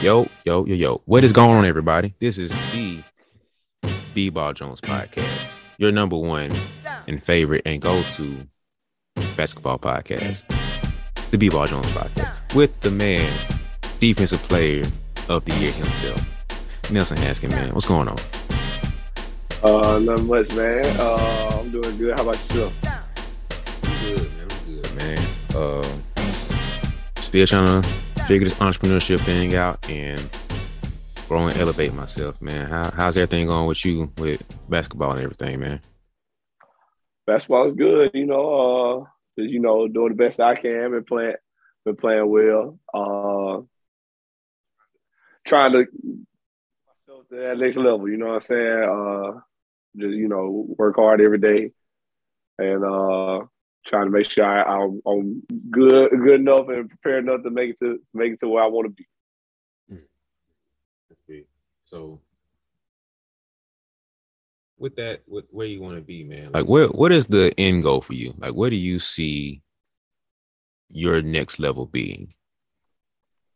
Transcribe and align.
Yo, 0.00 0.28
yo, 0.44 0.64
yo, 0.64 0.74
yo. 0.76 1.02
What 1.06 1.24
is 1.24 1.32
going 1.32 1.56
on, 1.56 1.64
everybody? 1.64 2.14
This 2.20 2.38
is 2.38 2.50
the 2.70 3.02
B 4.14 4.28
Ball 4.30 4.52
Jones 4.52 4.80
podcast, 4.80 5.60
your 5.76 5.90
number 5.90 6.16
one 6.16 6.56
and 7.08 7.20
favorite 7.20 7.62
and 7.66 7.82
go 7.82 8.00
to 8.12 8.46
basketball 9.36 9.76
podcast, 9.76 10.44
the 11.32 11.36
B 11.36 11.48
Ball 11.48 11.66
Jones 11.66 11.88
podcast, 11.88 12.54
with 12.54 12.78
the 12.82 12.92
man, 12.92 13.28
defensive 13.98 14.40
player 14.44 14.84
of 15.28 15.44
the 15.44 15.52
year 15.56 15.72
himself, 15.72 16.22
Nelson 16.92 17.16
Haskin, 17.16 17.50
man. 17.50 17.74
What's 17.74 17.86
going 17.86 18.06
on? 18.06 18.18
Uh, 19.64 19.98
not 19.98 20.22
much, 20.22 20.48
man. 20.54 20.96
Uh, 20.96 21.58
I'm 21.60 21.72
doing 21.72 21.98
good. 21.98 22.16
How 22.16 22.22
about 22.22 22.36
yourself? 22.36 22.72
Good, 23.82 24.30
man. 24.30 24.46
I'm 24.48 24.74
good, 24.74 24.94
man. 24.94 25.28
Uh, 25.56 27.20
still 27.20 27.48
trying 27.48 27.82
to 27.82 27.88
figure 28.28 28.46
this 28.46 28.58
entrepreneurship 28.58 29.20
thing 29.20 29.54
out 29.54 29.88
and 29.88 30.20
grow 31.28 31.46
and 31.46 31.58
elevate 31.58 31.94
myself, 31.94 32.42
man. 32.42 32.68
How, 32.68 32.90
how's 32.90 33.16
everything 33.16 33.46
going 33.46 33.66
with 33.66 33.82
you 33.86 34.12
with 34.18 34.42
basketball 34.68 35.12
and 35.12 35.22
everything, 35.22 35.60
man? 35.60 35.80
Basketball 37.26 37.70
is 37.70 37.76
good. 37.76 38.10
You 38.12 38.26
know, 38.26 39.06
uh, 39.38 39.42
you 39.42 39.60
know, 39.60 39.88
doing 39.88 40.10
the 40.10 40.14
best 40.14 40.40
I 40.40 40.56
can. 40.56 40.90
Been 40.90 41.04
playing, 41.04 41.36
been 41.86 41.96
playing 41.96 42.28
well. 42.28 42.78
Uh, 42.92 43.62
trying 45.46 45.72
to 45.72 45.86
myself 47.08 47.28
to 47.30 47.36
that 47.36 47.56
next 47.56 47.78
level. 47.78 48.10
You 48.10 48.18
know 48.18 48.26
what 48.26 48.34
I'm 48.34 48.40
saying? 48.42 48.82
Uh, 48.82 49.40
just 49.96 50.14
you 50.14 50.28
know, 50.28 50.66
work 50.76 50.96
hard 50.96 51.22
every 51.22 51.38
day, 51.38 51.72
and 52.58 52.84
uh, 52.84 53.46
trying 53.86 54.06
to 54.06 54.10
make 54.10 54.30
sure 54.30 54.44
I, 54.44 54.82
am 54.82 55.00
I'm 55.06 55.42
good 55.70 56.10
good 56.10 56.40
enough 56.40 56.68
and 56.68 56.88
prepared 56.88 57.24
enough 57.24 57.42
to 57.42 57.50
make 57.50 57.70
it 57.70 57.78
to 57.80 58.00
make 58.14 58.32
it 58.32 58.40
to 58.40 58.48
where 58.48 58.62
I 58.62 58.66
want 58.66 58.86
to 58.86 58.90
be. 58.90 59.06
Hmm. 59.90 61.40
So 61.84 62.20
with 64.78 64.96
that, 64.96 65.22
with 65.26 65.46
where 65.50 65.66
you 65.66 65.80
want 65.80 65.96
to 65.96 66.02
be, 66.02 66.24
man. 66.24 66.52
Like 66.52 66.66
where 66.66 66.88
what 66.88 67.12
is 67.12 67.26
the 67.26 67.52
end 67.58 67.82
goal 67.82 68.00
for 68.00 68.14
you? 68.14 68.34
Like 68.38 68.52
where 68.52 68.70
do 68.70 68.76
you 68.76 68.98
see 68.98 69.62
your 70.88 71.22
next 71.22 71.58
level 71.58 71.86
being? 71.86 72.34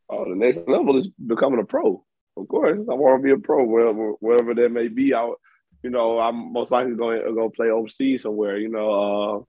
Oh, 0.08 0.28
the 0.28 0.36
next 0.36 0.68
level 0.68 0.98
is 0.98 1.08
becoming 1.27 1.61
a 1.61 1.64
pro. 1.64 2.05
Of 2.36 2.48
course, 2.48 2.78
I 2.78 2.94
want 2.94 3.20
to 3.20 3.22
be 3.22 3.33
a 3.33 3.39
pro, 3.39 3.64
wherever 3.64 4.12
wherever 4.20 4.55
that 4.55 4.70
may 4.70 4.89
be. 4.89 5.14
I, 5.14 5.33
you 5.83 5.91
know, 5.91 6.18
I'm 6.18 6.52
most 6.52 6.70
likely 6.70 6.94
going 6.94 7.22
to 7.24 7.33
go 7.33 7.50
play 7.50 7.70
overseas 7.70 8.22
somewhere. 8.22 8.58
You 8.58 8.68
know, 8.68 9.46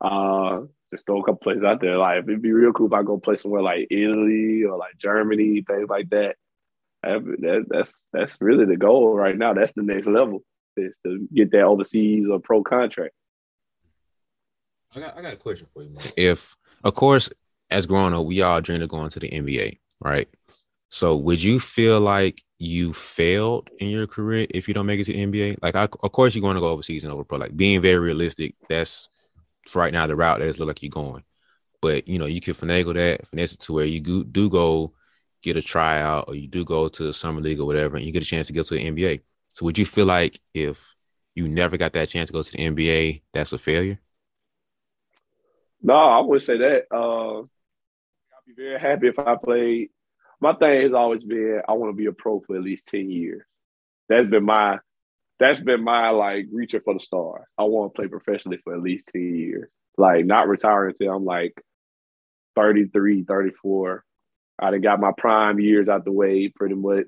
uh, 0.00 0.60
just 0.92 1.06
throw 1.06 1.20
a 1.20 1.24
couple 1.24 1.38
places 1.38 1.64
out 1.64 1.80
there. 1.80 1.98
Like 1.98 2.24
it'd 2.24 2.42
be 2.42 2.52
real 2.52 2.72
cool 2.72 2.86
if 2.86 2.92
I 2.92 3.02
go 3.02 3.18
play 3.18 3.36
somewhere 3.36 3.62
like 3.62 3.88
Italy 3.90 4.64
or 4.64 4.76
like 4.76 4.98
Germany, 4.98 5.62
things 5.66 5.88
like 5.88 6.10
that. 6.10 6.36
that 7.02 7.66
that's 7.68 7.94
that's 8.12 8.36
really 8.40 8.64
the 8.64 8.76
goal 8.76 9.14
right 9.14 9.36
now. 9.36 9.54
That's 9.54 9.72
the 9.72 9.82
next 9.82 10.06
level 10.06 10.42
is 10.76 10.96
to 11.04 11.28
get 11.34 11.50
that 11.52 11.62
overseas 11.62 12.26
or 12.30 12.40
pro 12.40 12.62
contract. 12.62 13.14
I 14.94 15.00
got 15.00 15.16
I 15.16 15.22
got 15.22 15.34
a 15.34 15.36
question 15.36 15.66
for 15.72 15.82
you, 15.82 15.90
man. 15.90 16.12
If 16.16 16.56
of 16.82 16.94
course, 16.94 17.30
as 17.70 17.86
growing 17.86 18.14
up, 18.14 18.26
we 18.26 18.42
all 18.42 18.60
dream 18.60 18.82
of 18.82 18.88
going 18.88 19.10
to 19.10 19.20
the 19.20 19.30
NBA, 19.30 19.78
right? 20.00 20.28
So 20.88 21.16
would 21.16 21.42
you 21.42 21.60
feel 21.60 22.00
like 22.00 22.42
you 22.58 22.92
failed 22.92 23.70
in 23.78 23.88
your 23.88 24.08
career 24.08 24.46
if 24.50 24.66
you 24.66 24.74
don't 24.74 24.86
make 24.86 24.98
it 24.98 25.04
to 25.04 25.12
the 25.12 25.24
NBA? 25.24 25.58
Like, 25.62 25.76
I, 25.76 25.84
of 25.84 26.12
course, 26.12 26.34
you're 26.34 26.42
going 26.42 26.56
to 26.56 26.60
go 26.60 26.68
overseas 26.68 27.04
and 27.04 27.12
over 27.12 27.22
pro. 27.22 27.38
Like, 27.38 27.56
being 27.56 27.80
very 27.80 27.98
realistic, 28.00 28.56
that's 28.68 29.08
right 29.74 29.92
now 29.92 30.06
the 30.06 30.16
route 30.16 30.40
that 30.40 30.48
is 30.48 30.58
look 30.58 30.68
like 30.68 30.82
you're 30.82 30.90
going. 30.90 31.24
But 31.80 32.08
you 32.08 32.18
know, 32.18 32.26
you 32.26 32.40
can 32.40 32.54
finagle 32.54 32.94
that, 32.94 33.26
finesse 33.26 33.54
it 33.54 33.60
to 33.60 33.72
where 33.72 33.84
you 33.84 34.00
go, 34.00 34.22
do 34.22 34.50
go 34.50 34.92
get 35.42 35.56
a 35.56 35.62
tryout 35.62 36.26
or 36.28 36.34
you 36.34 36.46
do 36.46 36.64
go 36.64 36.88
to 36.88 37.02
the 37.04 37.14
summer 37.14 37.40
league 37.40 37.60
or 37.60 37.66
whatever, 37.66 37.96
and 37.96 38.04
you 38.04 38.12
get 38.12 38.22
a 38.22 38.26
chance 38.26 38.48
to 38.48 38.52
go 38.52 38.62
to 38.62 38.74
the 38.74 38.84
NBA. 38.84 39.20
So 39.54 39.64
would 39.64 39.78
you 39.78 39.86
feel 39.86 40.06
like 40.06 40.40
if 40.54 40.94
you 41.34 41.48
never 41.48 41.76
got 41.76 41.92
that 41.94 42.08
chance 42.08 42.28
to 42.28 42.32
go 42.32 42.42
to 42.42 42.52
the 42.52 42.58
NBA, 42.58 43.22
that's 43.32 43.52
a 43.52 43.58
failure? 43.58 43.98
No, 45.82 45.94
I 45.94 46.20
wouldn't 46.20 46.42
say 46.42 46.58
that. 46.58 46.86
Uh, 46.90 47.40
I'd 47.40 48.46
be 48.46 48.54
very 48.54 48.78
happy 48.78 49.08
if 49.08 49.18
I 49.18 49.36
played. 49.36 49.90
My 50.40 50.54
thing 50.54 50.82
has 50.82 50.92
always 50.92 51.24
been 51.24 51.62
I 51.68 51.72
want 51.72 51.92
to 51.92 51.96
be 51.96 52.06
a 52.06 52.12
pro 52.12 52.40
for 52.40 52.56
at 52.56 52.62
least 52.62 52.86
ten 52.86 53.10
years. 53.10 53.42
That's 54.08 54.28
been 54.28 54.44
my 54.44 54.78
that's 55.40 55.62
been 55.62 55.82
my 55.82 56.10
like 56.10 56.46
reaching 56.52 56.82
for 56.84 56.92
the 56.92 57.00
stars. 57.00 57.46
I 57.58 57.64
want 57.64 57.92
to 57.92 57.96
play 57.96 58.08
professionally 58.08 58.58
for 58.62 58.74
at 58.74 58.82
least 58.82 59.08
10 59.12 59.34
years. 59.34 59.70
Like 59.96 60.26
not 60.26 60.48
retiring 60.48 60.90
until 60.90 61.16
I'm 61.16 61.24
like 61.24 61.54
33, 62.56 63.24
34. 63.24 64.04
I 64.58 64.70
done 64.70 64.82
got 64.82 65.00
my 65.00 65.12
prime 65.16 65.58
years 65.58 65.88
out 65.88 66.04
the 66.04 66.12
way 66.12 66.48
pretty 66.54 66.74
much. 66.74 67.06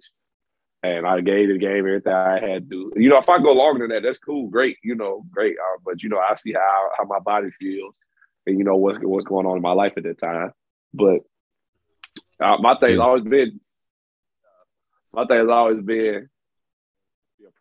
And 0.83 1.07
I 1.07 1.21
gave 1.21 1.49
the 1.49 1.59
game 1.59 1.87
everything 1.87 2.13
I 2.13 2.41
had 2.41 2.69
to 2.71 2.91
do. 2.91 2.93
You 2.97 3.11
know, 3.11 3.19
if 3.19 3.29
I 3.29 3.39
go 3.39 3.53
longer 3.53 3.87
than 3.87 3.95
that, 3.95 4.03
that's 4.03 4.19
cool, 4.19 4.49
great, 4.49 4.79
you 4.83 4.97
know, 4.97 5.25
great. 5.31 5.57
Uh, 5.57 5.79
but 5.85 6.03
you 6.03 6.09
know, 6.09 6.19
I 6.19 6.35
see 6.35 6.55
how 6.55 6.89
how 6.99 7.05
my 7.05 7.21
body 7.21 7.51
feels, 7.61 7.95
and 8.47 8.59
you 8.59 8.65
know 8.65 8.75
what's 8.75 8.99
what's 9.01 9.27
going 9.27 9.47
on 9.47 9.57
in 9.57 9.63
my 9.63 9.71
life 9.73 9.93
at 9.97 10.03
that 10.03 10.19
time. 10.19 10.51
But 10.93 11.21
uh, 12.41 12.57
my 12.59 12.77
thing 12.79 12.91
has 12.91 12.99
always 12.99 13.23
been, 13.23 13.61
my 15.13 15.25
thing 15.27 15.39
has 15.39 15.49
always 15.49 15.81
been 15.85 16.31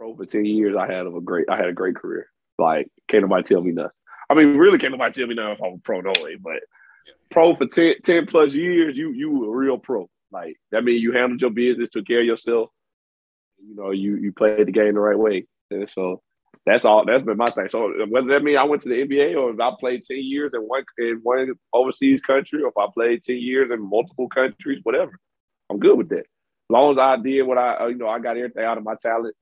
pro 0.01 0.15
for 0.15 0.25
10 0.25 0.45
years, 0.45 0.75
I 0.75 0.91
had 0.91 1.05
a 1.05 1.11
great 1.23 1.47
I 1.47 1.55
had 1.55 1.67
a 1.67 1.73
great 1.73 1.95
career. 1.95 2.27
Like 2.57 2.87
can't 3.07 3.21
nobody 3.21 3.43
tell 3.43 3.61
me 3.61 3.71
nothing. 3.71 3.91
I 4.29 4.33
mean, 4.33 4.57
really 4.57 4.79
can't 4.79 4.93
nobody 4.93 5.13
tell 5.13 5.27
me 5.27 5.35
nothing 5.35 5.53
if 5.53 5.63
I'm 5.63 5.73
a 5.73 5.77
pro 5.83 6.01
no 6.01 6.11
way, 6.21 6.37
but 6.41 6.53
yeah. 7.05 7.13
pro 7.29 7.55
for 7.55 7.67
10, 7.67 7.95
10 8.03 8.25
plus 8.25 8.53
years, 8.53 8.97
you 8.97 9.11
you 9.11 9.29
were 9.29 9.53
a 9.53 9.55
real 9.55 9.77
pro. 9.77 10.09
Like 10.31 10.57
that 10.71 10.83
means 10.83 11.03
you 11.03 11.11
handled 11.11 11.41
your 11.41 11.51
business, 11.51 11.89
took 11.89 12.07
care 12.07 12.21
of 12.21 12.25
yourself. 12.25 12.69
You 13.63 13.75
know, 13.75 13.91
you 13.91 14.15
you 14.15 14.33
played 14.33 14.65
the 14.65 14.71
game 14.71 14.95
the 14.95 14.99
right 14.99 15.17
way. 15.17 15.45
And 15.69 15.87
so 15.87 16.23
that's 16.65 16.83
all 16.83 17.05
that's 17.05 17.23
been 17.23 17.37
my 17.37 17.45
thing. 17.45 17.69
So 17.69 17.93
whether 18.09 18.29
that 18.29 18.43
means 18.43 18.57
I 18.57 18.63
went 18.63 18.81
to 18.83 18.89
the 18.89 19.05
NBA 19.05 19.35
or 19.35 19.51
if 19.51 19.59
I 19.59 19.71
played 19.79 20.05
10 20.05 20.17
years 20.17 20.51
in 20.55 20.61
one 20.61 20.83
in 20.97 21.19
one 21.21 21.53
overseas 21.73 22.21
country 22.21 22.63
or 22.63 22.69
if 22.69 22.77
I 22.77 22.87
played 22.91 23.23
10 23.23 23.37
years 23.37 23.69
in 23.71 23.87
multiple 23.87 24.29
countries, 24.29 24.79
whatever. 24.81 25.11
I'm 25.69 25.79
good 25.79 25.97
with 25.97 26.09
that. 26.09 26.25
As 26.25 26.73
long 26.73 26.93
as 26.93 26.97
I 26.97 27.17
did 27.17 27.43
what 27.43 27.59
I 27.59 27.89
you 27.89 27.97
know, 27.97 28.07
I 28.07 28.17
got 28.17 28.37
everything 28.37 28.63
out 28.63 28.79
of 28.79 28.83
my 28.83 28.95
talent 28.99 29.35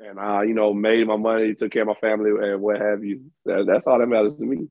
and 0.00 0.18
I, 0.18 0.44
you 0.44 0.54
know, 0.54 0.72
made 0.72 1.06
my 1.06 1.16
money, 1.16 1.54
took 1.54 1.72
care 1.72 1.82
of 1.82 1.88
my 1.88 1.94
family, 1.94 2.30
and 2.30 2.60
what 2.60 2.80
have 2.80 3.04
you. 3.04 3.30
That, 3.44 3.66
that's 3.66 3.86
all 3.86 3.98
that 3.98 4.06
matters 4.06 4.36
to 4.36 4.44
me. 4.44 4.68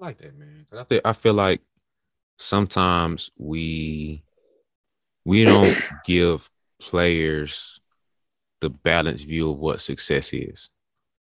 I 0.00 0.04
like 0.04 0.18
that, 0.18 0.36
man. 0.36 0.66
I 0.72 0.84
feel, 0.84 1.00
I 1.04 1.12
feel 1.12 1.34
like 1.34 1.60
sometimes 2.38 3.30
we 3.36 4.22
we 5.24 5.44
don't 5.44 5.76
give 6.04 6.50
players 6.80 7.80
the 8.60 8.70
balanced 8.70 9.26
view 9.26 9.50
of 9.50 9.58
what 9.58 9.80
success 9.80 10.32
is. 10.32 10.70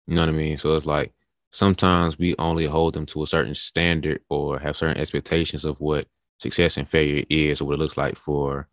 You 0.06 0.14
know 0.14 0.22
what 0.22 0.28
I 0.28 0.32
mean? 0.32 0.56
So 0.56 0.76
it's 0.76 0.86
like 0.86 1.12
sometimes 1.50 2.18
we 2.18 2.34
only 2.38 2.66
hold 2.66 2.94
them 2.94 3.06
to 3.06 3.22
a 3.22 3.26
certain 3.26 3.54
standard 3.54 4.20
or 4.28 4.58
have 4.58 4.76
certain 4.76 4.98
expectations 4.98 5.64
of 5.64 5.80
what 5.80 6.06
success 6.38 6.76
and 6.76 6.88
failure 6.88 7.24
is 7.28 7.60
or 7.60 7.66
what 7.66 7.74
it 7.74 7.78
looks 7.78 7.96
like 7.96 8.16
for 8.16 8.68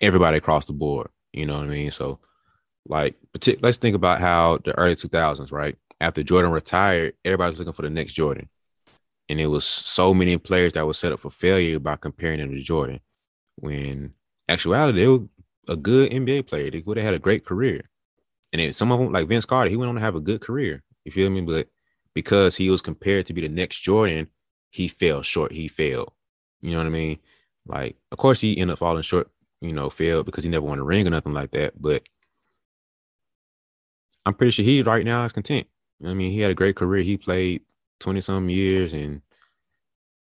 everybody 0.00 0.38
across 0.38 0.64
the 0.64 0.72
board. 0.72 1.08
You 1.32 1.46
know 1.46 1.58
what 1.58 1.64
I 1.64 1.68
mean? 1.68 1.90
So, 1.90 2.20
like, 2.86 3.16
let's 3.60 3.78
think 3.78 3.94
about 3.94 4.20
how 4.20 4.58
the 4.64 4.76
early 4.78 4.94
2000s, 4.94 5.52
right? 5.52 5.76
After 6.00 6.22
Jordan 6.22 6.52
retired, 6.52 7.14
everybody's 7.24 7.58
looking 7.58 7.72
for 7.72 7.82
the 7.82 7.90
next 7.90 8.12
Jordan. 8.14 8.48
And 9.28 9.40
it 9.40 9.46
was 9.46 9.64
so 9.64 10.14
many 10.14 10.38
players 10.38 10.72
that 10.72 10.86
were 10.86 10.94
set 10.94 11.12
up 11.12 11.20
for 11.20 11.30
failure 11.30 11.78
by 11.78 11.96
comparing 11.96 12.38
them 12.38 12.50
to 12.50 12.60
Jordan. 12.62 13.00
When 13.56 14.14
actuality, 14.48 15.00
they 15.00 15.06
were 15.06 15.24
a 15.68 15.76
good 15.76 16.10
NBA 16.10 16.46
player. 16.46 16.70
They 16.70 16.82
would 16.84 16.96
have 16.96 17.04
had 17.04 17.14
a 17.14 17.18
great 17.18 17.44
career. 17.44 17.88
And 18.52 18.60
then 18.60 18.72
some 18.72 18.90
of 18.90 18.98
them, 18.98 19.12
like 19.12 19.28
Vince 19.28 19.44
Carter, 19.44 19.68
he 19.68 19.76
went 19.76 19.90
on 19.90 19.96
to 19.96 20.00
have 20.00 20.14
a 20.14 20.20
good 20.20 20.40
career. 20.40 20.82
You 21.04 21.12
feel 21.12 21.28
me? 21.28 21.42
But 21.42 21.68
because 22.14 22.56
he 22.56 22.70
was 22.70 22.80
compared 22.80 23.26
to 23.26 23.34
be 23.34 23.42
the 23.42 23.48
next 23.48 23.80
Jordan, 23.80 24.28
he 24.70 24.88
fell 24.88 25.22
short. 25.22 25.52
He 25.52 25.68
failed. 25.68 26.12
You 26.60 26.72
know 26.72 26.78
what 26.78 26.86
I 26.86 26.90
mean? 26.90 27.18
Like, 27.66 27.96
of 28.10 28.18
course, 28.18 28.40
he 28.40 28.58
ended 28.58 28.72
up 28.72 28.78
falling 28.78 29.02
short 29.02 29.30
you 29.60 29.72
know, 29.72 29.90
failed 29.90 30.26
because 30.26 30.44
he 30.44 30.50
never 30.50 30.66
won 30.66 30.78
a 30.78 30.84
ring 30.84 31.06
or 31.06 31.10
nothing 31.10 31.32
like 31.32 31.50
that. 31.52 31.80
But 31.80 32.02
I'm 34.24 34.34
pretty 34.34 34.52
sure 34.52 34.64
he 34.64 34.82
right 34.82 35.04
now 35.04 35.24
is 35.24 35.32
content. 35.32 35.66
I 36.04 36.14
mean, 36.14 36.32
he 36.32 36.40
had 36.40 36.50
a 36.50 36.54
great 36.54 36.76
career. 36.76 37.02
He 37.02 37.16
played 37.16 37.62
20 38.00 38.20
some 38.20 38.48
years 38.48 38.92
and 38.92 39.22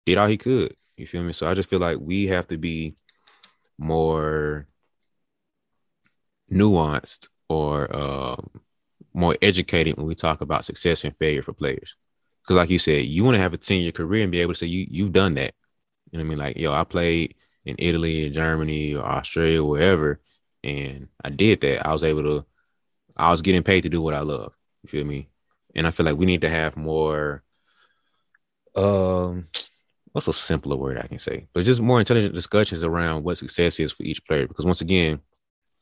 did 0.05 0.17
all 0.17 0.27
he 0.27 0.37
could. 0.37 0.75
You 0.97 1.07
feel 1.07 1.23
me? 1.23 1.33
So 1.33 1.47
I 1.47 1.53
just 1.53 1.69
feel 1.69 1.79
like 1.79 1.97
we 1.99 2.27
have 2.27 2.47
to 2.47 2.57
be 2.57 2.95
more 3.77 4.67
nuanced 6.51 7.29
or 7.49 7.93
uh, 7.95 8.35
more 9.13 9.37
educated 9.41 9.97
when 9.97 10.05
we 10.05 10.15
talk 10.15 10.41
about 10.41 10.65
success 10.65 11.03
and 11.03 11.15
failure 11.15 11.41
for 11.41 11.53
players. 11.53 11.95
Because, 12.41 12.55
like 12.55 12.69
you 12.69 12.79
said, 12.79 13.05
you 13.05 13.23
want 13.23 13.35
to 13.35 13.41
have 13.41 13.53
a 13.53 13.57
10 13.57 13.79
year 13.79 13.91
career 13.91 14.23
and 14.23 14.31
be 14.31 14.41
able 14.41 14.53
to 14.53 14.59
say 14.59 14.67
you 14.67 14.87
you've 14.89 15.13
done 15.13 15.35
that. 15.35 15.53
You 16.11 16.17
know 16.17 16.23
what 16.23 16.27
I 16.27 16.29
mean? 16.29 16.39
Like, 16.39 16.57
yo, 16.57 16.73
I 16.73 16.83
played 16.83 17.35
in 17.65 17.75
Italy 17.79 18.25
and 18.25 18.33
Germany 18.33 18.95
or 18.95 19.05
Australia, 19.05 19.63
wherever. 19.63 20.19
And 20.63 21.07
I 21.23 21.29
did 21.29 21.61
that. 21.61 21.85
I 21.85 21.93
was 21.93 22.03
able 22.03 22.23
to, 22.23 22.45
I 23.15 23.31
was 23.31 23.41
getting 23.41 23.63
paid 23.63 23.81
to 23.81 23.89
do 23.89 24.01
what 24.01 24.13
I 24.13 24.21
love. 24.21 24.53
You 24.83 24.89
feel 24.89 25.05
me? 25.05 25.29
And 25.75 25.87
I 25.87 25.91
feel 25.91 26.05
like 26.05 26.17
we 26.17 26.25
need 26.25 26.41
to 26.41 26.49
have 26.49 26.75
more, 26.75 27.43
um, 28.75 29.47
what's 30.11 30.27
a 30.27 30.33
simpler 30.33 30.75
word 30.75 30.97
I 30.97 31.07
can 31.07 31.19
say, 31.19 31.47
but 31.53 31.63
just 31.63 31.81
more 31.81 31.99
intelligent 31.99 32.35
discussions 32.35 32.83
around 32.83 33.23
what 33.23 33.37
success 33.37 33.79
is 33.79 33.91
for 33.91 34.03
each 34.03 34.25
player. 34.25 34.47
Because 34.47 34.65
once 34.65 34.81
again, 34.81 35.21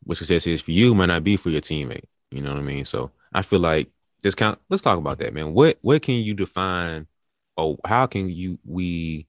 what 0.04 0.18
success 0.18 0.48
is 0.48 0.62
for 0.62 0.72
you 0.72 0.96
might 0.96 1.08
not 1.08 1.24
be 1.24 1.38
for 1.38 1.50
your 1.50 1.62
teammate. 1.62 2.06
You 2.32 2.42
know 2.42 2.50
what 2.50 2.60
I 2.60 2.64
mean? 2.64 2.86
So 2.86 3.12
I 3.34 3.42
feel 3.42 3.60
like 3.60 3.90
this 4.22 4.36
kind. 4.36 4.58
Let's 4.70 4.84
talk 4.84 4.98
about 4.98 5.20
that, 5.20 5.34
man. 5.34 5.54
What 5.54 5.78
what 5.82 6.02
can 6.02 6.16
you 6.16 6.34
define, 6.34 7.08
or 7.58 7.78
how 7.86 8.06
can 8.06 8.30
you 8.30 8.60
we 8.66 9.28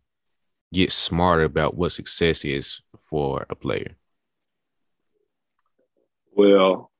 get 0.72 0.92
smarter 0.92 1.44
about 1.44 1.76
what 1.76 1.92
success 1.92 2.44
is 2.44 2.80
for 2.98 3.46
a 3.50 3.54
player? 3.54 3.96
Well, 6.32 6.90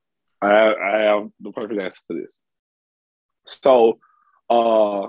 I 0.41 0.73
I 0.75 0.97
have 1.03 1.29
the 1.39 1.51
perfect 1.51 1.79
answer 1.79 2.01
for 2.07 2.13
this. 2.15 2.27
So, 3.45 3.99
uh, 4.49 5.07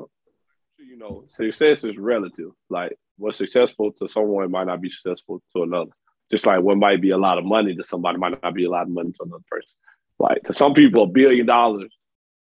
you 0.79 0.97
know, 0.97 1.25
success 1.29 1.85
is 1.85 1.97
relative. 1.97 2.51
Like 2.71 2.97
what's 3.19 3.39
successful 3.39 3.93
to 3.93 4.09
someone 4.09 4.51
might 4.51 4.67
not 4.67 4.81
be 4.81 4.91
successful 4.91 5.43
to 5.55 5.63
another. 5.63 5.91
Just 6.31 6.47
like 6.47 6.63
what 6.63 6.79
might 6.79 7.03
be 7.03 7.11
a 7.11 7.19
lot 7.19 7.39
of 7.39 7.45
money 7.45 7.75
to 7.75 7.85
somebody 7.85 8.19
might 8.19 8.43
not 8.43 8.55
be 8.55 8.65
a 8.65 8.71
lot 8.71 8.83
of 8.83 8.91
money 8.91 9.13
to 9.13 9.23
another 9.25 9.45
person. 9.51 9.71
Like 10.19 10.45
to 10.45 10.55
some 10.55 10.75
people, 10.75 11.05
a 11.05 11.07
billion 11.07 11.47
dollars, 11.47 11.95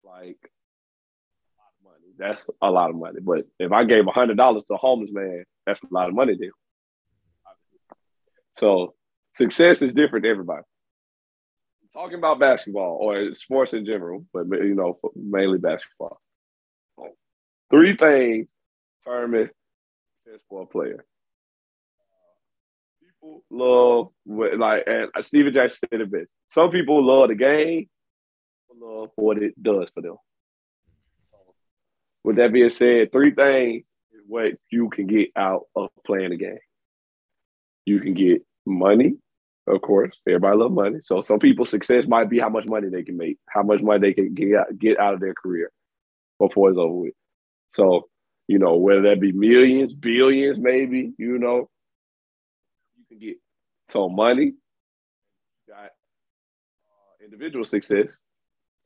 like. 0.05 0.39
That's 2.19 2.47
a 2.61 2.71
lot 2.71 2.91
of 2.91 2.97
money. 2.97 3.21
But 3.23 3.47
if 3.59 3.71
I 3.73 3.85
gave 3.85 4.05
hundred 4.07 4.37
dollars 4.37 4.65
to 4.65 4.75
a 4.75 4.77
homeless 4.77 5.11
man, 5.13 5.45
that's 5.65 5.83
a 5.83 5.87
lot 5.91 6.09
of 6.09 6.15
money 6.15 6.37
there. 6.39 6.51
So 8.55 8.95
success 9.35 9.81
is 9.83 9.95
different 9.95 10.25
to 10.25 10.31
everybody. 10.31 10.63
Talking 11.93 12.19
about 12.19 12.41
basketball 12.41 12.99
or 13.01 13.35
sports 13.35 13.73
in 13.73 13.87
general, 13.87 14.27
but 14.33 14.47
you 14.51 14.75
know, 14.75 14.99
mainly 15.15 15.59
basketball. 15.59 16.21
Three 17.71 17.95
things 17.95 18.53
determine 19.05 19.51
success 20.25 20.41
for 20.49 20.63
a 20.63 20.67
player. 20.67 21.05
People 23.01 23.45
love 23.51 24.09
like 24.27 24.85
and 24.87 25.09
Stephen 25.23 25.53
Jackson 25.53 25.89
said 25.91 26.01
it 26.01 26.11
best. 26.11 26.29
Some 26.51 26.71
people 26.71 27.05
love 27.05 27.29
the 27.29 27.35
game, 27.35 27.89
love 28.81 29.11
what 29.17 29.43
it 29.43 29.61
does 29.63 29.89
for 29.95 30.01
them. 30.03 30.17
With 32.25 32.37
that 32.37 32.53
being 32.53 32.71
said, 32.71 33.13
three 33.13 33.33
things 33.33 33.85
is 34.13 34.23
what 34.27 34.53
you 34.71 34.91
can 34.91 35.07
get 35.07 35.31
out 35.37 35.63
of 35.75 35.89
playing 36.07 36.31
the 36.31 36.37
game. 36.37 36.59
You 37.87 38.01
can 38.01 38.15
get 38.15 38.43
money, 38.67 39.15
of 39.67 39.81
course. 39.81 40.15
Everybody 40.27 40.57
love 40.57 40.73
money. 40.73 40.99
So 41.03 41.23
some 41.23 41.39
people's 41.39 41.71
success 41.71 42.05
might 42.07 42.29
be 42.29 42.39
how 42.39 42.49
much 42.49 42.67
money 42.67 42.89
they 42.89 43.03
can 43.03 43.17
make, 43.17 43.39
how 43.49 43.63
much 43.63 43.81
money 43.81 44.01
they 44.01 44.13
can 44.13 44.35
get 44.35 44.55
out, 44.55 44.79
get 44.79 45.01
out 45.01 45.15
of 45.15 45.21
their 45.21 45.35
career 45.35 45.71
before 46.39 46.71
it's 46.71 46.79
over 46.79 46.95
with. 46.95 47.15
So, 47.73 48.09
you 48.47 48.59
know, 48.59 48.77
whether 48.77 49.03
that 49.03 49.21
be 49.21 49.33
millions, 49.33 49.95
billions, 49.95 50.59
maybe, 50.59 51.13
you 51.19 51.39
know, 51.39 51.69
you 52.97 53.05
can 53.09 53.19
get 53.19 53.37
so 53.91 54.09
money, 54.09 54.53
got 55.69 55.85
uh, 55.87 57.25
individual 57.25 57.65
success, 57.65 58.17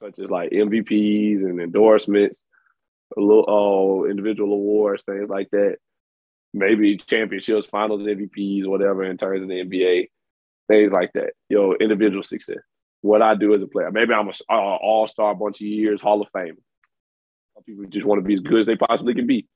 such 0.00 0.18
as 0.18 0.30
like 0.30 0.50
MVPs 0.50 1.40
and 1.40 1.60
endorsements, 1.60 2.44
little 3.16 4.04
uh, 4.04 4.10
individual 4.10 4.52
awards, 4.52 5.02
things 5.04 5.28
like 5.28 5.48
that. 5.52 5.76
Maybe 6.54 6.96
championships, 6.96 7.66
finals 7.66 8.02
MVPs, 8.02 8.66
whatever 8.66 9.04
in 9.04 9.16
terms 9.16 9.42
of 9.42 9.48
the 9.48 9.54
NBA, 9.54 10.08
things 10.68 10.92
like 10.92 11.12
that. 11.14 11.32
You 11.48 11.58
know, 11.58 11.76
individual 11.80 12.22
success. 12.22 12.58
What 13.00 13.22
I 13.22 13.34
do 13.34 13.54
as 13.54 13.62
a 13.62 13.66
player. 13.66 13.90
Maybe 13.90 14.12
I'm 14.12 14.28
an 14.28 14.34
uh, 14.48 14.54
all 14.54 15.08
star 15.08 15.34
bunch 15.34 15.60
of 15.60 15.66
years, 15.66 16.00
Hall 16.00 16.20
of 16.20 16.28
Fame. 16.32 16.56
Some 17.54 17.64
people 17.64 17.84
just 17.86 18.06
want 18.06 18.20
to 18.20 18.26
be 18.26 18.34
as 18.34 18.40
good 18.40 18.60
as 18.60 18.66
they 18.66 18.76
possibly 18.76 19.14
can 19.14 19.26
be. 19.26 19.46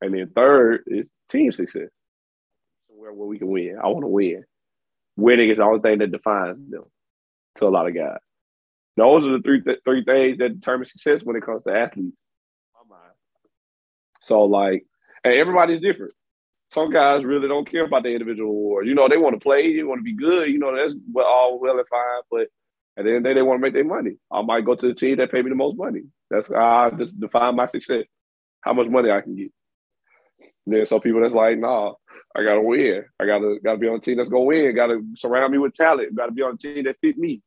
And 0.00 0.14
then 0.14 0.30
third 0.34 0.84
is 0.86 1.06
team 1.30 1.52
success. 1.52 1.88
Somewhere 2.88 3.12
where 3.12 3.28
we 3.28 3.38
can 3.38 3.48
win. 3.48 3.78
I 3.82 3.88
want 3.88 4.02
to 4.02 4.08
win. 4.08 4.44
Winning 5.16 5.50
is 5.50 5.58
the 5.58 5.64
only 5.64 5.80
thing 5.80 5.98
that 5.98 6.12
defines 6.12 6.58
them 6.70 6.84
to 7.56 7.66
a 7.66 7.68
lot 7.68 7.88
of 7.88 7.94
guys. 7.94 8.18
Those 8.96 9.26
are 9.26 9.32
the 9.32 9.42
three 9.42 9.62
th- 9.62 9.80
three 9.84 10.04
things 10.04 10.38
that 10.38 10.60
determine 10.60 10.86
success 10.86 11.22
when 11.22 11.36
it 11.36 11.44
comes 11.44 11.62
to 11.64 11.72
athletes. 11.72 12.16
So 14.28 14.44
like, 14.44 14.84
and 15.24 15.34
everybody's 15.34 15.80
different. 15.80 16.12
Some 16.70 16.92
guys 16.92 17.24
really 17.24 17.48
don't 17.48 17.68
care 17.68 17.86
about 17.86 18.02
the 18.02 18.10
individual 18.10 18.50
award. 18.50 18.86
You 18.86 18.94
know, 18.94 19.08
they 19.08 19.16
want 19.16 19.34
to 19.34 19.40
play, 19.40 19.74
they 19.74 19.82
want 19.82 20.00
to 20.00 20.04
be 20.04 20.14
good. 20.14 20.50
You 20.50 20.58
know, 20.58 20.76
that's 20.76 20.94
all 21.16 21.58
well 21.58 21.78
and 21.78 21.88
fine. 21.88 22.20
But 22.30 22.48
at 22.98 23.04
the 23.04 23.10
end 23.10 23.16
of 23.18 23.22
the 23.22 23.28
day, 23.30 23.34
they 23.34 23.42
want 23.42 23.58
to 23.58 23.62
make 23.62 23.72
their 23.72 23.84
money. 23.84 24.16
I 24.30 24.42
might 24.42 24.66
go 24.66 24.74
to 24.74 24.88
the 24.88 24.94
team 24.94 25.16
that 25.16 25.32
pay 25.32 25.40
me 25.40 25.48
the 25.48 25.56
most 25.56 25.78
money. 25.78 26.02
That's 26.30 26.48
how 26.48 26.90
I 26.92 27.04
define 27.18 27.56
my 27.56 27.66
success. 27.68 28.04
How 28.60 28.74
much 28.74 28.88
money 28.88 29.10
I 29.10 29.22
can 29.22 29.34
get. 29.34 29.50
And 30.66 30.76
then 30.76 30.84
some 30.84 31.00
people 31.00 31.22
that's 31.22 31.32
like, 31.32 31.58
nah, 31.58 31.94
I 32.36 32.44
gotta 32.44 32.60
win. 32.60 33.04
I 33.18 33.24
gotta 33.24 33.56
gotta 33.64 33.78
be 33.78 33.88
on 33.88 33.96
a 33.96 34.00
team 34.00 34.18
that's 34.18 34.28
gonna 34.28 34.44
win. 34.44 34.76
Gotta 34.76 35.00
surround 35.16 35.52
me 35.52 35.58
with 35.58 35.72
talent. 35.72 36.14
Gotta 36.14 36.32
be 36.32 36.42
on 36.42 36.54
a 36.54 36.58
team 36.58 36.84
that 36.84 36.98
fit 37.00 37.16
me. 37.16 37.40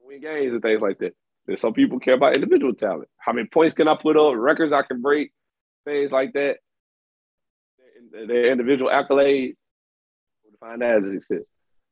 Win 0.00 0.20
games 0.20 0.52
and 0.52 0.62
things 0.62 0.80
like 0.80 0.98
that. 0.98 1.14
And 1.50 1.58
some 1.58 1.72
people 1.72 1.98
care 1.98 2.14
about 2.14 2.36
individual 2.36 2.72
talent. 2.72 3.08
How 3.18 3.32
many 3.32 3.48
points 3.48 3.74
can 3.74 3.88
I 3.88 3.96
put 4.00 4.16
up? 4.16 4.34
Records 4.36 4.72
I 4.72 4.82
can 4.82 5.02
break, 5.02 5.32
things 5.84 6.12
like 6.12 6.32
that. 6.34 6.58
Their 8.12 8.52
individual 8.52 8.88
accolades. 8.88 9.56
Define 10.48 10.78
that 10.78 11.02
as 11.02 11.10
success. 11.10 11.42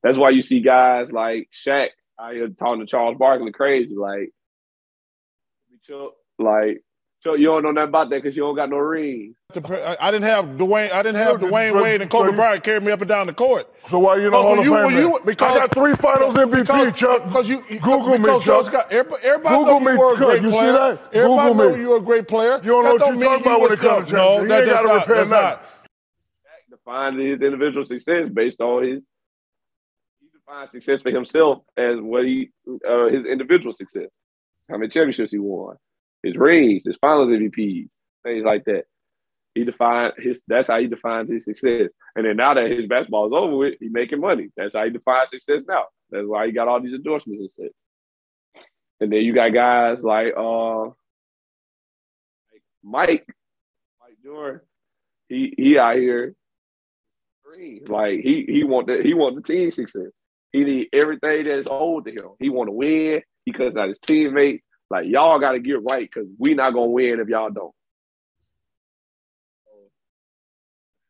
That's 0.03 0.17
why 0.17 0.31
you 0.31 0.43
see 0.43 0.61
guys 0.61 1.11
like 1.11 1.49
Shaq 1.53 1.89
I 2.17 2.35
here 2.35 2.49
talking 2.49 2.81
to 2.81 2.87
Charles 2.87 3.19
Barkley 3.19 3.51
crazy. 3.51 3.97
Like, 3.97 4.31
like 6.39 6.83
so 7.21 7.35
you 7.35 7.47
don't 7.47 7.65
know 7.65 7.73
nothing 7.73 7.89
about 7.89 8.11
that 8.11 8.23
because 8.23 8.37
you 8.37 8.43
don't 8.43 8.55
got 8.55 8.71
no 8.71 8.77
rings. 8.77 9.35
I 9.53 10.11
didn't 10.13 10.23
have 10.23 10.45
Dwyane. 10.57 10.93
I 10.93 11.03
didn't 11.03 11.17
have 11.17 11.41
Dwyane 11.41 11.73
so, 11.73 11.83
Wade 11.83 12.01
and 12.01 12.11
Kobe 12.11 12.31
so 12.31 12.37
Bryant 12.37 12.63
carry 12.63 12.81
me 12.81 12.93
up 12.93 13.01
and 13.01 13.09
down 13.09 13.27
the 13.27 13.33
court. 13.33 13.69
So 13.87 13.99
why 13.99 14.17
you 14.17 14.31
not 14.31 14.43
Hall 14.43 14.59
of 14.59 14.65
you, 14.65 14.75
Fame? 14.75 14.93
You, 14.93 15.21
because 15.25 15.57
I 15.57 15.59
got 15.59 15.75
three 15.75 15.95
Finals 15.95 16.37
MVP, 16.37 16.61
because, 16.61 16.99
Chuck. 16.99 17.25
Because 17.25 17.49
you 17.49 17.63
Google 17.81 18.19
because 18.19 18.41
me, 18.41 18.47
Chuck. 18.47 18.71
Got, 18.71 18.93
everybody, 18.93 19.25
everybody 19.25 19.57
Google 19.57 19.81
me, 19.81 19.93
you 19.93 19.99
were 19.99 20.15
a 20.15 20.17
great 20.17 20.43
you 20.43 20.51
player. 20.51 20.73
see 20.73 20.79
that? 20.79 21.01
Everybody 21.13 21.49
Google 21.49 21.55
know 21.55 21.77
me. 21.77 21.83
you're 21.83 21.97
a 21.97 22.01
great 22.01 22.29
player. 22.29 22.61
You 22.63 22.71
don't 22.71 22.85
know 22.85 22.95
what 22.95 23.15
you're 23.15 23.25
talking 23.25 23.47
about 23.47 23.61
when 23.63 23.73
it 23.73 23.79
comes 23.81 24.09
to 24.11 24.15
No, 24.15 24.47
that, 24.47 24.67
that, 24.67 24.67
that's 24.67 24.87
not. 24.87 25.09
That's 25.09 25.29
not. 25.29 25.63
Defined 26.71 27.19
his 27.19 27.41
individual 27.41 27.85
success 27.85 28.29
based 28.29 28.61
on 28.61 28.85
his. 28.85 29.01
He 30.21 30.29
defined 30.33 30.71
success 30.71 31.03
for 31.03 31.11
himself 31.11 31.65
as 31.77 31.97
what 31.99 32.25
he 32.25 32.51
uh, 32.89 33.07
his 33.07 33.27
individual 33.27 33.73
success. 33.73 34.09
How 34.71 34.77
many 34.77 34.89
championships 34.89 35.33
he 35.33 35.39
won 35.39 35.77
his 36.23 36.37
rings, 36.37 36.85
his 36.85 36.97
finals 36.97 37.31
MVP, 37.31 37.89
things 38.25 38.45
like 38.45 38.65
that. 38.65 38.85
He 39.55 39.65
defined 39.65 40.15
his 40.19 40.43
that's 40.47 40.69
how 40.69 40.79
he 40.79 40.87
defines 40.87 41.31
his 41.31 41.45
success. 41.45 41.89
And 42.15 42.25
then 42.25 42.37
now 42.37 42.55
that 42.55 42.71
his 42.71 42.87
basketball 42.87 43.27
is 43.27 43.33
over 43.33 43.57
with, 43.57 43.75
he 43.81 43.89
making 43.89 44.21
money. 44.21 44.51
That's 44.57 44.77
how 44.77 44.85
he 44.85 44.91
defines 44.91 45.31
success 45.31 45.63
now. 45.67 45.85
That's 46.11 46.27
why 46.27 46.47
he 46.47 46.53
got 46.53 46.69
all 46.69 46.81
these 46.81 46.93
endorsements 46.93 47.41
and 47.41 47.51
stuff. 47.51 47.67
And 49.01 49.13
then 49.13 49.21
you 49.21 49.35
got 49.35 49.53
guys 49.53 50.03
like 50.03 50.35
uh 50.37 50.83
like 50.85 50.95
Mike, 52.83 53.27
Mike 54.01 54.19
Jordan. 54.23 54.61
He 55.29 55.55
he 55.57 55.79
out 55.79 55.97
here 55.97 56.35
like 57.89 58.21
he 58.21 58.45
he 58.49 58.65
want 58.65 58.87
the 58.87 59.01
he 59.03 59.15
want 59.15 59.37
the 59.37 59.43
team 59.43 59.71
success. 59.71 60.11
He 60.53 60.65
need 60.65 60.89
everything 60.93 61.45
that 61.45 61.59
is 61.59 61.67
old 61.67 62.07
to 62.07 62.13
him. 62.13 62.31
He 62.39 62.49
want 62.49 62.69
to 62.69 62.73
win. 62.73 63.23
He 63.45 63.53
cuts 63.53 63.77
out 63.77 63.89
his 63.89 63.99
teammates. 63.99 64.65
Like 64.91 65.07
y'all 65.07 65.39
got 65.39 65.53
to 65.53 65.59
get 65.61 65.83
right 65.83 66.09
because 66.13 66.29
we 66.39 66.55
not 66.55 66.73
gonna 66.73 66.87
win 66.87 67.21
if 67.21 67.29
y'all 67.29 67.51
don't. 67.51 67.75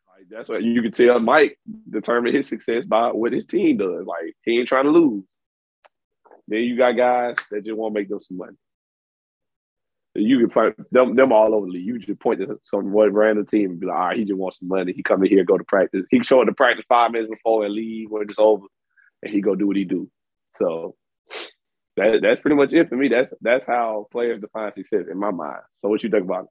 Like 0.09 0.27
that's 0.31 0.49
what 0.49 0.63
you 0.63 0.83
can 0.83 0.93
tell. 0.93 1.21
Mike 1.21 1.59
determine 1.89 2.35
his 2.35 2.49
success 2.49 2.85
by 2.85 3.13
what 3.13 3.33
his 3.33 3.47
team 3.47 3.77
does. 3.77 4.05
Like 4.05 4.35
he 4.43 4.59
ain't 4.59 4.69
trying 4.69 4.85
to 4.85 4.91
lose. 4.91 5.25
Then 6.49 6.61
you 6.61 6.77
got 6.77 6.93
guys 6.93 7.37
that 7.51 7.65
just 7.65 7.77
want 7.77 7.95
to 7.95 8.01
make 8.01 8.09
them 8.09 8.21
some 8.21 8.39
money. 8.39 8.57
You 10.15 10.39
can 10.41 10.51
find 10.51 10.75
them, 10.91 11.15
them 11.15 11.33
all 11.33 11.55
over 11.55 11.67
the 11.67 11.73
league. 11.73 11.87
You 11.87 11.99
just 11.99 12.19
point 12.19 12.41
to 12.41 12.59
some 12.65 12.91
what 12.91 13.13
random 13.13 13.47
team 13.47 13.71
and 13.71 13.81
be 13.81 13.87
like, 13.87 13.97
all 13.97 14.07
right, 14.07 14.19
he 14.19 14.25
just 14.25 14.39
wants 14.39 14.59
some 14.59 14.69
money. 14.69 14.93
He 14.93 15.03
come 15.03 15.23
in 15.23 15.31
here, 15.31 15.45
go 15.45 15.59
to 15.59 15.65
practice. 15.65 16.05
He 16.11 16.23
show 16.23 16.41
up 16.41 16.49
to 16.49 16.55
practice 16.55 16.87
five 16.89 17.13
minutes 17.13 17.31
before 17.31 17.65
and 17.65 17.75
leave 17.75 18.11
when 18.11 18.23
it's 18.23 18.39
over, 18.39 18.67
and 19.23 19.33
he 19.33 19.41
go 19.41 19.55
do 19.55 19.67
what 19.69 19.77
he 19.77 19.85
do. 19.85 20.11
So 20.57 20.97
that, 21.99 22.21
that's 22.23 22.41
pretty 22.41 22.57
much 22.57 22.73
it 22.73 22.89
for 22.89 22.97
me. 22.97 23.09
That's 23.09 23.33
that's 23.41 23.67
how 23.67 24.09
players 24.11 24.41
define 24.41 24.73
success 24.73 25.05
in 25.11 25.19
my 25.19 25.31
mind. 25.31 25.61
So 25.79 25.89
what 25.89 26.03
you 26.03 26.11
think 26.11 26.25
about 26.25 26.45
it? 26.45 26.51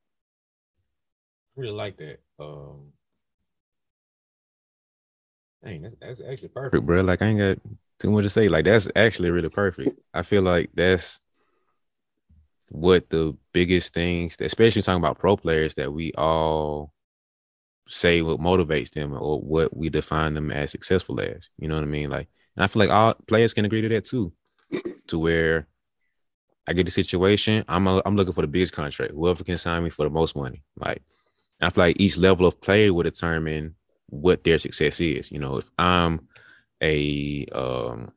I 1.57 1.61
really 1.61 1.73
like 1.73 1.97
that. 1.97 2.19
Um 2.39 2.91
Dang, 5.63 5.81
that's, 5.81 5.95
that's 5.99 6.21
actually 6.21 6.49
perfect, 6.49 6.85
bro. 6.85 7.01
Like 7.01 7.21
I 7.21 7.27
ain't 7.27 7.39
got 7.39 7.57
too 7.99 8.11
much 8.11 8.23
to 8.23 8.29
say. 8.29 8.47
Like 8.47 8.65
that's 8.65 8.87
actually 8.95 9.31
really 9.31 9.49
perfect. 9.49 9.99
I 10.13 10.21
feel 10.21 10.43
like 10.43 10.69
that's 10.73 11.19
what 12.69 13.09
the 13.09 13.35
biggest 13.53 13.93
things, 13.93 14.37
especially 14.39 14.81
talking 14.81 15.01
about 15.01 15.19
pro 15.19 15.35
players, 15.35 15.75
that 15.75 15.91
we 15.91 16.13
all 16.13 16.93
say 17.87 18.21
what 18.21 18.39
motivates 18.39 18.91
them 18.91 19.13
or 19.13 19.39
what 19.39 19.75
we 19.75 19.89
define 19.89 20.33
them 20.33 20.51
as 20.51 20.71
successful 20.71 21.19
as. 21.19 21.49
You 21.57 21.67
know 21.67 21.75
what 21.75 21.83
I 21.83 21.87
mean? 21.87 22.09
Like, 22.09 22.27
and 22.55 22.63
I 22.63 22.67
feel 22.67 22.81
like 22.81 22.89
all 22.89 23.15
players 23.27 23.53
can 23.53 23.65
agree 23.65 23.81
to 23.81 23.89
that 23.89 24.05
too 24.05 24.33
to 25.07 25.19
where 25.19 25.67
I 26.67 26.73
get 26.73 26.85
the 26.85 26.91
situation. 26.91 27.63
I'm 27.67 27.87
a, 27.87 28.01
I'm 28.05 28.15
looking 28.15 28.33
for 28.33 28.41
the 28.41 28.47
biggest 28.47 28.73
contract. 28.73 29.13
Whoever 29.13 29.43
can 29.43 29.57
sign 29.57 29.83
me 29.83 29.89
for 29.89 30.03
the 30.03 30.09
most 30.09 30.35
money. 30.35 30.63
Like 30.77 31.01
I 31.61 31.69
feel 31.69 31.85
like 31.85 31.99
each 31.99 32.17
level 32.17 32.45
of 32.45 32.59
play 32.59 32.91
will 32.91 33.03
determine 33.03 33.75
what 34.07 34.43
their 34.43 34.57
success 34.57 34.99
is. 34.99 35.31
You 35.31 35.39
know, 35.39 35.57
if 35.57 35.69
I'm 35.77 36.27
a 36.81 37.45
um 37.53 38.11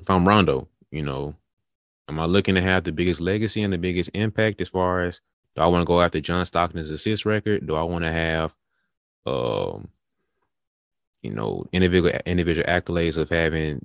if 0.00 0.08
I'm 0.10 0.26
Rondo, 0.26 0.68
you 0.90 1.02
know, 1.02 1.34
am 2.08 2.18
I 2.18 2.24
looking 2.24 2.56
to 2.56 2.62
have 2.62 2.84
the 2.84 2.92
biggest 2.92 3.20
legacy 3.20 3.62
and 3.62 3.72
the 3.72 3.78
biggest 3.78 4.10
impact 4.14 4.60
as 4.60 4.68
far 4.68 5.02
as 5.02 5.20
do 5.54 5.62
I 5.62 5.66
want 5.66 5.82
to 5.82 5.86
go 5.86 6.00
after 6.00 6.20
John 6.20 6.44
Stockton's 6.46 6.90
assist 6.90 7.26
record? 7.26 7.66
Do 7.66 7.76
I 7.76 7.82
want 7.82 8.04
to 8.04 8.12
have 8.12 8.56
um 9.26 9.88
you 11.22 11.32
know 11.32 11.64
individual 11.72 12.12
individual 12.26 12.66
accolades 12.66 13.16
of 13.16 13.28
having 13.28 13.84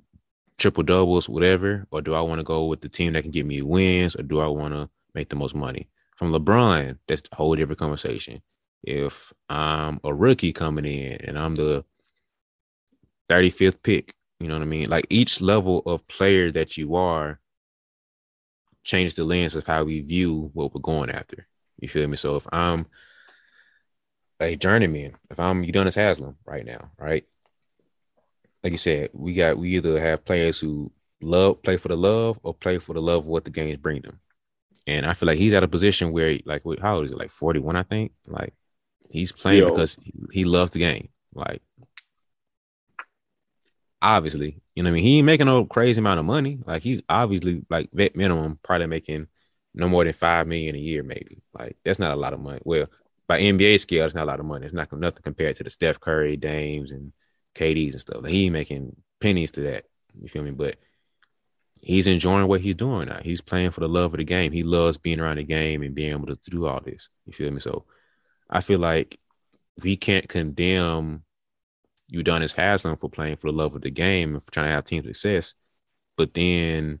triple 0.58 0.82
doubles, 0.82 1.28
whatever, 1.28 1.86
or 1.90 2.00
do 2.02 2.14
I 2.14 2.20
want 2.20 2.38
to 2.38 2.44
go 2.44 2.66
with 2.66 2.80
the 2.80 2.88
team 2.88 3.12
that 3.12 3.22
can 3.22 3.30
get 3.30 3.46
me 3.46 3.62
wins, 3.62 4.16
or 4.16 4.22
do 4.22 4.40
I 4.40 4.46
want 4.46 4.74
to 4.74 4.88
make 5.14 5.28
the 5.28 5.36
most 5.36 5.54
money? 5.54 5.88
From 6.14 6.32
LeBron, 6.32 6.98
that's 7.06 7.22
a 7.30 7.36
whole 7.36 7.54
different 7.56 7.78
conversation. 7.78 8.42
If 8.82 9.32
I'm 9.48 10.00
a 10.04 10.14
rookie 10.14 10.52
coming 10.52 10.84
in 10.84 11.20
and 11.24 11.38
I'm 11.38 11.56
the 11.56 11.84
35th 13.28 13.82
pick, 13.82 14.14
you 14.40 14.48
know 14.48 14.54
what 14.54 14.62
I 14.62 14.66
mean? 14.66 14.88
Like 14.88 15.06
each 15.10 15.40
level 15.40 15.82
of 15.86 16.06
player 16.08 16.50
that 16.52 16.76
you 16.76 16.94
are 16.94 17.40
changes 18.84 19.14
the 19.14 19.24
lens 19.24 19.56
of 19.56 19.66
how 19.66 19.84
we 19.84 20.00
view 20.00 20.50
what 20.54 20.74
we're 20.74 20.80
going 20.80 21.10
after. 21.10 21.46
You 21.78 21.88
feel 21.88 22.06
me? 22.08 22.16
So 22.16 22.36
if 22.36 22.46
I'm 22.52 22.86
a 24.40 24.56
journeyman, 24.56 25.16
if 25.30 25.40
I'm 25.40 25.64
Udonis 25.64 25.96
Haslem 25.96 26.36
right 26.44 26.64
now, 26.64 26.90
right? 26.98 27.24
Like 28.66 28.72
you 28.72 28.78
said, 28.78 29.10
we 29.12 29.32
got 29.32 29.56
we 29.56 29.76
either 29.76 30.00
have 30.00 30.24
players 30.24 30.58
who 30.58 30.90
love 31.22 31.62
play 31.62 31.76
for 31.76 31.86
the 31.86 31.96
love 31.96 32.36
or 32.42 32.52
play 32.52 32.78
for 32.78 32.94
the 32.94 33.00
love 33.00 33.18
of 33.18 33.26
what 33.28 33.44
the 33.44 33.50
games 33.52 33.76
bring 33.76 34.02
them. 34.02 34.18
And 34.88 35.06
I 35.06 35.14
feel 35.14 35.28
like 35.28 35.38
he's 35.38 35.52
at 35.52 35.62
a 35.62 35.68
position 35.68 36.10
where, 36.10 36.36
like, 36.44 36.64
how 36.80 36.96
old 36.96 37.04
is 37.04 37.12
it? 37.12 37.16
Like 37.16 37.30
forty 37.30 37.60
one, 37.60 37.76
I 37.76 37.84
think. 37.84 38.10
Like 38.26 38.54
he's 39.08 39.30
playing 39.30 39.60
Yo. 39.62 39.70
because 39.70 39.96
he, 40.32 40.44
loves 40.44 40.72
the 40.72 40.80
game. 40.80 41.10
Like 41.32 41.62
obviously, 44.02 44.60
you 44.74 44.82
know, 44.82 44.90
what 44.90 44.94
I 44.94 44.94
mean, 44.94 45.04
he 45.04 45.18
ain't 45.18 45.26
making 45.26 45.46
no 45.46 45.64
crazy 45.64 46.00
amount 46.00 46.18
of 46.18 46.26
money. 46.26 46.58
Like 46.66 46.82
he's 46.82 47.02
obviously 47.08 47.62
like 47.70 47.88
vet 47.92 48.16
minimum, 48.16 48.58
probably 48.64 48.88
making 48.88 49.28
no 49.74 49.88
more 49.88 50.02
than 50.02 50.12
five 50.12 50.48
million 50.48 50.74
a 50.74 50.78
year, 50.78 51.04
maybe. 51.04 51.40
Like 51.56 51.76
that's 51.84 52.00
not 52.00 52.10
a 52.10 52.20
lot 52.20 52.32
of 52.32 52.40
money. 52.40 52.62
Well, 52.64 52.86
by 53.28 53.40
NBA 53.40 53.78
scale, 53.78 54.06
it's 54.06 54.14
not 54.16 54.24
a 54.24 54.30
lot 54.32 54.40
of 54.40 54.46
money. 54.46 54.66
It's 54.66 54.74
not 54.74 54.92
nothing 54.92 55.22
compared 55.22 55.54
to 55.54 55.62
the 55.62 55.70
Steph 55.70 56.00
Curry, 56.00 56.36
Dames, 56.36 56.90
and 56.90 57.12
KDs 57.56 57.92
and 57.92 58.00
stuff. 58.00 58.24
He 58.24 58.50
making 58.50 58.96
pennies 59.20 59.50
to 59.52 59.62
that. 59.62 59.84
You 60.20 60.28
feel 60.28 60.42
me? 60.42 60.50
But 60.50 60.76
he's 61.80 62.06
enjoying 62.06 62.48
what 62.48 62.60
he's 62.60 62.76
doing 62.76 63.08
now. 63.08 63.20
He's 63.22 63.40
playing 63.40 63.70
for 63.70 63.80
the 63.80 63.88
love 63.88 64.14
of 64.14 64.18
the 64.18 64.24
game. 64.24 64.52
He 64.52 64.62
loves 64.62 64.98
being 64.98 65.20
around 65.20 65.36
the 65.36 65.44
game 65.44 65.82
and 65.82 65.94
being 65.94 66.12
able 66.12 66.26
to 66.26 66.50
do 66.50 66.66
all 66.66 66.80
this. 66.80 67.08
You 67.24 67.32
feel 67.32 67.50
me? 67.50 67.60
So 67.60 67.84
I 68.48 68.60
feel 68.60 68.78
like 68.78 69.18
we 69.82 69.96
can't 69.96 70.28
condemn 70.28 71.22
Udonis 72.12 72.54
Haslem 72.54 72.96
for 72.96 73.10
playing 73.10 73.36
for 73.36 73.50
the 73.50 73.56
love 73.56 73.74
of 73.74 73.82
the 73.82 73.90
game 73.90 74.34
and 74.34 74.42
for 74.42 74.50
trying 74.52 74.68
to 74.68 74.72
have 74.72 74.84
team 74.84 75.04
success, 75.04 75.54
but 76.16 76.34
then 76.34 77.00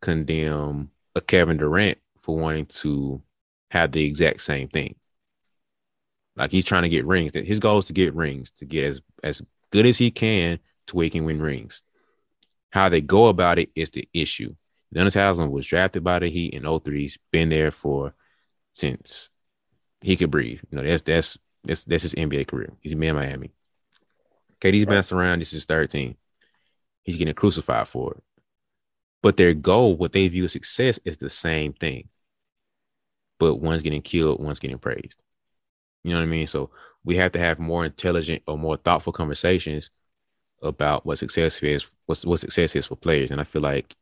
condemn 0.00 0.90
a 1.14 1.20
Kevin 1.20 1.56
Durant 1.56 1.98
for 2.18 2.38
wanting 2.38 2.66
to 2.66 3.22
have 3.70 3.92
the 3.92 4.04
exact 4.04 4.40
same 4.42 4.68
thing. 4.68 4.94
Like 6.36 6.50
he's 6.50 6.64
trying 6.64 6.82
to 6.82 6.88
get 6.88 7.06
rings. 7.06 7.32
That 7.32 7.46
his 7.46 7.60
goal 7.60 7.78
is 7.78 7.86
to 7.86 7.92
get 7.92 8.14
rings, 8.14 8.50
to 8.52 8.64
get 8.64 8.84
as 8.84 9.00
as 9.22 9.42
good 9.70 9.86
as 9.86 9.98
he 9.98 10.10
can 10.10 10.58
to 10.86 10.96
where 10.96 11.04
he 11.04 11.10
can 11.10 11.24
win 11.24 11.40
rings. 11.40 11.82
How 12.70 12.88
they 12.88 13.00
go 13.00 13.28
about 13.28 13.58
it 13.58 13.70
is 13.74 13.90
the 13.90 14.08
issue. 14.12 14.54
Udonis 14.94 15.14
Haslem 15.14 15.50
was 15.50 15.66
drafted 15.66 16.04
by 16.04 16.18
the 16.18 16.28
Heat 16.28 16.54
in 16.54 16.62
03. 16.64 17.00
He's 17.00 17.18
been 17.32 17.48
there 17.48 17.70
for 17.70 18.14
since 18.72 19.30
he 20.00 20.16
could 20.16 20.30
breathe. 20.30 20.60
You 20.70 20.76
know, 20.76 20.84
that's 20.84 21.02
that's 21.02 21.38
that's 21.64 21.84
that's 21.84 22.02
his 22.02 22.14
NBA 22.14 22.46
career. 22.46 22.72
He's 22.80 22.94
been 22.94 23.02
in 23.02 23.16
Miami. 23.16 23.52
KD's 24.60 24.86
bounced 24.86 25.12
around. 25.12 25.40
This 25.40 25.52
is 25.52 25.66
13. 25.66 26.16
He's 27.02 27.16
getting 27.16 27.34
crucified 27.34 27.88
for 27.88 28.12
it. 28.12 28.22
But 29.22 29.36
their 29.36 29.54
goal, 29.54 29.96
what 29.96 30.12
they 30.12 30.28
view 30.28 30.44
as 30.44 30.52
success, 30.52 31.00
is 31.04 31.16
the 31.16 31.30
same 31.30 31.72
thing. 31.72 32.08
But 33.38 33.56
one's 33.56 33.82
getting 33.82 34.02
killed, 34.02 34.42
one's 34.42 34.58
getting 34.58 34.78
praised. 34.78 35.16
You 36.04 36.10
know 36.10 36.18
what 36.18 36.24
I 36.24 36.26
mean? 36.26 36.46
So 36.46 36.70
we 37.04 37.16
have 37.16 37.32
to 37.32 37.38
have 37.38 37.58
more 37.58 37.84
intelligent 37.84 38.42
or 38.46 38.56
more 38.56 38.76
thoughtful 38.76 39.12
conversations 39.12 39.90
about 40.62 41.04
what 41.04 41.18
success 41.18 41.62
is, 41.62 41.90
what 42.06 42.20
what 42.24 42.40
success 42.40 42.76
is 42.76 42.86
for 42.86 42.96
players. 42.96 43.30
And 43.30 43.40
I 43.40 43.44
feel 43.44 43.62
like 43.62 43.94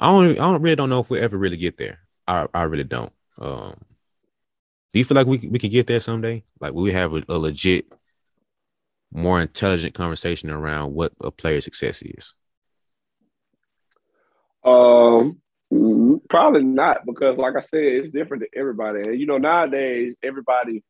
I 0.00 0.10
don't, 0.10 0.32
I 0.32 0.34
don't 0.34 0.62
really 0.62 0.76
don't 0.76 0.90
know 0.90 1.00
if 1.00 1.10
we 1.10 1.18
ever 1.20 1.36
really 1.36 1.56
get 1.56 1.78
there. 1.78 2.00
I, 2.26 2.46
I 2.54 2.62
really 2.62 2.84
don't. 2.84 3.12
Um, 3.38 3.74
do 4.92 4.98
you 4.98 5.04
feel 5.04 5.16
like 5.16 5.26
we 5.26 5.38
we 5.38 5.58
could 5.58 5.70
get 5.70 5.86
there 5.86 6.00
someday? 6.00 6.44
Like 6.60 6.72
we 6.74 6.92
have 6.92 7.14
a, 7.14 7.22
a 7.28 7.38
legit, 7.38 7.86
more 9.12 9.40
intelligent 9.40 9.94
conversation 9.94 10.50
around 10.50 10.94
what 10.94 11.12
a 11.20 11.30
player's 11.30 11.64
success 11.64 12.02
is. 12.02 12.34
Um, 14.64 15.40
Mm-hmm. 15.72 16.16
Probably 16.28 16.64
not 16.64 17.06
because, 17.06 17.38
like 17.38 17.54
I 17.56 17.60
said, 17.60 17.82
it's 17.82 18.10
different 18.10 18.42
to 18.42 18.58
everybody. 18.58 19.02
And 19.02 19.20
you 19.20 19.26
know, 19.26 19.38
nowadays 19.38 20.16
everybody, 20.22 20.82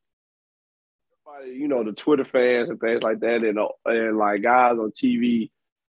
everybody, 1.28 1.58
you 1.58 1.68
know, 1.68 1.84
the 1.84 1.92
Twitter 1.92 2.24
fans 2.24 2.70
and 2.70 2.80
things 2.80 3.02
like 3.02 3.20
that, 3.20 3.44
and 3.44 3.58
and 3.84 4.16
like 4.16 4.42
guys 4.42 4.78
on 4.78 4.90
TV, 4.92 5.50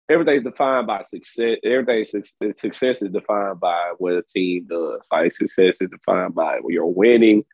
everything's 0.09 0.43
defined 0.43 0.89
by 0.89 1.05
success. 1.05 1.59
Everything 1.63 2.25
success 2.57 3.03
is 3.03 3.11
defined 3.11 3.61
by 3.61 3.93
what 3.99 4.15
a 4.15 4.23
team 4.35 4.67
does. 4.69 5.01
Like 5.13 5.37
success 5.37 5.77
is 5.81 5.91
defined 5.91 6.35
by 6.35 6.59
when 6.61 6.75
you're 6.75 6.87
winning, 6.87 7.45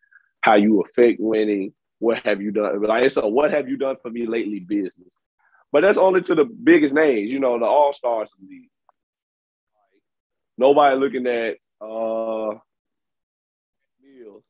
how 0.40 0.56
you 0.56 0.80
affect 0.80 1.20
winning, 1.20 1.74
what 1.98 2.24
have 2.24 2.40
you 2.40 2.52
done? 2.52 2.82
Like 2.82 3.10
so, 3.10 3.26
what 3.28 3.50
have 3.52 3.68
you 3.68 3.76
done 3.76 3.96
for 4.00 4.10
me 4.10 4.26
lately? 4.26 4.60
Business, 4.60 5.12
but 5.72 5.82
that's 5.82 5.98
only 5.98 6.22
to 6.22 6.34
the 6.34 6.44
biggest 6.44 6.94
names. 6.94 7.32
You 7.32 7.40
know, 7.40 7.58
the 7.58 7.66
All 7.66 7.92
Stars 7.92 8.30
league 8.40 8.70
nobody 10.58 10.96
looking 10.96 11.26
at 11.26 11.56
uh 11.80 12.58
Mills 14.02 14.44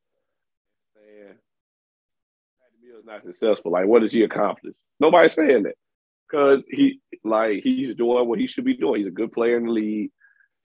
saying 0.97 1.35
Patty 2.59 2.79
Mills 2.83 3.05
not 3.05 3.23
successful. 3.25 3.71
Like, 3.71 3.87
what 3.87 4.03
has 4.03 4.13
he 4.13 4.23
accomplished? 4.23 4.77
Nobody's 4.99 5.35
saying 5.35 5.65
that 5.65 5.75
because 6.29 6.63
he 6.69 7.01
like 7.25 7.61
he's 7.63 7.95
doing 7.95 8.29
what 8.29 8.41
he 8.41 8.47
should 8.47 8.65
be 8.65 8.77
doing. 8.77 9.01
He's 9.01 9.09
a 9.09 9.13
good 9.13 9.33
player 9.33 9.57
in 9.57 9.67
the 9.67 9.73
league. 9.73 10.11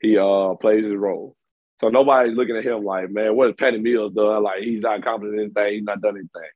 He 0.02 0.18
uh 0.18 0.56
plays 0.56 0.84
his 0.84 0.96
role. 0.96 1.36
So 1.82 1.90
nobody's 1.90 2.36
looking 2.36 2.56
at 2.56 2.64
him 2.64 2.84
like, 2.84 3.10
man, 3.10 3.36
what 3.36 3.48
has 3.48 3.56
Patty 3.56 3.78
Mills 3.78 4.14
done? 4.14 4.44
Like 4.44 4.62
he's 4.62 4.82
not 4.82 5.00
accomplished 5.00 5.38
anything. 5.38 5.74
He's 5.74 5.84
not 5.84 6.02
done 6.02 6.16
anything. 6.16 6.50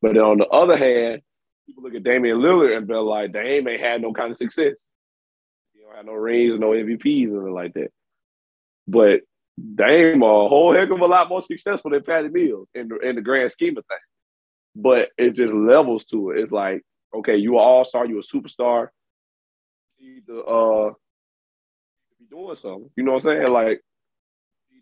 But 0.00 0.16
on 0.16 0.38
the 0.38 0.46
other 0.46 0.76
hand, 0.76 1.20
people 1.66 1.82
look 1.82 1.94
at 1.94 2.02
Damian 2.02 2.38
Lillard 2.38 2.76
and 2.76 2.86
be 2.86 2.94
like, 2.94 3.32
Dame 3.32 3.68
ain't 3.68 3.80
had 3.80 4.00
no 4.00 4.12
kind 4.12 4.30
of 4.30 4.36
success. 4.36 4.84
He 5.74 5.80
don't 5.82 5.94
have 5.94 6.06
no 6.06 6.14
rings 6.14 6.54
or 6.54 6.58
no 6.58 6.70
MVPs 6.70 7.30
or 7.30 7.42
anything 7.42 7.54
like 7.54 7.74
that. 7.74 7.90
But 8.90 9.20
Dame 9.74 10.22
a 10.22 10.26
whole 10.26 10.74
heck 10.74 10.90
of 10.90 11.00
a 11.00 11.06
lot 11.06 11.28
more 11.28 11.42
successful 11.42 11.90
than 11.90 12.02
Patty 12.02 12.28
Mills 12.28 12.68
in 12.74 12.88
the, 12.88 12.98
in 12.98 13.14
the 13.14 13.22
grand 13.22 13.52
scheme 13.52 13.76
of 13.76 13.84
things. 13.86 14.00
But 14.74 15.10
it 15.16 15.32
just 15.32 15.52
levels 15.52 16.04
to 16.06 16.30
it. 16.30 16.38
It's 16.38 16.52
like, 16.52 16.82
okay, 17.14 17.36
you 17.36 17.58
are 17.58 17.64
all 17.64 17.84
star, 17.84 18.06
you're 18.06 18.20
a 18.20 18.22
superstar. 18.22 18.88
You 19.98 20.22
to 20.26 20.42
uh 20.42 20.90
be 22.18 22.26
doing 22.30 22.56
something. 22.56 22.90
You 22.96 23.04
know 23.04 23.12
what 23.12 23.26
I'm 23.26 23.44
saying? 23.44 23.48
Like 23.48 23.80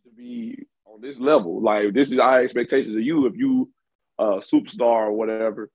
to 0.05 0.11
be 0.17 0.65
on 0.87 1.01
this 1.01 1.19
level. 1.19 1.61
Like 1.61 1.93
this 1.93 2.13
is 2.13 2.19
our 2.19 2.41
expectations 2.41 2.95
of 2.95 3.03
you. 3.03 3.27
If 3.27 3.37
you 3.37 3.71
a 4.19 4.39
superstar 4.39 5.07
or 5.07 5.13
whatever, 5.13 5.71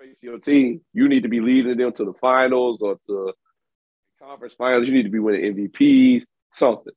face 0.00 0.16
your 0.22 0.38
team, 0.38 0.80
you 0.92 1.08
need 1.08 1.24
to 1.24 1.28
be 1.28 1.40
leading 1.40 1.76
them 1.76 1.92
to 1.92 2.04
the 2.04 2.14
finals 2.14 2.82
or 2.82 2.98
to 3.06 3.32
conference 4.20 4.54
finals. 4.54 4.88
You 4.88 4.94
need 4.94 5.04
to 5.04 5.10
be 5.10 5.18
winning 5.18 5.54
MVPs, 5.54 6.22
something 6.52 6.92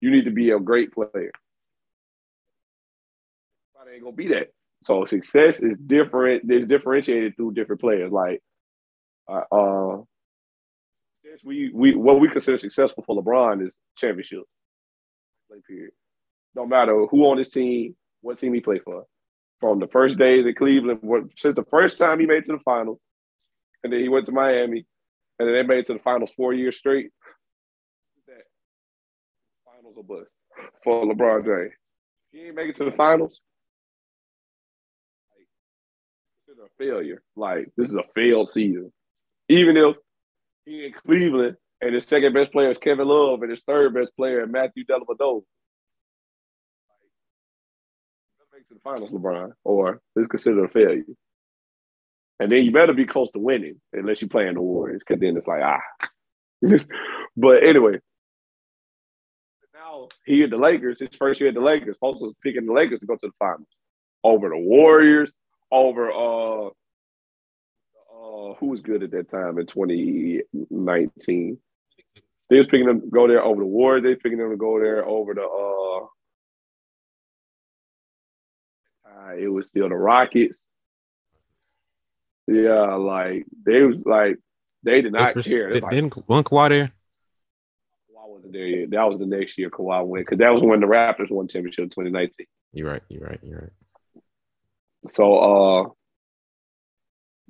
you 0.00 0.10
need 0.10 0.24
to 0.24 0.30
be 0.30 0.50
a 0.50 0.60
great 0.60 0.92
player. 0.92 1.32
But 3.74 3.92
ain't 3.92 4.02
gonna 4.02 4.16
be 4.16 4.28
that. 4.28 4.48
So 4.82 5.04
success 5.04 5.60
is 5.60 5.76
different. 5.86 6.50
It's 6.50 6.68
differentiated 6.68 7.36
through 7.36 7.54
different 7.54 7.80
players. 7.80 8.12
Like, 8.12 8.42
uh, 9.28 9.42
uh 9.50 10.02
we 11.44 11.70
we 11.74 11.94
what 11.94 12.20
we 12.20 12.28
consider 12.28 12.56
successful 12.56 13.04
for 13.06 13.20
LeBron 13.20 13.66
is 13.66 13.76
championship. 13.96 14.44
Play 15.48 15.58
period. 15.66 15.92
No 16.54 16.66
matter 16.66 17.06
who 17.10 17.26
on 17.26 17.38
his 17.38 17.48
team, 17.48 17.94
what 18.22 18.38
team 18.38 18.54
he 18.54 18.60
played 18.60 18.82
for. 18.82 19.04
From 19.60 19.78
the 19.78 19.88
first 19.88 20.18
days 20.18 20.46
at 20.46 20.56
Cleveland, 20.56 21.00
since 21.36 21.54
the 21.54 21.64
first 21.64 21.98
time 21.98 22.20
he 22.20 22.26
made 22.26 22.38
it 22.38 22.46
to 22.46 22.52
the 22.52 22.58
finals, 22.58 22.98
and 23.82 23.92
then 23.92 24.00
he 24.00 24.08
went 24.08 24.26
to 24.26 24.32
Miami, 24.32 24.86
and 25.38 25.48
then 25.48 25.54
they 25.54 25.62
made 25.62 25.78
it 25.78 25.86
to 25.86 25.94
the 25.94 25.98
finals 25.98 26.32
four 26.36 26.52
years 26.52 26.76
straight 26.76 27.10
finals 29.86 29.96
or 29.96 30.04
bust 30.04 30.30
for 30.84 31.04
LeBron 31.04 31.44
James. 31.44 31.74
He 32.32 32.46
ain't 32.46 32.54
make 32.54 32.70
it 32.70 32.76
to 32.76 32.84
the 32.84 32.92
finals, 32.92 33.40
like, 35.36 35.46
it's 36.48 36.58
a 36.58 36.84
failure. 36.84 37.22
Like 37.36 37.68
this 37.76 37.88
is 37.88 37.96
a 37.96 38.04
failed 38.14 38.48
season. 38.48 38.92
Even 39.48 39.76
if 39.76 39.96
he 40.64 40.86
in 40.86 40.92
Cleveland 40.92 41.56
and 41.80 41.94
his 41.94 42.04
second 42.04 42.34
best 42.34 42.52
player 42.52 42.70
is 42.70 42.78
Kevin 42.78 43.06
Love 43.06 43.42
and 43.42 43.50
his 43.50 43.62
third 43.62 43.94
best 43.94 44.14
player 44.16 44.42
is 44.42 44.50
Matthew 44.50 44.84
Dellavedova. 44.84 45.42
Like, 48.38 48.52
make 48.52 48.62
it 48.62 48.68
to 48.68 48.74
the 48.74 48.80
finals, 48.82 49.10
LeBron, 49.10 49.52
or 49.64 50.00
it's 50.16 50.26
considered 50.26 50.64
a 50.64 50.68
failure. 50.68 51.04
And 52.38 52.52
then 52.52 52.64
you 52.64 52.72
better 52.72 52.92
be 52.92 53.06
close 53.06 53.30
to 53.30 53.38
winning 53.38 53.80
unless 53.94 54.20
you 54.20 54.28
play 54.28 54.46
in 54.46 54.54
the 54.54 54.60
Warriors, 54.60 55.02
because 55.06 55.20
then 55.20 55.36
it's 55.36 55.46
like 55.46 55.62
ah. 55.62 55.80
but 57.36 57.62
anyway, 57.62 57.98
he 60.24 60.42
at 60.42 60.50
the 60.50 60.56
Lakers. 60.56 61.00
His 61.00 61.08
first 61.16 61.40
year 61.40 61.48
at 61.48 61.54
the 61.54 61.60
Lakers, 61.60 61.96
folks 62.00 62.20
was 62.20 62.34
picking 62.42 62.66
the 62.66 62.72
Lakers 62.72 63.00
to 63.00 63.06
go 63.06 63.16
to 63.16 63.26
the 63.26 63.32
finals 63.38 63.68
over 64.24 64.48
the 64.48 64.58
Warriors, 64.58 65.32
over 65.70 66.10
uh, 66.10 66.66
uh 66.66 68.54
who 68.58 68.66
was 68.66 68.80
good 68.80 69.02
at 69.02 69.10
that 69.12 69.28
time 69.30 69.58
in 69.58 69.66
2019. 69.66 71.58
They 72.48 72.56
was 72.56 72.66
picking 72.66 72.86
them 72.86 73.00
to 73.00 73.06
go 73.08 73.26
there 73.26 73.42
over 73.42 73.60
the 73.60 73.66
Warriors. 73.66 74.04
They 74.04 74.14
picking 74.14 74.38
them 74.38 74.50
to 74.50 74.56
go 74.56 74.78
there 74.78 75.06
over 75.06 75.34
the 75.34 75.42
uh, 75.42 76.06
uh 79.08 79.34
it 79.36 79.48
was 79.48 79.66
still 79.66 79.88
the 79.88 79.96
Rockets. 79.96 80.64
Yeah, 82.46 82.94
like 82.94 83.44
they 83.64 83.82
was 83.82 83.96
like 84.04 84.38
they 84.84 85.02
did 85.02 85.12
not 85.12 85.34
care. 85.42 85.70
Did, 85.70 85.82
like, 85.82 85.92
didn't 85.92 86.28
one 86.28 86.44
Kawhi 86.44 86.68
there? 86.68 86.92
Kawhi 88.46 88.52
wasn't 88.52 88.52
there 88.52 88.66
yet. 88.66 88.90
That 88.90 89.08
was 89.08 89.18
the 89.18 89.26
next 89.26 89.58
year 89.58 89.70
Kawhi 89.70 90.06
went 90.06 90.26
because 90.26 90.38
that 90.38 90.52
was 90.52 90.62
when 90.62 90.80
the 90.80 90.86
Raptors 90.86 91.30
won 91.30 91.48
championship 91.48 91.84
in 91.84 91.90
2019. 91.90 92.46
You're 92.72 92.90
right. 92.90 93.02
You're 93.08 93.22
right. 93.22 93.40
You're 93.42 93.58
right. 93.60 94.22
So 95.10 95.38
uh 95.38 95.88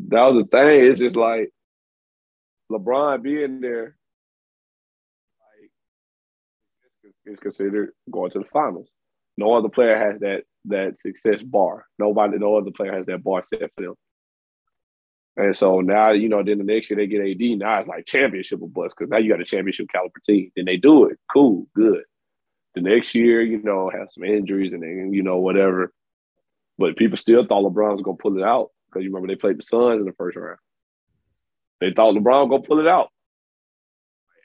that 0.09 0.23
was 0.23 0.45
the 0.45 0.59
thing. 0.59 0.87
It's 0.87 1.01
just 1.01 1.17
like 1.17 1.51
LeBron 2.71 3.23
being 3.23 3.61
there, 3.61 3.97
like 5.41 5.71
is 7.25 7.41
considered 7.41 7.93
going 8.11 8.31
to 8.33 8.41
the 8.41 8.45
finals. 8.53 8.89
No 9.39 9.55
other 9.55 9.69
player 9.69 9.99
has 9.99 10.21
that 10.21 10.43
that 10.67 11.01
success 11.01 11.43
bar. 11.43 11.87
Nobody, 11.99 12.39
no 12.39 12.57
other 12.57 12.73
player 12.73 12.93
has 12.93 13.07
that 13.07 13.23
bar 13.23 13.43
set 13.43 13.71
for 13.77 13.83
them. 13.83 13.95
And 15.37 15.55
so 15.55 15.81
now, 15.81 16.13
you 16.13 16.29
know, 16.29 16.43
then 16.43 16.59
the 16.59 16.65
next 16.65 16.89
year 16.89 16.97
they 16.97 17.07
get 17.07 17.21
AD. 17.21 17.59
Now 17.59 17.81
it's 17.81 17.89
like 17.89 18.07
championship 18.07 18.63
of 18.63 18.73
bust 18.73 18.97
because 18.97 19.11
now 19.11 19.19
you 19.19 19.31
got 19.31 19.41
a 19.41 19.45
championship 19.45 19.89
caliber 19.93 20.21
team. 20.25 20.51
Then 20.57 20.65
they 20.65 20.79
do 20.79 21.07
it. 21.07 21.19
Cool, 21.31 21.67
good. 21.75 22.05
The 22.75 22.81
next 22.81 23.15
year, 23.15 23.43
you 23.43 23.63
know, 23.63 23.91
have 23.91 24.09
some 24.11 24.25
injuries 24.25 24.73
and 24.73 24.83
then, 24.83 25.13
you 25.13 25.23
know, 25.23 25.39
whatever. 25.39 25.93
But 26.79 26.97
people 26.97 27.17
still 27.19 27.47
thought 27.47 27.65
LeBron 27.65 27.93
was 27.93 28.03
gonna 28.03 28.17
pull 28.17 28.39
it 28.39 28.45
out 28.45 28.71
because 28.87 29.05
you 29.05 29.11
remember 29.11 29.29
they 29.29 29.39
played 29.39 29.59
the 29.59 29.63
Suns 29.63 30.01
in 30.01 30.07
the 30.07 30.13
first 30.13 30.37
round. 30.37 30.59
They 31.81 31.93
thought 31.93 32.15
LeBron 32.15 32.49
was 32.49 32.51
gonna 32.51 32.67
pull 32.67 32.81
it 32.81 32.89
out. 32.89 33.11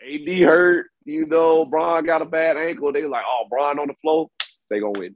AD 0.05 0.27
hurt, 0.41 0.87
you 1.05 1.25
know, 1.25 1.63
Bron 1.65 2.05
got 2.05 2.21
a 2.21 2.25
bad 2.25 2.57
ankle. 2.57 2.91
They 2.91 3.03
like, 3.05 3.23
oh, 3.25 3.45
Bron 3.49 3.79
on 3.79 3.87
the 3.87 3.93
floor, 4.01 4.29
they 4.69 4.79
gonna 4.79 4.99
win. 4.99 5.15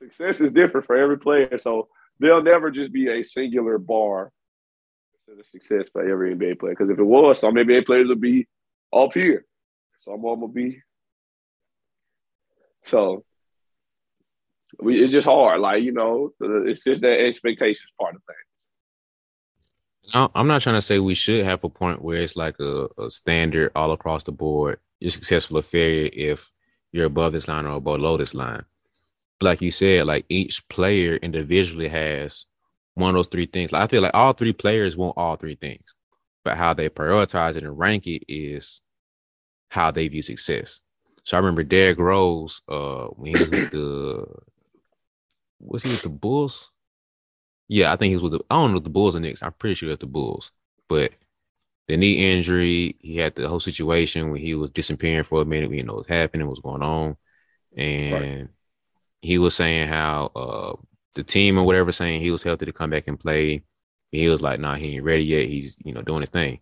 Success 0.00 0.40
is 0.40 0.52
different 0.52 0.86
for 0.86 0.96
every 0.96 1.18
player, 1.18 1.58
so 1.58 1.88
there'll 2.18 2.42
never 2.42 2.70
just 2.70 2.92
be 2.92 3.08
a 3.08 3.22
singular 3.22 3.78
bar 3.78 4.32
of 5.28 5.46
success 5.46 5.90
by 5.90 6.02
every 6.02 6.34
NBA 6.34 6.58
player. 6.58 6.72
Because 6.72 6.90
if 6.90 6.98
it 6.98 7.04
was, 7.04 7.40
some 7.40 7.54
NBA 7.54 7.86
players 7.86 8.08
would 8.08 8.20
be 8.20 8.46
up 8.92 9.12
here, 9.12 9.44
some 10.04 10.14
of 10.14 10.22
them 10.22 10.40
will 10.40 10.48
be. 10.48 10.82
So 12.84 13.24
we, 14.80 15.02
it's 15.02 15.12
just 15.12 15.28
hard. 15.28 15.60
Like 15.60 15.82
you 15.82 15.92
know, 15.92 16.32
it's 16.40 16.84
just 16.84 17.02
that 17.02 17.20
expectations 17.20 17.90
part 18.00 18.14
of 18.14 18.22
things. 18.24 18.38
I'm 20.34 20.46
not 20.46 20.62
trying 20.62 20.76
to 20.76 20.82
say 20.82 20.98
we 20.98 21.14
should 21.14 21.44
have 21.44 21.62
a 21.64 21.68
point 21.68 22.00
where 22.00 22.22
it's 22.22 22.34
like 22.34 22.58
a, 22.60 22.88
a 22.96 23.10
standard 23.10 23.72
all 23.76 23.92
across 23.92 24.22
the 24.22 24.32
board. 24.32 24.78
You're 25.00 25.10
successful 25.10 25.58
or 25.58 25.62
failure 25.62 26.08
if 26.14 26.50
you're 26.92 27.04
above 27.04 27.32
this 27.32 27.46
line 27.46 27.66
or 27.66 27.78
below 27.78 28.16
this 28.16 28.32
line 28.32 28.64
like 29.40 29.60
you 29.60 29.70
said, 29.70 30.06
like 30.06 30.26
each 30.28 30.66
player 30.68 31.16
individually 31.16 31.88
has 31.88 32.46
one 32.94 33.10
of 33.10 33.14
those 33.14 33.26
three 33.28 33.46
things. 33.46 33.72
Like 33.72 33.82
I 33.82 33.86
feel 33.86 34.02
like 34.02 34.14
all 34.14 34.32
three 34.32 34.52
players 34.52 34.96
want 34.96 35.16
all 35.16 35.36
three 35.36 35.54
things, 35.54 35.94
but 36.44 36.56
how 36.56 36.74
they 36.74 36.88
prioritize 36.88 37.56
it 37.56 37.62
and 37.62 37.78
rank 37.78 38.06
it 38.06 38.24
is 38.28 38.80
how 39.70 39.90
they 39.90 40.08
view 40.08 40.22
success. 40.22 40.80
So 41.24 41.36
I 41.36 41.40
remember 41.40 41.62
Derrick 41.62 41.98
Rose, 41.98 42.62
uh, 42.68 43.06
when 43.08 43.34
he 43.34 43.40
was 43.40 43.50
with 43.50 43.70
the 43.70 44.26
was 45.60 45.82
he 45.82 45.90
with 45.90 46.02
the 46.02 46.08
Bulls? 46.08 46.72
Yeah, 47.68 47.92
I 47.92 47.96
think 47.96 48.10
he 48.10 48.16
was 48.16 48.22
with 48.22 48.32
the 48.32 48.40
I 48.50 48.54
don't 48.54 48.72
know 48.72 48.78
if 48.78 48.84
the 48.84 48.90
Bulls 48.90 49.14
and 49.14 49.24
Knicks. 49.24 49.42
I'm 49.42 49.52
pretty 49.52 49.74
sure 49.74 49.90
it's 49.90 50.00
the 50.00 50.06
Bulls. 50.06 50.52
But 50.88 51.12
the 51.86 51.96
knee 51.96 52.32
injury, 52.32 52.96
he 53.00 53.16
had 53.16 53.34
the 53.34 53.48
whole 53.48 53.60
situation 53.60 54.30
when 54.30 54.40
he 54.40 54.54
was 54.54 54.70
disappearing 54.70 55.24
for 55.24 55.42
a 55.42 55.44
minute, 55.44 55.68
we 55.68 55.76
didn't 55.76 55.88
know 55.88 55.94
what 55.94 56.08
was 56.08 56.16
happening, 56.16 56.46
what 56.46 56.52
was 56.52 56.60
going 56.60 56.82
on. 56.82 57.16
And 57.76 58.12
right 58.12 58.48
he 59.22 59.38
was 59.38 59.54
saying 59.54 59.88
how 59.88 60.26
uh, 60.36 60.76
the 61.14 61.24
team 61.24 61.58
or 61.58 61.64
whatever 61.64 61.92
saying 61.92 62.20
he 62.20 62.30
was 62.30 62.42
healthy 62.42 62.66
to 62.66 62.72
come 62.72 62.90
back 62.90 63.08
and 63.08 63.18
play. 63.18 63.62
He 64.12 64.28
was 64.28 64.40
like, 64.42 64.60
"Nah, 64.60 64.76
he 64.76 64.96
ain't 64.96 65.04
ready 65.04 65.24
yet. 65.24 65.48
He's 65.48 65.76
you 65.84 65.92
know 65.92 66.02
doing 66.02 66.20
his 66.22 66.30
thing." 66.30 66.60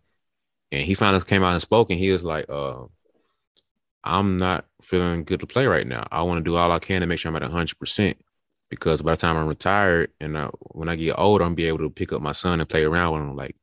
And 0.73 0.83
he 0.85 0.95
finally 0.95 1.25
came 1.25 1.45
out 1.45 1.55
and 1.55 1.63
spoke, 1.63 1.91
and 1.91 1.99
he 2.01 2.13
was 2.13 2.25
like, 2.25 2.49
uh, 2.51 2.87
"I'm 4.05 4.39
not 4.39 4.67
feeling 4.83 5.25
good 5.25 5.41
to 5.41 5.47
play 5.47 5.67
right 5.67 5.87
now. 5.87 6.07
I 6.11 6.23
want 6.23 6.39
to 6.39 6.45
do 6.45 6.57
all 6.57 6.71
I 6.73 6.79
can 6.79 7.01
to 7.01 7.07
make 7.07 7.19
sure 7.19 7.31
I'm 7.31 7.37
at 7.37 7.43
100 7.43 7.79
percent 7.79 8.19
because 8.71 9.03
by 9.03 9.13
the 9.13 9.17
time 9.17 9.37
I'm 9.37 9.47
retired 9.47 10.13
and 10.21 10.37
I, 10.39 10.47
when 10.73 10.89
I 10.89 10.97
get 10.97 11.19
older, 11.19 11.45
I'm 11.45 11.55
be 11.55 11.67
able 11.69 11.79
to 11.79 11.91
pick 11.91 12.13
up 12.13 12.23
my 12.23 12.33
son 12.33 12.61
and 12.61 12.69
play 12.69 12.85
around 12.85 13.13
with 13.15 13.23
him. 13.23 13.37
Like 13.37 13.57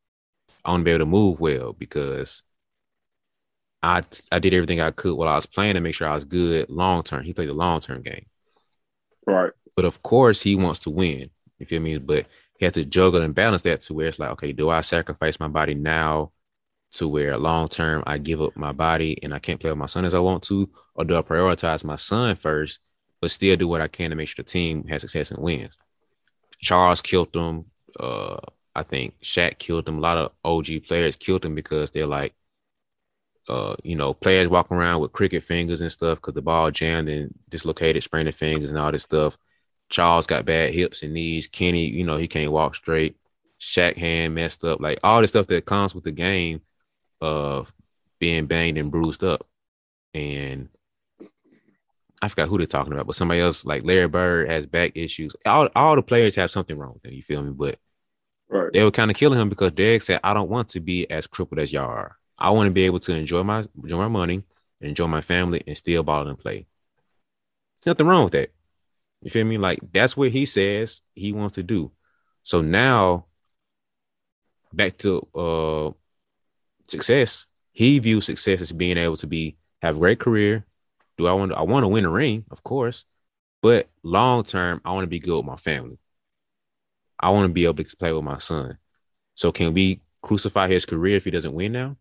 I 0.66 0.72
want 0.72 0.82
to 0.82 0.86
be 0.86 0.92
able 0.92 1.06
to 1.06 1.06
move 1.08 1.40
well 1.42 1.74
because." 1.74 2.44
I 3.84 4.04
I 4.32 4.40
did 4.40 4.54
everything 4.54 4.80
I 4.82 4.92
could 4.92 5.16
while 5.16 5.28
I 5.30 5.36
was 5.36 5.46
playing 5.46 5.76
to 5.76 5.82
make 5.82 5.94
sure 5.96 6.08
I 6.08 6.16
was 6.16 6.26
good 6.26 6.70
long 6.70 7.04
term. 7.04 7.24
He 7.24 7.34
played 7.34 7.50
the 7.50 7.54
long 7.54 7.82
term 7.82 8.02
game. 8.02 8.28
Right. 9.28 9.52
But 9.76 9.86
of 9.86 10.04
course, 10.04 10.42
he 10.42 10.56
wants 10.56 10.80
to 10.80 10.90
win. 10.90 11.30
You 11.60 11.66
feel 11.66 11.82
me? 11.82 11.98
But 11.98 12.26
he 12.58 12.66
has 12.66 12.74
to 12.74 12.86
juggle 12.86 13.22
and 13.22 13.36
balance 13.36 13.62
that 13.64 13.82
to 13.82 13.94
where 13.94 14.08
it's 14.08 14.20
like, 14.20 14.32
okay, 14.32 14.52
do 14.54 14.70
I 14.70 14.82
sacrifice 14.82 15.40
my 15.40 15.48
body 15.48 15.74
now 15.74 16.32
to 16.94 17.08
where 17.08 17.38
long 17.38 17.70
term 17.70 18.04
I 18.06 18.18
give 18.20 18.42
up 18.42 18.56
my 18.56 18.72
body 18.72 19.18
and 19.24 19.34
I 19.34 19.40
can't 19.40 19.60
play 19.60 19.72
with 19.72 19.80
my 19.80 19.88
son 19.88 20.06
as 20.06 20.14
I 20.14 20.20
want 20.20 20.44
to, 20.44 20.70
or 20.96 21.06
do 21.06 21.18
I 21.18 21.22
prioritize 21.22 21.84
my 21.84 21.96
son 21.96 22.36
first, 22.36 22.80
but 23.20 23.32
still 23.32 23.56
do 23.56 23.68
what 23.68 23.82
I 23.82 23.88
can 23.88 24.12
to 24.12 24.16
make 24.16 24.28
sure 24.28 24.44
the 24.44 24.50
team 24.50 24.88
has 24.88 25.02
success 25.02 25.32
and 25.32 25.42
wins? 25.42 25.78
Charles 26.60 27.02
killed 27.02 27.34
them. 27.34 27.66
Uh, 28.00 28.38
I 28.76 28.84
think 28.84 29.20
Shaq 29.22 29.58
killed 29.60 29.86
them. 29.86 29.98
A 29.98 30.02
lot 30.02 30.18
of 30.18 30.32
OG 30.44 30.86
players 30.88 31.16
killed 31.16 31.42
them 31.42 31.56
because 31.56 31.92
they're 31.92 32.08
like, 32.08 32.34
uh, 33.50 33.76
you 33.84 33.96
know, 33.96 34.14
players 34.14 34.48
walking 34.48 34.78
around 34.78 35.02
with 35.02 35.12
cricket 35.12 35.44
fingers 35.44 35.82
and 35.82 35.92
stuff 35.92 36.18
because 36.18 36.34
the 36.34 36.42
ball 36.42 36.72
jammed 36.72 37.10
and 37.10 37.34
dislocated, 37.50 38.04
sprained 38.04 38.28
their 38.28 38.34
fingers 38.34 38.70
and 38.70 38.80
all 38.80 38.92
this 38.92 39.04
stuff. 39.04 39.38
Charles 39.90 40.26
got 40.26 40.46
bad 40.46 40.74
hips 40.74 41.04
and 41.04 41.14
knees. 41.14 41.48
Kenny, 41.48 41.88
you 41.88 42.06
know, 42.06 42.18
he 42.18 42.28
can't 42.28 42.52
walk 42.52 42.76
straight. 42.76 43.18
Shaq 43.60 43.98
hand 43.98 44.36
messed 44.36 44.64
up. 44.64 44.80
Like 44.80 45.00
all 45.04 45.22
the 45.22 45.28
stuff 45.28 45.48
that 45.48 45.66
comes 45.66 45.94
with 45.94 46.04
the 46.04 46.12
game 46.12 46.62
of 47.22 47.72
being 48.20 48.46
banged 48.46 48.78
and 48.78 48.92
bruised 48.92 49.24
up. 49.24 49.46
And 50.14 50.70
I 52.22 52.30
forgot 52.30 52.48
who 52.48 52.58
they're 52.58 52.68
talking 52.68 52.94
about, 52.94 53.08
but 53.08 53.16
somebody 53.16 53.42
else 53.42 53.66
like 53.66 53.84
Larry 53.84 54.08
Bird 54.08 54.50
has 54.50 54.66
back 54.66 54.94
issues. 54.96 55.36
All 55.46 55.68
all 55.76 55.96
the 55.96 56.02
players 56.02 56.36
have 56.36 56.52
something 56.52 56.78
wrong 56.78 56.94
with 56.94 57.04
them. 57.04 57.14
You 57.14 57.22
feel 57.22 57.44
me? 57.44 57.52
But 57.52 57.80
right. 58.50 58.72
they 58.72 58.84
were 58.84 58.92
kind 58.92 59.12
of 59.12 59.18
killing 59.18 59.40
him 59.40 59.50
because 59.50 59.72
Derrick 59.72 60.04
said, 60.04 60.22
"I 60.24 60.34
don't 60.34 60.50
want 60.50 60.70
to 60.70 60.80
be 60.80 61.10
as 61.12 61.28
crippled 61.28 61.60
as 61.60 61.74
y'all 61.74 61.90
are." 61.90 62.18
I 62.38 62.50
want 62.52 62.68
to 62.68 62.72
be 62.72 62.86
able 62.86 63.00
to 63.02 63.14
enjoy 63.14 63.44
my 63.44 63.66
enjoy 63.82 63.98
my 63.98 64.08
money, 64.08 64.44
enjoy 64.82 65.08
my 65.08 65.22
family, 65.22 65.64
and 65.66 65.78
still 65.78 66.04
ball 66.04 66.28
and 66.28 66.38
play. 66.38 66.68
There's 67.78 67.94
nothing 67.94 68.08
wrong 68.08 68.26
with 68.26 68.34
that. 68.34 68.52
You 69.22 69.30
feel 69.30 69.46
me? 69.46 69.58
Like 69.58 69.80
that's 69.92 70.18
what 70.18 70.32
he 70.32 70.46
says 70.46 71.02
he 71.14 71.32
wants 71.32 71.56
to 71.56 71.64
do. 71.64 71.92
So 72.44 72.62
now, 72.62 73.26
back 74.74 74.98
to 75.00 75.28
uh 75.36 75.92
success. 76.88 77.48
He 77.72 77.98
views 78.00 78.26
success 78.26 78.62
as 78.62 78.72
being 78.72 78.98
able 78.98 79.18
to 79.18 79.28
be 79.28 79.58
have 79.82 79.96
a 79.96 80.00
great 80.00 80.20
career. 80.20 80.66
Do 81.18 81.28
I 81.28 81.34
want 81.34 81.52
to, 81.52 81.58
I 81.58 81.62
want 81.62 81.84
to 81.84 81.88
win 81.88 82.06
a 82.06 82.10
ring, 82.10 82.46
of 82.52 82.64
course, 82.64 83.06
but 83.62 83.90
long 84.04 84.44
term, 84.44 84.82
I 84.84 84.92
want 84.92 85.04
to 85.04 85.10
be 85.10 85.20
good 85.20 85.38
with 85.38 85.46
my 85.46 85.56
family. 85.56 85.98
I 87.20 87.30
want 87.30 87.46
to 87.46 87.54
be 87.54 87.66
able 87.66 87.84
to 87.84 87.98
play 87.98 88.12
with 88.12 88.24
my 88.24 88.38
son. 88.38 88.78
So 89.36 89.52
can 89.52 89.74
we 89.74 90.02
crucify 90.22 90.68
his 90.68 90.86
career 90.86 91.18
if 91.18 91.26
he 91.26 91.32
doesn't 91.32 91.54
win 91.54 91.72
now? 91.72 91.98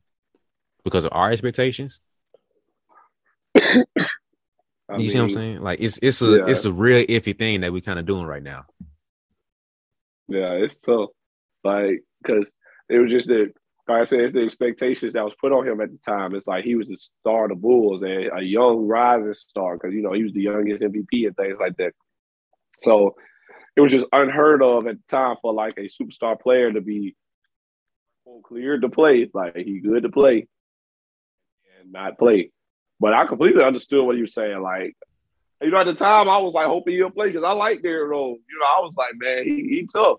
Because 0.85 1.05
of 1.05 1.12
our 1.12 1.31
expectations. 1.31 2.01
you 3.55 3.85
mean, 4.90 5.09
see 5.09 5.18
what 5.18 5.25
I'm 5.25 5.31
saying? 5.31 5.61
Like 5.62 5.81
it's 5.81 5.99
it's 6.03 6.23
a 6.23 6.38
yeah. 6.38 6.45
it's 6.47 6.64
a 6.64 6.73
real 6.73 7.05
iffy 7.07 7.37
thing 7.37 7.61
that 7.62 7.73
we 7.73 7.81
kind 7.81 7.99
of 7.99 8.07
doing 8.07 8.27
right 8.27 8.42
now. 8.42 8.64
Yeah, 10.29 10.53
it's 10.53 10.79
tough. 10.79 11.11
Like 11.64 12.03
because 12.23 12.51
it 12.88 12.99
was 12.99 13.11
just 13.11 13.29
the 13.29 13.53
like 13.88 14.03
I 14.03 14.05
said, 14.05 14.21
it's 14.21 14.33
the 14.33 14.42
expectations 14.42 15.12
that 15.12 15.25
was 15.25 15.35
put 15.40 15.53
on 15.53 15.66
him 15.66 15.81
at 15.81 15.90
the 15.90 15.99
time. 15.99 16.35
It's 16.35 16.47
like 16.47 16.64
he 16.64 16.77
was 16.77 16.88
the 16.88 16.97
star 16.97 17.45
of 17.45 17.51
the 17.51 17.57
Bulls 17.57 18.03
and 18.03 18.31
a 18.37 18.42
young 18.42 18.87
rising 18.87 19.35
star 19.35 19.77
because 19.77 19.95
you 19.95 20.03
know 20.03 20.12
he 20.12 20.23
was 20.23 20.33
the 20.33 20.42
youngest 20.42 20.85
MVP 20.85 21.27
and 21.27 21.37
things 21.37 21.57
like 21.61 21.77
that. 21.79 21.92
So 22.81 23.14
it 23.77 23.81
was 23.81 23.92
just 23.92 24.07
unheard 24.12 24.62
of 24.62 24.87
at 24.87 24.97
the 24.97 25.03
time 25.09 25.37
for 25.42 25.53
like 25.53 25.79
a 25.79 25.88
superstar 25.88 26.40
player 26.40 26.73
to 26.73 26.81
be 26.81 27.16
cleared 28.45 28.83
to 28.83 28.88
play. 28.88 29.29
Like 29.33 29.57
he 29.57 29.81
good 29.81 30.05
to 30.05 30.11
play, 30.11 30.47
and 31.83 31.92
not 31.92 32.18
play. 32.18 32.51
But 33.01 33.12
I 33.14 33.27
completely 33.27 33.62
understood 33.64 34.05
what 34.07 34.16
you 34.16 34.23
were 34.23 34.29
saying. 34.29 34.62
Like 34.62 34.97
You 35.61 35.71
know, 35.71 35.79
at 35.79 35.85
the 35.85 35.95
time, 35.95 36.29
I 36.29 36.38
was 36.38 36.55
like 36.55 36.66
hoping 36.66 36.95
he'll 36.95 37.11
play 37.11 37.29
because 37.29 37.45
I 37.45 37.53
like 37.53 37.83
Derrick 37.83 38.11
Rose. 38.11 38.38
You 38.49 38.59
know, 38.59 38.66
I 38.66 38.81
was 38.81 38.95
like, 38.97 39.12
man, 39.16 39.45
he, 39.45 39.55
he 39.68 39.88
tough. 39.92 40.18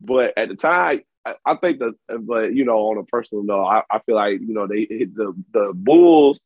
But 0.00 0.34
at 0.36 0.48
the 0.48 0.54
time, 0.54 1.00
I, 1.24 1.34
I 1.44 1.54
think 1.56 1.80
that, 1.80 1.94
but 2.20 2.54
you 2.54 2.64
know, 2.64 2.78
on 2.90 2.98
a 2.98 3.04
personal 3.04 3.42
note, 3.44 3.64
I, 3.66 3.82
I 3.90 3.98
feel 4.00 4.14
like 4.14 4.40
you 4.40 4.54
know 4.54 4.66
they 4.66 4.86
hit 4.88 5.14
the 5.14 5.32
the 5.52 5.72
Bulls, 5.74 6.38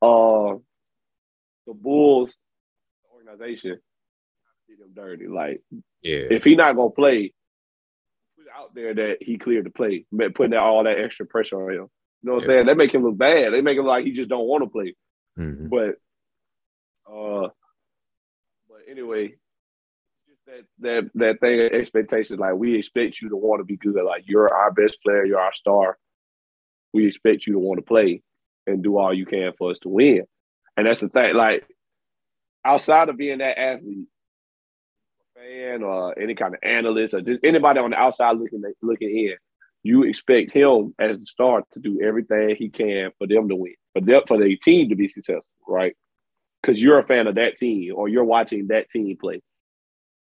uh, 0.00 0.54
the 1.66 1.74
Bulls 1.74 2.34
organization 3.14 3.78
did 4.68 4.78
him 4.78 4.92
dirty. 4.94 5.26
Like, 5.28 5.62
Yeah. 6.02 6.26
if 6.30 6.44
he 6.44 6.54
not 6.56 6.76
gonna 6.76 6.90
play, 6.90 7.34
put 8.36 8.46
it 8.46 8.52
out 8.56 8.74
there 8.74 8.94
that 8.94 9.18
he 9.22 9.36
cleared 9.36 9.66
to 9.66 9.70
play, 9.70 10.06
but 10.10 10.34
putting 10.34 10.52
that, 10.52 10.60
all 10.60 10.84
that 10.84 10.98
extra 10.98 11.26
pressure 11.26 11.62
on 11.62 11.74
him. 11.74 11.88
You 12.22 12.28
know 12.28 12.34
what 12.34 12.44
I'm 12.44 12.46
saying? 12.48 12.66
They 12.66 12.74
make 12.74 12.92
him 12.92 13.04
look 13.04 13.16
bad. 13.16 13.52
They 13.52 13.60
make 13.60 13.78
him 13.78 13.86
like 13.86 14.04
he 14.04 14.12
just 14.12 14.28
don't 14.28 14.46
want 14.46 14.64
to 14.64 14.70
play. 14.70 14.94
Mhm. 15.38 15.70
But 15.70 15.96
uh 17.10 17.48
but 18.68 18.80
anyway, 18.88 19.36
just 20.28 20.44
that 20.46 20.64
that 20.80 21.10
that 21.14 21.40
thing 21.40 21.60
of 21.60 21.72
expectations, 21.72 22.40
like 22.40 22.54
we 22.54 22.76
expect 22.76 23.20
you 23.20 23.28
to 23.28 23.36
want 23.36 23.60
to 23.60 23.64
be 23.64 23.76
good. 23.76 24.02
Like 24.04 24.24
you're 24.26 24.52
our 24.52 24.72
best 24.72 25.00
player, 25.02 25.24
you're 25.24 25.40
our 25.40 25.54
star. 25.54 25.96
We 26.92 27.06
expect 27.06 27.46
you 27.46 27.52
to 27.54 27.58
want 27.58 27.78
to 27.78 27.84
play 27.84 28.22
and 28.66 28.82
do 28.82 28.98
all 28.98 29.14
you 29.14 29.26
can 29.26 29.52
for 29.56 29.70
us 29.70 29.78
to 29.80 29.88
win. 29.88 30.24
And 30.76 30.86
that's 30.86 31.00
the 31.00 31.08
thing, 31.08 31.34
like 31.34 31.66
outside 32.64 33.08
of 33.08 33.16
being 33.16 33.38
that 33.38 33.58
athlete, 33.58 34.06
fan 35.34 35.82
or 35.82 36.18
any 36.18 36.34
kind 36.34 36.54
of 36.54 36.60
analyst 36.62 37.14
or 37.14 37.20
just 37.20 37.40
anybody 37.44 37.78
on 37.78 37.90
the 37.90 37.96
outside 37.96 38.36
looking 38.36 38.62
looking 38.82 39.16
in, 39.16 39.36
you 39.82 40.04
expect 40.04 40.52
him 40.52 40.94
as 40.98 41.18
the 41.18 41.24
star 41.24 41.62
to 41.72 41.80
do 41.80 42.00
everything 42.02 42.56
he 42.56 42.68
can 42.68 43.10
for 43.18 43.26
them 43.26 43.48
to 43.48 43.56
win, 43.56 43.74
for 43.92 44.00
them 44.00 44.22
for 44.26 44.38
the 44.38 44.56
team 44.56 44.88
to 44.88 44.96
be 44.96 45.08
successful, 45.08 45.44
right? 45.66 45.96
Because 46.60 46.82
you're 46.82 46.98
a 46.98 47.06
fan 47.06 47.26
of 47.26 47.36
that 47.36 47.56
team 47.56 47.94
or 47.94 48.08
you're 48.08 48.24
watching 48.24 48.68
that 48.68 48.90
team 48.90 49.16
play. 49.16 49.40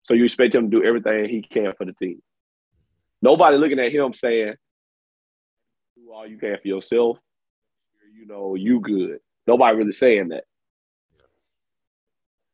So 0.03 0.15
you 0.15 0.25
expect 0.25 0.55
him 0.55 0.71
to 0.71 0.81
do 0.81 0.85
everything 0.85 1.29
he 1.29 1.43
can 1.43 1.73
for 1.79 1.85
the 1.85 1.93
team. 1.93 2.21
Nobody 3.23 3.57
looking 3.57 3.79
at 3.79 3.93
him 3.93 4.13
saying, 4.13 4.55
do 5.97 6.13
all 6.13 6.27
you 6.27 6.37
can 6.37 6.59
for 6.61 6.69
yourself. 6.69 7.19
You 8.15 8.27
know, 8.27 8.55
you 8.55 8.81
good. 8.81 9.19
Nobody 9.47 9.77
really 9.77 9.93
saying 9.93 10.29
that. 10.29 10.45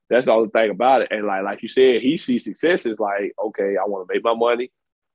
That's 0.09 0.27
the 0.27 0.33
only 0.33 0.51
thing 0.51 0.71
about 0.71 1.03
it. 1.03 1.09
And 1.13 1.27
like 1.27 1.45
like 1.45 1.63
you 1.63 1.69
said, 1.69 2.03
he 2.03 2.17
sees 2.17 2.45
success 2.45 2.85
as 2.87 2.99
like, 2.99 3.33
okay, 3.43 3.77
I 3.77 3.87
want 3.87 4.09
to 4.09 4.15
make 4.15 4.25
my 4.25 4.35
money. 4.35 4.71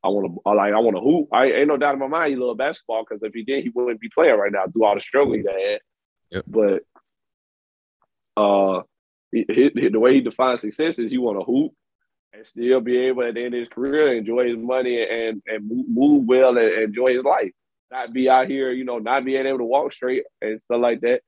I 0.06 0.10
want 0.10 0.28
to 0.28 0.52
like 0.52 0.74
I 0.74 0.80
want 0.80 0.96
to 0.96 1.02
hoop. 1.02 1.30
I 1.34 1.46
ain't 1.46 1.68
no 1.68 1.78
doubt 1.78 1.96
in 1.96 2.00
my 2.00 2.08
mind 2.08 2.30
he 2.30 2.36
love 2.36 2.58
basketball 2.58 3.04
because 3.04 3.24
if 3.24 3.34
he 3.34 3.44
did, 3.44 3.64
he 3.64 3.70
wouldn't 3.70 4.00
be 4.00 4.10
playing 4.14 4.38
right 4.38 4.52
now 4.52 4.66
through 4.68 4.86
all 4.86 4.94
the 4.94 5.02
struggle 5.02 5.34
he 5.34 5.40
had. 5.40 5.80
Yep. 6.30 6.46
But 6.48 6.84
uh, 8.38 8.84
he, 9.32 9.46
he, 9.50 9.90
the 9.90 10.00
way 10.00 10.14
he 10.14 10.22
defines 10.22 10.62
success 10.62 11.00
is 11.00 11.12
he 11.12 11.18
want 11.18 11.40
to 11.40 11.44
hoop 11.44 11.72
and 12.34 12.46
still 12.46 12.82
be 12.82 12.98
able 12.98 13.24
at 13.24 13.34
the 13.34 13.44
end 13.44 13.56
of 13.56 13.60
his 13.62 13.70
career 13.70 14.16
enjoy 14.16 14.48
his 14.48 14.60
money 14.60 15.02
and 15.02 15.42
and 15.48 15.68
move, 15.68 15.86
move 15.90 16.26
well 16.28 16.58
and 16.58 16.84
enjoy 16.84 17.16
his 17.16 17.24
life. 17.24 17.52
Not 17.92 18.14
be 18.14 18.30
out 18.30 18.48
here, 18.48 18.72
you 18.72 18.86
know, 18.86 19.00
not 19.00 19.26
being 19.26 19.46
able 19.46 19.60
to 19.60 19.64
walk 19.64 19.92
straight 19.92 20.24
and 20.42 20.62
stuff 20.62 20.82
like 20.82 21.02
that. 21.02 21.22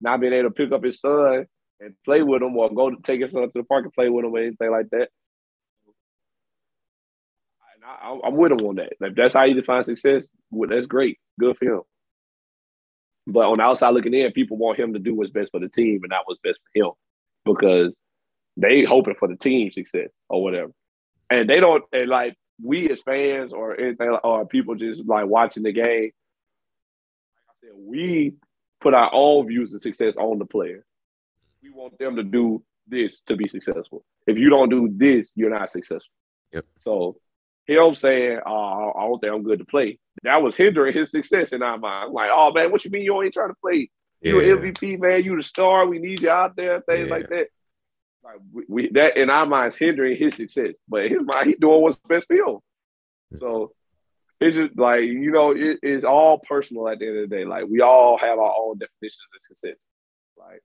Not 0.00 0.20
being 0.20 0.32
able 0.32 0.48
to 0.48 0.54
pick 0.54 0.72
up 0.72 0.82
his 0.82 0.98
son 0.98 1.46
and 1.78 1.94
play 2.04 2.22
with 2.22 2.42
him 2.42 2.56
or 2.56 2.74
go 2.74 2.90
to 2.90 2.96
take 3.02 3.20
his 3.20 3.30
son 3.30 3.42
to 3.42 3.50
the 3.54 3.62
park 3.64 3.84
and 3.84 3.92
play 3.92 4.08
with 4.08 4.24
him 4.24 4.34
or 4.34 4.38
anything 4.38 4.70
like 4.70 4.90
that. 4.90 5.10
I, 7.84 8.18
I'm 8.24 8.36
with 8.36 8.52
him 8.52 8.60
on 8.60 8.76
that. 8.76 8.92
If 9.00 9.14
that's 9.14 9.34
how 9.34 9.44
you 9.44 9.54
define 9.54 9.84
success, 9.84 10.28
well, 10.50 10.68
that's 10.68 10.86
great. 10.86 11.18
Good 11.38 11.56
for 11.56 11.64
him. 11.64 11.80
But 13.26 13.48
on 13.48 13.58
the 13.58 13.64
outside 13.64 13.90
looking 13.90 14.14
in, 14.14 14.32
people 14.32 14.56
want 14.56 14.78
him 14.78 14.92
to 14.92 14.98
do 14.98 15.14
what's 15.14 15.30
best 15.30 15.52
for 15.52 15.60
the 15.60 15.68
team 15.68 16.00
and 16.02 16.10
not 16.10 16.22
what's 16.24 16.40
best 16.42 16.58
for 16.58 16.84
him 16.84 16.92
because 17.44 17.96
they 18.56 18.84
hoping 18.84 19.14
for 19.18 19.28
the 19.28 19.36
team 19.36 19.70
success 19.70 20.08
or 20.28 20.42
whatever. 20.42 20.72
And 21.30 21.48
they 21.48 21.60
don't 21.60 21.84
and 21.92 22.08
like 22.08 22.36
we 22.62 22.90
as 22.90 23.00
fans 23.02 23.52
or 23.52 23.78
anything 23.78 24.10
or 24.24 24.46
people 24.46 24.74
just 24.74 25.06
like 25.06 25.26
watching 25.26 25.62
the 25.62 25.72
game. 25.72 25.84
Like 25.86 27.48
I 27.48 27.54
said, 27.62 27.72
we 27.76 28.34
put 28.80 28.94
our 28.94 29.10
own 29.12 29.46
views 29.46 29.72
of 29.74 29.80
success 29.80 30.16
on 30.16 30.38
the 30.38 30.46
player. 30.46 30.84
We 31.62 31.70
want 31.70 31.98
them 31.98 32.16
to 32.16 32.22
do 32.22 32.62
this 32.86 33.20
to 33.26 33.36
be 33.36 33.48
successful. 33.48 34.04
If 34.26 34.38
you 34.38 34.50
don't 34.50 34.70
do 34.70 34.90
this, 34.92 35.30
you're 35.34 35.50
not 35.50 35.70
successful. 35.70 36.12
Yep. 36.52 36.64
So 36.76 37.16
him 37.70 37.94
saying, 37.94 38.40
"Oh, 38.44 38.92
I 38.96 39.02
don't 39.02 39.18
think 39.20 39.32
I'm 39.32 39.42
good 39.42 39.58
to 39.60 39.64
play," 39.64 39.98
that 40.22 40.42
was 40.42 40.56
hindering 40.56 40.92
his 40.94 41.10
success 41.10 41.52
in 41.52 41.62
our 41.62 41.78
mind. 41.78 42.08
I'm 42.08 42.12
like, 42.12 42.30
"Oh 42.32 42.52
man, 42.52 42.70
what 42.70 42.84
you 42.84 42.90
mean 42.90 43.02
you 43.04 43.20
ain't 43.22 43.34
trying 43.34 43.50
to 43.50 43.56
play? 43.60 43.90
You 44.20 44.40
Yeah. 44.40 44.54
an 44.54 44.58
MVP, 44.58 44.98
man. 44.98 45.24
You 45.24 45.36
the 45.36 45.42
star. 45.42 45.86
We 45.86 45.98
need 45.98 46.22
you 46.22 46.30
out 46.30 46.56
there. 46.56 46.80
Things 46.80 47.08
Yeah. 47.08 47.14
like 47.14 47.28
that." 47.30 47.48
Like 48.22 48.36
we, 48.52 48.64
we 48.68 48.88
that 48.90 49.16
in 49.16 49.30
our 49.30 49.46
minds 49.46 49.76
hindering 49.76 50.16
his 50.18 50.34
success, 50.36 50.74
but 50.88 51.04
in 51.06 51.12
his 51.12 51.22
mind 51.22 51.48
he 51.48 51.54
doing 51.54 51.80
what's 51.80 51.96
best 52.06 52.26
for 52.26 52.34
him. 52.34 52.58
So 53.38 53.72
it's 54.40 54.56
just 54.56 54.76
like 54.78 55.04
you 55.04 55.30
know, 55.30 55.52
it, 55.52 55.78
it's 55.82 56.04
all 56.04 56.38
personal 56.38 56.88
at 56.88 56.98
the 56.98 57.06
end 57.08 57.18
of 57.18 57.30
the 57.30 57.36
day. 57.36 57.44
Like 57.44 57.64
we 57.66 57.80
all 57.80 58.18
have 58.18 58.38
our 58.38 58.54
own 58.58 58.78
definitions 58.78 59.26
of 59.34 59.42
success. 59.42 59.76
Like, 60.36 60.60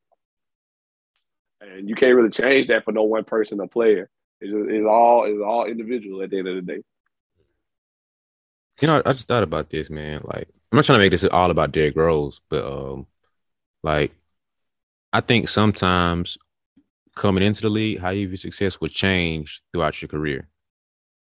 and 1.62 1.90
you 1.90 1.96
can't 1.96 2.16
really 2.16 2.30
change 2.30 2.68
that 2.68 2.84
for 2.84 2.92
no 2.92 3.04
one 3.04 3.24
person 3.24 3.60
or 3.62 3.68
player. 3.68 4.10
It's, 4.42 4.52
just, 4.52 4.70
it's 4.70 4.86
all 4.86 5.26
it's 5.26 5.42
all 5.42 5.66
individual 5.66 6.22
at 6.24 6.30
the 6.30 6.40
end 6.40 6.48
of 6.48 6.56
the 6.56 6.62
day. 6.74 6.82
You 8.82 8.88
know, 8.88 9.02
I 9.06 9.14
just 9.14 9.28
thought 9.28 9.44
about 9.44 9.70
this, 9.70 9.90
man. 9.90 10.22
Like, 10.24 10.50
I'm 10.72 10.76
not 10.76 10.86
trying 10.86 11.00
to 11.00 11.04
make 11.04 11.12
this 11.12 11.24
all 11.24 11.52
about 11.52 11.72
Derrick 11.72 11.96
Rose, 11.96 12.42
but 12.50 12.66
um, 12.66 13.08
like, 13.84 14.12
I 15.14 15.22
think 15.22 15.48
sometimes 15.48 16.38
coming 17.16 17.44
into 17.44 17.62
the 17.62 17.70
league, 17.70 18.00
how 18.00 18.10
you 18.10 18.28
view 18.28 18.38
success 18.38 18.82
would 18.82 18.92
change 18.92 19.62
throughout 19.72 20.02
your 20.02 20.10
career. 20.10 20.50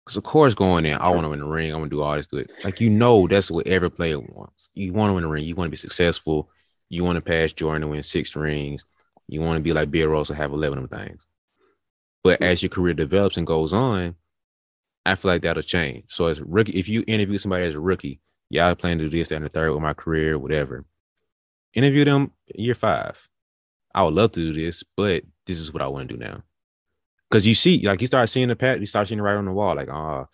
Because 0.05 0.17
of 0.17 0.23
course, 0.23 0.55
going 0.55 0.85
in, 0.85 0.97
I 0.97 1.09
want 1.09 1.23
to 1.23 1.29
win 1.29 1.39
the 1.39 1.45
ring. 1.45 1.71
I 1.71 1.75
want 1.75 1.91
to 1.91 1.95
do 1.95 2.01
all 2.01 2.15
this 2.15 2.25
good. 2.25 2.51
Like 2.63 2.81
you 2.81 2.89
know, 2.89 3.27
that's 3.27 3.51
what 3.51 3.67
every 3.67 3.91
player 3.91 4.19
wants. 4.19 4.69
You 4.73 4.93
want 4.93 5.09
to 5.09 5.13
win 5.13 5.23
the 5.23 5.29
ring. 5.29 5.43
You 5.43 5.55
want 5.55 5.67
to 5.67 5.71
be 5.71 5.77
successful. 5.77 6.49
You 6.89 7.03
want 7.03 7.17
to 7.17 7.21
pass 7.21 7.53
Jordan 7.53 7.81
to 7.81 7.87
win 7.87 8.03
six 8.03 8.35
rings. 8.35 8.85
You 9.27 9.41
want 9.41 9.57
to 9.57 9.63
be 9.63 9.73
like 9.73 9.91
Bill 9.91 10.09
Rose 10.09 10.29
to 10.29 10.35
have 10.35 10.53
eleven 10.53 10.79
of 10.79 10.89
them 10.89 11.07
things. 11.07 11.25
But 12.23 12.41
as 12.41 12.63
your 12.63 12.69
career 12.69 12.93
develops 12.93 13.37
and 13.37 13.45
goes 13.45 13.73
on, 13.73 14.15
I 15.05 15.15
feel 15.15 15.31
like 15.31 15.41
that'll 15.41 15.63
change. 15.63 16.05
So 16.09 16.27
as 16.27 16.41
rookie, 16.41 16.73
if 16.73 16.87
you 16.87 17.03
interview 17.07 17.37
somebody 17.37 17.65
as 17.65 17.73
a 17.73 17.79
rookie, 17.79 18.19
yeah, 18.49 18.69
I 18.69 18.73
plan 18.73 18.97
to 18.99 19.09
do 19.09 19.17
this, 19.17 19.29
that, 19.29 19.35
and 19.35 19.45
the 19.45 19.49
third 19.49 19.71
with 19.71 19.81
my 19.81 19.93
career, 19.93 20.37
whatever. 20.37 20.85
Interview 21.73 22.05
them 22.05 22.31
year 22.53 22.75
five. 22.75 23.27
I 23.95 24.03
would 24.03 24.13
love 24.13 24.33
to 24.33 24.39
do 24.39 24.53
this, 24.53 24.83
but 24.95 25.23
this 25.45 25.59
is 25.59 25.73
what 25.73 25.81
I 25.81 25.87
want 25.87 26.09
to 26.09 26.15
do 26.15 26.23
now. 26.23 26.43
Cause 27.31 27.45
you 27.47 27.53
see, 27.53 27.85
like 27.87 28.01
you 28.01 28.07
start 28.07 28.29
seeing 28.29 28.49
the 28.49 28.57
pat, 28.57 28.81
you 28.81 28.85
start 28.85 29.07
seeing 29.07 29.19
it 29.19 29.23
right 29.23 29.37
on 29.37 29.45
the 29.45 29.53
wall, 29.53 29.75
like, 29.75 29.87
oh, 29.87 30.27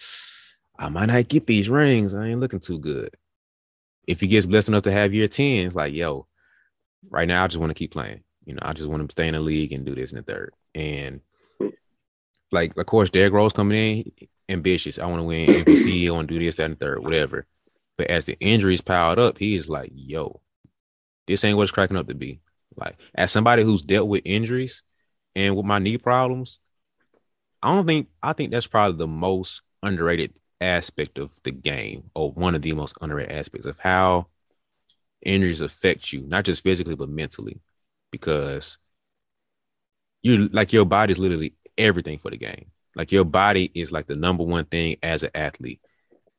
I 0.80 0.90
might 0.90 1.06
not 1.08 1.28
get 1.28 1.46
these 1.46 1.70
rings. 1.70 2.14
I 2.14 2.28
ain't 2.28 2.40
looking 2.40 2.60
too 2.60 2.80
good. 2.80 3.16
If 4.08 4.20
he 4.22 4.28
gets 4.28 4.48
blessed 4.48 4.70
enough 4.70 4.84
to 4.84 4.92
have 4.92 5.14
year 5.14 5.28
10, 5.28 5.68
it's 5.68 5.76
like, 5.76 5.94
yo, 5.94 6.28
right 7.10 7.28
now 7.28 7.44
I 7.44 7.48
just 7.48 7.60
want 7.60 7.70
to 7.70 7.76
keep 7.76 7.92
playing. 7.92 8.24
You 8.46 8.56
know, 8.56 8.62
I 8.64 8.74
just 8.74 8.88
want 8.88 9.08
to 9.08 9.12
stay 9.12 9.28
in 9.28 9.34
the 9.36 9.40
league 9.40 9.74
and 9.74 9.86
do 9.86 9.94
this 9.94 10.12
in 10.12 10.18
the 10.18 10.24
third. 10.24 10.54
And 10.74 11.22
like, 12.52 12.76
of 12.78 12.86
course, 12.86 13.10
Derrick 13.10 13.34
Rose 13.34 13.54
coming 13.54 13.78
in, 13.78 14.28
ambitious. 14.50 15.00
I 15.00 15.06
want 15.06 15.20
to 15.20 15.24
win 15.24 15.66
MVP. 15.66 16.08
I 16.08 16.12
want 16.12 16.28
to 16.28 16.34
do 16.34 16.44
this, 16.44 16.56
that, 16.56 16.66
and 16.66 16.80
third, 16.80 17.04
whatever. 17.04 17.46
But 17.98 18.08
as 18.08 18.26
the 18.26 18.38
injuries 18.40 18.82
piled 18.82 19.20
up, 19.20 19.38
he 19.38 19.56
is 19.56 19.70
like, 19.70 19.92
yo, 19.94 20.42
this 21.26 21.44
ain't 21.44 21.58
what 21.58 21.64
it's 21.64 21.72
cracking 21.72 21.98
up 21.98 22.08
to 22.08 22.16
be. 22.16 22.40
Like, 22.76 22.96
as 23.16 23.32
somebody 23.32 23.64
who's 23.64 23.82
dealt 23.82 24.08
with 24.08 24.22
injuries 24.24 24.84
and 25.36 25.56
with 25.56 25.66
my 25.66 25.80
knee 25.80 25.98
problems, 25.98 26.60
I 27.62 27.74
don't 27.74 27.88
think 27.88 28.08
I 28.22 28.34
think 28.34 28.52
that's 28.52 28.68
probably 28.68 28.98
the 28.98 29.08
most 29.08 29.62
underrated 29.82 30.34
aspect 30.62 31.18
of 31.18 31.40
the 31.44 31.52
game, 31.52 32.12
or 32.16 32.32
one 32.32 32.56
of 32.56 32.62
the 32.62 32.74
most 32.74 32.96
underrated 33.02 33.36
aspects 33.36 33.68
of 33.68 33.80
how 33.80 34.28
injuries 35.24 35.62
affect 35.62 36.14
you, 36.14 36.22
not 36.22 36.46
just 36.46 36.62
physically 36.62 36.96
but 36.96 37.10
mentally, 37.10 37.60
because 38.12 38.78
you 40.22 40.48
like 40.50 40.72
your 40.72 40.86
body's 40.86 41.20
literally 41.20 41.56
everything 41.78 42.20
for 42.20 42.30
the 42.30 42.38
game. 42.38 42.72
Like 42.98 43.12
your 43.12 43.26
body 43.26 43.72
is 43.76 43.92
like 43.92 44.08
the 44.08 44.16
number 44.16 44.44
one 44.44 44.66
thing 44.66 44.98
as 45.04 45.22
an 45.22 45.30
athlete. 45.36 45.80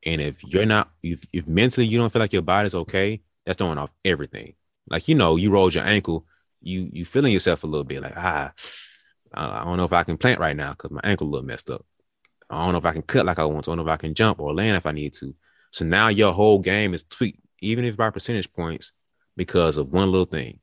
And 0.05 0.21
if 0.21 0.43
you're 0.45 0.67
not, 0.67 0.91
if, 1.03 1.23
if 1.33 1.47
mentally 1.47 1.87
you 1.87 1.99
don't 1.99 2.13
feel 2.13 2.21
like 2.21 2.33
your 2.33 2.43
body's 2.43 2.75
okay, 2.75 3.23
that's 3.47 3.57
throwing 3.57 3.79
off 3.79 3.95
everything. 4.05 4.55
Like 4.91 5.07
you 5.07 5.15
know, 5.15 5.37
you 5.37 5.51
rolled 5.53 5.75
your 5.75 5.85
ankle, 5.85 6.27
you 6.61 6.91
you 6.93 7.05
feeling 7.05 7.33
yourself 7.33 7.63
a 7.63 7.67
little 7.69 7.85
bit 7.85 8.03
like 8.03 8.15
ah, 8.17 8.53
I 9.33 9.65
don't 9.65 9.77
know 9.77 9.85
if 9.85 9.93
I 9.93 10.03
can 10.03 10.19
plant 10.19 10.41
right 10.41 10.57
now 10.57 10.71
because 10.71 10.91
my 10.91 11.01
ankle 11.05 11.29
a 11.29 11.31
little 11.31 11.47
messed 11.47 11.71
up. 11.71 11.87
I 12.51 12.65
don't 12.65 12.73
know 12.73 12.79
if 12.79 12.87
I 12.87 12.93
can 12.93 13.03
cut 13.03 13.27
like 13.27 13.39
I 13.39 13.45
want 13.45 13.65
to. 13.65 13.71
I 13.71 13.77
don't 13.77 13.85
know 13.85 13.93
if 13.93 13.95
I 13.95 14.01
can 14.01 14.15
jump 14.15 14.41
or 14.41 14.55
land 14.55 14.77
if 14.77 14.87
I 14.87 14.93
need 14.93 15.15
to. 15.15 15.35
So 15.71 15.85
now 15.85 16.09
your 16.09 16.33
whole 16.33 16.59
game 16.59 16.95
is 16.95 17.05
tweaked, 17.05 17.41
even 17.61 17.85
if 17.85 17.97
by 17.97 18.11
percentage 18.11 18.53
points, 18.53 18.93
because 19.37 19.77
of 19.77 19.93
one 19.93 20.11
little 20.11 20.25
thing. 20.25 20.61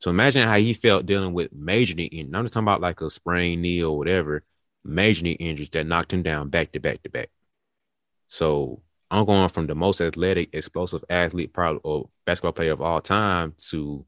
So 0.00 0.10
imagine 0.10 0.46
how 0.46 0.58
he 0.58 0.74
felt 0.74 1.06
dealing 1.06 1.32
with 1.32 1.52
major 1.52 1.94
knee 1.94 2.04
injury. 2.04 2.30
I'm 2.34 2.44
just 2.44 2.54
talking 2.54 2.66
about 2.68 2.80
like 2.80 3.00
a 3.00 3.10
sprained 3.10 3.62
knee 3.62 3.82
or 3.82 3.96
whatever, 3.96 4.44
major 4.88 5.22
knee 5.22 5.32
injuries 5.32 5.70
that 5.70 5.86
knocked 5.86 6.12
him 6.12 6.22
down 6.22 6.48
back 6.48 6.72
to 6.72 6.80
back 6.80 7.02
to 7.02 7.10
back. 7.10 7.30
So 8.28 8.82
I'm 9.10 9.24
going 9.24 9.48
from 9.48 9.66
the 9.66 9.74
most 9.74 10.00
athletic, 10.00 10.50
explosive 10.52 11.04
athlete, 11.08 11.52
probably 11.52 11.80
or 11.84 12.08
basketball 12.26 12.52
player 12.52 12.72
of 12.72 12.82
all 12.82 13.00
time 13.00 13.54
to 13.70 14.04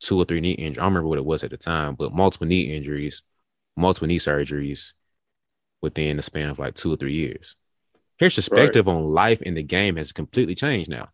two 0.00 0.20
or 0.20 0.24
three 0.24 0.40
knee 0.40 0.52
injuries. 0.52 0.78
I 0.78 0.82
don't 0.82 0.92
remember 0.92 1.08
what 1.08 1.18
it 1.18 1.24
was 1.24 1.42
at 1.42 1.50
the 1.50 1.56
time, 1.56 1.94
but 1.94 2.12
multiple 2.12 2.46
knee 2.46 2.74
injuries, 2.74 3.22
multiple 3.76 4.08
knee 4.08 4.18
surgeries 4.18 4.92
within 5.80 6.16
the 6.16 6.22
span 6.22 6.50
of 6.50 6.58
like 6.58 6.74
two 6.74 6.92
or 6.92 6.96
three 6.96 7.14
years. 7.14 7.56
His 8.18 8.34
perspective 8.34 8.86
right. 8.86 8.92
on 8.94 9.04
life 9.04 9.40
in 9.42 9.54
the 9.54 9.62
game 9.62 9.96
has 9.96 10.12
completely 10.12 10.54
changed 10.54 10.90
now. 10.90 11.08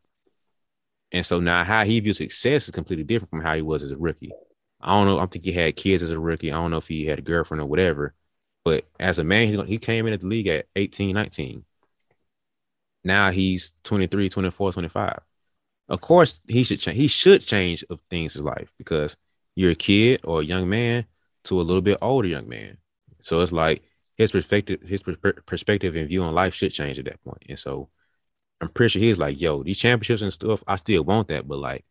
And 1.12 1.24
so 1.24 1.38
now 1.38 1.62
how 1.62 1.84
he 1.84 2.00
views 2.00 2.16
success 2.16 2.64
is 2.64 2.70
completely 2.70 3.04
different 3.04 3.30
from 3.30 3.42
how 3.42 3.54
he 3.54 3.62
was 3.62 3.82
as 3.82 3.90
a 3.90 3.96
rookie. 3.96 4.32
I 4.80 4.90
don't 4.90 5.06
know. 5.06 5.18
I 5.18 5.26
think 5.26 5.44
he 5.44 5.52
had 5.52 5.76
kids 5.76 6.02
as 6.02 6.10
a 6.10 6.18
rookie. 6.18 6.50
I 6.50 6.56
don't 6.56 6.70
know 6.70 6.78
if 6.78 6.88
he 6.88 7.06
had 7.06 7.18
a 7.18 7.22
girlfriend 7.22 7.60
or 7.62 7.66
whatever. 7.66 8.14
But 8.64 8.86
as 8.98 9.18
a 9.18 9.24
man, 9.24 9.66
he, 9.66 9.78
came 9.78 10.06
into 10.06 10.18
the 10.18 10.26
league 10.26 10.48
at 10.48 10.66
18, 10.74 11.14
19. 11.14 11.64
Now 13.04 13.30
he's 13.30 13.72
23, 13.84 14.30
24, 14.30 14.72
25. 14.72 15.18
Of 15.88 16.00
course, 16.00 16.40
he 16.48 16.64
should 16.64 16.80
change. 16.80 16.96
He 16.96 17.08
should 17.08 17.42
change 17.42 17.84
of 17.90 18.00
things 18.08 18.36
in 18.36 18.44
life 18.44 18.72
because 18.78 19.16
you're 19.54 19.72
a 19.72 19.74
kid 19.74 20.20
or 20.24 20.40
a 20.40 20.44
young 20.44 20.68
man 20.68 21.04
to 21.44 21.60
a 21.60 21.62
little 21.62 21.82
bit 21.82 21.98
older 22.00 22.26
young 22.28 22.48
man. 22.48 22.78
So 23.20 23.40
it's 23.40 23.52
like 23.52 23.82
his 24.16 24.32
perspective, 24.32 24.80
his 24.82 25.02
perspective 25.02 25.94
and 25.94 26.08
view 26.08 26.22
on 26.22 26.34
life 26.34 26.54
should 26.54 26.72
change 26.72 26.98
at 26.98 27.04
that 27.04 27.22
point. 27.22 27.44
And 27.48 27.58
so 27.58 27.90
I'm 28.60 28.68
pretty 28.68 28.92
sure 28.92 29.02
he's 29.02 29.18
like, 29.18 29.40
yo, 29.40 29.62
these 29.62 29.78
championships 29.78 30.22
and 30.22 30.32
stuff, 30.32 30.64
I 30.66 30.76
still 30.76 31.04
want 31.04 31.28
that, 31.28 31.46
but 31.46 31.58
like, 31.58 31.84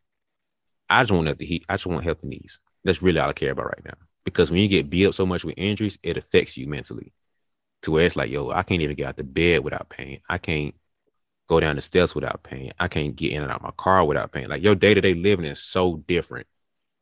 I 0.90 1.04
just 1.04 1.12
want 1.12 1.38
the 1.38 1.46
heat. 1.46 1.66
I 1.70 1.76
just 1.76 1.86
want 1.86 2.04
helping 2.04 2.30
these. 2.30 2.60
That's 2.84 3.02
really 3.02 3.20
all 3.20 3.30
I 3.30 3.34
care 3.34 3.52
about 3.52 3.66
right 3.66 3.86
now. 3.86 3.98
Because 4.26 4.52
when 4.52 4.62
you 4.62 4.68
get 4.68 4.90
beat 4.90 5.08
up 5.08 5.14
so 5.14 5.26
much 5.26 5.44
with 5.44 5.56
injuries, 5.58 6.00
it 6.04 6.18
affects 6.18 6.58
you 6.58 6.68
mentally. 6.68 7.14
To 7.84 7.92
where 7.92 8.06
it's 8.06 8.16
like, 8.16 8.32
yo, 8.32 8.50
I 8.50 8.64
can't 8.64 8.82
even 8.82 8.96
get 8.96 9.08
out 9.08 9.18
the 9.18 9.24
bed 9.24 9.64
without 9.64 9.90
pain. 9.90 10.22
I 10.30 10.38
can't 10.38 10.74
go 11.48 11.60
down 11.60 11.76
the 11.76 11.82
steps 11.82 12.16
without 12.16 12.44
pain. 12.44 12.72
I 12.80 12.88
can't 12.88 13.16
get 13.16 13.34
in 13.34 13.44
and 13.44 13.52
out 13.52 13.62
my 13.62 13.72
car 13.72 14.06
without 14.06 14.32
pain. 14.32 14.48
Like 14.50 14.64
your 14.64 14.76
day 14.76 14.94
to 14.94 15.02
day 15.02 15.14
living 15.14 15.46
is 15.46 15.62
so 15.62 15.98
different 16.08 16.48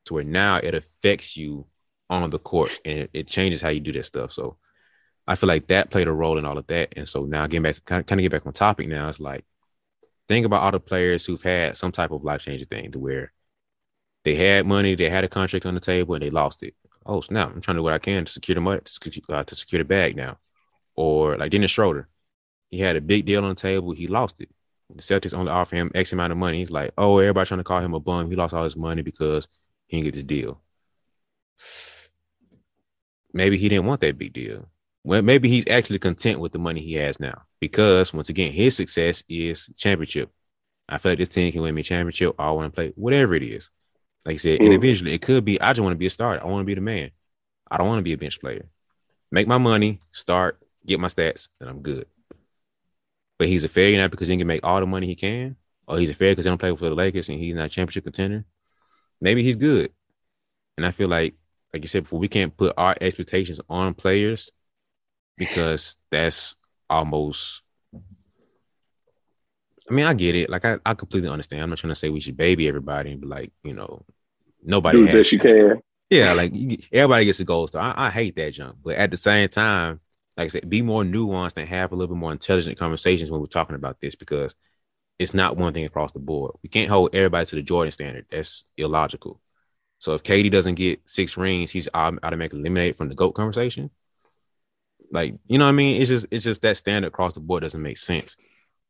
to 0.06 0.16
where 0.16 0.24
now 0.24 0.58
it 0.58 0.74
affects 0.74 1.38
you 1.38 1.68
on 2.10 2.30
the 2.30 2.40
court 2.40 2.78
and 2.84 3.00
it, 3.00 3.10
it, 3.14 3.28
changes 3.28 3.62
how 3.62 3.70
you 3.70 3.80
do 3.80 3.92
that 3.94 4.06
stuff. 4.06 4.32
So 4.32 4.58
I 5.28 5.36
feel 5.36 5.48
like 5.48 5.68
that 5.68 5.92
played 5.92 6.08
a 6.08 6.12
role 6.12 6.38
in 6.38 6.46
all 6.46 6.58
of 6.58 6.68
that. 6.68 6.94
And 6.98 7.08
so 7.08 7.26
now 7.26 7.48
getting 7.48 7.64
back 7.64 7.76
to 7.76 7.82
kind 7.82 8.02
of, 8.02 8.06
kind 8.08 8.20
of 8.20 8.24
get 8.24 8.32
back 8.32 8.46
on 8.46 8.54
topic 8.54 8.88
now, 8.88 9.08
it's 9.08 9.20
like 9.20 9.46
think 10.28 10.46
about 10.46 10.62
all 10.62 10.72
the 10.72 10.80
players 10.80 11.26
who've 11.26 11.42
had 11.42 11.78
some 11.78 11.92
type 11.92 12.12
of 12.12 12.24
life 12.24 12.42
changing 12.42 12.68
thing 12.68 12.92
to 12.92 13.00
where 13.00 13.32
they 14.24 14.36
had 14.36 14.66
money, 14.66 14.96
they 14.96 15.10
had 15.10 15.24
a 15.24 15.28
contract 15.28 15.66
on 15.66 15.74
the 15.74 15.80
table, 15.80 16.16
and 16.16 16.24
they 16.24 16.30
lost 16.30 16.64
it. 16.64 16.76
Oh 17.06 17.22
snap! 17.22 17.52
I'm 17.54 17.62
trying 17.62 17.76
to 17.76 17.80
do 17.80 17.84
what 17.84 17.94
I 17.94 18.00
can 18.00 18.26
to 18.26 18.32
secure 18.32 18.56
the 18.56 18.62
money, 18.62 18.82
to 18.84 18.92
secure, 18.92 19.24
uh, 19.30 19.44
the 19.44 19.84
bag 19.84 20.16
now. 20.16 20.38
Or 20.96 21.38
like 21.38 21.52
Dennis 21.52 21.72
Schroeder, 21.72 22.08
he 22.70 22.80
had 22.80 22.96
a 22.96 23.02
big 23.02 23.26
deal 23.26 23.44
on 23.44 23.50
the 23.50 23.56
table. 23.56 23.92
He 23.92 24.08
lost 24.08 24.36
it. 24.40 24.50
The 24.96 25.02
Celtics 25.02 25.34
only 25.34 25.52
offer 25.52 25.76
him 25.76 25.92
X 25.96 26.14
amount 26.14 26.32
of 26.32 26.38
money. 26.38 26.60
He's 26.60 26.72
like, 26.72 26.92
oh, 26.98 27.18
everybody 27.18 27.48
trying 27.48 27.60
to 27.60 27.64
call 27.64 27.80
him 27.80 27.94
a 27.94 28.00
bum. 28.00 28.30
He 28.30 28.36
lost 28.36 28.54
all 28.54 28.64
his 28.64 28.76
money 28.76 29.02
because 29.02 29.48
he 29.88 29.98
didn't 29.98 30.06
get 30.06 30.16
this 30.16 30.24
deal. 30.24 30.62
Maybe 33.34 33.58
he 33.58 33.70
didn't 33.70 33.86
want 33.86 34.02
that 34.02 34.18
big 34.18 34.34
deal. 34.34 34.68
Well, 35.04 35.22
maybe 35.22 35.50
he's 35.50 35.68
actually 35.68 36.00
content 36.00 36.40
with 36.40 36.52
the 36.52 36.60
money 36.60 36.82
he 36.82 36.94
has 36.94 37.20
now 37.20 37.44
because 37.60 38.14
once 38.14 38.30
again, 38.30 38.52
his 38.52 38.76
success 38.76 39.24
is 39.28 39.70
championship. 39.76 40.30
I 40.88 40.98
feel 40.98 41.14
like 41.14 41.20
this 41.20 41.30
team 41.30 41.52
can 41.52 41.62
win 41.62 41.74
me 41.74 41.84
championship. 41.84 42.36
I 42.38 42.52
want 42.52 42.72
to 42.72 42.76
play 42.76 42.94
whatever 42.96 43.34
it 43.34 43.44
is. 43.44 43.72
Like 44.26 44.36
I 44.36 44.38
said, 44.38 44.60
mm. 44.60 44.66
individually, 44.66 45.14
it 45.14 45.22
could 45.22 45.46
be 45.46 45.60
I 45.60 45.74
just 45.74 45.82
want 45.82 45.94
to 45.94 45.98
be 45.98 46.08
a 46.08 46.10
starter. 46.10 46.44
I 46.44 46.48
want 46.48 46.62
to 46.62 46.66
be 46.66 46.76
the 46.76 46.82
man. 46.82 47.12
I 47.70 47.78
don't 47.78 47.88
want 47.88 48.00
to 48.00 48.04
be 48.04 48.14
a 48.14 48.18
bench 48.18 48.40
player. 48.40 48.70
Make 49.32 49.48
my 49.48 49.58
money, 49.58 50.02
start, 50.12 50.60
get 50.86 51.00
my 51.00 51.08
stats, 51.08 51.48
and 51.60 51.70
I'm 51.70 51.82
good 51.82 52.06
but 53.42 53.48
he's 53.48 53.64
a 53.64 53.68
failure 53.68 53.98
now 53.98 54.08
because 54.08 54.28
he 54.28 54.38
can 54.38 54.46
make 54.46 54.64
all 54.64 54.80
the 54.80 54.86
money 54.86 55.08
he 55.08 55.16
can, 55.16 55.56
or 55.88 55.98
he's 55.98 56.12
a 56.12 56.14
failure 56.14 56.34
because 56.34 56.46
he 56.46 56.52
don't 56.52 56.60
play 56.60 56.76
for 56.76 56.90
the 56.90 56.94
Lakers 56.94 57.28
and 57.28 57.40
he's 57.40 57.56
not 57.56 57.66
a 57.66 57.70
championship 57.70 58.04
contender. 58.04 58.46
Maybe 59.20 59.42
he's 59.42 59.56
good, 59.56 59.92
and 60.78 60.86
I 60.86 60.92
feel 60.92 61.08
like, 61.08 61.34
like 61.74 61.82
you 61.82 61.88
said 61.88 62.04
before, 62.04 62.20
we 62.20 62.28
can't 62.28 62.56
put 62.56 62.76
our 62.78 62.96
expectations 63.02 63.60
on 63.68 63.96
players 63.96 64.52
because 65.38 65.98
that's 66.12 66.56
almost. 66.88 67.64
I 69.90 69.94
mean, 69.94 70.06
I 70.06 70.14
get 70.14 70.36
it. 70.36 70.50
Like, 70.50 70.64
I, 70.66 70.78
I 70.86 70.94
completely 70.94 71.30
understand. 71.30 71.64
I'm 71.64 71.70
not 71.70 71.80
trying 71.80 71.90
to 71.90 71.96
say 71.96 72.10
we 72.10 72.20
should 72.20 72.38
baby 72.38 72.68
everybody 72.68 73.12
and 73.12 73.22
be 73.22 73.28
like, 73.28 73.52
you 73.64 73.74
know, 73.74 74.06
nobody. 74.64 75.06
Do 75.06 75.12
best 75.12 75.32
you 75.32 75.40
can. 75.40 75.82
Yeah, 76.10 76.34
like 76.34 76.54
everybody 76.92 77.26
gets 77.26 77.40
a 77.40 77.46
goal 77.46 77.68
star. 77.68 77.94
I, 77.96 78.08
I 78.08 78.10
hate 78.10 78.36
that 78.36 78.52
junk, 78.52 78.76
but 78.84 78.96
at 78.96 79.12
the 79.12 79.18
same 79.18 79.48
time, 79.48 80.02
like 80.36 80.46
I 80.46 80.48
said, 80.50 80.70
be 80.70 80.82
more 80.82 81.04
nuanced 81.04 81.54
and 81.56 81.68
have 81.70 81.94
a 81.94 81.96
little 81.96 82.14
bit 82.14 82.20
more 82.20 82.34
intelligent 82.34 82.78
conversations 82.78 83.32
when 83.32 83.40
we're 83.40 83.48
talking 83.48 83.76
about 83.78 84.02
this 84.02 84.16
because 84.16 84.54
it's 85.20 85.34
not 85.34 85.56
one 85.56 85.74
thing 85.74 85.86
across 85.86 86.12
the 86.12 86.20
board. 86.20 86.56
We 86.64 86.70
can't 86.70 86.90
hold 86.90 87.16
everybody 87.16 87.46
to 87.46 87.56
the 87.56 87.62
Jordan 87.62 87.92
standard. 87.92 88.26
That's 88.30 88.66
illogical. 88.76 89.40
So 90.00 90.14
if 90.14 90.24
KD 90.24 90.52
doesn't 90.52 90.76
get 90.76 91.00
six 91.06 91.38
rings, 91.38 91.72
he's 91.72 91.88
automatically 91.94 92.60
eliminated 92.60 92.96
from 92.96 93.08
the 93.08 93.16
GOAT 93.16 93.34
conversation. 93.34 93.92
Like, 95.12 95.36
you 95.48 95.60
know 95.60 95.66
what 95.66 95.70
I 95.70 95.74
mean? 95.74 96.02
It's 96.02 96.10
just 96.10 96.26
it's 96.32 96.44
just 96.44 96.62
that 96.64 96.76
standard 96.76 97.10
across 97.10 97.34
the 97.34 97.40
board 97.40 97.64
doesn't 97.64 97.82
make 97.82 97.98
sense. 97.98 98.36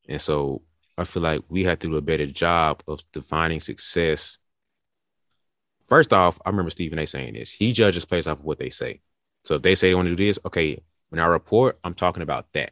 And 0.07 0.21
so 0.21 0.61
I 1.01 1.05
feel 1.05 1.23
like 1.23 1.43
we 1.49 1.63
have 1.63 1.79
to 1.79 1.87
do 1.89 1.97
a 1.97 2.01
better 2.01 2.27
job 2.27 2.83
of 2.87 3.03
defining 3.11 3.59
success. 3.59 4.37
First 5.83 6.13
off, 6.13 6.39
I 6.45 6.49
remember 6.49 6.69
Stephen 6.71 6.99
A 6.99 7.07
saying 7.07 7.33
this. 7.33 7.51
He 7.51 7.73
judges 7.73 8.05
players 8.05 8.27
off 8.27 8.39
of 8.39 8.45
what 8.45 8.59
they 8.59 8.69
say. 8.69 9.01
So 9.43 9.55
if 9.55 9.61
they 9.61 9.75
say 9.75 9.89
they 9.89 9.95
want 9.95 10.07
to 10.07 10.15
do 10.15 10.25
this, 10.25 10.39
okay, 10.45 10.81
when 11.09 11.19
I 11.19 11.25
report, 11.25 11.79
I'm 11.83 11.93
talking 11.93 12.23
about 12.23 12.51
that. 12.53 12.71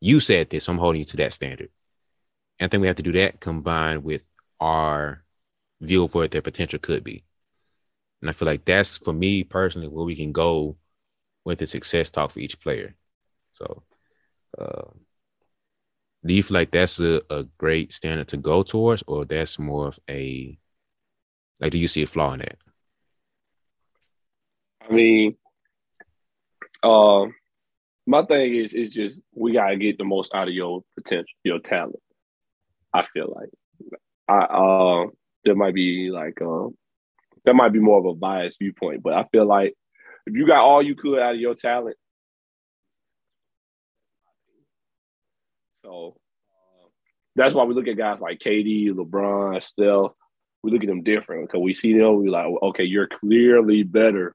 You 0.00 0.18
said 0.18 0.50
this, 0.50 0.64
so 0.64 0.72
I'm 0.72 0.78
holding 0.78 1.00
you 1.00 1.04
to 1.06 1.16
that 1.18 1.32
standard. 1.32 1.68
And 2.58 2.66
I 2.66 2.68
think 2.68 2.80
we 2.80 2.86
have 2.86 2.96
to 2.96 3.02
do 3.02 3.12
that 3.12 3.40
combined 3.40 4.02
with 4.02 4.22
our 4.58 5.22
view 5.80 6.04
of 6.04 6.14
what 6.14 6.30
their 6.30 6.42
potential 6.42 6.78
could 6.78 7.04
be. 7.04 7.24
And 8.20 8.30
I 8.30 8.32
feel 8.32 8.46
like 8.46 8.64
that's 8.64 8.98
for 8.98 9.12
me 9.12 9.44
personally 9.44 9.88
where 9.88 10.04
we 10.04 10.16
can 10.16 10.32
go 10.32 10.76
with 11.44 11.58
the 11.58 11.66
success 11.66 12.10
talk 12.10 12.30
for 12.30 12.38
each 12.38 12.60
player. 12.60 12.94
So, 13.54 13.82
uh, 14.58 14.90
do 16.24 16.34
you 16.34 16.42
feel 16.42 16.54
like 16.54 16.70
that's 16.70 17.00
a, 17.00 17.20
a 17.30 17.44
great 17.58 17.92
standard 17.92 18.28
to 18.28 18.36
go 18.36 18.62
towards, 18.62 19.02
or 19.06 19.24
that's 19.24 19.58
more 19.58 19.88
of 19.88 19.98
a 20.08 20.56
like? 21.60 21.72
Do 21.72 21.78
you 21.78 21.88
see 21.88 22.02
a 22.02 22.06
flaw 22.06 22.32
in 22.34 22.40
that? 22.40 22.58
I 24.88 24.92
mean, 24.92 25.36
um, 26.82 27.34
my 28.06 28.22
thing 28.22 28.54
is 28.54 28.72
is 28.74 28.90
just 28.90 29.20
we 29.34 29.52
gotta 29.52 29.76
get 29.76 29.98
the 29.98 30.04
most 30.04 30.34
out 30.34 30.48
of 30.48 30.54
your 30.54 30.82
potential, 30.94 31.34
your 31.44 31.58
talent. 31.58 32.00
I 32.92 33.02
feel 33.12 33.34
like 33.34 33.50
I 34.28 34.44
uh 34.44 35.06
there 35.44 35.54
might 35.54 35.74
be 35.74 36.10
like 36.10 36.40
um 36.40 36.76
that 37.44 37.54
might 37.54 37.72
be 37.72 37.80
more 37.80 37.98
of 37.98 38.06
a 38.06 38.14
biased 38.14 38.58
viewpoint, 38.60 39.02
but 39.02 39.14
I 39.14 39.24
feel 39.32 39.46
like 39.46 39.74
if 40.26 40.34
you 40.34 40.46
got 40.46 40.64
all 40.64 40.82
you 40.82 40.94
could 40.94 41.18
out 41.18 41.34
of 41.34 41.40
your 41.40 41.54
talent, 41.54 41.96
so 45.84 46.16
uh, 46.50 46.88
that's 47.36 47.54
why 47.54 47.64
we 47.64 47.74
look 47.74 47.88
at 47.88 47.96
guys 47.96 48.20
like 48.20 48.38
KD, 48.38 48.90
LeBron, 48.90 49.62
Steph. 49.62 50.12
We 50.62 50.70
look 50.70 50.82
at 50.82 50.88
them 50.88 51.02
different 51.02 51.48
because 51.48 51.62
we 51.62 51.74
see 51.74 51.98
them. 51.98 52.16
We 52.16 52.30
like, 52.30 52.46
okay, 52.62 52.84
you're 52.84 53.08
clearly 53.08 53.82
better 53.82 54.34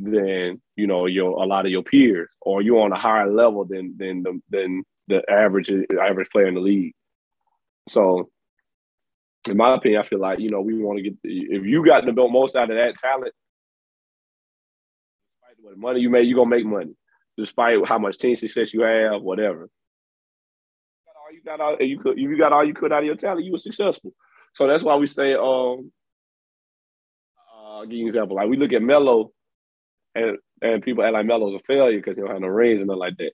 than 0.00 0.60
you 0.76 0.86
know 0.88 1.06
your 1.06 1.42
a 1.42 1.46
lot 1.46 1.64
of 1.64 1.70
your 1.70 1.84
peers, 1.84 2.28
or 2.40 2.60
you're 2.60 2.80
on 2.80 2.92
a 2.92 2.98
higher 2.98 3.30
level 3.30 3.64
than 3.64 3.96
than 3.96 4.22
the 4.22 4.40
than 4.50 4.82
the 5.06 5.22
average 5.30 5.70
average 5.70 6.28
player 6.30 6.46
in 6.46 6.54
the 6.54 6.60
league. 6.60 6.94
So, 7.88 8.30
in 9.48 9.56
my 9.56 9.74
opinion, 9.74 10.02
I 10.02 10.08
feel 10.08 10.18
like 10.18 10.40
you 10.40 10.50
know 10.50 10.60
we 10.60 10.82
want 10.82 10.98
to 10.98 11.02
get 11.04 11.14
if 11.22 11.64
you 11.64 11.84
got 11.84 12.04
the 12.04 12.12
most 12.12 12.56
out 12.56 12.70
of 12.70 12.76
that 12.76 12.98
talent, 12.98 13.32
despite 15.40 15.56
what 15.60 15.78
money 15.78 16.00
you 16.00 16.10
make, 16.10 16.26
you're 16.26 16.38
gonna 16.38 16.50
make 16.50 16.66
money, 16.66 16.96
despite 17.38 17.86
how 17.86 17.98
much 17.98 18.18
team 18.18 18.34
success 18.34 18.74
you 18.74 18.80
have, 18.80 19.22
whatever. 19.22 19.68
Got 21.44 21.60
all 21.60 21.76
you 21.80 21.98
could 21.98 22.18
if 22.18 22.22
you 22.22 22.38
got 22.38 22.52
all 22.52 22.64
you 22.64 22.74
could 22.74 22.92
out 22.92 23.00
of 23.00 23.04
your 23.04 23.16
talent, 23.16 23.44
you 23.44 23.52
were 23.52 23.58
successful. 23.58 24.12
So 24.54 24.66
that's 24.66 24.84
why 24.84 24.96
we 24.96 25.06
say, 25.06 25.34
um, 25.34 25.92
uh, 27.38 27.78
I'll 27.78 27.86
give 27.86 27.98
you 27.98 28.04
an 28.04 28.08
example. 28.08 28.36
Like 28.36 28.48
we 28.48 28.56
look 28.56 28.72
at 28.72 28.82
Melo 28.82 29.32
and 30.14 30.38
and 30.62 30.82
people 30.82 31.04
act 31.04 31.12
like 31.12 31.26
Melo's 31.26 31.54
a 31.54 31.58
failure 31.60 31.98
because 31.98 32.16
he 32.16 32.22
don't 32.22 32.30
have 32.30 32.40
no 32.40 32.48
rings 32.48 32.78
and 32.78 32.86
nothing 32.86 33.00
like 33.00 33.16
that. 33.18 33.32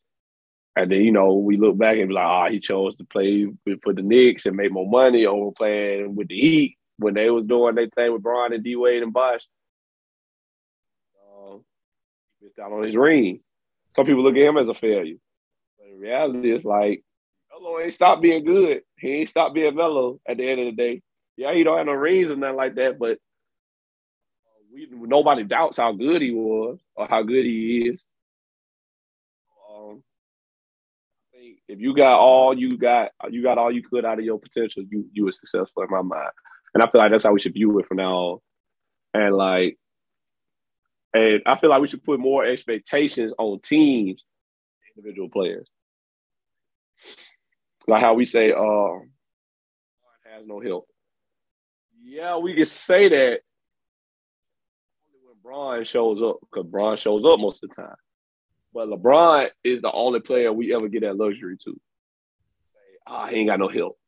And 0.77 0.91
then 0.91 1.03
you 1.03 1.13
know 1.13 1.35
we 1.35 1.57
look 1.57 1.79
back 1.79 1.99
and 1.99 2.09
be 2.09 2.15
like, 2.15 2.25
ah, 2.25 2.47
oh, 2.47 2.51
he 2.51 2.59
chose 2.59 2.97
to 2.97 3.05
play 3.05 3.47
for 3.83 3.93
the 3.93 4.03
Knicks 4.03 4.47
and 4.47 4.57
make 4.57 4.73
more 4.73 4.89
money 4.89 5.27
over 5.27 5.53
playing 5.53 6.17
with 6.17 6.29
the 6.29 6.41
Heat 6.41 6.79
when 6.97 7.15
they 7.15 7.31
was 7.31 7.45
doing 7.45 7.75
their 7.77 7.89
thing 7.89 8.13
with 8.13 8.23
Bron 8.23 8.53
and 8.53 8.65
D 8.65 8.75
Wade 8.77 9.03
and 9.03 9.13
Bosh. 9.13 9.47
Um, 11.25 11.65
missed 12.43 12.59
out 12.59 12.73
on 12.73 12.85
his 12.85 12.97
ring. 12.97 13.41
Some 13.95 14.07
people 14.07 14.23
look 14.23 14.37
at 14.37 14.43
him 14.43 14.57
as 14.57 14.69
a 14.69 14.75
failure, 14.75 15.17
but 15.79 15.89
in 15.89 15.99
reality, 15.99 16.53
it's 16.53 16.65
like 16.65 17.05
Melo 17.61 17.81
ain't 17.81 17.95
stopped 17.95 18.23
being 18.23 18.45
good. 18.45 18.83
He 18.99 19.09
ain't 19.09 19.29
stopped 19.29 19.55
being 19.55 19.75
Melo 19.75 20.21
at 20.27 20.37
the 20.37 20.49
end 20.49 20.61
of 20.61 20.67
the 20.67 20.73
day. 20.73 21.03
Yeah, 21.37 21.55
he 21.55 21.63
don't 21.63 21.79
have 21.79 21.87
no 21.87 21.93
rings 21.93 22.31
or 22.31 22.37
nothing 22.37 22.57
like 22.57 22.75
that, 22.77 22.99
but 22.99 23.19
we 24.73 24.89
nobody 24.91 25.45
doubts 25.45 25.79
how 25.79 25.93
good 25.93 26.23
he 26.23 26.31
was 26.31 26.79
or 26.95 27.07
how 27.09 27.23
good 27.23 27.45
he 27.45 27.89
is. 27.89 28.05
Um, 29.71 30.03
if 31.33 31.81
you 31.81 31.95
got 31.95 32.19
all 32.19 32.57
you 32.57 32.77
got, 32.77 33.11
you 33.31 33.43
got 33.43 33.59
all 33.59 33.73
you 33.73 33.83
could 33.83 34.05
out 34.05 34.19
of 34.19 34.25
your 34.25 34.39
potential, 34.39 34.83
you 34.89 35.07
you 35.13 35.25
were 35.25 35.33
successful 35.33 35.83
in 35.83 35.91
my 35.91 36.03
mind. 36.03 36.31
And 36.75 36.83
I 36.83 36.91
feel 36.91 37.01
like 37.01 37.11
that's 37.11 37.25
how 37.25 37.33
we 37.33 37.41
should 37.41 37.55
view 37.55 37.79
it 37.79 37.87
from 37.87 37.97
now 37.97 38.15
on. 38.15 38.39
And 39.13 39.35
like, 39.37 39.77
and 41.15 41.43
I 41.47 41.59
feel 41.59 41.71
like 41.71 41.81
we 41.81 41.89
should 41.89 42.05
put 42.05 42.21
more 42.21 42.45
expectations 42.45 43.33
on 43.39 43.61
teams, 43.61 44.25
individual 44.97 45.29
players. 45.29 45.69
Like 47.91 48.03
how 48.03 48.15
we 48.15 48.25
say, 48.25 48.53
uh, 48.53 48.99
has 50.33 50.47
no 50.47 50.61
help. 50.61 50.87
Yeah, 52.01 52.37
we 52.37 52.55
can 52.55 52.67
say 52.67 53.09
that 53.09 53.41
only 55.09 55.21
when 55.25 55.37
Bron 55.43 55.85
shows 55.85 56.23
up, 56.23 56.39
because 56.41 56.71
Bron 56.71 56.97
shows 56.97 57.25
up 57.27 57.41
most 57.41 57.65
of 57.65 57.71
the 57.71 57.83
time. 57.83 57.97
But 58.73 58.89
LeBron 58.89 59.51
is 59.65 59.83
the 59.83 59.91
only 59.91 60.21
player 60.21 60.53
we 60.53 60.73
ever 60.73 60.87
get 60.87 61.03
that 61.03 61.17
luxury 61.17 61.57
to. 61.65 61.81
Ah, 63.09 63.27
he 63.27 63.39
ain't 63.39 63.49
got 63.49 63.59
no 63.59 63.69
help. 63.69 63.99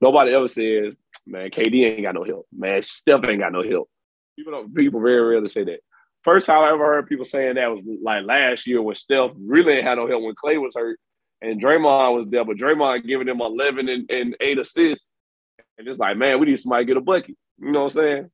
Nobody 0.00 0.32
ever 0.32 0.46
says, 0.46 0.94
man, 1.26 1.50
KD 1.50 1.86
ain't 1.86 2.02
got 2.02 2.14
no 2.14 2.22
help. 2.22 2.46
Man, 2.56 2.80
Steph 2.82 3.28
ain't 3.28 3.40
got 3.40 3.50
no 3.50 3.68
help. 3.68 3.90
People 4.36 4.52
don't, 4.52 4.72
people 4.72 5.00
very 5.00 5.20
rarely 5.20 5.48
say 5.48 5.64
that. 5.64 5.80
First 6.22 6.46
time 6.46 6.62
I 6.62 6.70
ever 6.70 6.84
heard 6.84 7.08
people 7.08 7.24
saying 7.24 7.56
that 7.56 7.68
was 7.68 7.82
like 8.00 8.24
last 8.24 8.64
year 8.68 8.80
when 8.80 8.94
Steph 8.94 9.32
really 9.36 9.72
ain't 9.72 9.86
had 9.86 9.98
no 9.98 10.06
help 10.06 10.22
when 10.22 10.36
Clay 10.36 10.56
was 10.56 10.74
hurt 10.76 11.00
and 11.44 11.60
Draymond 11.60 12.14
was 12.14 12.26
there, 12.30 12.44
but 12.44 12.56
Draymond 12.56 13.06
giving 13.06 13.28
him 13.28 13.42
11 13.42 13.88
and, 13.88 14.10
and 14.10 14.36
eight 14.40 14.58
assists. 14.58 15.06
And 15.76 15.86
it's 15.86 15.98
like, 15.98 16.16
man, 16.16 16.40
we 16.40 16.46
need 16.46 16.58
somebody 16.58 16.84
to 16.84 16.86
get 16.86 16.96
a 16.96 17.02
bucket. 17.02 17.36
You 17.60 17.70
know 17.70 17.80
what 17.80 17.96
I'm 17.96 18.02
saying? 18.02 18.30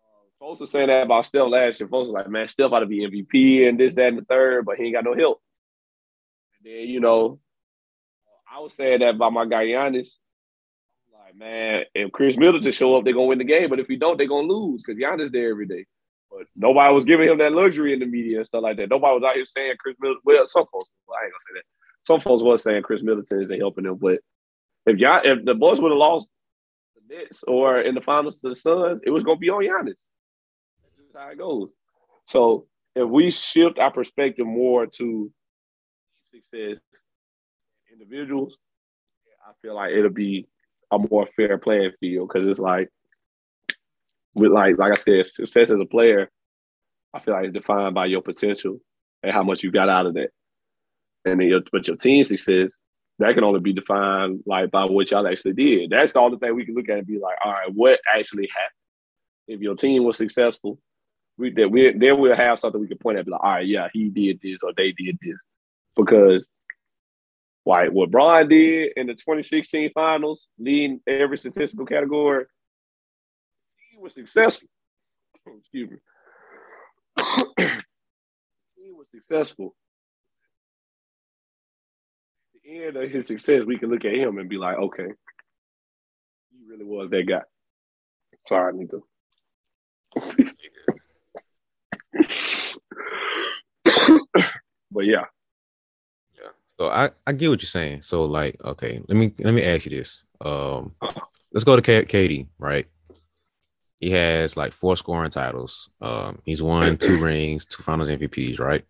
Uh, 0.00 0.28
folks 0.38 0.60
were 0.60 0.66
saying 0.66 0.88
that 0.88 1.02
about 1.02 1.26
Steph 1.26 1.48
last 1.48 1.80
year. 1.80 1.88
Folks 1.88 2.08
were 2.08 2.14
like, 2.14 2.28
man, 2.28 2.46
Steph 2.46 2.70
ought 2.70 2.80
to 2.80 2.86
be 2.86 3.00
MVP 3.00 3.68
and 3.68 3.80
this, 3.80 3.94
that, 3.94 4.08
and 4.08 4.18
the 4.18 4.24
third, 4.24 4.64
but 4.64 4.76
he 4.76 4.84
ain't 4.84 4.94
got 4.94 5.04
no 5.04 5.14
help. 5.14 5.40
And 6.58 6.72
then, 6.72 6.88
you 6.88 7.00
know, 7.00 7.40
I 8.48 8.60
was 8.60 8.74
saying 8.74 9.00
that 9.00 9.16
about 9.16 9.32
my 9.32 9.46
guy 9.46 9.66
Giannis. 9.66 10.10
Like, 11.12 11.34
man, 11.34 11.82
if 11.94 12.12
Khris 12.12 12.36
Middleton 12.36 12.70
show 12.70 12.94
up, 12.96 13.04
they're 13.04 13.12
gonna 13.12 13.26
win 13.26 13.38
the 13.38 13.44
game. 13.44 13.70
But 13.70 13.80
if 13.80 13.88
he 13.88 13.96
don't, 13.96 14.18
they're 14.18 14.28
gonna 14.28 14.46
lose 14.46 14.82
because 14.84 15.02
Giannis 15.02 15.32
there 15.32 15.50
every 15.50 15.66
day. 15.66 15.86
But 16.30 16.46
nobody 16.56 16.94
was 16.94 17.04
giving 17.04 17.28
him 17.28 17.38
that 17.38 17.52
luxury 17.52 17.92
in 17.92 18.00
the 18.00 18.06
media 18.06 18.38
and 18.38 18.46
stuff 18.46 18.62
like 18.62 18.76
that. 18.78 18.90
Nobody 18.90 19.14
was 19.14 19.22
out 19.22 19.36
here 19.36 19.46
saying 19.46 19.74
Khris 19.78 19.96
Middleton. 20.00 20.22
Well, 20.24 20.46
some 20.48 20.66
folks, 20.72 20.88
well, 21.06 21.18
I 21.20 21.24
ain't 21.24 21.32
gonna 21.32 21.40
say 21.40 21.54
that. 21.58 21.64
Some 22.02 22.20
folks 22.20 22.42
was 22.42 22.62
saying 22.62 22.82
Khris 22.82 23.02
Middleton 23.02 23.42
isn't 23.42 23.60
helping 23.60 23.84
them. 23.84 23.96
But 23.96 24.18
if 24.86 24.98
y'all, 24.98 25.20
if 25.24 25.44
the 25.44 25.54
Bucks 25.54 25.80
would 25.80 25.92
have 25.92 25.98
lost 25.98 26.28
the 26.96 27.14
Nets 27.14 27.44
or 27.46 27.80
in 27.80 27.94
the 27.94 28.00
finals 28.00 28.40
to 28.40 28.48
the 28.48 28.56
Suns, 28.56 29.00
it 29.04 29.10
was 29.10 29.24
gonna 29.24 29.38
be 29.38 29.50
on 29.50 29.62
Giannis. 29.62 29.94
That's 30.82 30.96
just 30.96 31.16
how 31.16 31.30
it 31.30 31.38
goes. 31.38 31.70
So 32.26 32.66
if 32.94 33.08
we 33.08 33.30
shift 33.30 33.78
our 33.78 33.90
perspective 33.90 34.46
more 34.46 34.86
to 34.86 35.30
success 36.32 36.80
individuals, 37.92 38.56
I 39.46 39.52
feel 39.62 39.74
like 39.74 39.92
it'll 39.92 40.10
be 40.10 40.48
a 40.90 40.98
more 40.98 41.26
fair 41.36 41.58
playing 41.58 41.92
field 42.00 42.30
because 42.32 42.46
it's 42.46 42.58
like 42.58 42.88
with 44.34 44.52
like 44.52 44.78
like 44.78 44.92
I 44.92 44.96
said, 44.96 45.26
success 45.26 45.70
as 45.70 45.80
a 45.80 45.86
player, 45.86 46.30
I 47.12 47.20
feel 47.20 47.34
like 47.34 47.44
it's 47.46 47.54
defined 47.54 47.94
by 47.94 48.06
your 48.06 48.22
potential 48.22 48.78
and 49.22 49.32
how 49.32 49.42
much 49.42 49.62
you 49.62 49.70
got 49.70 49.88
out 49.88 50.06
of 50.06 50.14
that. 50.14 50.30
And 51.24 51.40
then 51.40 51.48
your 51.48 51.60
but 51.72 51.86
your 51.86 51.96
team 51.96 52.22
success, 52.24 52.74
that 53.18 53.34
can 53.34 53.44
only 53.44 53.60
be 53.60 53.72
defined 53.72 54.42
like 54.46 54.70
by 54.70 54.84
what 54.84 55.10
y'all 55.10 55.26
actually 55.26 55.54
did. 55.54 55.90
That's 55.90 56.12
the 56.12 56.20
only 56.20 56.38
thing 56.38 56.54
we 56.54 56.66
can 56.66 56.74
look 56.74 56.88
at 56.88 56.98
and 56.98 57.06
be 57.06 57.18
like, 57.18 57.36
all 57.44 57.52
right, 57.52 57.72
what 57.72 58.00
actually 58.12 58.48
happened? 58.48 58.70
If 59.46 59.60
your 59.60 59.76
team 59.76 60.04
was 60.04 60.16
successful, 60.16 60.78
we 61.38 61.50
that 61.52 61.70
we 61.70 61.92
then 61.96 62.18
we'll 62.18 62.34
have 62.34 62.58
something 62.58 62.80
we 62.80 62.88
can 62.88 62.98
point 62.98 63.18
at, 63.18 63.24
be 63.24 63.30
like, 63.30 63.42
all 63.42 63.50
right, 63.50 63.66
yeah, 63.66 63.88
he 63.92 64.08
did 64.08 64.40
this 64.42 64.58
or 64.62 64.72
they 64.76 64.92
did 64.92 65.18
this. 65.22 65.38
Because 65.96 66.44
like 67.64 67.90
what 67.90 68.10
Bron 68.10 68.48
did 68.48 68.92
in 68.96 69.06
the 69.06 69.14
2016 69.14 69.90
finals, 69.94 70.48
leading 70.58 71.00
every 71.06 71.38
statistical 71.38 71.86
category, 71.86 72.44
he 73.94 74.02
was 74.02 74.14
successful. 74.14 74.68
Excuse 75.58 75.90
me. 75.90 75.96
he 78.76 78.92
was 78.92 79.06
successful. 79.10 79.74
At 82.54 82.60
the 82.64 82.84
end 82.84 82.96
of 82.96 83.10
his 83.10 83.26
success, 83.26 83.62
we 83.66 83.78
can 83.78 83.90
look 83.90 84.04
at 84.04 84.14
him 84.14 84.38
and 84.38 84.48
be 84.48 84.56
like, 84.56 84.76
okay, 84.76 85.08
he 86.50 86.58
really 86.68 86.84
was 86.84 87.10
that 87.10 87.24
guy. 87.28 87.42
Sorry, 88.48 88.72
I 88.72 88.76
need 88.76 88.90
to. 88.90 89.04
but 94.90 95.04
yeah. 95.04 95.24
Yeah. 96.34 96.50
So 96.78 96.88
I, 96.88 97.10
I 97.26 97.32
get 97.32 97.48
what 97.48 97.62
you're 97.62 97.68
saying. 97.68 98.02
So 98.02 98.24
like, 98.24 98.62
okay, 98.64 99.00
let 99.08 99.16
me 99.16 99.32
let 99.38 99.54
me 99.54 99.62
ask 99.62 99.86
you 99.86 99.90
this. 99.90 100.24
Um 100.40 100.94
let's 101.52 101.64
go 101.64 101.76
to 101.76 101.82
K- 101.82 102.04
KD, 102.04 102.48
right? 102.58 102.86
He 104.04 104.10
has 104.10 104.54
like 104.54 104.74
four 104.74 104.98
scoring 104.98 105.30
titles. 105.30 105.88
Um, 106.02 106.42
he's 106.44 106.62
won 106.62 106.98
two 106.98 107.18
rings, 107.18 107.64
two 107.64 107.82
Finals 107.82 108.10
MVPs, 108.10 108.60
right? 108.60 108.84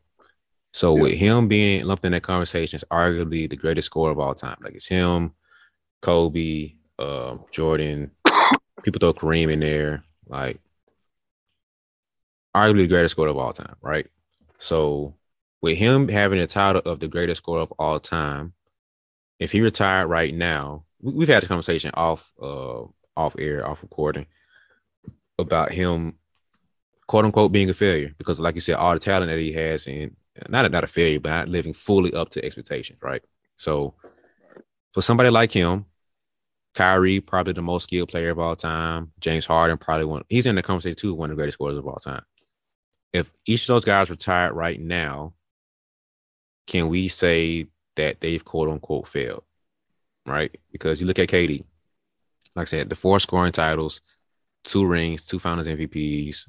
So 0.73 0.97
yeah. 0.97 1.03
with 1.03 1.13
him 1.13 1.47
being 1.47 1.85
lumped 1.85 2.05
in 2.05 2.11
that 2.11 2.25
conversation, 2.25 2.75
it's 2.75 2.85
arguably 2.91 3.49
the 3.49 3.55
greatest 3.55 3.87
scorer 3.87 4.11
of 4.11 4.19
all 4.19 4.35
time. 4.35 4.57
Like 4.61 4.75
it's 4.75 4.89
him, 4.89 5.35
Kobe, 6.03 6.75
uh, 6.99 7.37
Jordan. 7.53 8.11
People 8.83 8.99
throw 8.99 9.13
Kareem 9.13 9.53
in 9.53 9.61
there, 9.61 10.03
like 10.27 10.59
arguably 12.57 12.79
the 12.79 12.89
greatest 12.89 13.13
scorer 13.13 13.29
of 13.29 13.39
all 13.39 13.53
time, 13.53 13.77
right? 13.81 14.09
So 14.59 15.15
with 15.63 15.79
him 15.79 16.09
having 16.09 16.41
the 16.41 16.49
title 16.49 16.83
of 16.85 16.99
the 16.99 17.07
greatest 17.07 17.39
scorer 17.39 17.61
of 17.61 17.73
all 17.79 18.01
time, 18.01 18.55
if 19.39 19.53
he 19.53 19.61
retired 19.61 20.09
right 20.09 20.35
now, 20.35 20.87
we've 21.01 21.29
had 21.29 21.45
this 21.45 21.49
conversation 21.49 21.93
off 21.95 22.33
uh 22.43 22.83
off 23.17 23.37
air, 23.39 23.65
off 23.65 23.81
recording 23.85 24.27
about 25.39 25.73
him, 25.73 26.15
quote 27.07 27.25
unquote, 27.25 27.53
being 27.53 27.71
a 27.71 27.75
failure 27.75 28.15
because, 28.19 28.41
like 28.41 28.55
you 28.55 28.61
said, 28.61 28.77
all 28.77 28.95
the 28.95 29.01
talent 29.01 29.31
that 29.31 29.39
he 29.39 29.53
has, 29.53 29.87
and 29.87 30.17
not 30.49 30.65
a, 30.65 30.69
not 30.69 30.85
a 30.85 30.89
failure, 30.89 31.21
but 31.21 31.31
not 31.31 31.49
living 31.49 31.73
fully 31.73 32.13
up 32.15 32.31
to 32.31 32.45
expectations, 32.45 32.99
right? 33.03 33.23
So, 33.57 33.95
for 34.91 35.03
somebody 35.03 35.31
like 35.31 35.53
him, 35.53 35.87
Kyrie 36.75 37.21
probably 37.21 37.53
the 37.53 37.63
most 37.63 37.85
skilled 37.85 38.09
player 38.09 38.31
of 38.31 38.39
all 38.39 38.57
time. 38.57 39.13
James 39.21 39.47
Harden 39.47 39.79
probably 39.79 40.07
one. 40.07 40.23
He's 40.29 40.47
in 40.47 40.57
the 40.57 40.63
conversation 40.63 40.97
too, 40.97 41.15
one 41.15 41.31
of 41.31 41.37
the 41.37 41.41
greatest 41.41 41.55
scorers 41.55 41.77
of 41.77 41.87
all 41.87 41.97
time. 41.97 42.23
If 43.13 43.33
each 43.47 43.63
of 43.63 43.69
those 43.69 43.85
guys 43.85 44.11
retired 44.11 44.55
right 44.55 44.81
now, 44.81 45.35
can 46.67 46.89
we 46.89 47.09
say 47.09 47.69
that 47.97 48.21
they've 48.21 48.45
quote 48.45 48.69
unquote 48.69 49.07
failed? 49.07 49.45
Right? 50.27 50.57
Because 50.73 51.01
you 51.01 51.07
look 51.07 51.19
at 51.19 51.29
KD, 51.29 51.65
like 52.57 52.67
I 52.67 52.71
said, 52.71 52.89
the 52.89 52.97
four 52.97 53.21
scoring 53.21 53.53
titles, 53.53 54.01
two 54.65 54.87
rings, 54.87 55.25
two 55.25 55.39
Finals 55.39 55.67
MVPs. 55.69 56.49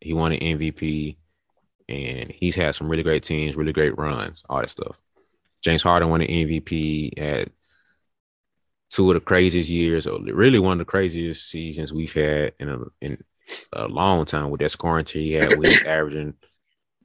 He 0.00 0.12
won 0.12 0.32
an 0.32 0.40
MVP, 0.40 1.16
and 1.88 2.30
he's 2.30 2.54
had 2.54 2.74
some 2.74 2.88
really 2.88 3.02
great 3.02 3.24
teams, 3.24 3.56
really 3.56 3.72
great 3.72 3.96
runs, 3.98 4.44
all 4.48 4.60
that 4.60 4.70
stuff. 4.70 5.00
James 5.62 5.82
Harden 5.82 6.08
won 6.08 6.22
an 6.22 6.28
MVP, 6.28 7.18
at 7.18 7.48
two 8.90 9.10
of 9.10 9.14
the 9.14 9.20
craziest 9.20 9.68
years, 9.68 10.06
or 10.06 10.20
really 10.20 10.58
one 10.58 10.72
of 10.72 10.78
the 10.78 10.84
craziest 10.84 11.50
seasons 11.50 11.92
we've 11.92 12.12
had 12.12 12.52
in 12.58 12.68
a 12.68 12.78
in 13.00 13.24
a 13.72 13.86
long 13.86 14.24
time 14.24 14.50
with 14.50 14.60
that 14.60 14.70
scoring 14.70 15.04
team 15.04 15.22
he 15.22 15.32
had 15.32 15.58
with 15.58 15.86
averaging 15.86 16.34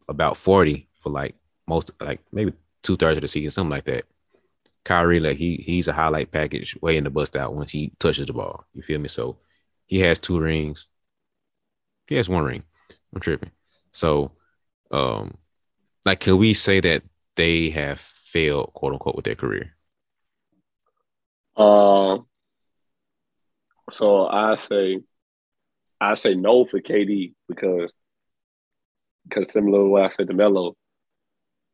about 0.08 0.38
40 0.38 0.88
for 1.00 1.12
like 1.12 1.36
most 1.68 1.92
like 2.00 2.20
maybe 2.32 2.54
two 2.84 2.98
thirds 2.98 3.18
of 3.18 3.22
the 3.22 3.28
season, 3.28 3.52
something 3.52 3.72
like 3.72 3.86
that. 3.86 4.06
Kyrie, 4.84 5.20
like 5.20 5.38
he 5.38 5.58
he's 5.58 5.88
a 5.88 5.94
highlight 5.94 6.32
package 6.32 6.78
waiting 6.82 7.04
to 7.04 7.10
bust 7.10 7.36
out 7.36 7.54
once 7.54 7.72
he 7.72 7.92
touches 8.00 8.26
the 8.28 8.34
ball. 8.34 8.66
You 8.74 8.82
feel 8.82 9.00
me? 9.00 9.08
So 9.08 9.38
he 9.92 10.00
has 10.00 10.20
two 10.20 10.40
rings. 10.40 10.88
He 12.08 12.16
has 12.16 12.30
one 12.30 12.46
ring. 12.46 12.64
I'm 13.14 13.20
tripping. 13.20 13.52
So, 13.92 14.32
um, 14.90 15.36
like, 16.06 16.22
can 16.22 16.38
we 16.38 16.54
say 16.54 16.80
that 16.80 17.04
they 17.36 17.70
have 17.72 18.00
failed, 18.00 18.72
quote 18.74 18.94
unquote, 18.94 19.18
with 19.18 19.26
their 19.26 19.36
career? 19.36 19.76
Um. 21.58 22.26
So 23.92 24.28
I 24.28 24.56
say, 24.56 25.00
I 26.00 26.14
say 26.14 26.36
no 26.36 26.64
for 26.64 26.80
KD 26.80 27.34
because, 27.50 27.92
because 29.28 29.52
similar 29.52 29.80
to 29.80 29.90
what 29.90 30.04
I 30.04 30.10
said 30.10 30.30
to 30.30 30.34
Melo, 30.34 30.78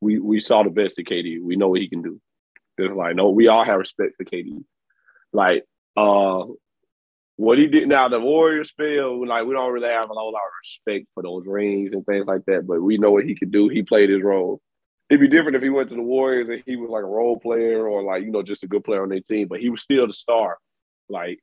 we 0.02 0.18
we 0.18 0.40
saw 0.40 0.64
the 0.64 0.72
best 0.72 0.98
of 0.98 1.06
KD. 1.06 1.40
We 1.40 1.56
know 1.56 1.68
what 1.68 1.82
he 1.82 1.88
can 1.88 2.02
do. 2.02 2.20
There's 2.80 2.96
like 2.96 3.16
no, 3.16 3.30
we 3.30 3.48
all 3.48 3.64
have 3.64 3.78
respect 3.78 4.16
for 4.18 4.24
KD. 4.24 4.64
Like, 5.34 5.66
uh, 5.96 6.46
what 7.38 7.60
he 7.60 7.68
did 7.68 7.88
now, 7.88 8.10
the 8.10 8.20
Warriors 8.20 8.72
feel 8.72 9.26
like 9.26 9.46
we 9.46 9.54
don't 9.54 9.72
really 9.72 9.88
have 9.88 10.10
a 10.10 10.14
whole 10.14 10.34
lot 10.34 10.40
of 10.40 10.52
respect 10.60 11.06
for 11.14 11.22
those 11.22 11.46
rings 11.46 11.94
and 11.94 12.04
things 12.06 12.26
like 12.26 12.44
that, 12.46 12.66
but 12.68 12.82
we 12.82 12.98
know 12.98 13.12
what 13.12 13.26
he 13.26 13.36
could 13.36 13.52
do. 13.52 13.70
He 13.70 13.84
played 13.84 14.10
his 14.10 14.24
role. 14.24 14.60
It'd 15.10 15.22
be 15.22 15.28
different 15.28 15.56
if 15.56 15.62
he 15.62 15.70
went 15.70 15.90
to 15.90 15.96
the 15.96 16.02
Warriors 16.02 16.50
and 16.50 16.64
he 16.66 16.76
was 16.76 16.90
like 16.90 17.04
a 17.04 17.08
role 17.08 17.40
player 17.40 17.88
or 17.88 18.02
like, 18.02 18.24
you 18.24 18.32
know, 18.32 18.42
just 18.42 18.64
a 18.64 18.68
good 18.68 18.84
player 18.84 19.04
on 19.04 19.10
their 19.10 19.22
team, 19.22 19.48
but 19.48 19.60
he 19.60 19.70
was 19.70 19.82
still 19.82 20.08
the 20.08 20.14
star. 20.14 20.58
Like 21.10 21.40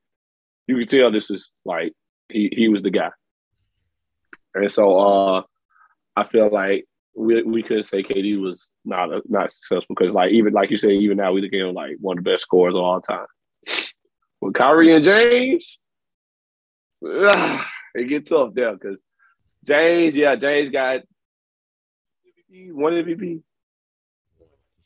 you 0.66 0.76
could 0.76 0.90
tell 0.90 1.12
this 1.12 1.30
is 1.30 1.51
like 1.64 1.92
he 2.28 2.53
he 2.55 2.68
was 2.68 2.82
the 2.82 2.90
guy. 2.90 3.11
And 4.55 4.70
so 4.70 4.99
uh 4.99 5.42
I 6.16 6.26
feel 6.26 6.51
like 6.53 6.86
we 7.14 7.42
we 7.42 7.62
could 7.62 7.86
say 7.86 8.03
KD 8.03 8.40
was 8.40 8.70
not 8.84 9.12
a, 9.12 9.22
not 9.28 9.51
successful 9.51 9.95
because 9.97 10.12
like 10.12 10.32
even 10.32 10.53
like 10.53 10.70
you 10.70 10.76
said, 10.76 10.90
even 10.90 11.18
now 11.18 11.32
we 11.32 11.40
look 11.40 11.53
at 11.53 11.61
him 11.61 11.72
like 11.72 11.97
one 12.01 12.18
of 12.18 12.24
the 12.24 12.30
best 12.30 12.42
scorers 12.42 12.74
of 12.74 12.80
all 12.80 13.01
time. 13.01 13.26
With 14.40 14.55
Kyrie 14.55 14.95
and 14.95 15.05
James, 15.05 15.78
it 17.94 18.09
gets 18.09 18.30
tough 18.30 18.55
there 18.55 18.72
because 18.72 18.98
James, 19.64 20.16
yeah, 20.16 20.36
James 20.36 20.70
got 20.70 21.00
one 22.50 22.92
MVP. 22.92 23.42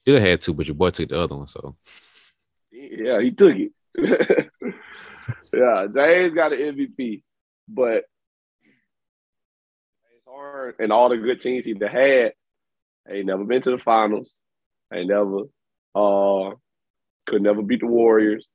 Should 0.06 0.20
have 0.20 0.28
had 0.28 0.40
two, 0.40 0.54
but 0.54 0.66
your 0.66 0.74
boy 0.74 0.90
took 0.90 1.08
the 1.08 1.20
other 1.20 1.36
one, 1.36 1.48
so 1.48 1.76
yeah, 2.72 3.20
he 3.20 3.30
took 3.30 3.54
it. 3.56 3.72
yeah, 5.52 5.86
James 5.94 6.34
got 6.34 6.52
an 6.52 6.58
MVP, 6.58 7.22
but 7.68 8.04
and 10.78 10.92
all 10.92 11.08
the 11.08 11.16
good 11.16 11.40
teams 11.40 11.64
he 11.64 11.74
had 11.80 12.32
ain't 13.10 13.26
never 13.26 13.44
been 13.44 13.62
to 13.62 13.70
the 13.72 13.78
finals. 13.78 14.32
Ain't 14.92 15.08
never 15.08 15.42
uh 15.94 16.54
could 17.26 17.42
never 17.42 17.62
beat 17.62 17.80
the 17.80 17.86
Warriors. 17.86 18.46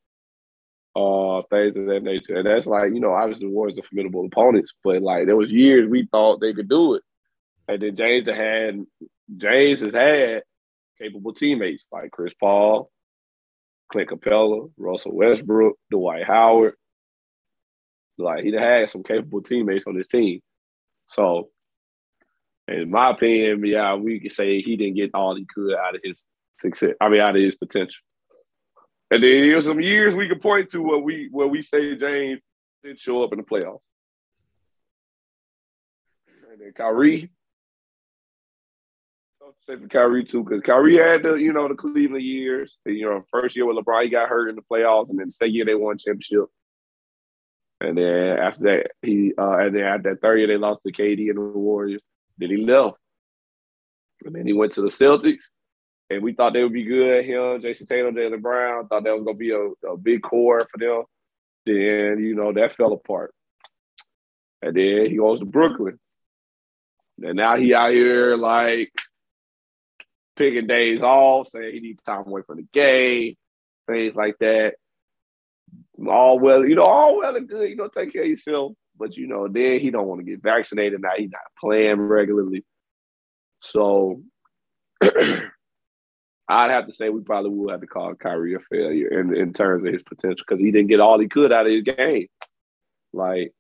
Uh 0.96 1.42
things 1.50 1.76
of 1.76 1.88
that 1.88 2.04
nature. 2.04 2.36
And 2.36 2.48
that's 2.48 2.68
like, 2.68 2.94
you 2.94 3.00
know, 3.00 3.14
obviously 3.14 3.48
the 3.48 3.54
Warriors 3.54 3.80
are 3.80 3.84
formidable 3.84 4.26
opponents, 4.26 4.74
but 4.84 5.02
like 5.02 5.26
there 5.26 5.36
was 5.36 5.50
years 5.50 5.90
we 5.90 6.08
thought 6.12 6.40
they 6.40 6.54
could 6.54 6.70
do 6.70 6.96
it. 6.96 7.04
And 7.68 7.82
then 7.82 7.96
James 7.96 8.28
had 8.28 8.86
James 9.38 9.82
has 9.82 9.96
had 9.96 10.44
capable 11.02 11.34
teammates 11.34 11.88
like 11.92 12.12
Chris 12.12 12.34
Paul, 12.40 12.92
Clint 13.92 14.10
Capela, 14.10 14.72
Russell 14.78 15.16
Westbrook, 15.16 15.78
Dwight 15.90 16.26
Howard. 16.26 16.76
Like 18.18 18.44
he 18.44 18.52
had 18.52 18.90
some 18.90 19.04
capable 19.04 19.42
teammates 19.42 19.88
on 19.88 19.96
his 19.96 20.08
team. 20.08 20.42
So 21.08 21.50
in 22.68 22.92
my 22.92 23.12
opinion, 23.12 23.66
yeah, 23.66 23.96
we 23.96 24.20
could 24.20 24.32
say 24.32 24.62
he 24.62 24.78
didn't 24.78 24.96
get 24.96 25.12
all 25.14 25.36
he 25.36 25.46
could 25.54 25.76
out 25.76 25.96
of 25.96 26.02
his 26.04 26.28
success. 26.60 26.94
I 27.02 27.10
mean, 27.10 27.20
out 27.20 27.36
of 27.36 27.42
his 27.42 27.56
potential. 27.56 28.04
And 29.14 29.22
then 29.22 29.42
there's 29.42 29.66
some 29.66 29.80
years 29.80 30.16
we 30.16 30.28
can 30.28 30.40
point 30.40 30.72
to 30.72 30.82
where 30.82 30.98
we 30.98 31.28
where 31.30 31.48
we 31.48 31.62
say 31.62 31.96
James 31.96 32.42
didn't 32.84 33.00
show 33.00 33.24
up 33.24 33.32
in 33.32 33.38
the 33.38 33.44
playoffs. 33.44 33.82
And 36.52 36.60
then 36.60 36.74
Kyrie, 36.76 37.30
say 39.68 39.76
for 39.76 39.88
Kyrie 39.88 40.26
too, 40.26 40.44
because 40.44 40.62
Kyrie 40.62 40.98
had 40.98 41.22
the 41.22 41.36
you 41.36 41.54
know 41.54 41.68
the 41.68 41.76
Cleveland 41.76 42.24
years. 42.24 42.76
You 42.88 43.06
know, 43.08 43.24
first 43.30 43.56
year 43.56 43.68
with 43.68 43.78
LeBron, 43.78 44.06
he 44.06 44.10
got 44.10 44.30
hurt 44.30 44.50
in 44.50 44.56
the 44.56 44.64
playoffs, 44.64 45.12
and 45.12 45.20
then 45.20 45.28
the 45.28 45.32
second 45.32 45.54
year 45.54 45.66
they 45.66 45.76
won 45.76 46.00
championship. 46.00 46.46
And 47.82 47.96
then 47.96 48.40
after 48.40 48.64
that, 48.64 48.92
he 49.04 49.34
uh, 49.38 49.58
and 49.58 49.76
then 49.76 49.84
after 49.84 50.10
that 50.10 50.22
third 50.22 50.40
year 50.40 50.48
they 50.48 50.58
lost 50.58 50.82
to 50.88 50.92
KD 50.92 51.30
and 51.30 51.38
the 51.38 51.42
Warriors. 51.42 52.02
Then 52.40 52.50
he 52.50 52.58
left. 52.58 52.98
And 54.26 54.34
then 54.34 54.48
he 54.48 54.54
went 54.54 54.74
to 54.74 54.82
the 54.82 54.88
Celtics. 54.88 55.44
And 56.10 56.22
we 56.22 56.34
thought 56.34 56.54
they 56.54 56.64
would 56.64 56.74
be 56.74 56.84
good. 56.84 57.26
Him, 57.26 57.62
Jayson 57.62 57.88
Tatum, 57.88 58.16
Jaylen 58.16 58.42
Brown, 58.42 58.88
thought 58.88 59.04
that 59.04 59.16
was 59.16 59.24
gonna 59.24 59.38
be 59.38 59.52
a, 59.52 59.88
a 59.88 59.98
big 59.98 60.22
core 60.22 60.68
for 60.72 60.78
them. 60.78 61.04
Then, 61.66 62.24
you 62.24 62.36
know, 62.36 62.52
that 62.54 62.76
fell 62.76 62.94
apart. 62.94 63.34
And 64.62 64.76
then 64.76 65.10
he 65.10 65.18
goes 65.18 65.40
to 65.40 65.46
Brooklyn. 65.46 66.00
And 67.22 67.36
now 67.36 67.58
he 67.58 67.74
out 67.74 67.92
here 67.92 68.36
like 68.38 68.92
picking 70.36 70.68
days 70.68 71.02
off, 71.02 71.50
saying 71.50 71.74
he 71.74 71.80
needs 71.80 72.02
time 72.02 72.26
away 72.28 72.42
from 72.46 72.58
the 72.58 72.68
game, 72.74 73.36
things 73.90 74.16
like 74.16 74.38
that. 74.40 74.76
All 76.08 76.40
well, 76.40 76.66
you 76.66 76.76
know, 76.76 76.84
all 76.84 77.18
well 77.18 77.36
and 77.36 77.48
good, 77.48 77.70
you 77.70 77.76
know, 77.76 77.88
take 77.88 78.14
care 78.14 78.24
of 78.24 78.30
yourself. 78.30 78.74
But 78.98 79.16
you 79.16 79.28
know, 79.28 79.48
then 79.48 79.80
he 79.80 79.90
don't 79.90 80.08
want 80.08 80.22
to 80.22 80.26
get 80.26 80.42
vaccinated. 80.42 81.02
Now 81.02 81.12
he's 81.18 81.32
not 81.32 81.42
playing 81.60 82.00
regularly. 82.00 82.64
So 83.62 84.22
I'd 86.48 86.72
have 86.72 86.88
to 86.88 86.94
say 86.94 87.10
we 87.10 87.22
probably 87.22 87.52
will 87.52 87.70
have 87.70 87.82
to 87.82 87.88
call 87.88 88.16
Kyrie 88.16 88.56
a 88.56 88.60
failure 88.60 89.20
in, 89.20 89.36
in 89.36 89.54
terms 89.54 89.86
of 89.86 89.94
his 89.94 90.04
potential 90.04 90.44
because 90.48 90.60
he 90.60 90.72
didn't 90.72 90.90
get 90.90 91.00
all 91.00 91.20
he 91.20 91.30
could 91.30 91.54
out 91.54 91.66
of 91.66 91.72
his 91.72 91.84
game. 91.84 92.28
Like, 93.14 93.54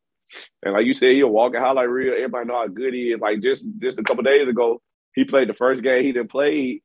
and 0.63 0.73
like 0.73 0.85
you 0.85 0.93
said, 0.93 1.15
he'll 1.15 1.29
walk 1.29 1.55
a 1.55 1.59
highlight 1.59 1.89
reel. 1.89 2.13
Everybody 2.13 2.47
know 2.47 2.55
how 2.55 2.67
good 2.67 2.93
he 2.93 3.11
is. 3.11 3.21
Like 3.21 3.41
just 3.41 3.65
just 3.79 3.99
a 3.99 4.03
couple 4.03 4.23
days 4.23 4.47
ago, 4.47 4.81
he 5.13 5.23
played 5.23 5.47
the 5.47 5.53
first 5.53 5.81
game 5.83 6.03
he 6.03 6.11
didn't 6.11 6.31
play 6.31 6.81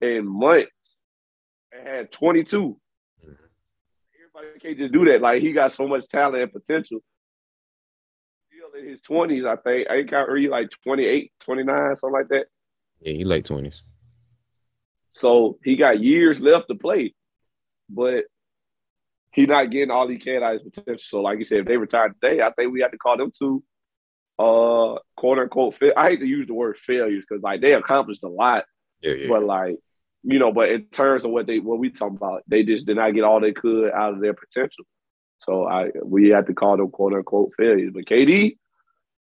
in 0.00 0.26
months 0.26 0.70
and 1.72 1.86
had 1.86 2.12
22. 2.12 2.60
Mm-hmm. 2.60 3.32
Everybody 4.40 4.60
can't 4.60 4.78
just 4.78 4.92
do 4.92 5.04
that. 5.06 5.20
Like 5.20 5.42
he 5.42 5.52
got 5.52 5.72
so 5.72 5.86
much 5.86 6.08
talent 6.08 6.42
and 6.42 6.52
potential 6.52 7.00
Still 8.68 8.80
in 8.80 8.88
his 8.88 9.00
20s, 9.02 9.46
I 9.46 9.56
think. 9.56 9.88
I 9.90 9.96
think 9.96 10.10
Kyrie 10.10 10.48
like 10.48 10.70
28, 10.84 11.32
29, 11.40 11.96
something 11.96 12.12
like 12.12 12.28
that. 12.28 12.46
Yeah, 13.00 13.12
he 13.12 13.24
late 13.24 13.46
20s. 13.46 13.82
So 15.18 15.58
he 15.64 15.74
got 15.74 16.00
years 16.00 16.40
left 16.40 16.68
to 16.68 16.76
play, 16.76 17.14
but 17.90 18.24
he's 19.32 19.48
not 19.48 19.70
getting 19.70 19.90
all 19.90 20.06
he 20.06 20.18
can 20.18 20.44
out 20.44 20.54
of 20.54 20.62
his 20.62 20.70
potential. 20.70 21.04
So, 21.04 21.20
like 21.22 21.40
you 21.40 21.44
said, 21.44 21.58
if 21.58 21.66
they 21.66 21.76
retire 21.76 22.10
today, 22.10 22.40
I 22.40 22.52
think 22.52 22.72
we 22.72 22.82
have 22.82 22.92
to 22.92 22.98
call 22.98 23.16
them 23.16 23.32
two 23.36 23.62
uh 24.38 24.94
quote 25.16 25.40
unquote 25.40 25.74
fail. 25.74 25.92
I 25.96 26.10
hate 26.10 26.20
to 26.20 26.26
use 26.26 26.46
the 26.46 26.54
word 26.54 26.78
failures 26.78 27.24
because 27.28 27.42
like 27.42 27.60
they 27.60 27.74
accomplished 27.74 28.22
a 28.22 28.28
lot. 28.28 28.64
Yeah, 29.00 29.14
yeah. 29.14 29.28
But 29.28 29.42
like, 29.42 29.78
you 30.22 30.38
know, 30.38 30.52
but 30.52 30.68
in 30.70 30.84
terms 30.84 31.24
of 31.24 31.32
what 31.32 31.48
they 31.48 31.58
what 31.58 31.80
we 31.80 31.90
talking 31.90 32.16
about, 32.16 32.44
they 32.46 32.62
just 32.62 32.86
did 32.86 32.96
not 32.96 33.10
get 33.10 33.24
all 33.24 33.40
they 33.40 33.52
could 33.52 33.90
out 33.90 34.14
of 34.14 34.20
their 34.20 34.34
potential. 34.34 34.84
So 35.40 35.66
I 35.66 35.90
we 36.04 36.28
had 36.28 36.46
to 36.46 36.54
call 36.54 36.76
them 36.76 36.92
quote 36.92 37.14
unquote 37.14 37.54
failures. 37.56 37.90
But 37.92 38.04
KD, 38.04 38.56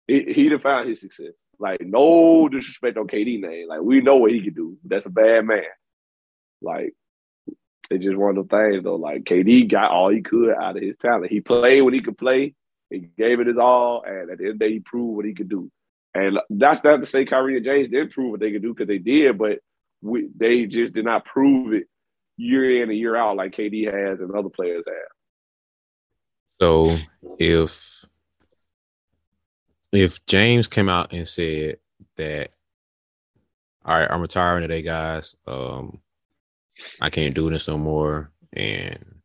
he, 0.07 0.33
he 0.33 0.47
defined 0.47 0.87
his 0.87 1.01
success. 1.01 1.33
Like 1.63 1.79
no 1.79 2.49
disrespect 2.49 2.97
on 2.97 3.07
KD 3.07 3.39
name. 3.39 3.69
Like 3.69 3.79
we 3.79 4.01
know 4.01 4.17
what 4.17 4.31
he 4.31 4.41
can 4.41 4.53
do. 4.53 4.77
That's 4.83 5.05
a 5.05 5.09
bad 5.09 5.45
man. 5.45 5.63
Like 6.61 6.93
it's 7.89 8.03
just 8.03 8.17
one 8.17 8.37
of 8.37 8.49
the 8.49 8.55
things 8.55 8.83
though. 8.83 8.97
Like 8.97 9.23
KD 9.23 9.71
got 9.71 9.89
all 9.89 10.09
he 10.09 10.21
could 10.21 10.53
out 10.53 10.75
of 10.75 10.83
his 10.83 10.97
talent. 10.97 11.31
He 11.31 11.39
played 11.39 11.81
what 11.81 11.93
he 11.93 12.01
could 12.01 12.17
play. 12.17 12.53
He 12.89 13.07
gave 13.17 13.39
it 13.39 13.47
his 13.47 13.57
all, 13.57 14.03
and 14.05 14.29
at 14.29 14.37
the 14.39 14.43
end 14.43 14.53
of 14.53 14.59
the 14.59 14.65
day, 14.65 14.73
he 14.73 14.79
proved 14.81 15.15
what 15.15 15.25
he 15.25 15.33
could 15.33 15.47
do. 15.47 15.71
And 16.13 16.37
that's 16.49 16.83
not 16.83 16.97
to 16.97 17.05
say 17.05 17.23
Kyrie 17.23 17.55
and 17.55 17.65
James 17.65 17.89
didn't 17.89 18.11
prove 18.11 18.31
what 18.31 18.41
they 18.41 18.51
could 18.51 18.61
do 18.61 18.73
because 18.73 18.89
they 18.89 18.99
did, 18.99 19.37
but 19.37 19.59
we, 20.01 20.27
they 20.35 20.65
just 20.65 20.93
did 20.93 21.05
not 21.05 21.23
prove 21.23 21.73
it 21.73 21.87
year 22.35 22.83
in 22.83 22.89
and 22.89 22.99
year 22.99 23.15
out 23.15 23.37
like 23.37 23.55
KD 23.55 23.85
has 23.85 24.19
and 24.19 24.35
other 24.35 24.49
players 24.49 24.83
have. 24.85 24.95
So 26.61 26.97
if 27.39 28.05
if 29.93 30.25
James 30.25 30.67
came 30.67 30.89
out 30.89 31.13
and 31.13 31.27
said 31.27 31.77
that, 32.17 32.51
all 33.85 33.99
right, 33.99 34.09
I'm 34.09 34.21
retiring 34.21 34.61
today, 34.61 34.81
guys. 34.81 35.35
Um, 35.45 35.99
I 37.01 37.09
can't 37.09 37.35
do 37.35 37.49
this 37.49 37.67
no 37.67 37.77
more, 37.77 38.31
and 38.53 39.21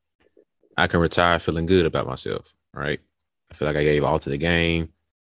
I 0.76 0.86
can 0.86 1.00
retire 1.00 1.38
feeling 1.38 1.66
good 1.66 1.86
about 1.86 2.06
myself. 2.06 2.54
Right? 2.72 3.00
I 3.50 3.54
feel 3.54 3.66
like 3.66 3.76
I 3.76 3.84
gave 3.84 4.04
all 4.04 4.18
to 4.18 4.30
the 4.30 4.38
game. 4.38 4.90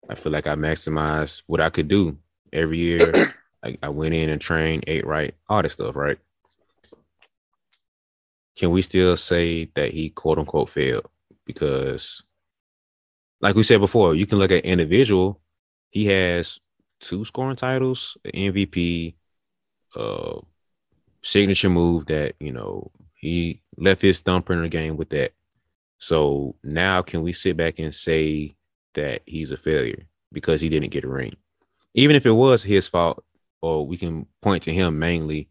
I 0.08 0.14
feel 0.14 0.32
like 0.32 0.46
I 0.46 0.54
maximized 0.54 1.42
what 1.46 1.60
I 1.60 1.70
could 1.70 1.88
do 1.88 2.18
every 2.52 2.78
year. 2.78 3.34
I, 3.64 3.78
I 3.82 3.88
went 3.88 4.14
in 4.14 4.28
and 4.28 4.40
trained, 4.40 4.84
ate 4.86 5.06
right, 5.06 5.34
all 5.48 5.62
this 5.62 5.74
stuff. 5.74 5.96
Right? 5.96 6.18
Can 8.56 8.70
we 8.70 8.82
still 8.82 9.16
say 9.16 9.66
that 9.74 9.92
he 9.92 10.10
quote 10.10 10.38
unquote 10.38 10.68
failed? 10.68 11.08
because 11.44 12.22
like 13.42 13.56
we 13.56 13.64
said 13.64 13.80
before, 13.80 14.14
you 14.14 14.24
can 14.24 14.38
look 14.38 14.52
at 14.52 14.64
individual. 14.64 15.40
He 15.90 16.06
has 16.06 16.58
two 17.00 17.24
scoring 17.24 17.56
titles, 17.56 18.16
MVP, 18.24 19.16
uh, 19.96 20.40
signature 21.22 21.68
move 21.68 22.06
that 22.06 22.34
you 22.40 22.52
know 22.52 22.90
he 23.14 23.60
left 23.76 24.00
his 24.00 24.20
thumbprint 24.20 24.60
in 24.60 24.64
the 24.64 24.68
game 24.68 24.96
with 24.96 25.10
that. 25.10 25.32
So 25.98 26.56
now, 26.64 27.02
can 27.02 27.22
we 27.22 27.32
sit 27.32 27.56
back 27.56 27.78
and 27.78 27.94
say 27.94 28.56
that 28.94 29.22
he's 29.26 29.50
a 29.50 29.56
failure 29.56 30.06
because 30.32 30.60
he 30.60 30.68
didn't 30.68 30.90
get 30.90 31.04
a 31.04 31.08
ring, 31.08 31.36
even 31.94 32.16
if 32.16 32.24
it 32.24 32.32
was 32.32 32.62
his 32.62 32.88
fault, 32.88 33.24
or 33.60 33.86
we 33.86 33.96
can 33.96 34.26
point 34.40 34.62
to 34.64 34.72
him 34.72 34.98
mainly 34.98 35.48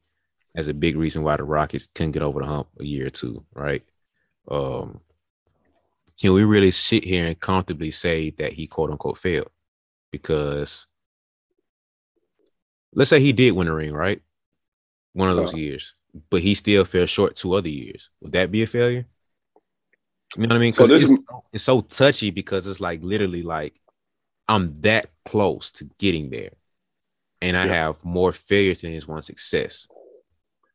as 0.55 0.67
a 0.67 0.73
big 0.73 0.97
reason 0.97 1.23
why 1.23 1.37
the 1.37 1.43
Rockets 1.43 1.87
couldn't 1.93 2.11
get 2.11 2.21
over 2.21 2.41
the 2.41 2.47
hump 2.47 2.67
a 2.79 2.83
year 2.83 3.07
or 3.07 3.11
two, 3.11 3.45
right? 3.53 3.83
Um, 4.49 4.99
can 6.21 6.33
we 6.33 6.43
really 6.43 6.69
sit 6.69 7.03
here 7.03 7.25
and 7.25 7.39
comfortably 7.39 7.89
say 7.89 8.29
that 8.29 8.53
he 8.53 8.67
quote 8.67 8.91
unquote 8.91 9.17
failed? 9.17 9.49
Because 10.11 10.85
let's 12.93 13.09
say 13.09 13.19
he 13.19 13.33
did 13.33 13.53
win 13.53 13.67
a 13.67 13.73
ring, 13.73 13.91
right? 13.91 14.21
One 15.13 15.31
of 15.31 15.35
those 15.35 15.55
uh, 15.55 15.57
years, 15.57 15.95
but 16.29 16.41
he 16.41 16.53
still 16.53 16.85
fell 16.85 17.07
short 17.07 17.35
two 17.35 17.55
other 17.55 17.69
years. 17.69 18.11
Would 18.21 18.33
that 18.33 18.51
be 18.51 18.61
a 18.61 18.67
failure? 18.67 19.07
You 20.37 20.43
know 20.43 20.53
what 20.53 20.57
I 20.57 20.59
mean? 20.59 20.73
Because 20.73 20.89
so 20.89 20.95
it's, 20.95 21.23
it's 21.53 21.63
so 21.63 21.81
touchy 21.81 22.29
because 22.29 22.67
it's 22.67 22.79
like 22.79 23.01
literally 23.01 23.41
like 23.41 23.73
I'm 24.47 24.79
that 24.81 25.07
close 25.25 25.71
to 25.73 25.85
getting 25.97 26.29
there, 26.29 26.51
and 27.41 27.57
I 27.57 27.65
yeah. 27.65 27.73
have 27.73 28.05
more 28.05 28.31
failures 28.31 28.81
than 28.81 28.93
this 28.93 29.07
one 29.07 29.23
success. 29.23 29.87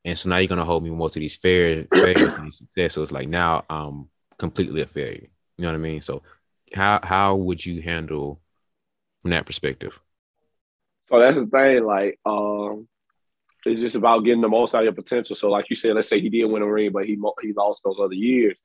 And 0.05 0.19
so 0.19 0.29
now 0.29 0.39
you're 0.39 0.49
gonna 0.49 0.65
hold 0.65 0.83
me 0.83 0.91
more 0.91 1.09
to 1.09 1.21
these 1.21 1.37
fair 1.37 1.87
failures 1.93 2.35
than 2.35 2.45
these 2.47 2.59
success. 2.59 2.95
So 2.95 3.03
it's 3.03 3.13
like 3.13 3.29
now 3.29 3.65
I'm 3.71 4.09
completely 4.39 4.83
a 4.83 4.87
failure. 4.87 5.29
You 5.59 5.63
know 5.63 5.69
what 5.69 5.77
I 5.77 5.79
mean? 5.79 6.01
So 6.03 6.23
how 6.75 7.01
how 7.03 7.37
would 7.37 7.65
you 7.65 7.83
handle 7.83 8.41
from 9.23 9.31
that 9.33 9.47
perspective? 9.47 10.01
So 11.09 11.19
that's 11.21 11.39
the 11.39 11.47
thing, 11.47 11.85
like 11.85 12.19
um 12.25 12.89
it's 13.67 13.81
just 13.81 13.97
about 13.97 14.21
getting 14.25 14.41
the 14.43 14.49
most 14.49 14.75
out 14.75 14.81
of 14.81 14.85
your 14.85 14.93
potential. 14.93 15.37
So 15.37 15.51
like 15.51 15.67
you 15.71 15.77
said, 15.77 15.95
let's 15.95 16.09
say 16.09 16.21
he 16.21 16.31
did 16.31 16.45
win 16.47 16.63
a 16.63 16.71
ring, 16.73 16.93
but 16.93 17.07
he 17.07 17.19
he 17.43 17.53
lost 17.53 17.83
those 17.85 17.99
other 18.01 18.15
years. 18.15 18.57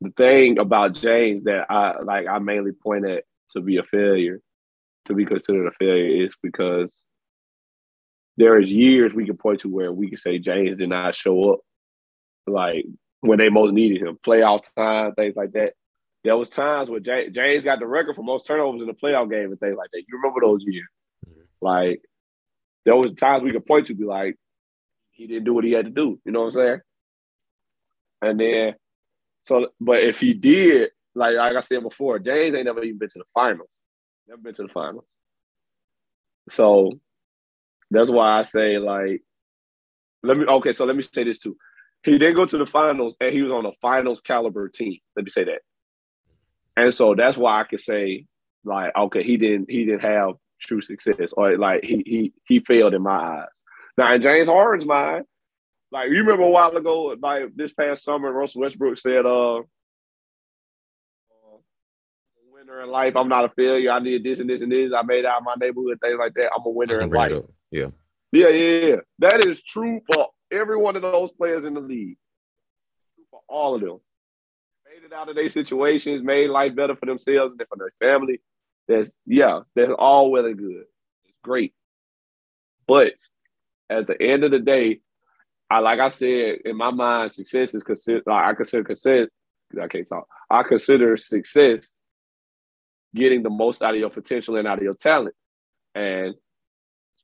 the 0.00 0.10
thing 0.10 0.58
about 0.58 0.94
James 0.94 1.44
that 1.44 1.66
I 1.70 2.00
like 2.02 2.26
I 2.26 2.38
mainly 2.38 2.72
point 2.72 3.06
at 3.08 3.24
to 3.52 3.60
be 3.60 3.76
a 3.78 3.82
failure, 3.82 4.40
to 5.06 5.14
be 5.14 5.24
considered 5.26 5.66
a 5.66 5.72
failure 5.72 6.24
is 6.26 6.34
because 6.42 6.90
there 8.36 8.58
is 8.58 8.70
years 8.70 9.12
we 9.12 9.26
can 9.26 9.36
point 9.36 9.60
to 9.60 9.68
where 9.68 9.92
we 9.92 10.08
can 10.08 10.18
say 10.18 10.38
James 10.38 10.78
did 10.78 10.88
not 10.88 11.14
show 11.14 11.54
up 11.54 11.60
like 12.46 12.86
when 13.20 13.38
they 13.38 13.48
most 13.48 13.72
needed 13.72 14.02
him, 14.02 14.18
playoff 14.26 14.72
time, 14.74 15.14
things 15.14 15.36
like 15.36 15.52
that. 15.52 15.74
There 16.24 16.36
was 16.36 16.50
times 16.50 16.90
where 16.90 17.00
James 17.00 17.64
got 17.64 17.78
the 17.78 17.86
record 17.86 18.14
for 18.14 18.22
most 18.22 18.46
turnovers 18.46 18.82
in 18.82 18.86
the 18.86 18.94
playoff 18.94 19.30
game 19.30 19.50
and 19.50 19.58
things 19.58 19.76
like 19.76 19.90
that. 19.92 20.02
You 20.06 20.18
remember 20.18 20.40
those 20.42 20.62
years? 20.66 20.88
Mm-hmm. 21.26 21.40
Like 21.60 22.02
there 22.84 22.96
was 22.96 23.14
times 23.14 23.42
we 23.42 23.52
could 23.52 23.66
point 23.66 23.86
to 23.86 23.94
be 23.94 24.04
like, 24.04 24.36
he 25.12 25.26
didn't 25.26 25.44
do 25.44 25.54
what 25.54 25.64
he 25.64 25.72
had 25.72 25.86
to 25.86 25.90
do. 25.90 26.18
You 26.24 26.32
know 26.32 26.40
what 26.40 26.46
I'm 26.46 26.52
saying? 26.52 26.80
And 28.22 28.40
then, 28.40 28.74
so, 29.44 29.68
but 29.80 30.02
if 30.02 30.20
he 30.20 30.34
did, 30.34 30.90
like 31.14 31.36
like 31.36 31.56
I 31.56 31.60
said 31.60 31.82
before, 31.82 32.18
James 32.18 32.54
ain't 32.54 32.66
never 32.66 32.82
even 32.82 32.98
been 32.98 33.08
to 33.10 33.18
the 33.18 33.24
finals. 33.34 33.70
Never 34.28 34.40
been 34.40 34.54
to 34.54 34.62
the 34.62 34.68
finals. 34.68 35.04
So 36.50 37.00
that's 37.90 38.10
why 38.10 38.38
I 38.38 38.42
say 38.44 38.78
like, 38.78 39.22
let 40.22 40.36
me 40.36 40.44
okay. 40.44 40.72
So 40.72 40.84
let 40.84 40.96
me 40.96 41.02
say 41.02 41.24
this 41.24 41.38
too. 41.38 41.56
He 42.02 42.18
didn't 42.18 42.36
go 42.36 42.46
to 42.46 42.58
the 42.58 42.66
finals, 42.66 43.14
and 43.20 43.32
he 43.32 43.42
was 43.42 43.52
on 43.52 43.66
a 43.66 43.72
finals 43.82 44.20
caliber 44.20 44.68
team. 44.68 44.98
Let 45.16 45.24
me 45.24 45.30
say 45.30 45.44
that. 45.44 45.60
And 46.76 46.94
so 46.94 47.14
that's 47.14 47.36
why 47.36 47.60
I 47.60 47.64
could 47.64 47.80
say 47.80 48.26
like, 48.64 48.96
okay, 48.96 49.22
he 49.22 49.36
didn't 49.36 49.70
he 49.70 49.84
didn't 49.84 50.02
have 50.02 50.34
true 50.60 50.80
success, 50.80 51.32
or 51.36 51.58
like 51.58 51.84
he 51.84 52.02
he 52.06 52.32
he 52.46 52.60
failed 52.60 52.94
in 52.94 53.02
my 53.02 53.10
eyes. 53.10 53.48
Now 53.98 54.12
in 54.14 54.22
James 54.22 54.48
Harden's 54.48 54.86
mind, 54.86 55.24
like 55.92 56.10
you 56.10 56.18
remember 56.18 56.44
a 56.44 56.50
while 56.50 56.74
ago, 56.76 57.16
like 57.20 57.54
this 57.54 57.72
past 57.72 58.04
summer, 58.04 58.32
Russell 58.32 58.62
Westbrook 58.62 58.96
said, 58.96 59.26
uh, 59.26 59.58
uh 59.58 59.62
winner 62.52 62.82
in 62.82 62.90
life, 62.90 63.16
I'm 63.16 63.28
not 63.28 63.44
a 63.44 63.50
failure. 63.50 63.92
I 63.92 64.00
did 64.00 64.24
this 64.24 64.40
and 64.40 64.48
this 64.48 64.62
and 64.62 64.72
this. 64.72 64.92
I 64.96 65.02
made 65.02 65.24
out 65.24 65.42
my 65.42 65.54
neighborhood, 65.58 65.98
things 66.00 66.18
like 66.18 66.34
that. 66.34 66.50
I'm 66.56 66.64
a 66.64 66.70
winner 66.70 67.00
in 67.00 67.10
life. 67.10 67.32
Yeah. 67.70 67.86
Yeah, 68.32 68.48
yeah, 68.48 68.86
yeah. 68.86 68.96
That 69.18 69.44
is 69.44 69.62
true 69.62 70.00
for 70.12 70.28
every 70.50 70.76
one 70.76 70.96
of 70.96 71.02
those 71.02 71.32
players 71.32 71.64
in 71.64 71.74
the 71.74 71.80
league. 71.80 72.18
For 73.30 73.40
all 73.48 73.74
of 73.74 73.80
them. 73.80 74.00
Made 74.86 75.04
it 75.04 75.12
out 75.12 75.28
of 75.28 75.36
their 75.36 75.48
situations, 75.48 76.22
made 76.22 76.50
life 76.50 76.74
better 76.74 76.96
for 76.96 77.06
themselves 77.06 77.54
and 77.58 77.68
for 77.68 77.76
their 77.78 77.92
family. 78.00 78.40
That's 78.88 79.12
yeah, 79.24 79.60
that's 79.76 79.92
all 79.96 80.30
well 80.32 80.46
and 80.46 80.58
good. 80.58 80.84
It's 81.24 81.38
great. 81.44 81.72
But 82.88 83.12
at 83.88 84.08
the 84.08 84.20
end 84.20 84.42
of 84.42 84.50
the 84.50 84.58
day, 84.58 85.00
I 85.70 85.78
like 85.78 86.00
I 86.00 86.08
said 86.08 86.58
in 86.64 86.76
my 86.76 86.90
mind, 86.90 87.30
success 87.30 87.74
is 87.74 87.84
consider. 87.84 88.28
I 88.28 88.52
consider 88.54 88.84
success. 88.88 89.28
I 89.80 89.86
can't 89.86 90.08
talk. 90.08 90.26
I 90.50 90.64
consider 90.64 91.16
success 91.16 91.92
getting 93.14 93.44
the 93.44 93.50
most 93.50 93.82
out 93.82 93.94
of 93.94 94.00
your 94.00 94.10
potential 94.10 94.56
and 94.56 94.66
out 94.66 94.78
of 94.78 94.84
your 94.84 94.94
talent. 94.94 95.34
And 95.94 96.34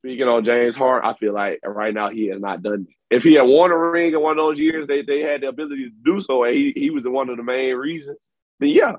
speaking 0.07 0.29
on 0.29 0.45
James 0.45 0.77
Hart, 0.77 1.05
I 1.05 1.15
feel 1.15 1.35
like 1.35 1.59
right 1.65 1.93
now 1.93 2.11
he 2.11 2.29
has 2.29 2.41
not 2.41 2.63
done. 2.63 2.87
If 3.11 3.25
he 3.25 3.35
had 3.35 3.43
won 3.43 3.73
a 3.73 3.79
ring 3.79 4.13
in 4.13 4.21
one 4.21 4.39
of 4.39 4.45
those 4.45 4.59
years, 4.59 4.87
they 4.87 5.03
they 5.03 5.21
had 5.21 5.41
the 5.41 5.49
ability 5.49 5.91
to 5.91 5.95
do 6.05 6.21
so, 6.21 6.45
and 6.45 6.55
he 6.55 6.73
he 6.77 6.91
was 6.91 7.03
one 7.05 7.29
of 7.29 7.37
the 7.37 7.43
main 7.43 7.75
reasons. 7.75 8.19
Then 8.61 8.69
yeah, 8.69 8.93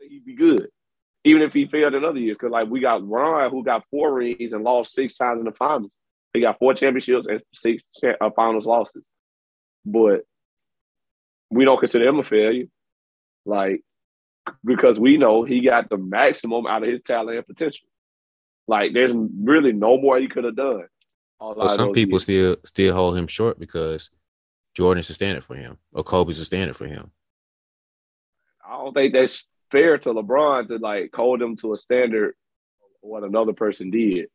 he'd 0.00 0.24
be 0.24 0.34
good. 0.34 0.66
Even 1.22 1.42
if 1.42 1.52
he 1.52 1.66
failed 1.66 1.94
in 1.94 2.04
other 2.04 2.18
years, 2.18 2.36
because 2.36 2.50
like 2.50 2.68
we 2.68 2.80
got 2.80 3.06
Bron 3.06 3.48
who 3.50 3.62
got 3.62 3.84
four 3.92 4.12
rings 4.12 4.52
and 4.52 4.64
lost 4.64 4.92
six 4.92 5.16
times 5.16 5.38
in 5.38 5.44
the 5.44 5.52
finals. 5.52 5.92
He 6.32 6.40
got 6.40 6.58
four 6.58 6.74
championships 6.74 7.28
and 7.28 7.40
six 7.54 7.84
uh, 8.02 8.30
finals 8.34 8.66
losses. 8.66 9.06
But 9.84 10.22
we 11.50 11.64
don't 11.64 11.78
consider 11.78 12.08
him 12.08 12.18
a 12.18 12.24
failure. 12.24 12.66
Like, 13.44 13.82
because 14.64 14.98
we 14.98 15.16
know 15.16 15.44
he 15.44 15.60
got 15.60 15.90
the 15.90 15.96
maximum 15.96 16.66
out 16.66 16.82
of 16.82 16.88
his 16.88 17.02
talent 17.02 17.36
and 17.36 17.46
potential. 17.46 17.89
Like, 18.70 18.94
there's 18.94 19.12
really 19.14 19.72
no 19.72 19.98
more 19.98 20.18
he 20.18 20.28
could 20.28 20.44
have 20.44 20.54
done. 20.56 20.86
Well, 21.40 21.68
some 21.68 21.92
people 21.92 22.14
years. 22.14 22.22
still 22.22 22.56
still 22.64 22.94
hold 22.94 23.16
him 23.16 23.26
short 23.26 23.58
because 23.58 24.10
Jordan's 24.74 25.10
a 25.10 25.14
standard 25.14 25.44
for 25.44 25.56
him, 25.56 25.78
or 25.92 26.04
Kobe's 26.04 26.38
a 26.38 26.44
standard 26.44 26.76
for 26.76 26.86
him. 26.86 27.10
I 28.64 28.74
don't 28.74 28.94
think 28.94 29.12
that's 29.12 29.44
fair 29.70 29.98
to 29.98 30.10
LeBron 30.10 30.68
to 30.68 30.76
like 30.76 31.10
hold 31.14 31.42
him 31.42 31.56
to 31.56 31.74
a 31.74 31.78
standard 31.78 32.34
what 33.00 33.24
another 33.24 33.52
person 33.52 33.90
did. 33.90 34.28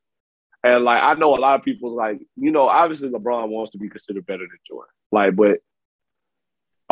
And 0.64 0.84
like 0.84 1.02
I 1.02 1.14
know 1.14 1.36
a 1.36 1.38
lot 1.38 1.60
of 1.60 1.66
people 1.66 1.96
like, 1.96 2.20
you 2.36 2.52
know, 2.52 2.68
obviously 2.68 3.10
LeBron 3.10 3.50
wants 3.50 3.72
to 3.74 3.78
be 3.78 3.90
considered 3.90 4.26
better 4.26 4.40
than 4.40 4.58
Jordan. 4.68 4.94
Like, 5.12 5.36
but 5.36 5.60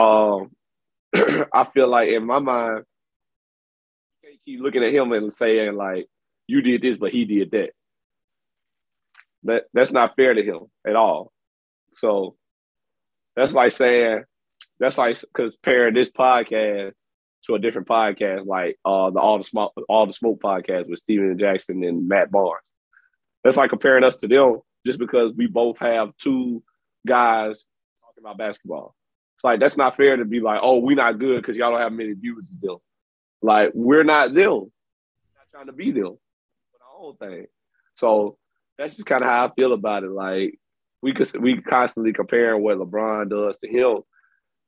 um 0.01 0.51
I 1.53 1.63
feel 1.73 1.87
like 1.87 2.09
in 2.09 2.25
my 2.25 2.39
mind, 2.39 2.83
you 4.21 4.29
can't 4.29 4.41
keep 4.45 4.61
looking 4.61 4.83
at 4.83 4.93
him 4.93 5.11
and 5.11 5.33
saying 5.33 5.75
like, 5.75 6.07
you 6.47 6.61
did 6.61 6.81
this, 6.81 6.97
but 6.97 7.11
he 7.11 7.25
did 7.25 7.51
that. 7.51 7.69
That 9.43 9.63
that's 9.73 9.91
not 9.91 10.15
fair 10.15 10.33
to 10.33 10.43
him 10.43 10.61
at 10.87 10.95
all. 10.95 11.31
So 11.93 12.35
that's 13.35 13.53
like 13.53 13.71
saying 13.71 14.23
that's 14.79 14.97
like 14.97 15.17
comparing 15.33 15.93
this 15.93 16.09
podcast 16.09 16.93
to 17.45 17.55
a 17.55 17.59
different 17.59 17.87
podcast, 17.87 18.45
like 18.45 18.77
uh 18.85 19.09
the 19.09 19.19
all 19.19 19.37
the 19.37 19.43
smoke 19.43 19.73
all 19.89 20.05
the 20.05 20.13
smoke 20.13 20.41
podcast 20.41 20.89
with 20.89 20.99
Stephen 20.99 21.37
Jackson 21.37 21.83
and 21.83 22.07
Matt 22.07 22.31
Barnes. 22.31 22.63
That's 23.43 23.57
like 23.57 23.69
comparing 23.69 24.03
us 24.03 24.17
to 24.17 24.27
them 24.27 24.59
just 24.85 24.99
because 24.99 25.33
we 25.35 25.47
both 25.47 25.77
have 25.79 26.15
two 26.17 26.63
guys 27.05 27.65
talking 28.01 28.23
about 28.23 28.37
basketball. 28.37 28.95
It's 29.37 29.43
like 29.43 29.59
that's 29.59 29.77
not 29.77 29.97
fair 29.97 30.15
to 30.17 30.25
be 30.25 30.39
like, 30.39 30.59
oh, 30.61 30.79
we're 30.79 30.95
not 30.95 31.19
good 31.19 31.41
because 31.41 31.57
y'all 31.57 31.71
don't 31.71 31.81
have 31.81 31.91
many 31.91 32.13
viewers 32.13 32.47
them. 32.61 32.77
Like 33.41 33.71
we're 33.73 34.05
not 34.05 34.33
them. 34.33 34.51
We're 34.53 35.37
not 35.37 35.49
trying 35.51 35.65
to 35.67 35.73
be 35.73 35.91
them. 35.91 36.17
Own 37.03 37.17
thing. 37.17 37.45
So 37.95 38.37
that's 38.77 38.95
just 38.95 39.05
kind 39.05 39.23
of 39.23 39.29
how 39.29 39.47
I 39.47 39.51
feel 39.55 39.73
about 39.73 40.03
it. 40.03 40.11
Like 40.11 40.57
we 41.01 41.13
could 41.13 41.29
we 41.41 41.61
constantly 41.61 42.13
comparing 42.13 42.63
what 42.63 42.77
LeBron 42.77 43.29
does 43.29 43.57
to 43.59 43.67
him, 43.67 44.01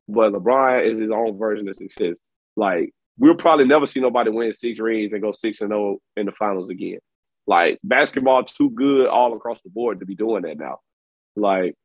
but 0.07 0.33
LeBron 0.33 0.85
is 0.85 0.99
his 0.99 1.11
own 1.11 1.37
version 1.37 1.67
of 1.69 1.75
success. 1.75 2.15
Like 2.55 2.91
we'll 3.17 3.35
probably 3.35 3.65
never 3.65 3.85
see 3.85 4.01
nobody 4.01 4.31
win 4.31 4.53
six 4.53 4.79
rings 4.79 5.13
and 5.13 5.21
go 5.21 5.31
six 5.31 5.61
and 5.61 5.69
zero 5.69 5.81
oh 5.81 6.01
in 6.17 6.25
the 6.25 6.33
finals 6.33 6.69
again. 6.69 6.99
Like 7.47 7.79
basketball 7.83 8.43
too 8.43 8.69
good 8.71 9.07
all 9.07 9.33
across 9.33 9.61
the 9.63 9.69
board 9.69 10.01
to 10.01 10.05
be 10.05 10.15
doing 10.15 10.43
that 10.43 10.57
now. 10.57 10.79
Like 11.35 11.75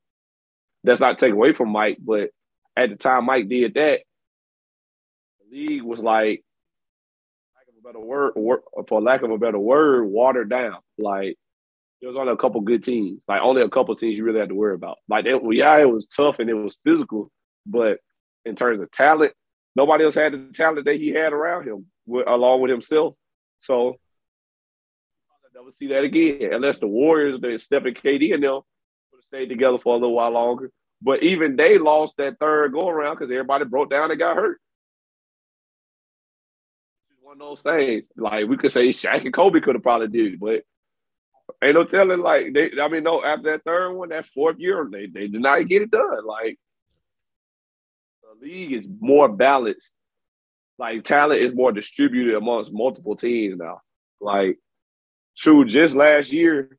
that's 0.83 1.01
not 1.01 1.19
take 1.19 1.33
away 1.33 1.53
from 1.53 1.71
Mike, 1.71 1.99
but 2.01 2.31
at 2.77 2.91
the 2.91 2.97
time 2.97 3.27
Mike 3.27 3.49
did 3.49 3.75
that, 3.75 4.01
the 5.41 5.57
league 5.57 5.83
was 5.83 6.03
like, 6.03 6.43
a 7.81 7.87
better 7.87 8.01
word, 8.01 8.33
for 8.87 9.01
lack 9.01 9.23
of 9.23 9.31
a 9.31 9.39
better 9.39 9.59
word, 9.59 10.05
watered 10.05 10.51
down. 10.51 10.79
Like 10.99 11.37
there 12.01 12.09
was 12.09 12.17
only 12.17 12.33
a 12.33 12.37
couple 12.37 12.61
good 12.61 12.85
teams, 12.85 13.23
like 13.29 13.41
only 13.43 13.63
a 13.63 13.69
couple 13.69 13.95
teams 13.97 14.17
you 14.17 14.25
really 14.25 14.41
had 14.41 14.49
to 14.49 14.55
worry 14.55 14.75
about. 14.75 14.99
Like 15.09 15.27
yeah, 15.27 15.79
it 15.79 15.91
was 15.91 16.07
tough 16.07 16.39
and 16.39 16.51
it 16.51 16.55
was 16.55 16.79
physical, 16.85 17.31
but 17.67 17.99
in 18.45 18.57
terms 18.57 18.81
of 18.81 18.91
talent, 18.91 19.33
nobody 19.77 20.05
else 20.05 20.15
had 20.15 20.33
the 20.33 20.53
talent 20.55 20.87
that 20.87 20.97
he 20.97 21.11
had 21.11 21.33
around 21.33 21.67
him, 21.67 21.87
with, 22.07 22.27
along 22.27 22.61
with 22.61 22.71
himself. 22.71 23.15
So 23.61 23.89
I'll 23.89 25.63
never 25.63 25.73
see 25.73 25.89
that 25.89 26.05
again 26.05 26.53
unless 26.53 26.79
the 26.79 26.87
Warriors, 26.87 27.41
they 27.41 27.59
Steph 27.59 27.85
and 27.85 27.97
KD 27.97 28.35
and 28.35 28.43
them 28.43 28.53
would 28.55 29.19
have 29.19 29.25
stayed 29.25 29.49
together 29.49 29.79
for 29.79 29.95
a 29.95 29.99
little 29.99 30.15
while 30.15 30.31
longer. 30.31 30.71
But 31.03 31.23
even 31.23 31.57
they 31.57 31.79
lost 31.79 32.17
that 32.19 32.39
third 32.39 32.73
go 32.73 32.89
around 32.89 33.17
because 33.17 33.31
everybody 33.31 33.65
broke 33.65 33.91
down 33.91 34.11
and 34.11 34.19
got 34.19 34.37
hurt. 34.37 34.61
One 37.31 37.41
of 37.41 37.47
those 37.47 37.63
things. 37.63 38.09
Like 38.17 38.49
we 38.49 38.57
could 38.57 38.73
say 38.73 38.89
Shaq 38.89 39.25
and 39.25 39.33
Kobe 39.33 39.61
could 39.61 39.77
have 39.77 39.85
probably 39.85 40.09
did 40.09 40.41
but 40.41 40.65
ain't 41.63 41.77
no 41.77 41.85
telling. 41.85 42.19
Like 42.19 42.53
they, 42.53 42.73
I 42.81 42.89
mean, 42.89 43.05
no. 43.05 43.23
After 43.23 43.53
that 43.53 43.63
third 43.65 43.93
one, 43.93 44.09
that 44.09 44.27
fourth 44.27 44.57
year, 44.59 44.89
they 44.91 45.07
they 45.07 45.29
did 45.29 45.41
not 45.41 45.69
get 45.69 45.83
it 45.83 45.93
done. 45.93 46.27
Like 46.27 46.59
the 48.41 48.45
league 48.45 48.73
is 48.73 48.85
more 48.99 49.29
balanced. 49.29 49.93
Like 50.77 51.05
talent 51.05 51.41
is 51.41 51.55
more 51.55 51.71
distributed 51.71 52.35
amongst 52.35 52.73
multiple 52.73 53.15
teams 53.15 53.59
now. 53.59 53.81
Like 54.21 54.59
True, 55.37 55.65
just 55.65 55.95
last 55.95 56.33
year, 56.33 56.77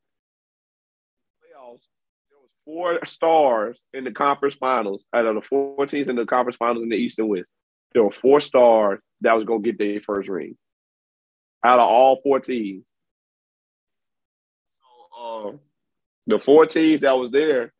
playoffs, 1.40 1.88
there 2.30 2.42
was 2.42 2.52
four 2.66 3.06
stars 3.06 3.82
in 3.94 4.04
the 4.04 4.12
conference 4.12 4.56
finals 4.56 5.06
out 5.16 5.26
of 5.28 5.36
the 5.36 5.42
four 5.42 5.86
teams 5.86 6.10
in 6.10 6.18
the 6.18 6.26
conference 6.26 6.58
finals 6.58 6.84
in 6.84 6.90
the 6.90 6.98
East 6.98 7.20
and 7.20 7.30
West. 7.30 7.50
There 7.94 8.04
were 8.04 8.12
four 8.12 8.42
stars 8.42 9.00
that 9.22 9.34
was 9.34 9.46
gonna 9.46 9.62
get 9.62 9.78
their 9.78 10.02
first 10.02 10.30
ring 10.30 10.58
out 11.64 11.80
of 11.80 11.88
all 11.88 12.20
four 12.24 12.40
teams. 12.40 12.86
Uh, 15.20 15.52
the 16.28 16.40
four 16.40 16.66
teams 16.66 17.02
that 17.02 17.18
was 17.18 17.32
there, 17.32 17.72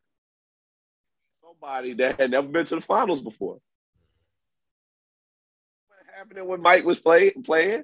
somebody 1.44 1.94
that 1.94 2.20
had 2.20 2.32
never 2.32 2.48
been 2.48 2.66
to 2.66 2.76
the 2.76 2.82
finals 2.82 3.22
before. 3.22 3.60
What 5.88 6.00
happened 6.16 6.48
when 6.48 6.62
Mike 6.62 6.86
was 6.86 7.00
play, 7.00 7.32
playing? 7.32 7.84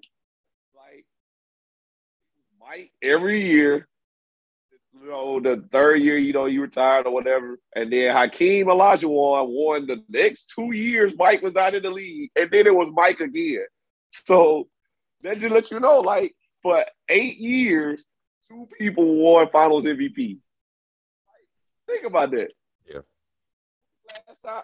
Mike 2.68 2.92
every 3.02 3.46
year 3.46 3.88
you 5.08 5.14
know, 5.14 5.40
the 5.40 5.64
third 5.72 6.02
year, 6.02 6.18
you 6.18 6.34
know, 6.34 6.46
you 6.46 6.62
retired 6.62 7.06
or 7.06 7.14
whatever. 7.14 7.58
And 7.76 7.92
then 7.92 8.12
Hakeem 8.12 8.68
Olajuwon 8.68 9.48
won 9.48 9.88
the 9.88 10.04
next 10.10 10.52
two 10.54 10.74
years. 10.74 11.14
Mike 11.18 11.42
was 11.42 11.56
out 11.56 11.76
in 11.76 11.84
the 11.84 11.90
league, 11.90 12.32
and 12.36 12.52
then 12.52 12.68
it 12.68 12.76
was 12.76 12.90
Mike 12.94 13.22
again. 13.22 13.66
So 14.26 14.68
that 15.22 15.40
just 15.40 15.54
let 15.54 15.72
you 15.72 15.80
know, 15.80 16.02
like 16.02 16.36
for 16.62 16.84
eight 17.08 17.38
years, 17.38 18.04
two 18.50 18.68
people 18.78 19.16
won 19.16 19.48
Finals 19.50 19.86
MVP. 19.86 20.40
Think 21.88 22.06
about 22.06 22.32
that. 22.32 22.52
Yeah. 22.86 23.02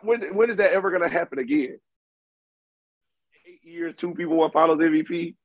When 0.01 0.35
when 0.35 0.49
is 0.49 0.57
that 0.57 0.73
ever 0.73 0.89
going 0.89 1.03
to 1.03 1.09
happen 1.09 1.39
again? 1.39 1.79
Eight 3.47 3.63
years, 3.63 3.95
two 3.95 4.13
people 4.13 4.35
won 4.35 4.51
Finals 4.51 4.79
MVP 4.79 5.35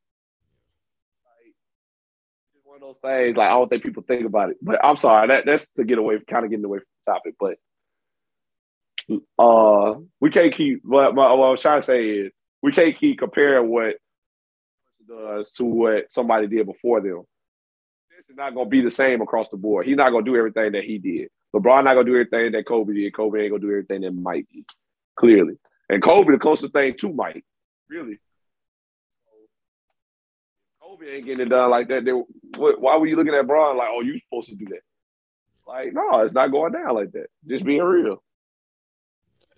one 2.78 2.90
of 2.90 2.96
those 3.02 3.10
things. 3.10 3.36
Like 3.36 3.48
I 3.48 3.54
don't 3.54 3.68
think 3.68 3.84
people 3.84 4.04
think 4.06 4.26
about 4.26 4.50
it. 4.50 4.56
But 4.62 4.84
I'm 4.84 4.96
sorry, 4.96 5.28
that 5.28 5.44
that's 5.46 5.68
to 5.72 5.84
get 5.84 5.98
away, 5.98 6.18
kind 6.28 6.44
of 6.44 6.50
getting 6.50 6.64
away 6.64 6.78
from 6.78 6.86
the 7.06 7.12
topic. 7.12 7.34
But 7.38 7.56
uh, 9.38 10.00
we 10.20 10.30
can't 10.30 10.54
keep. 10.54 10.82
What, 10.84 11.14
what 11.14 11.28
I 11.28 11.34
was 11.34 11.62
trying 11.62 11.80
to 11.80 11.86
say 11.86 12.08
is 12.08 12.32
we 12.62 12.72
can't 12.72 12.96
keep 12.96 13.18
comparing 13.18 13.68
what 13.68 13.96
does 15.08 15.52
to 15.52 15.64
what 15.64 16.12
somebody 16.12 16.46
did 16.46 16.66
before 16.66 17.00
them. 17.00 17.22
This 18.16 18.28
is 18.28 18.36
not 18.36 18.54
going 18.54 18.66
to 18.66 18.70
be 18.70 18.82
the 18.82 18.90
same 18.90 19.22
across 19.22 19.48
the 19.48 19.56
board. 19.56 19.86
He's 19.86 19.96
not 19.96 20.10
going 20.10 20.24
to 20.24 20.30
do 20.30 20.36
everything 20.36 20.72
that 20.72 20.84
he 20.84 20.98
did. 20.98 21.28
LeBron 21.54 21.84
not 21.84 21.94
going 21.94 22.04
to 22.04 22.12
do 22.12 22.18
everything 22.18 22.52
that 22.52 22.66
Kobe 22.66 22.92
did. 22.92 23.14
Kobe 23.14 23.40
ain't 23.40 23.50
going 23.50 23.62
to 23.62 23.66
do 23.66 23.72
everything 23.72 24.02
that 24.02 24.12
Mike 24.12 24.46
did. 24.52 24.64
Clearly, 25.18 25.54
and 25.88 26.02
Kobe 26.02 26.32
the 26.32 26.38
closest 26.38 26.72
thing 26.72 26.94
to 26.98 27.12
Mike, 27.12 27.44
really. 27.88 28.18
Kobe 30.98 31.16
ain't 31.16 31.26
getting 31.26 31.46
it 31.46 31.50
done 31.50 31.70
like 31.70 31.88
that. 31.88 32.04
They, 32.04 32.12
why 32.12 32.96
were 32.96 33.06
you 33.06 33.16
looking 33.16 33.34
at 33.34 33.46
Bron 33.46 33.76
like, 33.76 33.88
oh, 33.90 34.00
you 34.00 34.18
supposed 34.20 34.48
to 34.50 34.54
do 34.54 34.66
that? 34.66 34.80
Like, 35.66 35.92
no, 35.92 36.20
it's 36.20 36.34
not 36.34 36.50
going 36.50 36.72
down 36.72 36.94
like 36.94 37.12
that. 37.12 37.26
Just 37.46 37.64
being 37.64 37.82
real. 37.82 38.22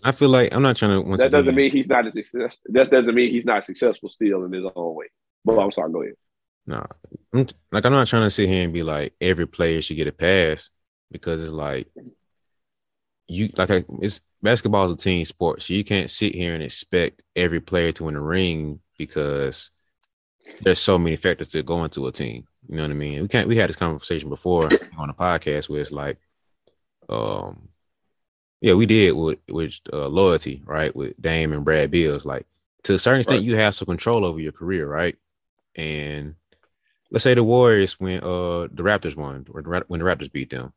I 0.02 0.12
feel 0.12 0.30
like 0.30 0.52
I'm 0.52 0.62
not 0.62 0.76
trying 0.76 1.04
to. 1.04 1.16
That 1.16 1.30
doesn't 1.30 1.54
mean 1.54 1.70
he's 1.70 1.88
not 1.88 2.06
a 2.06 2.12
success. 2.12 2.56
That 2.66 2.90
doesn't 2.90 3.14
mean 3.14 3.30
he's 3.30 3.44
not 3.44 3.64
successful 3.64 4.08
still 4.08 4.44
in 4.44 4.52
his 4.52 4.64
own 4.74 4.94
way. 4.94 5.06
But 5.44 5.58
I'm 5.58 5.70
sorry. 5.70 5.92
Go 5.92 6.02
ahead. 6.02 6.14
No, 6.66 6.86
I'm, 7.34 7.46
like 7.70 7.84
I'm 7.84 7.92
not 7.92 8.06
trying 8.06 8.22
to 8.22 8.30
sit 8.30 8.48
here 8.48 8.64
and 8.64 8.72
be 8.72 8.82
like 8.82 9.12
every 9.20 9.46
player 9.46 9.82
should 9.82 9.96
get 9.96 10.08
a 10.08 10.12
pass 10.12 10.70
because 11.10 11.42
it's 11.42 11.52
like 11.52 11.88
you 13.28 13.50
like 13.56 13.70
it's 14.00 14.22
basketball 14.42 14.86
is 14.86 14.92
a 14.92 14.96
team 14.96 15.24
sport, 15.26 15.60
so 15.60 15.74
you 15.74 15.84
can't 15.84 16.10
sit 16.10 16.34
here 16.34 16.54
and 16.54 16.62
expect 16.62 17.22
every 17.36 17.60
player 17.60 17.92
to 17.92 18.04
win 18.04 18.16
a 18.16 18.20
ring 18.20 18.80
because 18.96 19.70
there's 20.62 20.78
so 20.78 20.98
many 20.98 21.16
factors 21.16 21.48
to 21.48 21.62
go 21.62 21.84
into 21.84 22.06
a 22.06 22.12
team. 22.12 22.46
You 22.68 22.76
know 22.76 22.82
what 22.82 22.90
I 22.90 22.94
mean? 22.94 23.22
We 23.22 23.28
can't. 23.28 23.48
We 23.48 23.56
had 23.56 23.68
this 23.68 23.76
conversation 23.76 24.28
before 24.28 24.68
on 24.98 25.10
a 25.10 25.14
podcast 25.14 25.68
where 25.68 25.80
it's 25.80 25.90
like, 25.90 26.18
um, 27.08 27.68
yeah, 28.60 28.74
we 28.74 28.86
did 28.86 29.12
with 29.12 29.38
with 29.48 29.78
uh, 29.92 30.08
loyalty, 30.08 30.62
right? 30.64 30.94
With 30.94 31.20
Dame 31.20 31.52
and 31.52 31.64
Bradley 31.64 31.88
Beal, 31.88 32.20
like 32.24 32.46
to 32.84 32.94
a 32.94 32.98
certain 32.98 33.20
extent, 33.20 33.38
right. 33.38 33.44
you 33.44 33.56
have 33.56 33.74
some 33.74 33.86
control 33.86 34.24
over 34.24 34.40
your 34.40 34.52
career, 34.52 34.86
right? 34.86 35.16
And 35.74 36.34
let's 37.10 37.24
say 37.24 37.34
the 37.34 37.44
Warriors 37.44 37.98
when 37.98 38.22
uh 38.22 38.68
the 38.72 38.82
Raptors 38.82 39.16
won 39.16 39.46
or 39.50 39.62
when 39.88 40.00
the 40.00 40.06
Raptors 40.06 40.32
beat 40.32 40.50
them, 40.50 40.72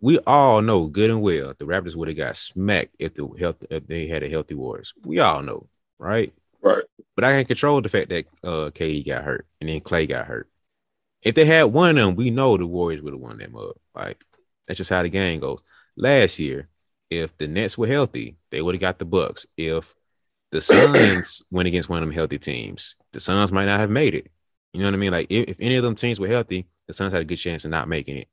we 0.00 0.18
all 0.26 0.62
know 0.62 0.86
good 0.86 1.10
and 1.10 1.22
well 1.22 1.54
the 1.58 1.66
Raptors 1.66 1.96
would 1.96 2.08
have 2.08 2.16
got 2.16 2.36
smacked 2.36 2.94
if 2.98 3.14
the 3.14 3.26
health 3.38 3.64
if 3.70 3.86
they 3.86 4.06
had 4.06 4.22
a 4.22 4.28
healthy 4.28 4.54
Warriors. 4.54 4.94
We 5.04 5.18
all 5.18 5.42
know, 5.42 5.68
right? 5.98 6.32
But 7.20 7.26
I 7.26 7.32
can't 7.32 7.48
control 7.48 7.82
the 7.82 7.90
fact 7.90 8.08
that 8.08 8.24
uh 8.42 8.70
KD 8.70 9.06
got 9.06 9.24
hurt 9.24 9.46
and 9.60 9.68
then 9.68 9.80
Clay 9.80 10.06
got 10.06 10.26
hurt. 10.26 10.48
If 11.20 11.34
they 11.34 11.44
had 11.44 11.64
one 11.64 11.90
of 11.90 11.96
them, 11.96 12.16
we 12.16 12.30
know 12.30 12.56
the 12.56 12.66
Warriors 12.66 13.02
would 13.02 13.12
have 13.12 13.20
won 13.20 13.36
that 13.36 13.52
mug. 13.52 13.74
Like 13.94 14.24
that's 14.66 14.78
just 14.78 14.88
how 14.88 15.02
the 15.02 15.10
game 15.10 15.38
goes. 15.38 15.60
Last 15.98 16.38
year, 16.38 16.70
if 17.10 17.36
the 17.36 17.46
Nets 17.46 17.76
were 17.76 17.86
healthy, 17.86 18.38
they 18.50 18.62
would 18.62 18.74
have 18.74 18.80
got 18.80 18.98
the 18.98 19.04
Bucks. 19.04 19.44
If 19.58 19.94
the 20.50 20.60
Suns 20.62 21.42
went 21.50 21.68
against 21.68 21.90
one 21.90 22.02
of 22.02 22.08
them 22.08 22.14
healthy 22.14 22.38
teams, 22.38 22.96
the 23.12 23.20
Suns 23.20 23.52
might 23.52 23.66
not 23.66 23.80
have 23.80 23.90
made 23.90 24.14
it. 24.14 24.30
You 24.72 24.80
know 24.80 24.86
what 24.86 24.94
I 24.94 24.96
mean? 24.96 25.12
Like 25.12 25.26
if, 25.28 25.46
if 25.46 25.56
any 25.60 25.76
of 25.76 25.82
them 25.82 25.96
teams 25.96 26.18
were 26.18 26.26
healthy, 26.26 26.68
the 26.86 26.94
Suns 26.94 27.12
had 27.12 27.20
a 27.20 27.26
good 27.26 27.36
chance 27.36 27.66
of 27.66 27.70
not 27.70 27.86
making 27.86 28.16
it. 28.16 28.28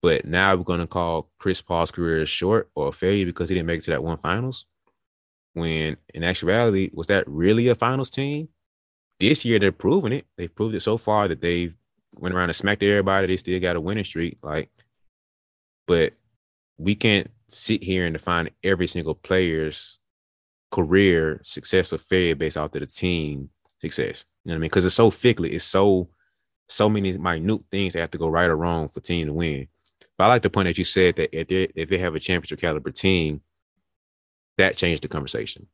But 0.00 0.24
now 0.24 0.56
we're 0.56 0.64
gonna 0.64 0.86
call 0.86 1.28
Chris 1.38 1.60
Paul's 1.60 1.90
career 1.90 2.24
short 2.24 2.70
or 2.74 2.88
a 2.88 2.92
failure 2.92 3.26
because 3.26 3.50
he 3.50 3.54
didn't 3.54 3.66
make 3.66 3.80
it 3.80 3.84
to 3.84 3.90
that 3.90 4.02
one 4.02 4.16
finals 4.16 4.64
when 5.54 5.96
in 6.12 6.22
actuality, 6.22 6.90
was 6.92 7.06
that 7.06 7.26
really 7.26 7.68
a 7.68 7.74
finals 7.74 8.10
team? 8.10 8.48
This 9.18 9.44
year 9.44 9.58
they're 9.58 9.72
proving 9.72 10.12
it. 10.12 10.26
They've 10.36 10.54
proved 10.54 10.74
it 10.74 10.80
so 10.80 10.98
far 10.98 11.28
that 11.28 11.40
they've 11.40 11.74
went 12.16 12.34
around 12.34 12.50
and 12.50 12.56
smacked 12.56 12.82
everybody. 12.82 13.26
They 13.26 13.36
still 13.36 13.60
got 13.60 13.76
a 13.76 13.80
winning 13.80 14.04
streak. 14.04 14.38
Like, 14.42 14.70
but 15.86 16.14
we 16.76 16.94
can't 16.94 17.30
sit 17.48 17.82
here 17.82 18.04
and 18.04 18.14
define 18.14 18.50
every 18.62 18.86
single 18.86 19.14
player's 19.14 19.98
career 20.70 21.40
success 21.44 21.92
or 21.92 21.98
failure 21.98 22.34
based 22.34 22.56
off 22.56 22.74
of 22.74 22.80
the 22.80 22.86
team 22.86 23.48
success. 23.80 24.24
You 24.44 24.48
know 24.48 24.54
what 24.54 24.56
I 24.56 24.60
mean? 24.60 24.68
Because 24.68 24.84
it's 24.84 24.94
so 24.94 25.10
fickle. 25.10 25.44
It's 25.44 25.64
so 25.64 26.08
so 26.68 26.88
many 26.88 27.16
minute 27.16 27.60
things 27.70 27.92
that 27.92 28.00
have 28.00 28.10
to 28.10 28.18
go 28.18 28.28
right 28.28 28.50
or 28.50 28.56
wrong 28.56 28.88
for 28.88 29.00
team 29.00 29.26
to 29.26 29.32
win. 29.32 29.68
But 30.16 30.24
I 30.24 30.28
like 30.28 30.42
the 30.42 30.50
point 30.50 30.66
that 30.66 30.78
you 30.78 30.84
said 30.84 31.16
that 31.16 31.36
if 31.36 31.48
they 31.48 31.68
if 31.74 31.88
they 31.88 31.98
have 31.98 32.14
a 32.14 32.20
championship 32.20 32.60
caliber 32.60 32.90
team, 32.90 33.40
that 34.58 34.76
changed 34.76 35.02
the 35.02 35.08
conversation. 35.08 35.66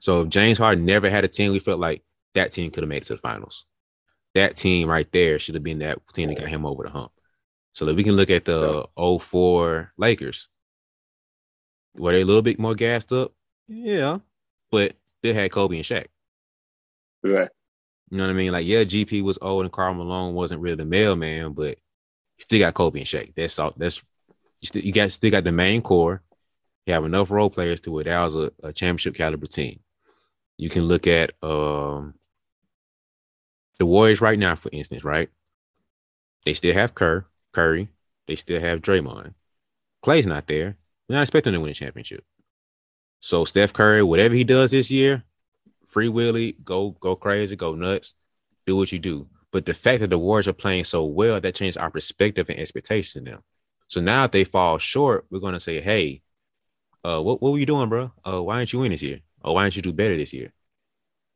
So 0.00 0.22
if 0.22 0.28
James 0.28 0.58
Harden 0.58 0.84
never 0.84 1.08
had 1.08 1.24
a 1.24 1.28
team, 1.28 1.52
we 1.52 1.58
felt 1.58 1.80
like 1.80 2.02
that 2.34 2.52
team 2.52 2.70
could 2.70 2.82
have 2.82 2.88
made 2.88 3.02
it 3.02 3.06
to 3.06 3.14
the 3.14 3.18
finals. 3.18 3.64
That 4.34 4.56
team 4.56 4.88
right 4.88 5.10
there 5.12 5.38
should 5.38 5.54
have 5.54 5.64
been 5.64 5.78
that 5.78 5.98
team 6.12 6.28
that 6.28 6.38
got 6.38 6.48
him 6.48 6.66
over 6.66 6.82
the 6.82 6.90
hump. 6.90 7.12
So 7.72 7.84
that 7.86 7.96
we 7.96 8.04
can 8.04 8.12
look 8.12 8.30
at 8.30 8.44
the 8.44 8.86
04 8.96 9.92
Lakers. 9.96 10.48
Were 11.96 12.12
they 12.12 12.20
a 12.20 12.24
little 12.24 12.42
bit 12.42 12.58
more 12.58 12.74
gassed 12.74 13.12
up? 13.12 13.32
Yeah. 13.68 14.18
But 14.70 14.94
they 15.22 15.32
had 15.32 15.50
Kobe 15.50 15.76
and 15.76 15.84
Shaq. 15.84 16.06
Right. 17.22 17.48
You 18.10 18.18
know 18.18 18.24
what 18.24 18.30
I 18.30 18.34
mean? 18.34 18.52
Like, 18.52 18.66
yeah, 18.66 18.84
GP 18.84 19.22
was 19.22 19.38
old 19.40 19.64
and 19.64 19.72
Karl 19.72 19.94
Malone 19.94 20.34
wasn't 20.34 20.60
really 20.60 20.76
the 20.76 20.84
mailman, 20.84 21.52
but 21.52 21.78
you 22.38 22.42
still 22.42 22.58
got 22.58 22.74
Kobe 22.74 23.00
and 23.00 23.08
Shaq. 23.08 23.34
That's 23.34 23.58
all. 23.58 23.72
That's 23.76 24.02
you 24.60 24.66
still 24.66 24.82
you 24.82 24.92
got 24.92 25.10
still 25.10 25.30
got 25.30 25.44
the 25.44 25.52
main 25.52 25.82
core. 25.82 26.22
You 26.86 26.94
have 26.94 27.04
enough 27.04 27.30
role 27.30 27.50
players 27.50 27.80
to 27.82 27.98
it. 28.00 28.04
That 28.04 28.24
was 28.24 28.34
a, 28.34 28.52
a 28.62 28.72
championship 28.72 29.14
caliber 29.14 29.46
team. 29.46 29.80
You 30.58 30.68
can 30.68 30.82
look 30.84 31.06
at 31.06 31.32
um, 31.42 32.14
the 33.78 33.86
Warriors 33.86 34.20
right 34.20 34.38
now, 34.38 34.54
for 34.54 34.70
instance, 34.72 35.02
right? 35.04 35.30
They 36.44 36.54
still 36.54 36.74
have 36.74 36.94
Kerr, 36.94 37.26
Curry. 37.52 37.88
They 38.26 38.36
still 38.36 38.60
have 38.60 38.80
Draymond. 38.80 39.34
Clay's 40.02 40.26
not 40.26 40.46
there. 40.46 40.76
We're 41.08 41.16
not 41.16 41.22
expecting 41.22 41.54
to 41.54 41.60
win 41.60 41.70
a 41.70 41.74
championship. 41.74 42.24
So 43.20 43.44
Steph 43.44 43.72
Curry, 43.72 44.02
whatever 44.02 44.34
he 44.34 44.44
does 44.44 44.70
this 44.70 44.90
year, 44.90 45.24
free 45.86 46.08
willy, 46.08 46.56
go 46.64 46.90
go 47.00 47.16
crazy, 47.16 47.56
go 47.56 47.74
nuts, 47.74 48.14
do 48.66 48.76
what 48.76 48.92
you 48.92 48.98
do. 48.98 49.28
But 49.50 49.66
the 49.66 49.74
fact 49.74 50.00
that 50.00 50.10
the 50.10 50.18
Warriors 50.18 50.48
are 50.48 50.52
playing 50.52 50.84
so 50.84 51.04
well, 51.04 51.40
that 51.40 51.54
changed 51.54 51.78
our 51.78 51.90
perspective 51.90 52.50
and 52.50 52.58
expectation 52.58 53.24
them. 53.24 53.42
So 53.88 54.00
now 54.00 54.24
if 54.24 54.32
they 54.32 54.44
fall 54.44 54.78
short, 54.78 55.26
we're 55.30 55.40
gonna 55.40 55.60
say, 55.60 55.80
hey, 55.80 56.22
uh, 57.04 57.20
what 57.20 57.42
what 57.42 57.52
were 57.52 57.58
you 57.58 57.66
doing, 57.66 57.88
bro? 57.88 58.12
Uh, 58.26 58.42
why 58.42 58.56
aren't 58.56 58.72
you 58.72 58.78
win 58.80 58.92
this 58.92 59.02
year? 59.02 59.20
Or 59.42 59.54
why 59.54 59.64
didn't 59.64 59.76
you 59.76 59.82
do 59.82 59.92
better 59.92 60.16
this 60.16 60.32
year? 60.32 60.52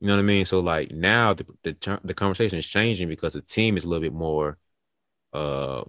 You 0.01 0.09
know 0.09 0.15
what 0.15 0.21
I 0.21 0.25
mean? 0.25 0.45
So 0.45 0.61
like 0.61 0.91
now 0.91 1.35
the 1.35 1.47
the, 1.63 2.01
the 2.05 2.15
conversation 2.15 2.59
is 2.59 2.67
changing 2.67 3.09
because 3.09 3.35
the 3.35 3.43
team 3.43 3.77
is 3.77 3.85
a 3.85 3.89
little 3.89 4.03
bit 4.03 4.15
more, 4.15 4.59
uh, 5.33 5.85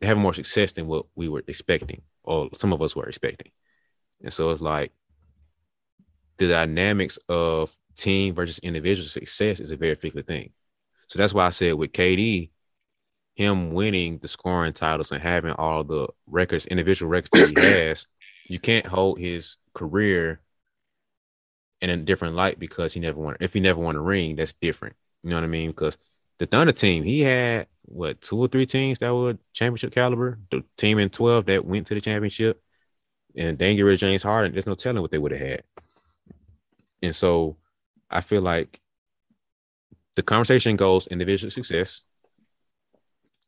having 0.00 0.22
more 0.22 0.34
success 0.34 0.72
than 0.72 0.86
what 0.86 1.06
we 1.14 1.28
were 1.28 1.42
expecting, 1.48 2.02
or 2.22 2.48
some 2.54 2.72
of 2.72 2.80
us 2.80 2.94
were 2.94 3.06
expecting, 3.06 3.50
and 4.22 4.32
so 4.32 4.50
it's 4.50 4.60
like 4.60 4.92
the 6.38 6.48
dynamics 6.48 7.18
of 7.28 7.76
team 7.96 8.34
versus 8.34 8.58
individual 8.60 9.06
success 9.06 9.60
is 9.60 9.70
a 9.70 9.76
very 9.76 9.94
fickle 9.94 10.22
thing. 10.22 10.50
So 11.08 11.18
that's 11.18 11.34
why 11.34 11.46
I 11.46 11.50
said 11.50 11.74
with 11.74 11.92
KD, 11.92 12.50
him 13.34 13.72
winning 13.72 14.18
the 14.18 14.28
scoring 14.28 14.72
titles 14.72 15.12
and 15.12 15.22
having 15.22 15.52
all 15.52 15.84
the 15.84 16.08
records, 16.26 16.66
individual 16.66 17.10
records 17.10 17.30
that 17.32 17.48
he 17.50 17.54
has, 17.64 18.06
you 18.44 18.58
can't 18.58 18.86
hold 18.86 19.18
his 19.18 19.56
career 19.72 20.40
in 21.80 21.90
a 21.90 21.96
different 21.96 22.34
light 22.34 22.58
because 22.58 22.94
he 22.94 23.00
never 23.00 23.20
won. 23.20 23.36
If 23.40 23.52
he 23.52 23.60
never 23.60 23.80
won 23.80 23.96
a 23.96 24.00
ring, 24.00 24.36
that's 24.36 24.52
different. 24.54 24.96
You 25.22 25.30
know 25.30 25.36
what 25.36 25.44
I 25.44 25.48
mean? 25.48 25.70
Because 25.70 25.96
the 26.38 26.46
Thunder 26.46 26.72
team, 26.72 27.04
he 27.04 27.20
had 27.20 27.66
what 27.82 28.20
two 28.20 28.38
or 28.38 28.48
three 28.48 28.66
teams 28.66 28.98
that 28.98 29.14
were 29.14 29.38
championship 29.52 29.92
caliber. 29.92 30.38
The 30.50 30.64
team 30.76 30.98
in 30.98 31.10
twelve 31.10 31.46
that 31.46 31.64
went 31.64 31.86
to 31.88 31.94
the 31.94 32.00
championship, 32.00 32.62
and 33.36 33.60
of 33.60 33.98
James 33.98 34.22
Harden. 34.22 34.52
There's 34.52 34.66
no 34.66 34.74
telling 34.74 35.02
what 35.02 35.10
they 35.10 35.18
would 35.18 35.32
have 35.32 35.40
had. 35.40 35.62
And 37.02 37.14
so, 37.14 37.56
I 38.10 38.20
feel 38.20 38.40
like 38.40 38.80
the 40.14 40.22
conversation 40.22 40.76
goes 40.76 41.06
individual 41.06 41.50
success, 41.50 42.02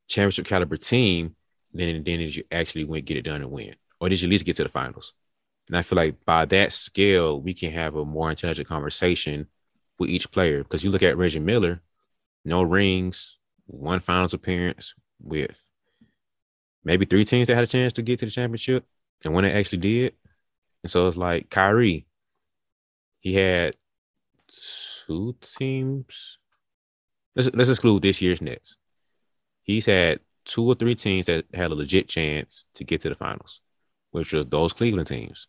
championship 0.09 0.47
caliber 0.47 0.77
team. 0.77 1.37
Then, 1.73 2.05
then 2.05 2.21
as 2.21 2.37
you 2.37 2.45
actually 2.51 2.85
went 2.85 3.05
get 3.05 3.19
it 3.19 3.23
done 3.23 3.43
and 3.43 3.51
win 3.51 3.75
or 4.01 4.09
did 4.09 4.21
you 4.21 4.29
at 4.29 4.31
least 4.31 4.47
get 4.47 4.57
to 4.57 4.63
the 4.63 4.69
finals? 4.69 5.15
And 5.69 5.77
I 5.77 5.83
feel 5.83 5.97
like 5.97 6.25
by 6.25 6.45
that 6.47 6.73
scale, 6.73 7.41
we 7.41 7.55
can 7.55 7.73
have 7.73 7.97
a 7.97 8.05
more 8.05 8.31
intelligent 8.31 8.69
conversation 8.69 9.49
with 9.99 10.11
each 10.11 10.31
player. 10.31 10.63
Because 10.63 10.85
you 10.85 10.91
look 10.91 11.03
at 11.03 11.17
Reggie 11.17 11.41
Miller, 11.41 11.83
no 12.45 12.63
rings, 12.63 13.39
one 13.67 14.01
finals 14.01 14.35
appearance 14.35 14.95
with 15.21 15.63
maybe 16.85 17.05
three 17.05 17.25
teams 17.25 17.49
that 17.49 17.57
had 17.57 17.65
a 17.65 17.67
chance 17.67 17.93
to 17.95 18.03
get 18.03 18.21
to 18.21 18.27
the 18.27 18.31
championship, 18.31 18.85
and 19.25 19.35
when 19.35 19.45
they 19.45 19.53
actually 19.53 19.79
did, 19.79 20.15
and 20.83 20.91
so 20.91 21.09
it's 21.09 21.17
like 21.17 21.51
Kyrie, 21.51 22.07
he 23.19 23.35
had 23.35 23.75
two 24.47 25.35
teams. 25.41 26.39
Let's 27.35 27.51
let's 27.53 27.71
exclude 27.71 28.03
this 28.03 28.23
year's 28.23 28.41
Nets. 28.41 28.79
He's 29.63 29.87
had 29.87 30.21
two 30.45 30.65
or 30.65 30.77
three 30.77 30.95
teams 30.95 31.27
that 31.27 31.47
had 31.53 31.73
a 31.73 31.75
legit 31.75 32.09
chance 32.09 32.65
to 32.75 32.85
get 32.85 33.01
to 33.03 33.09
the 33.09 33.17
finals, 33.17 33.61
which 34.17 34.33
was 34.33 34.47
those 34.47 34.73
Cleveland 34.73 35.09
teams. 35.09 35.49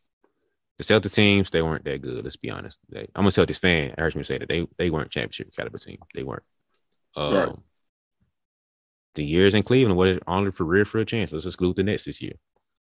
The 0.77 0.83
Celtics 0.83 1.15
teams, 1.15 1.49
they 1.49 1.61
weren't 1.61 1.85
that 1.85 2.01
good. 2.01 2.23
Let's 2.23 2.35
be 2.35 2.51
honest. 2.51 2.77
They, 2.89 3.07
I'm 3.15 3.25
a 3.25 3.29
Celtics 3.29 3.59
fan. 3.59 3.95
I 3.97 4.01
heard 4.01 4.15
me 4.15 4.23
say 4.23 4.37
that 4.37 4.49
they 4.49 4.67
they 4.77 4.89
weren't 4.89 5.09
championship 5.09 5.55
caliber 5.55 5.79
team. 5.79 5.97
They 6.13 6.23
weren't. 6.23 6.43
Um, 7.15 7.33
right. 7.33 7.55
The 9.15 9.23
years 9.23 9.55
in 9.55 9.63
Cleveland 9.63 9.97
was 9.97 10.19
only 10.27 10.51
for 10.51 10.65
real 10.65 10.85
for 10.85 10.99
a 10.99 11.05
chance. 11.05 11.31
Let's 11.31 11.45
exclude 11.45 11.77
the 11.77 11.83
Nets 11.83 12.05
this 12.05 12.21
year. 12.21 12.33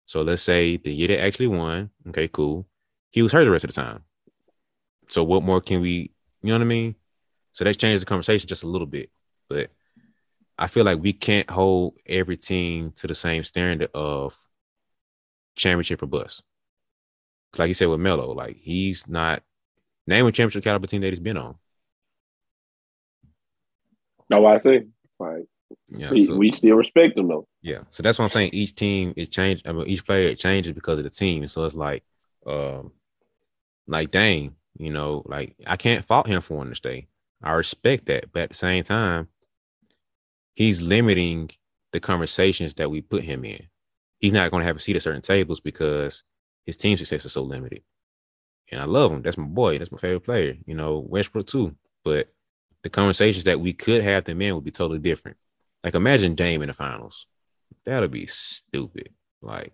So 0.05 0.21
let's 0.21 0.41
say 0.41 0.77
the 0.77 0.93
year 0.93 1.09
they 1.09 1.17
actually 1.17 1.47
won. 1.47 1.89
Okay, 2.09 2.27
cool. 2.27 2.67
He 3.11 3.21
was 3.21 3.31
hurt 3.31 3.43
the 3.43 3.51
rest 3.51 3.65
of 3.65 3.73
the 3.73 3.81
time. 3.81 4.03
So 5.09 5.23
what 5.23 5.43
more 5.43 5.59
can 5.59 5.81
we? 5.81 6.11
You 6.41 6.49
know 6.49 6.53
what 6.53 6.61
I 6.61 6.65
mean? 6.65 6.95
So 7.51 7.63
that 7.63 7.77
changes 7.77 8.01
the 8.01 8.05
conversation 8.05 8.47
just 8.47 8.63
a 8.63 8.67
little 8.67 8.87
bit. 8.87 9.09
But 9.49 9.71
I 10.57 10.67
feel 10.67 10.85
like 10.85 11.01
we 11.01 11.13
can't 11.13 11.49
hold 11.49 11.95
every 12.05 12.37
team 12.37 12.93
to 12.97 13.07
the 13.07 13.15
same 13.15 13.43
standard 13.43 13.89
of 13.93 14.37
championship 15.55 16.01
or 16.01 16.07
bust 16.07 16.43
like 17.59 17.67
you 17.67 17.73
said 17.73 17.87
with 17.87 17.99
Melo, 17.99 18.31
like 18.31 18.57
he's 18.57 19.07
not 19.07 19.43
name 20.07 20.25
a 20.25 20.31
championship 20.31 20.63
caliber 20.63 20.87
team 20.87 21.01
that 21.01 21.09
he's 21.09 21.19
been 21.19 21.37
on. 21.37 21.55
No, 24.29 24.45
I 24.45 24.57
see. 24.57 24.81
Like 25.19 25.45
yeah, 25.87 26.11
we, 26.11 26.25
so, 26.25 26.35
we 26.35 26.51
still 26.51 26.75
respect 26.75 27.17
him 27.17 27.27
though. 27.27 27.47
Yeah, 27.61 27.79
so 27.89 28.03
that's 28.03 28.17
what 28.19 28.25
I'm 28.25 28.31
saying. 28.31 28.51
Each 28.53 28.73
team 28.73 29.13
it 29.15 29.31
changed. 29.31 29.67
I 29.67 29.71
mean, 29.71 29.87
each 29.87 30.05
player 30.05 30.29
it 30.29 30.39
changes 30.39 30.73
because 30.73 30.97
of 30.97 31.03
the 31.03 31.09
team. 31.09 31.47
So 31.47 31.65
it's 31.65 31.75
like, 31.75 32.03
um, 32.45 32.91
like 33.87 34.11
Dame, 34.11 34.55
you 34.77 34.91
know, 34.91 35.23
like 35.25 35.55
I 35.67 35.77
can't 35.77 36.05
fault 36.05 36.27
him 36.27 36.41
for 36.41 36.57
wanting 36.57 36.71
to 36.71 36.77
stay. 36.77 37.07
I 37.41 37.51
respect 37.51 38.05
that, 38.07 38.31
but 38.31 38.43
at 38.43 38.49
the 38.49 38.55
same 38.55 38.83
time, 38.83 39.27
he's 40.55 40.81
limiting 40.81 41.49
the 41.91 41.99
conversations 41.99 42.75
that 42.75 42.89
we 42.89 43.01
put 43.01 43.23
him 43.23 43.45
in. 43.45 43.67
He's 44.23 44.31
not 44.31 44.51
going 44.51 44.61
to 44.61 44.67
have 44.67 44.77
a 44.77 44.79
seat 44.79 44.95
at 44.95 45.01
certain 45.01 45.21
tables 45.21 45.59
because 45.59 46.23
his 46.65 46.77
team 46.77 46.97
success 46.97 47.25
is 47.25 47.33
so 47.33 47.41
limited. 47.41 47.83
And 48.71 48.79
I 48.79 48.85
love 48.85 49.11
him. 49.11 49.21
That's 49.21 49.37
my 49.37 49.43
boy. 49.43 49.77
That's 49.77 49.91
my 49.91 49.97
favorite 49.97 50.21
player. 50.21 50.55
You 50.65 50.75
know, 50.75 50.99
Westbrook 50.99 51.45
too. 51.45 51.75
But 52.05 52.33
the 52.83 52.89
conversations 52.89 53.43
that 53.43 53.59
we 53.59 53.73
could 53.73 54.01
have 54.01 54.23
them 54.23 54.41
in 54.41 54.55
would 54.55 54.63
be 54.63 54.71
totally 54.71 54.99
different. 54.99 55.35
Like 55.83 55.93
imagine 55.93 56.35
Dame 56.35 56.61
in 56.61 56.69
the 56.69 56.73
finals. 56.73 57.27
That'll 57.83 58.07
be 58.07 58.25
stupid. 58.27 59.09
Like 59.41 59.73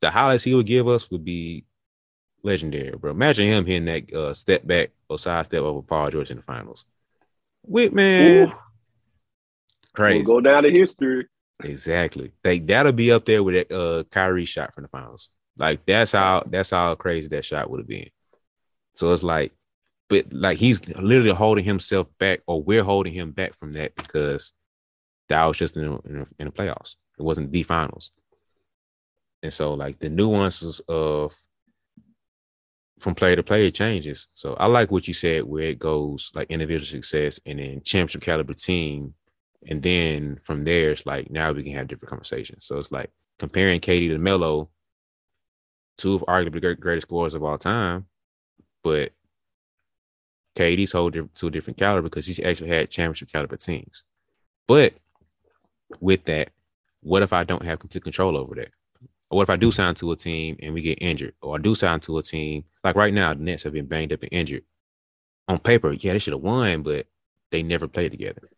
the 0.00 0.10
highlights 0.10 0.44
he 0.44 0.54
would 0.54 0.64
give 0.64 0.88
us 0.88 1.10
would 1.10 1.22
be 1.22 1.66
legendary, 2.42 2.96
bro. 2.96 3.10
Imagine 3.10 3.44
him 3.44 3.66
hitting 3.66 3.84
that 3.84 4.10
uh, 4.14 4.32
step 4.32 4.66
back 4.66 4.92
or 5.10 5.18
side 5.18 5.44
step 5.44 5.60
over 5.60 5.82
Paul 5.82 6.08
George 6.08 6.30
in 6.30 6.38
the 6.38 6.42
finals. 6.42 6.86
Whitman. 7.62 8.48
Ooh. 8.48 8.52
Crazy. 9.92 10.24
We'll 10.24 10.36
go 10.36 10.40
down 10.40 10.62
to 10.62 10.70
history. 10.70 11.26
Exactly. 11.64 12.32
Like 12.44 12.66
that'll 12.66 12.92
be 12.92 13.12
up 13.12 13.24
there 13.24 13.42
with 13.42 13.54
that 13.54 13.74
uh 13.74 14.04
Kyrie 14.04 14.44
shot 14.44 14.74
from 14.74 14.82
the 14.82 14.88
finals. 14.88 15.30
Like 15.56 15.84
that's 15.86 16.12
how 16.12 16.44
that's 16.46 16.70
how 16.70 16.94
crazy 16.94 17.28
that 17.28 17.44
shot 17.44 17.70
would 17.70 17.80
have 17.80 17.88
been. 17.88 18.08
So 18.94 19.12
it's 19.12 19.22
like, 19.22 19.52
but 20.08 20.32
like 20.32 20.58
he's 20.58 20.86
literally 20.96 21.34
holding 21.34 21.64
himself 21.64 22.08
back, 22.18 22.40
or 22.46 22.62
we're 22.62 22.84
holding 22.84 23.12
him 23.12 23.32
back 23.32 23.54
from 23.54 23.72
that 23.74 23.94
because 23.96 24.52
that 25.28 25.44
was 25.44 25.56
just 25.56 25.76
in 25.76 25.82
the, 25.84 25.98
in 26.08 26.18
the, 26.20 26.32
in 26.40 26.46
the 26.46 26.52
playoffs. 26.52 26.96
It 27.18 27.22
wasn't 27.22 27.52
the 27.52 27.62
finals. 27.62 28.12
And 29.42 29.52
so 29.52 29.74
like 29.74 29.98
the 29.98 30.10
nuances 30.10 30.80
of 30.88 31.34
from 32.98 33.14
player 33.14 33.36
to 33.36 33.42
player 33.42 33.70
changes. 33.70 34.28
So 34.34 34.54
I 34.54 34.66
like 34.66 34.90
what 34.90 35.08
you 35.08 35.14
said 35.14 35.44
where 35.44 35.64
it 35.64 35.78
goes 35.78 36.30
like 36.34 36.50
individual 36.50 36.86
success 36.86 37.40
and 37.44 37.58
then 37.58 37.82
championship 37.82 38.22
caliber 38.22 38.54
team. 38.54 39.14
And 39.68 39.82
then 39.82 40.36
from 40.36 40.64
there, 40.64 40.90
it's 40.90 41.06
like 41.06 41.30
now 41.30 41.52
we 41.52 41.62
can 41.62 41.74
have 41.74 41.88
different 41.88 42.10
conversations. 42.10 42.64
So 42.64 42.78
it's 42.78 42.92
like 42.92 43.10
comparing 43.38 43.80
KD 43.80 44.08
to 44.08 44.18
Melo 44.18 44.70
two 45.98 46.14
of 46.14 46.22
arguably 46.22 46.60
the 46.60 46.74
greatest 46.74 47.06
scorers 47.06 47.34
of 47.34 47.44
all 47.44 47.58
time, 47.58 48.06
but 48.82 49.12
KD's 50.56 50.92
hold 50.92 51.14
to 51.34 51.46
a 51.46 51.50
different 51.50 51.78
caliber 51.78 52.08
because 52.08 52.26
he's 52.26 52.40
actually 52.40 52.70
had 52.70 52.90
championship 52.90 53.30
caliber 53.30 53.56
teams. 53.56 54.02
But 54.66 54.94
with 56.00 56.24
that, 56.24 56.50
what 57.02 57.22
if 57.22 57.32
I 57.32 57.44
don't 57.44 57.64
have 57.64 57.78
complete 57.78 58.04
control 58.04 58.36
over 58.36 58.54
that? 58.56 58.70
Or 59.30 59.36
what 59.36 59.42
if 59.44 59.50
I 59.50 59.56
do 59.56 59.68
mm-hmm. 59.68 59.76
sign 59.76 59.94
to 59.96 60.12
a 60.12 60.16
team 60.16 60.56
and 60.60 60.74
we 60.74 60.82
get 60.82 60.98
injured? 61.00 61.34
Or 61.40 61.56
I 61.56 61.58
do 61.58 61.74
sign 61.74 62.00
to 62.00 62.18
a 62.18 62.22
team 62.22 62.64
like 62.84 62.96
right 62.96 63.14
now, 63.14 63.34
the 63.34 63.42
Nets 63.42 63.62
have 63.62 63.72
been 63.72 63.86
banged 63.86 64.12
up 64.12 64.22
and 64.22 64.32
injured. 64.32 64.64
On 65.48 65.58
paper, 65.58 65.92
yeah, 65.92 66.12
they 66.12 66.18
should 66.18 66.34
have 66.34 66.42
won, 66.42 66.82
but 66.82 67.06
they 67.50 67.62
never 67.62 67.88
played 67.88 68.12
together. 68.12 68.48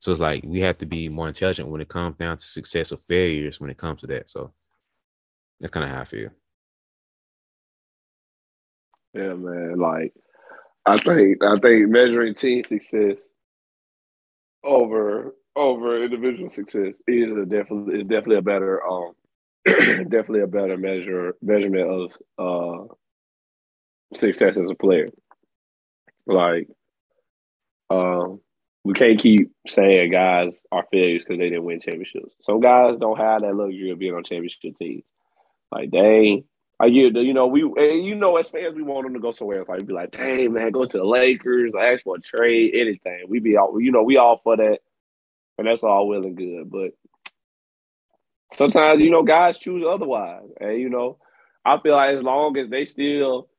So 0.00 0.12
it's 0.12 0.20
like 0.20 0.44
we 0.44 0.60
have 0.60 0.78
to 0.78 0.86
be 0.86 1.08
more 1.08 1.28
intelligent 1.28 1.68
when 1.68 1.80
it 1.80 1.88
comes 1.88 2.16
down 2.16 2.38
to 2.38 2.44
success 2.44 2.92
or 2.92 2.98
failures 2.98 3.60
when 3.60 3.70
it 3.70 3.78
comes 3.78 4.00
to 4.00 4.06
that. 4.08 4.30
So 4.30 4.52
that's 5.60 5.72
kind 5.72 5.84
of 5.84 5.90
how 5.90 6.02
I 6.02 6.04
feel. 6.04 6.30
Yeah, 9.14 9.34
man. 9.34 9.78
Like 9.78 10.14
I 10.86 10.98
think 10.98 11.42
I 11.42 11.56
think 11.58 11.88
measuring 11.88 12.34
team 12.34 12.64
success 12.64 13.22
over 14.64 15.34
over 15.56 16.02
individual 16.02 16.48
success 16.48 16.94
is 17.06 17.36
a 17.36 17.44
definitely 17.44 17.94
is 17.94 18.02
definitely 18.02 18.36
a 18.36 18.42
better 18.42 18.86
um 18.86 19.12
definitely 19.66 20.40
a 20.40 20.46
better 20.46 20.76
measure 20.76 21.34
measurement 21.42 21.90
of 21.90 22.12
uh 22.38 22.94
success 24.14 24.58
as 24.58 24.70
a 24.70 24.74
player. 24.74 25.08
Like 26.26 26.68
um 27.90 28.40
we 28.88 28.94
can't 28.94 29.20
keep 29.20 29.52
saying 29.66 30.12
guys 30.12 30.62
are 30.72 30.86
failures 30.90 31.22
because 31.22 31.38
they 31.38 31.50
didn't 31.50 31.64
win 31.64 31.78
championships. 31.78 32.34
Some 32.40 32.58
guys 32.60 32.96
don't 32.98 33.18
have 33.18 33.42
that 33.42 33.54
luxury 33.54 33.90
of 33.90 33.98
being 33.98 34.14
on 34.14 34.24
championship 34.24 34.76
teams. 34.76 35.04
Like 35.70 35.90
they 35.90 36.44
I 36.80 36.88
get 36.88 37.14
you 37.16 37.34
know 37.34 37.48
we 37.48 37.64
and 37.64 38.06
you 38.06 38.14
know 38.14 38.38
as 38.38 38.48
fans 38.48 38.74
we 38.74 38.82
want 38.82 39.04
them 39.04 39.12
to 39.12 39.20
go 39.20 39.30
somewhere 39.30 39.58
else. 39.58 39.68
Like 39.68 39.86
be 39.86 39.92
like, 39.92 40.12
dang 40.12 40.54
man, 40.54 40.70
go 40.70 40.86
to 40.86 40.96
the 40.96 41.04
Lakers, 41.04 41.72
ask 41.78 42.02
for 42.02 42.16
a 42.16 42.18
trade, 42.18 42.72
anything. 42.74 43.26
We 43.28 43.40
be 43.40 43.58
all 43.58 43.78
you 43.78 43.92
know 43.92 44.04
we 44.04 44.16
all 44.16 44.38
for 44.38 44.56
that, 44.56 44.78
and 45.58 45.66
that's 45.66 45.84
all 45.84 46.08
well 46.08 46.22
and 46.22 46.34
good. 46.34 46.70
But 46.70 46.92
sometimes 48.54 49.04
you 49.04 49.10
know 49.10 49.22
guys 49.22 49.58
choose 49.58 49.84
otherwise, 49.86 50.48
and 50.62 50.80
you 50.80 50.88
know 50.88 51.18
I 51.62 51.78
feel 51.78 51.92
like 51.92 52.16
as 52.16 52.22
long 52.22 52.56
as 52.56 52.70
they 52.70 52.86
still 52.86 53.04
you 53.12 53.57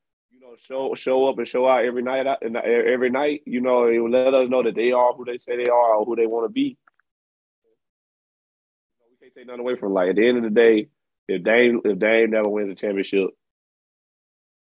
know 0.49 0.55
show 0.59 0.95
show 0.95 1.29
up 1.29 1.37
and 1.37 1.47
show 1.47 1.67
out 1.67 1.85
every 1.85 2.01
night 2.01 2.25
every 2.25 3.09
night, 3.09 3.41
you 3.45 3.61
know 3.61 3.87
it 3.87 3.99
will 3.99 4.09
let 4.09 4.33
us 4.33 4.49
know 4.49 4.63
that 4.63 4.75
they 4.75 4.91
are 4.91 5.13
who 5.13 5.25
they 5.25 5.37
say 5.37 5.57
they 5.57 5.69
are 5.69 5.95
or 5.95 6.05
who 6.05 6.15
they 6.15 6.27
want 6.27 6.45
to 6.45 6.53
be. 6.53 6.77
We 9.09 9.17
can't 9.21 9.35
take 9.35 9.47
nothing 9.47 9.61
away 9.61 9.75
from 9.75 9.93
like 9.93 10.09
at 10.09 10.15
the 10.15 10.27
end 10.27 10.37
of 10.37 10.43
the 10.43 10.49
day 10.49 10.89
if 11.27 11.43
Dame 11.43 11.81
if 11.85 11.99
Dame 11.99 12.31
never 12.31 12.49
wins 12.49 12.71
a 12.71 12.75
championship, 12.75 13.29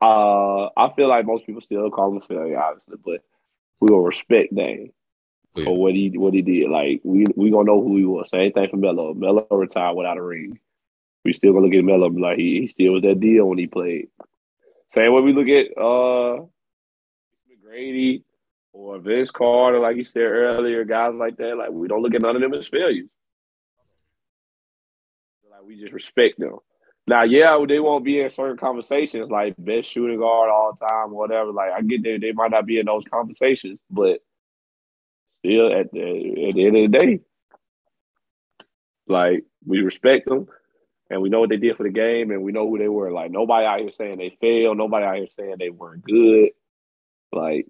uh, 0.01 0.65
I 0.65 0.93
feel 0.95 1.09
like 1.09 1.25
most 1.25 1.45
people 1.45 1.61
still 1.61 1.89
call 1.89 2.11
him 2.11 2.17
a 2.17 2.25
failure, 2.25 2.61
obviously, 2.61 2.97
but 3.03 3.23
we 3.79 3.93
will 3.93 4.03
respect 4.03 4.53
Dame 4.55 4.91
yeah. 5.55 5.65
for 5.65 5.77
what 5.77 5.93
he 5.93 6.09
what 6.17 6.33
he 6.33 6.41
did. 6.41 6.69
Like 6.69 7.01
we 7.03 7.25
we 7.35 7.51
gonna 7.51 7.65
know 7.65 7.81
who 7.81 7.97
he 7.97 8.05
was. 8.05 8.29
Same 8.29 8.51
thing 8.51 8.69
for 8.69 8.77
Melo. 8.77 9.13
Melo 9.13 9.47
retired 9.49 9.95
without 9.95 10.17
a 10.17 10.23
ring. 10.23 10.59
We 11.25 11.33
still 11.33 11.53
gonna 11.53 11.65
look 11.65 11.75
at 11.75 11.83
Melo 11.83 12.07
like 12.07 12.37
he, 12.37 12.61
he 12.61 12.67
still 12.67 12.93
was 12.93 13.01
that 13.03 13.19
deal 13.19 13.45
when 13.45 13.57
he 13.57 13.67
played. 13.67 14.09
Same 14.93 15.11
way 15.11 15.21
we 15.21 15.33
look 15.33 15.47
at 15.47 15.75
uh 15.75 16.45
McGrady 17.49 18.21
or 18.73 18.99
Vince 18.99 19.31
Carter, 19.31 19.79
like 19.79 19.97
you 19.97 20.03
said 20.03 20.21
earlier, 20.21 20.83
guys 20.83 21.15
like 21.15 21.35
that. 21.37 21.57
Like 21.57 21.71
we 21.71 21.87
don't 21.87 22.03
look 22.03 22.13
at 22.13 22.21
none 22.21 22.35
of 22.35 22.41
them 22.41 22.53
as 22.53 22.67
failures 22.67 23.07
Like 25.49 25.63
we 25.65 25.79
just 25.79 25.93
respect 25.93 26.39
them. 26.39 26.57
Now, 27.07 27.23
yeah, 27.23 27.57
they 27.67 27.79
won't 27.79 28.05
be 28.05 28.21
in 28.21 28.29
certain 28.29 28.55
conversations 28.55 29.31
like 29.31 29.55
best 29.57 29.89
shooting 29.89 30.19
guard 30.19 30.51
all 30.51 30.73
time, 30.73 31.11
or 31.11 31.17
whatever. 31.17 31.51
Like 31.51 31.71
I 31.71 31.81
get 31.81 32.03
there, 32.03 32.19
they 32.19 32.31
might 32.31 32.51
not 32.51 32.67
be 32.67 32.79
in 32.79 32.85
those 32.85 33.03
conversations, 33.03 33.81
but 33.89 34.19
still, 35.39 35.73
at 35.73 35.91
the 35.91 36.49
at 36.49 36.55
the 36.55 36.67
end 36.67 36.77
of 36.77 36.91
the 36.91 36.97
day, 36.99 37.19
like 39.07 39.43
we 39.65 39.81
respect 39.81 40.27
them, 40.27 40.47
and 41.09 41.21
we 41.21 41.29
know 41.29 41.39
what 41.41 41.49
they 41.49 41.57
did 41.57 41.77
for 41.77 41.83
the 41.83 41.89
game, 41.89 42.31
and 42.31 42.43
we 42.43 42.51
know 42.51 42.67
who 42.67 42.77
they 42.77 42.87
were. 42.87 43.11
Like 43.11 43.31
nobody 43.31 43.65
out 43.65 43.79
here 43.79 43.91
saying 43.91 44.17
they 44.17 44.37
failed, 44.41 44.77
nobody 44.77 45.05
out 45.05 45.15
here 45.17 45.29
saying 45.29 45.55
they 45.59 45.69
weren't 45.69 46.03
good. 46.03 46.49
Like 47.31 47.67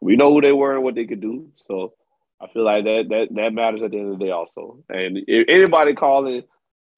we 0.00 0.16
know 0.16 0.32
who 0.32 0.40
they 0.40 0.52
were 0.52 0.74
and 0.74 0.84
what 0.84 0.94
they 0.94 1.06
could 1.06 1.20
do. 1.20 1.50
So 1.56 1.94
I 2.40 2.48
feel 2.48 2.64
like 2.64 2.84
that 2.84 3.06
that 3.08 3.28
that 3.34 3.52
matters 3.54 3.82
at 3.82 3.90
the 3.90 3.98
end 3.98 4.12
of 4.12 4.18
the 4.18 4.24
day 4.24 4.30
also. 4.30 4.84
And 4.88 5.18
if 5.26 5.48
anybody 5.48 5.94
calling 5.94 6.42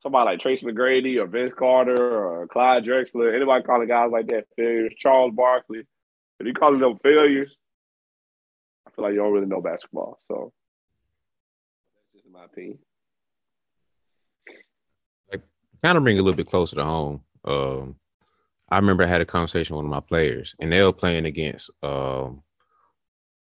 somebody 0.01 0.25
like 0.25 0.41
Tracy 0.41 0.67
McGrady 0.67 1.23
or 1.23 1.27
Vince 1.27 1.55
Carter 1.57 1.97
or 1.97 2.47
Clyde 2.49 2.85
Drexler, 2.85 3.35
anybody 3.35 3.65
calling 3.65 3.89
guys 3.89 4.11
like 4.11 4.29
that 4.29 4.47
failures, 4.57 4.93
Charles 4.99 5.35
Barkley, 5.35 5.83
if 6.41 6.47
you 6.47 6.53
calling 6.55 6.81
them 6.81 6.99
failures, 7.03 7.55
I 8.87 8.91
feel 8.91 9.05
like 9.05 9.15
you 9.15 9.21
don't 9.21 9.33
really 9.33 9.47
know 9.47 9.61
basketball. 9.61 10.19
So 10.29 10.53
that's 11.95 12.25
just 12.25 12.33
my 12.33 12.45
opinion. 12.45 12.79
Kind 15.83 15.97
of 15.97 16.03
bring 16.03 16.17
it 16.17 16.21
a 16.21 16.23
little 16.23 16.37
bit 16.37 16.47
closer 16.47 16.77
to 16.77 16.85
home. 16.85 17.23
Um, 17.45 17.97
I 18.69 18.77
remember 18.77 19.05
I 19.05 19.09
had 19.09 19.21
a 19.21 19.27
conversation 19.27 19.77
with 19.77 19.85
one 19.85 19.93
of 19.93 20.03
my 20.03 20.07
players, 20.07 20.55
and 20.59 20.73
they 20.73 20.83
were 20.83 20.93
playing 20.93 21.25
against 21.25 21.71
um, 21.83 22.43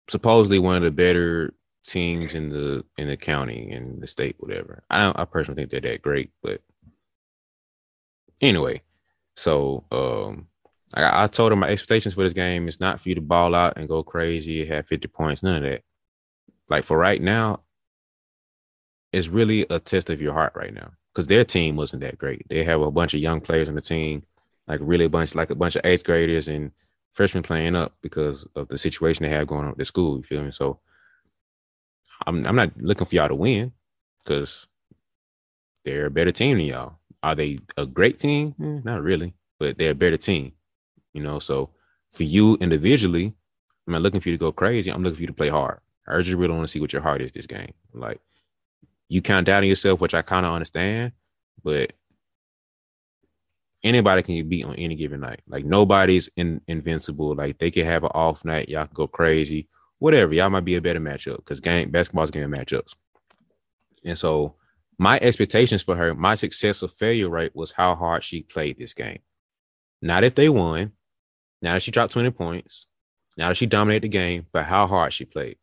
supposedly 0.10 0.60
one 0.60 0.78
of 0.78 0.84
the 0.84 0.92
better 0.92 1.54
teams 1.86 2.36
in 2.36 2.50
the 2.50 2.86
in 2.98 3.08
the 3.08 3.18
county 3.18 3.70
in 3.72 4.00
the 4.00 4.08
state, 4.08 4.36
whatever. 4.40 4.84
I 4.90 5.12
I 5.16 5.26
personally 5.26 5.62
think 5.62 5.72
they're 5.72 5.92
that 5.92 6.02
great, 6.02 6.32
but 6.42 6.62
anyway, 8.42 8.82
so 9.36 9.86
um, 9.92 10.48
I, 10.94 11.24
I 11.24 11.28
told 11.28 11.52
him 11.52 11.60
my 11.60 11.70
expectations 11.70 12.16
for 12.16 12.24
this 12.24 12.34
game 12.34 12.68
is 12.68 12.80
not 12.80 13.02
for 13.02 13.10
you 13.10 13.16
to 13.16 13.22
ball 13.22 13.56
out 13.56 13.78
and 13.78 13.90
go 13.90 14.04
crazy, 14.04 14.66
have 14.66 14.88
fifty 14.88 15.08
points, 15.08 15.44
none 15.44 15.58
of 15.58 15.64
that. 15.64 15.84
Like 16.70 16.86
for 16.86 16.98
right 16.98 17.22
now, 17.22 17.62
it's 19.12 19.28
really 19.28 19.66
a 19.70 19.80
test 19.80 20.10
of 20.10 20.22
your 20.22 20.34
heart 20.34 20.54
right 20.56 20.74
now 20.74 20.92
because 21.20 21.28
their 21.28 21.44
team 21.44 21.76
wasn't 21.76 22.02
that 22.02 22.18
great. 22.18 22.48
They 22.48 22.64
have 22.64 22.80
a 22.80 22.90
bunch 22.90 23.14
of 23.14 23.20
young 23.20 23.42
players 23.42 23.68
on 23.68 23.76
the 23.76 23.82
team, 23.82 24.24
like 24.68 24.80
really 24.82 25.04
a 25.04 25.10
bunch, 25.10 25.36
like 25.36 25.50
a 25.50 25.56
bunch 25.56 25.76
of 25.76 25.82
eighth 25.84 26.06
graders 26.06 26.48
and 26.48 26.72
freshmen 27.12 27.44
playing 27.44 27.76
up 27.76 27.94
because 28.02 28.48
of 28.56 28.70
the 28.70 28.78
situation 28.78 29.24
they 29.24 29.30
have 29.30 29.46
going 29.46 29.66
on 29.66 29.72
at 29.72 29.78
the 29.78 29.84
school. 29.84 30.16
You 30.16 30.24
feel 30.24 30.44
me? 30.44 30.52
So 30.52 30.80
I'm 32.26 32.48
I'm 32.48 32.56
not 32.56 32.72
looking 32.78 33.06
for 33.06 33.16
y'all 33.16 33.28
to 33.28 33.36
win 33.36 33.74
because 34.24 34.68
they're 35.84 36.06
a 36.06 36.10
better 36.10 36.32
team 36.32 36.58
than 36.58 36.68
y'all. 36.68 37.00
Are 37.22 37.36
they 37.36 37.60
a 37.76 37.86
great 37.86 38.18
team? 38.18 38.56
Mm, 38.58 38.86
not 38.86 39.04
really, 39.04 39.34
but 39.60 39.78
they're 39.78 39.92
a 39.92 39.96
better 39.96 40.16
team. 40.16 40.54
You 41.12 41.22
know, 41.22 41.40
so 41.40 41.72
for 42.14 42.24
you 42.24 42.56
individually, 42.62 43.34
I'm 43.86 43.92
not 43.92 44.04
looking 44.04 44.22
for 44.22 44.30
you 44.30 44.36
to 44.36 44.40
go 44.40 44.54
crazy. 44.54 44.90
I'm 44.90 45.04
looking 45.04 45.18
for 45.18 45.24
you 45.24 45.28
to 45.28 45.34
play 45.34 45.50
hard. 45.50 45.82
I 46.08 46.22
just 46.22 46.38
really 46.38 46.54
want 46.54 46.64
to 46.64 46.70
see 46.70 46.80
what 46.80 46.94
your 46.94 47.02
heart 47.02 47.22
is 47.22 47.34
this 47.34 47.46
game. 47.46 47.74
Like 47.94 48.22
you 49.10 49.22
kind 49.22 49.39
of 49.39 49.45
doubting 49.45 49.70
yourself, 49.70 49.99
which 49.99 50.14
I 50.14 50.22
kind 50.22 50.45
of 50.45 50.53
understand, 50.53 51.12
but 51.64 51.93
anybody 53.84 54.22
can 54.22 54.47
beat 54.47 54.66
on 54.66 54.76
any 54.76 54.95
given 54.95 55.20
night. 55.20 55.41
Like 55.47 55.66
nobody's 55.66 56.30
in, 56.36 56.62
invincible. 56.68 57.36
Like 57.36 57.57
they 57.57 57.72
can 57.72 57.86
have 57.86 58.03
an 58.03 58.12
off 58.14 58.45
night, 58.45 58.70
y'all 58.70 58.86
can 58.86 58.93
go 58.93 59.07
crazy, 59.07 59.68
whatever. 59.97 60.34
Y'all 60.34 60.49
might 60.49 60.66
be 60.66 60.76
a 60.76 60.82
better 60.82 60.99
matchup 60.99 61.38
because 61.38 61.60
game 61.60 61.89
basketball's 61.89 62.32
game 62.32 62.49
matchups. 62.49 62.93
And 64.05 64.18
so 64.18 64.55
my 64.97 65.18
expectations 65.22 65.82
for 65.82 65.95
her, 65.95 66.14
my 66.14 66.36
success 66.36 66.84
or 66.84 66.89
failure 66.89 67.30
rate 67.30 67.55
was 67.55 67.72
how 67.72 67.95
hard 67.95 68.24
she 68.24 68.43
played 68.43 68.78
this 68.78 68.93
game. 68.93 69.20
Not 70.01 70.24
if 70.24 70.36
they 70.36 70.49
won, 70.49 70.91
not 71.62 71.78
if 71.78 71.84
she 71.84 71.91
dropped 71.91 72.14
20 72.14 72.32
points, 72.32 72.88
not 73.38 73.51
if 73.51 73.57
she 73.57 73.66
dominated 73.66 74.03
the 74.03 74.10
game, 74.10 74.45
but 74.51 74.66
how 74.66 74.88
hard 74.88 75.14
she 75.14 75.26
played. 75.26 75.57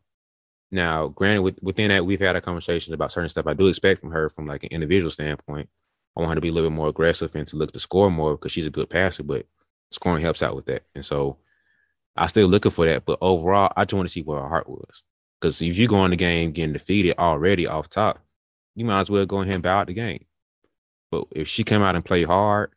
Now, 0.71 1.09
granted, 1.09 1.43
with, 1.43 1.63
within 1.63 1.89
that, 1.89 2.05
we've 2.05 2.21
had 2.21 2.37
a 2.37 2.41
conversations 2.41 2.93
about 2.93 3.13
certain 3.13 3.29
stuff 3.29 3.47
I 3.47 3.55
do 3.55 3.69
expect 3.69 4.01
from 4.01 4.11
her 4.11 4.29
from 4.29 4.47
like 4.47 4.65
an 4.65 4.71
individual 4.73 5.11
standpoint. 5.11 5.69
I 6.17 6.21
want 6.21 6.31
her 6.31 6.35
to 6.37 6.41
be 6.41 6.49
a 6.49 6.53
little 6.53 6.71
bit 6.71 6.77
more 6.77 6.89
aggressive 6.89 7.35
and 7.35 7.47
to 7.49 7.57
look 7.57 7.73
to 7.73 7.79
score 7.79 8.11
more 8.11 8.33
because 8.33 8.53
she's 8.53 8.67
a 8.67 8.71
good 8.71 8.91
passer, 8.91 9.23
but 9.23 9.47
scoring 9.91 10.23
helps 10.23 10.43
out 10.43 10.57
with 10.57 10.67
that. 10.67 10.83
And 10.95 11.05
so 11.05 11.39
I'm 12.17 12.29
still 12.29 12.49
looking 12.49 12.71
for 12.71 12.87
that. 12.87 13.05
But 13.05 13.19
overall, 13.21 13.73
I 13.77 13.85
just 13.85 13.95
want 13.95 14.09
to 14.09 14.13
see 14.13 14.23
where 14.23 14.41
her 14.41 14.49
heart 14.49 14.69
was. 14.69 15.03
Because 15.41 15.61
if 15.61 15.77
you 15.77 15.87
go 15.87 16.05
in 16.05 16.11
the 16.11 16.17
game 16.17 16.53
getting 16.53 16.73
defeated 16.73 17.17
already 17.19 17.67
off 17.67 17.89
top, 17.89 18.21
you 18.75 18.85
might 18.85 19.01
as 19.01 19.11
well 19.11 19.27
go 19.27 19.43
ahead 19.43 19.55
and 19.55 19.63
bow 19.63 19.81
out 19.81 19.87
the 19.87 19.95
game. 19.95 20.25
But 21.11 21.25
if 21.31 21.49
she 21.49 21.63
came 21.63 21.83
out 21.83 21.95
and 21.95 22.05
play 22.05 22.25
hard, 22.25 22.73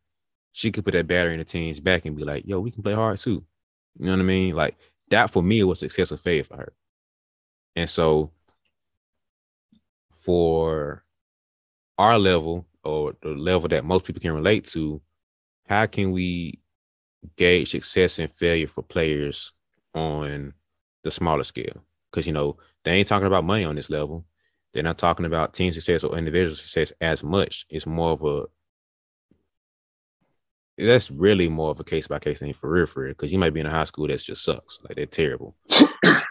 she 0.52 0.72
could 0.72 0.84
put 0.84 0.94
that 0.94 1.08
battery 1.08 1.34
in 1.34 1.40
the 1.40 1.46
team's 1.46 1.80
back 1.80 2.06
and 2.06 2.16
be 2.16 2.24
like, 2.24 2.46
yo, 2.46 2.60
we 2.60 2.72
can 2.72 2.84
play 2.84 2.94
hard 2.94 3.18
too. 3.18 3.46
You 3.98 4.06
know 4.06 4.12
what 4.12 4.20
I 4.20 4.24
mean? 4.24 4.56
Like 4.56 4.78
that 5.10 5.30
for 5.30 5.42
me 5.42 5.64
was 5.64 5.80
success 5.80 6.12
or 6.12 6.18
failure 6.18 6.44
for 6.44 6.58
her. 6.58 6.74
And 7.80 7.90
so 7.90 8.32
for 10.12 11.06
our 11.98 12.20
level 12.20 12.68
or 12.84 13.16
the 13.22 13.30
level 13.30 13.70
that 13.70 13.86
most 13.86 14.04
people 14.04 14.20
can 14.20 14.34
relate 14.34 14.66
to, 14.66 15.02
how 15.70 15.86
can 15.86 16.12
we 16.12 16.60
gauge 17.38 17.72
success 17.72 18.20
and 18.20 18.30
failure 18.30 18.68
for 18.68 18.84
players 18.84 19.54
on 19.96 20.54
the 21.06 21.12
smaller 21.12 21.44
scale? 21.44 21.82
Because 22.12 22.28
you 22.28 22.34
know, 22.34 22.58
they 22.84 22.92
ain't 22.92 23.08
talking 23.08 23.28
about 23.28 23.46
money 23.46 23.64
on 23.64 23.76
this 23.76 23.90
level. 23.90 24.26
They're 24.74 24.84
not 24.84 24.98
talking 24.98 25.26
about 25.26 25.54
team 25.54 25.72
success 25.72 26.04
or 26.04 26.18
individual 26.18 26.58
success 26.58 26.92
as 27.00 27.24
much. 27.24 27.66
It's 27.70 27.88
more 27.88 28.12
of 28.12 28.26
a 28.26 28.46
that's 30.78 31.10
really 31.10 31.48
more 31.48 31.72
of 31.72 31.80
a 31.80 31.86
case 31.86 32.08
by 32.08 32.20
case 32.20 32.40
thing 32.40 32.52
for 32.52 32.70
real, 32.70 32.88
for 32.88 33.04
real. 33.04 33.12
Because 33.12 33.32
you 33.32 33.40
might 33.40 33.54
be 33.54 33.62
in 33.62 33.68
a 33.68 33.72
high 33.72 33.86
school 33.86 34.08
that 34.10 34.20
just 34.20 34.44
sucks, 34.44 34.80
like 34.84 34.98
they're 34.98 35.06
terrible. 35.06 35.56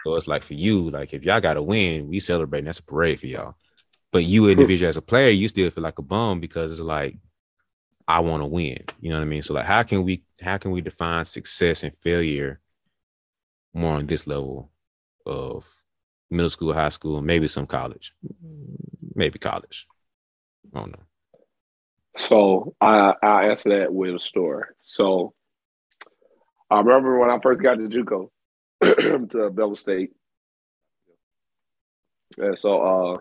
So 0.03 0.15
it's 0.15 0.27
like 0.27 0.43
for 0.43 0.53
you, 0.53 0.89
like 0.89 1.13
if 1.13 1.23
y'all 1.23 1.41
got 1.41 1.55
to 1.55 1.61
win, 1.61 2.07
we 2.07 2.19
celebrate. 2.19 2.65
That's 2.65 2.79
a 2.79 2.83
parade 2.83 3.19
for 3.19 3.27
y'all. 3.27 3.55
But 4.11 4.23
you 4.23 4.49
individual 4.49 4.89
as 4.89 4.97
a 4.97 5.01
player, 5.01 5.29
you 5.29 5.47
still 5.47 5.69
feel 5.69 5.83
like 5.83 5.99
a 5.99 6.03
bum 6.03 6.39
because 6.39 6.71
it's 6.71 6.81
like 6.81 7.17
I 8.07 8.21
want 8.21 8.41
to 8.41 8.47
win. 8.47 8.83
You 8.99 9.09
know 9.09 9.17
what 9.17 9.23
I 9.23 9.27
mean? 9.27 9.43
So 9.43 9.53
like, 9.53 9.65
how 9.65 9.83
can 9.83 10.03
we 10.03 10.23
how 10.41 10.57
can 10.57 10.71
we 10.71 10.81
define 10.81 11.25
success 11.25 11.83
and 11.83 11.95
failure 11.95 12.59
more 13.73 13.95
on 13.97 14.07
this 14.07 14.25
level 14.25 14.71
of 15.25 15.67
middle 16.29 16.49
school, 16.49 16.73
high 16.73 16.89
school, 16.89 17.21
maybe 17.21 17.47
some 17.47 17.67
college, 17.67 18.13
maybe 19.13 19.37
college. 19.39 19.87
I 20.73 20.79
don't 20.79 20.91
know. 20.91 21.03
So 22.17 22.75
I 22.81 23.13
I 23.21 23.43
answer 23.49 23.69
that 23.77 23.93
with 23.93 24.15
a 24.15 24.19
story. 24.19 24.65
So 24.83 25.33
I 26.69 26.79
remember 26.79 27.19
when 27.19 27.29
I 27.29 27.39
first 27.39 27.61
got 27.61 27.75
to 27.75 27.87
JUCO 27.87 28.29
to 28.81 29.49
Bevill 29.49 29.75
State. 29.75 30.11
And 32.37 32.57
so 32.57 32.81
uh 32.81 33.17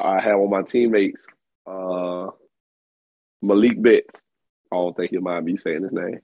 I 0.00 0.20
had 0.20 0.34
one 0.34 0.44
of 0.44 0.50
my 0.50 0.62
teammates, 0.62 1.26
uh 1.66 2.28
Malik 3.42 3.82
Betts. 3.82 4.22
I 4.72 4.76
don't 4.76 4.96
think 4.96 5.12
you 5.12 5.20
mind 5.20 5.44
me 5.46 5.56
saying 5.56 5.82
his 5.82 5.92
name. 5.92 6.20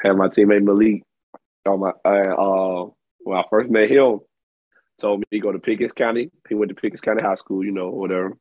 Had 0.00 0.16
my 0.16 0.28
teammate 0.28 0.64
Malik 0.64 1.02
on 1.66 1.80
my 1.80 1.90
uh 2.04 2.86
when 3.20 3.38
I 3.38 3.44
first 3.50 3.70
met 3.70 3.90
him, 3.90 4.20
told 4.98 5.20
me 5.20 5.26
to 5.32 5.38
go 5.40 5.52
to 5.52 5.58
Pickens 5.58 5.92
County. 5.92 6.30
He 6.48 6.54
went 6.54 6.68
to 6.70 6.74
Pickens 6.74 7.00
County 7.00 7.22
High 7.22 7.34
School, 7.34 7.64
you 7.64 7.72
know, 7.72 7.90
whatever. 7.90 8.36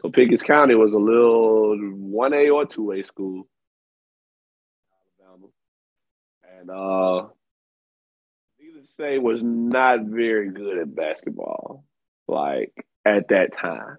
So 0.00 0.10
Pickens 0.10 0.42
County 0.42 0.74
was 0.74 0.92
a 0.92 0.98
little 0.98 1.76
one 1.76 2.34
A 2.34 2.50
or 2.50 2.66
two 2.66 2.92
A 2.92 3.02
school, 3.04 3.48
Alabama, 5.24 5.46
and 6.58 6.70
uh, 6.70 7.26
needless 8.58 8.86
to 8.86 8.92
say, 8.96 9.18
was 9.18 9.40
not 9.42 10.02
very 10.02 10.50
good 10.50 10.78
at 10.78 10.94
basketball, 10.94 11.84
like 12.28 12.86
at 13.04 13.28
that 13.28 13.56
time. 13.58 13.98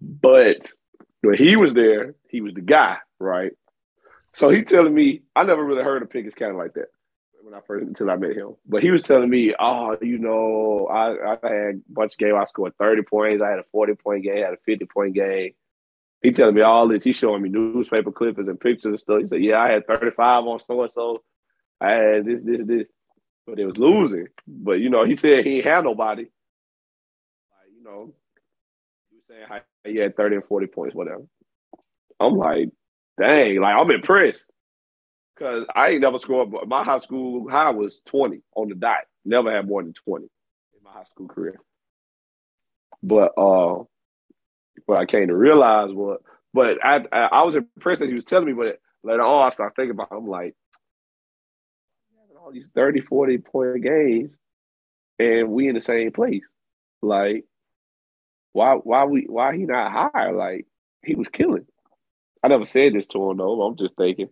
But 0.00 0.70
when 1.20 1.36
he 1.36 1.56
was 1.56 1.74
there, 1.74 2.14
he 2.28 2.40
was 2.40 2.54
the 2.54 2.60
guy, 2.60 2.96
right? 3.18 3.52
So 4.34 4.48
he 4.48 4.62
telling 4.62 4.94
me, 4.94 5.22
I 5.36 5.44
never 5.44 5.64
really 5.64 5.84
heard 5.84 6.02
of 6.02 6.10
Pickens 6.10 6.34
County 6.34 6.56
like 6.56 6.74
that 6.74 6.88
when 7.42 7.54
I 7.54 7.60
first 7.66 7.86
until 7.86 8.10
I 8.10 8.16
met 8.16 8.36
him. 8.36 8.54
But 8.66 8.82
he 8.82 8.90
was 8.90 9.02
telling 9.02 9.28
me, 9.28 9.54
oh, 9.58 9.96
you 10.00 10.18
know, 10.18 10.88
I, 10.90 11.34
I 11.34 11.52
had 11.52 11.74
a 11.76 11.80
bunch 11.88 12.12
of 12.12 12.18
games. 12.18 12.34
I 12.40 12.44
scored 12.46 12.76
30 12.78 13.02
points. 13.02 13.42
I 13.42 13.50
had 13.50 13.58
a 13.58 13.64
40 13.72 13.94
point 13.94 14.24
game. 14.24 14.38
I 14.38 14.46
had 14.46 14.54
a 14.54 14.58
50 14.64 14.86
point 14.86 15.14
game. 15.14 15.52
He 16.22 16.30
telling 16.30 16.54
me 16.54 16.62
all 16.62 16.88
this. 16.88 17.04
He's 17.04 17.16
showing 17.16 17.42
me 17.42 17.48
newspaper 17.48 18.12
clippings 18.12 18.48
and 18.48 18.60
pictures 18.60 18.84
and 18.84 19.00
stuff. 19.00 19.22
He 19.22 19.28
said, 19.28 19.42
yeah, 19.42 19.58
I 19.58 19.70
had 19.70 19.86
35 19.86 20.44
on 20.44 20.60
so 20.60 20.82
and 20.82 20.92
so. 20.92 21.22
I 21.82 21.90
had 21.90 22.24
this, 22.24 22.40
this, 22.44 22.62
this. 22.64 22.86
But 23.46 23.58
it 23.58 23.66
was 23.66 23.76
losing. 23.76 24.28
But, 24.46 24.74
you 24.74 24.88
know, 24.88 25.04
he 25.04 25.16
said 25.16 25.44
he 25.44 25.60
had 25.60 25.84
nobody. 25.84 26.22
Like, 26.22 27.70
you 27.76 27.82
know, 27.82 28.14
he 29.10 29.16
was 29.16 29.24
saying 29.28 29.46
how 29.48 29.60
he 29.84 29.96
had 29.96 30.16
30 30.16 30.36
and 30.36 30.44
40 30.44 30.66
points, 30.68 30.94
whatever. 30.94 31.22
I'm 32.20 32.36
like, 32.36 32.68
dang, 33.20 33.60
like, 33.60 33.74
I'm 33.76 33.90
impressed. 33.90 34.48
Cause 35.38 35.66
I 35.74 35.90
ain't 35.90 36.02
never 36.02 36.18
scored. 36.18 36.50
My 36.68 36.84
high 36.84 37.00
school 37.00 37.50
high 37.50 37.70
was 37.70 38.02
twenty 38.04 38.42
on 38.54 38.68
the 38.68 38.74
dot. 38.74 39.04
Never 39.24 39.50
had 39.50 39.66
more 39.66 39.82
than 39.82 39.94
twenty 39.94 40.26
in 40.76 40.84
my 40.84 40.92
high 40.92 41.04
school 41.04 41.26
career. 41.26 41.58
But 43.02 43.32
uh, 43.38 43.82
what 44.86 44.98
I 44.98 45.06
came 45.06 45.28
to 45.28 45.36
realize 45.36 45.90
was, 45.90 46.20
but 46.52 46.78
I, 46.84 47.04
I, 47.10 47.20
I 47.32 47.42
was 47.44 47.56
impressed 47.56 48.00
that 48.00 48.08
he 48.08 48.14
was 48.14 48.24
telling 48.24 48.46
me. 48.46 48.52
But 48.52 48.78
later 49.02 49.22
on, 49.22 49.46
I 49.46 49.50
started 49.50 49.74
thinking 49.74 49.92
about. 49.92 50.08
It, 50.12 50.16
I'm 50.16 50.28
like, 50.28 50.54
all 52.42 52.52
these 52.52 52.66
30, 52.74 53.02
40 53.02 53.38
point 53.38 53.82
games, 53.82 54.34
and 55.18 55.48
we 55.48 55.68
in 55.68 55.74
the 55.74 55.80
same 55.80 56.10
place. 56.10 56.42
Like, 57.00 57.44
why, 58.52 58.74
why 58.74 59.04
we, 59.04 59.26
why 59.28 59.56
he 59.56 59.64
not 59.64 60.10
higher? 60.12 60.32
Like, 60.32 60.66
he 61.04 61.14
was 61.14 61.28
killing. 61.32 61.66
I 62.42 62.48
never 62.48 62.64
said 62.64 62.94
this 62.94 63.06
to 63.08 63.30
him 63.30 63.36
though. 63.36 63.62
I'm 63.62 63.76
just 63.76 63.94
thinking. 63.96 64.28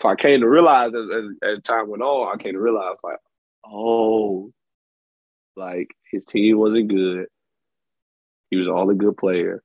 So 0.00 0.08
I 0.08 0.14
came 0.14 0.40
to 0.40 0.48
realize 0.48 0.92
as, 0.94 1.16
as, 1.16 1.54
as 1.54 1.62
time 1.62 1.88
went 1.88 2.02
on, 2.02 2.32
I 2.32 2.42
came 2.42 2.54
to 2.54 2.60
realize 2.60 2.96
like, 3.02 3.18
oh, 3.64 4.52
like 5.56 5.88
his 6.10 6.24
team 6.24 6.58
wasn't 6.58 6.88
good. 6.88 7.26
He 8.50 8.56
was 8.56 8.68
all 8.68 8.90
a 8.90 8.94
good 8.94 9.16
player, 9.16 9.62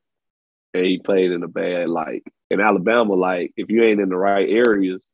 and 0.73 0.85
he 0.85 0.99
played 0.99 1.31
in 1.31 1.43
a 1.43 1.47
bad 1.47 1.89
like 1.89 2.23
in 2.49 2.61
Alabama. 2.61 3.13
Like 3.13 3.53
if 3.57 3.69
you 3.69 3.83
ain't 3.83 4.01
in 4.01 4.09
the 4.09 4.17
right 4.17 4.47
areas, 4.49 5.07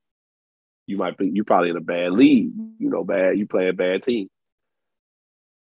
you 0.87 0.97
might 0.97 1.17
be 1.17 1.29
you 1.29 1.43
probably 1.43 1.69
in 1.69 1.77
a 1.77 1.81
bad 1.81 2.13
league. 2.13 2.51
You 2.79 2.89
know, 2.89 3.03
bad 3.03 3.37
you 3.37 3.47
play 3.47 3.69
a 3.69 3.73
bad 3.73 4.03
team. 4.03 4.29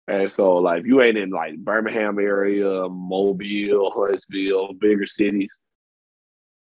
And 0.08 0.30
so, 0.30 0.58
like, 0.58 0.82
if 0.82 0.86
you 0.86 1.02
ain't 1.02 1.18
in 1.18 1.30
like 1.30 1.58
Birmingham 1.58 2.20
area, 2.20 2.90
Mobile, 2.90 3.92
Huntsville, 3.96 4.74
bigger 4.74 5.06
cities, 5.06 5.52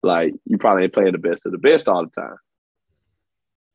like 0.01 0.33
you 0.45 0.57
probably 0.57 0.83
ain't 0.83 0.93
playing 0.93 1.11
the 1.11 1.17
best 1.17 1.45
of 1.45 1.51
the 1.51 1.57
best 1.57 1.87
all 1.87 2.05
the 2.05 2.11
time. 2.11 2.37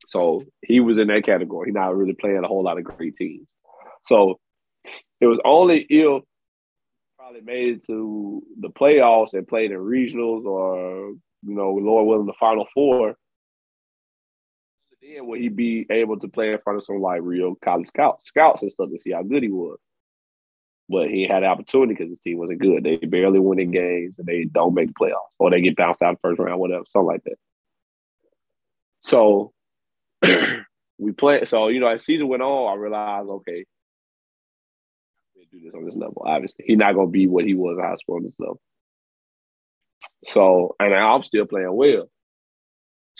So 0.07 0.43
he 0.65 0.79
was 0.79 0.97
in 0.97 1.07
that 1.09 1.25
category. 1.25 1.69
He 1.69 1.71
not 1.71 1.95
really 1.95 2.13
playing 2.13 2.43
a 2.43 2.47
whole 2.47 2.63
lot 2.63 2.79
of 2.79 2.83
great 2.83 3.15
teams. 3.15 3.47
So 4.05 4.39
it 5.21 5.27
was 5.27 5.39
only 5.45 5.85
if 5.89 6.23
probably 7.17 7.41
made 7.41 7.75
it 7.75 7.85
to 7.87 8.41
the 8.59 8.69
playoffs 8.69 9.33
and 9.33 9.47
played 9.47 9.71
in 9.71 9.77
regionals 9.77 10.45
or 10.45 11.13
you 11.43 11.55
know, 11.55 11.73
Lord 11.73 12.07
willing, 12.07 12.25
the 12.25 12.33
Final 12.39 12.67
Four. 12.73 13.15
Then 15.09 15.25
would 15.27 15.39
he 15.39 15.49
be 15.49 15.87
able 15.89 16.19
to 16.19 16.27
play 16.27 16.51
in 16.51 16.59
front 16.59 16.77
of 16.77 16.83
some 16.83 17.01
like 17.01 17.21
real 17.23 17.55
college 17.63 17.87
scouts 17.87 18.27
scouts 18.27 18.61
and 18.61 18.71
stuff 18.71 18.89
to 18.91 18.99
see 18.99 19.11
how 19.11 19.23
good 19.23 19.43
he 19.43 19.49
was? 19.49 19.79
But 20.87 21.09
he 21.09 21.27
had 21.27 21.43
the 21.43 21.47
opportunity 21.47 21.93
because 21.93 22.09
his 22.09 22.19
team 22.19 22.37
wasn't 22.37 22.61
good. 22.61 22.83
They 22.83 22.97
barely 22.97 23.39
win 23.39 23.59
in 23.59 23.71
games 23.71 24.15
and 24.17 24.27
they 24.27 24.45
don't 24.45 24.73
make 24.73 24.87
the 24.87 24.93
playoffs 24.93 25.33
or 25.37 25.49
they 25.49 25.61
get 25.61 25.75
bounced 25.75 26.01
out 26.01 26.19
first 26.21 26.39
round, 26.39 26.59
whatever, 26.59 26.83
something 26.87 27.07
like 27.07 27.23
that. 27.25 27.37
So 29.01 29.53
we 30.97 31.11
play. 31.13 31.45
So 31.45 31.69
you 31.69 31.79
know, 31.79 31.87
as 31.87 32.03
season 32.03 32.27
went 32.27 32.43
on, 32.43 32.71
I 32.71 32.79
realized, 32.79 33.29
okay, 33.29 33.65
I 35.25 35.39
can't 35.39 35.51
do 35.51 35.61
this 35.63 35.73
on 35.73 35.85
this 35.85 35.95
level. 35.95 36.23
Obviously, 36.25 36.65
he's 36.67 36.77
not 36.77 36.93
gonna 36.93 37.07
be 37.07 37.27
what 37.27 37.45
he 37.45 37.55
was 37.55 37.77
in 37.79 37.83
high 37.83 37.95
school 37.95 38.17
on 38.17 38.23
this 38.23 38.35
level. 38.37 38.59
So, 40.25 40.75
and 40.79 40.93
I'm 40.93 41.23
still 41.23 41.45
playing 41.45 41.73
well. 41.73 42.09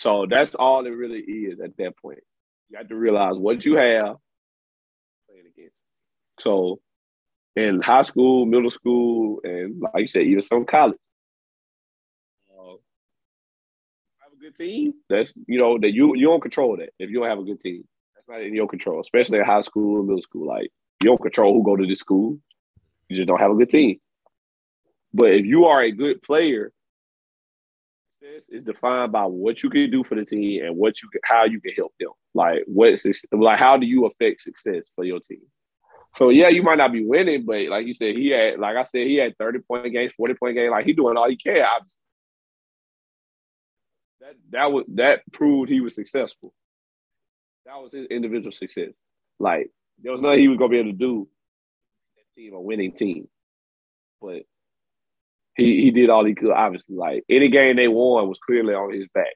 So 0.00 0.24
that's 0.24 0.54
all 0.54 0.86
it 0.86 0.96
really 0.96 1.20
is 1.20 1.60
at 1.60 1.76
that 1.76 1.94
point. 1.98 2.20
You 2.70 2.78
have 2.78 2.88
to 2.88 2.96
realize 2.96 3.34
what 3.36 3.66
you 3.66 3.76
have 3.76 4.16
playing 5.28 5.44
against. 5.54 5.74
So 6.38 6.80
in 7.54 7.82
high 7.82 8.00
school, 8.00 8.46
middle 8.46 8.70
school, 8.70 9.40
and 9.44 9.78
like 9.78 10.00
you 10.00 10.06
said, 10.06 10.22
even 10.22 10.40
some 10.40 10.64
college. 10.64 10.96
Uh, 12.48 12.76
have 14.22 14.32
a 14.32 14.40
good 14.40 14.56
team. 14.56 14.94
That's 15.10 15.34
you 15.46 15.58
know 15.58 15.76
that 15.78 15.90
you 15.90 16.16
you 16.16 16.28
don't 16.28 16.40
control 16.40 16.78
that 16.78 16.94
if 16.98 17.10
you 17.10 17.18
don't 17.18 17.28
have 17.28 17.38
a 17.38 17.44
good 17.44 17.60
team. 17.60 17.84
That's 18.14 18.26
not 18.26 18.40
in 18.40 18.54
your 18.54 18.68
control, 18.68 19.02
especially 19.02 19.38
in 19.40 19.44
high 19.44 19.60
school, 19.60 19.98
and 19.98 20.08
middle 20.08 20.22
school. 20.22 20.46
Like 20.46 20.70
you 21.02 21.10
don't 21.10 21.20
control 21.20 21.52
who 21.52 21.62
go 21.62 21.76
to 21.76 21.86
this 21.86 21.98
school. 21.98 22.38
You 23.10 23.18
just 23.18 23.28
don't 23.28 23.40
have 23.40 23.50
a 23.50 23.54
good 23.54 23.68
team. 23.68 24.00
But 25.12 25.32
if 25.32 25.44
you 25.44 25.66
are 25.66 25.82
a 25.82 25.92
good 25.92 26.22
player 26.22 26.72
success 28.30 28.48
is 28.50 28.62
defined 28.62 29.12
by 29.12 29.24
what 29.24 29.62
you 29.62 29.70
can 29.70 29.90
do 29.90 30.04
for 30.04 30.14
the 30.14 30.24
team 30.24 30.64
and 30.64 30.76
what 30.76 31.02
you 31.02 31.08
can, 31.10 31.20
how 31.24 31.44
you 31.44 31.60
can 31.60 31.72
help 31.74 31.92
them. 31.98 32.10
Like 32.34 32.62
what's 32.66 33.06
like 33.32 33.58
how 33.58 33.76
do 33.76 33.86
you 33.86 34.06
affect 34.06 34.42
success 34.42 34.90
for 34.94 35.04
your 35.04 35.20
team? 35.20 35.42
So 36.16 36.30
yeah, 36.30 36.48
you 36.48 36.62
might 36.62 36.78
not 36.78 36.92
be 36.92 37.04
winning, 37.04 37.44
but 37.44 37.68
like 37.68 37.86
you 37.86 37.94
said, 37.94 38.16
he 38.16 38.30
had 38.30 38.58
like 38.58 38.76
I 38.76 38.84
said, 38.84 39.06
he 39.06 39.16
had 39.16 39.36
30 39.38 39.60
point 39.60 39.92
games, 39.92 40.12
40 40.16 40.34
point 40.34 40.56
games, 40.56 40.70
like 40.70 40.86
he 40.86 40.92
doing 40.92 41.16
all 41.16 41.28
he 41.28 41.36
can. 41.36 41.64
Obviously. 41.64 41.98
That 44.20 44.34
that 44.50 44.72
was 44.72 44.84
that 44.94 45.22
proved 45.32 45.70
he 45.70 45.80
was 45.80 45.94
successful. 45.94 46.52
That 47.66 47.76
was 47.76 47.92
his 47.92 48.06
individual 48.06 48.52
success. 48.52 48.90
Like 49.38 49.70
there 50.02 50.12
was 50.12 50.20
nothing 50.20 50.40
he 50.40 50.48
was 50.48 50.58
gonna 50.58 50.70
be 50.70 50.78
able 50.78 50.92
to 50.92 50.96
do 50.96 51.28
that 52.16 52.40
team 52.40 52.54
a 52.54 52.60
winning 52.60 52.92
team. 52.92 53.28
But 54.20 54.42
he 55.60 55.82
he 55.82 55.90
did 55.90 56.10
all 56.10 56.24
he 56.24 56.34
could. 56.34 56.50
Obviously, 56.50 56.96
like 56.96 57.24
any 57.28 57.48
game 57.48 57.76
they 57.76 57.88
won 57.88 58.28
was 58.28 58.38
clearly 58.38 58.74
on 58.74 58.92
his 58.92 59.06
back. 59.14 59.34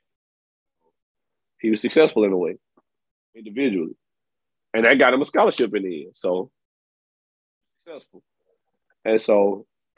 He 1.60 1.70
was 1.70 1.80
successful 1.80 2.24
in 2.24 2.32
a 2.32 2.36
way, 2.36 2.56
individually, 3.34 3.96
and 4.72 4.84
that 4.84 4.98
got 4.98 5.14
him 5.14 5.22
a 5.22 5.24
scholarship 5.24 5.74
in 5.74 5.82
the 5.82 6.04
end. 6.06 6.12
So 6.14 6.50
successful, 7.84 8.22
and 9.04 9.20
so 9.20 9.66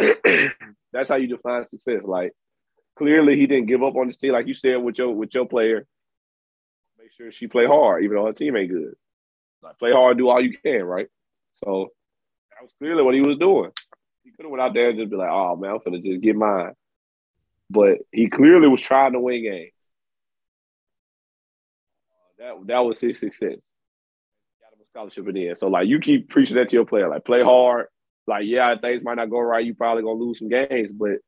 that's 0.93 1.09
how 1.09 1.17
you 1.17 1.29
define 1.29 1.65
success. 1.67 2.03
Like 2.05 2.33
clearly, 2.97 3.37
he 3.37 3.47
didn't 3.47 3.67
give 3.67 3.83
up 3.83 3.97
on 3.97 4.09
his 4.09 4.17
team, 4.17 4.33
like 4.33 4.47
you 4.47 4.55
said 4.55 4.77
with 4.77 4.99
your 4.99 5.11
with 5.13 5.35
your 5.35 5.47
player. 5.47 5.87
Make 6.99 7.13
sure 7.13 7.31
she 7.31 7.47
play 7.47 7.67
hard, 7.67 8.05
even 8.05 8.17
though 8.17 8.27
her 8.27 8.33
team 8.33 8.57
ain't 8.57 8.71
good. 8.71 8.95
Like 9.63 9.79
play 9.79 9.93
hard, 9.93 10.19
do 10.19 10.29
all 10.29 10.41
you 10.41 10.57
can, 10.65 10.83
right? 10.83 11.07
So 11.53 11.91
that 12.51 12.63
was 12.63 12.73
clearly 12.79 13.03
what 13.03 13.15
he 13.15 13.21
was 13.21 13.39
doing. 13.39 13.71
He 14.27 14.33
could 14.33 14.45
have 14.45 14.51
went 14.51 14.61
out 14.61 14.75
there 14.75 14.91
and 14.91 14.99
just 14.99 15.09
be 15.09 15.17
like, 15.17 15.31
"Oh 15.31 15.55
man, 15.55 15.71
I'm 15.71 15.79
gonna 15.85 16.01
just 16.01 16.21
get 16.21 16.35
mine," 16.35 16.73
but 17.71 17.99
he 18.11 18.29
clearly 18.29 18.67
was 18.67 18.81
trying 18.81 19.13
to 19.13 19.21
win 19.21 19.45
games. 19.45 19.73
That 22.39 22.55
that 22.67 22.81
was 22.81 23.01
his 23.01 23.21
success. 23.21 23.61
Got 24.61 24.73
him 24.73 24.81
a 24.83 24.87
scholarship 24.91 25.29
in 25.29 25.35
the 25.35 25.49
end. 25.51 25.59
So 25.59 25.69
like, 25.69 25.87
you 25.87 26.01
keep 26.01 26.29
preaching 26.29 26.57
that 26.57 26.69
to 26.71 26.77
your 26.77 26.85
player, 26.85 27.09
like 27.09 27.25
play 27.25 27.41
hard. 27.41 27.87
Like, 28.27 28.47
yeah, 28.47 28.75
things 28.77 29.05
might 29.05 29.15
not 29.15 29.31
go 29.31 29.39
right. 29.39 29.65
You 29.65 29.75
probably 29.75 30.03
gonna 30.03 30.19
lose 30.19 30.41
some 30.41 30.49
games, 30.49 30.91
but 30.91 31.19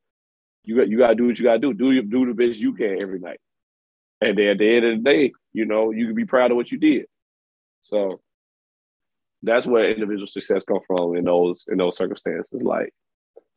you 0.65 0.75
got 0.75 0.89
you 0.89 0.97
gotta 0.97 1.15
do 1.15 1.27
what 1.27 1.39
you 1.39 1.45
gotta 1.45 1.59
do. 1.59 1.73
Do 1.73 2.01
do 2.01 2.25
the 2.25 2.33
best 2.33 2.59
you 2.59 2.73
can 2.73 3.01
every 3.01 3.19
night. 3.19 3.39
And 4.19 4.37
then 4.37 4.47
at 4.47 4.57
the 4.57 4.75
end 4.75 4.85
of 4.85 4.97
the 4.97 5.09
day, 5.09 5.31
you 5.53 5.63
know, 5.63 5.91
you 5.91 6.05
can 6.05 6.15
be 6.15 6.25
proud 6.25 6.51
of 6.51 6.57
what 6.57 6.69
you 6.69 6.77
did. 6.77 7.05
So 7.81 8.19
that's 9.41 9.65
where 9.65 9.91
individual 9.91 10.27
success 10.27 10.63
come 10.67 10.79
from 10.85 11.15
in 11.15 11.25
those 11.25 11.65
in 11.69 11.77
those 11.77 11.97
circumstances. 11.97 12.61
Like, 12.61 12.93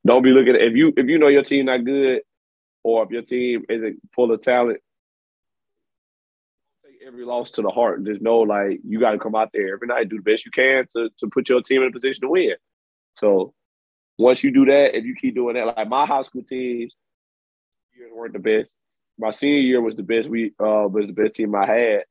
don't 0.07 0.23
be 0.23 0.31
looking 0.31 0.55
if 0.57 0.77
you 0.77 0.93
if 0.97 1.07
you 1.07 1.19
know 1.19 1.29
your 1.29 1.43
team 1.43 1.67
not 1.67 1.85
good, 1.85 2.23
or 2.85 3.05
if 3.05 3.11
your 3.11 3.23
team 3.23 3.65
isn't 3.69 3.99
full 4.15 4.33
of 4.33 4.41
talent. 4.43 4.79
Take 6.85 7.07
every 7.07 7.25
loss 7.25 7.51
to 7.53 7.63
the 7.63 7.71
heart. 7.71 8.05
Just 8.05 8.23
know, 8.23 8.39
like, 8.39 8.81
you 8.87 9.01
got 9.01 9.13
to 9.13 9.19
come 9.19 9.35
out 9.35 9.51
there 9.53 9.75
every 9.75 9.89
night, 9.89 10.09
do 10.09 10.17
the 10.17 10.31
best 10.31 10.45
you 10.45 10.51
can 10.53 10.87
to 10.93 11.09
to 11.19 11.27
put 11.29 11.49
your 11.49 11.63
team 11.63 11.83
in 11.83 11.89
a 11.89 11.93
position 11.93 12.23
to 12.23 12.29
win. 12.29 12.55
So, 13.15 13.53
once 14.19 14.45
you 14.45 14.53
do 14.53 14.65
that, 14.67 14.97
if 14.97 15.05
you 15.05 15.15
keep 15.15 15.35
doing 15.35 15.55
that, 15.55 15.77
like 15.77 15.89
my 15.89 16.07
high 16.07 16.23
school 16.23 16.43
teams, 16.43 16.95
years 17.97 18.13
weren't 18.15 18.33
the 18.33 18.39
best. 18.39 18.73
My 19.19 19.31
senior 19.31 19.61
year 19.61 19.81
was 19.81 19.97
the 19.97 20.03
best. 20.03 20.29
We 20.29 20.53
uh 20.61 20.89
was 20.89 21.07
the 21.07 21.13
best 21.13 21.35
team 21.35 21.55
I 21.55 21.67
had. 21.67 22.05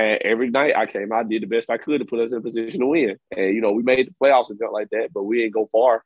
And 0.00 0.22
every 0.22 0.50
night 0.50 0.76
I 0.76 0.86
came 0.86 1.12
out, 1.12 1.28
did 1.28 1.42
the 1.42 1.46
best 1.46 1.68
I 1.68 1.76
could 1.76 2.00
to 2.00 2.06
put 2.06 2.20
us 2.20 2.32
in 2.32 2.38
a 2.38 2.40
position 2.40 2.80
to 2.80 2.86
win. 2.86 3.16
And 3.36 3.54
you 3.54 3.60
know, 3.60 3.72
we 3.72 3.82
made 3.82 4.08
the 4.08 4.14
playoffs 4.22 4.48
and 4.48 4.56
stuff 4.56 4.70
like 4.72 4.88
that, 4.90 5.10
but 5.12 5.24
we 5.24 5.44
ain't 5.44 5.52
go 5.52 5.68
far. 5.70 6.02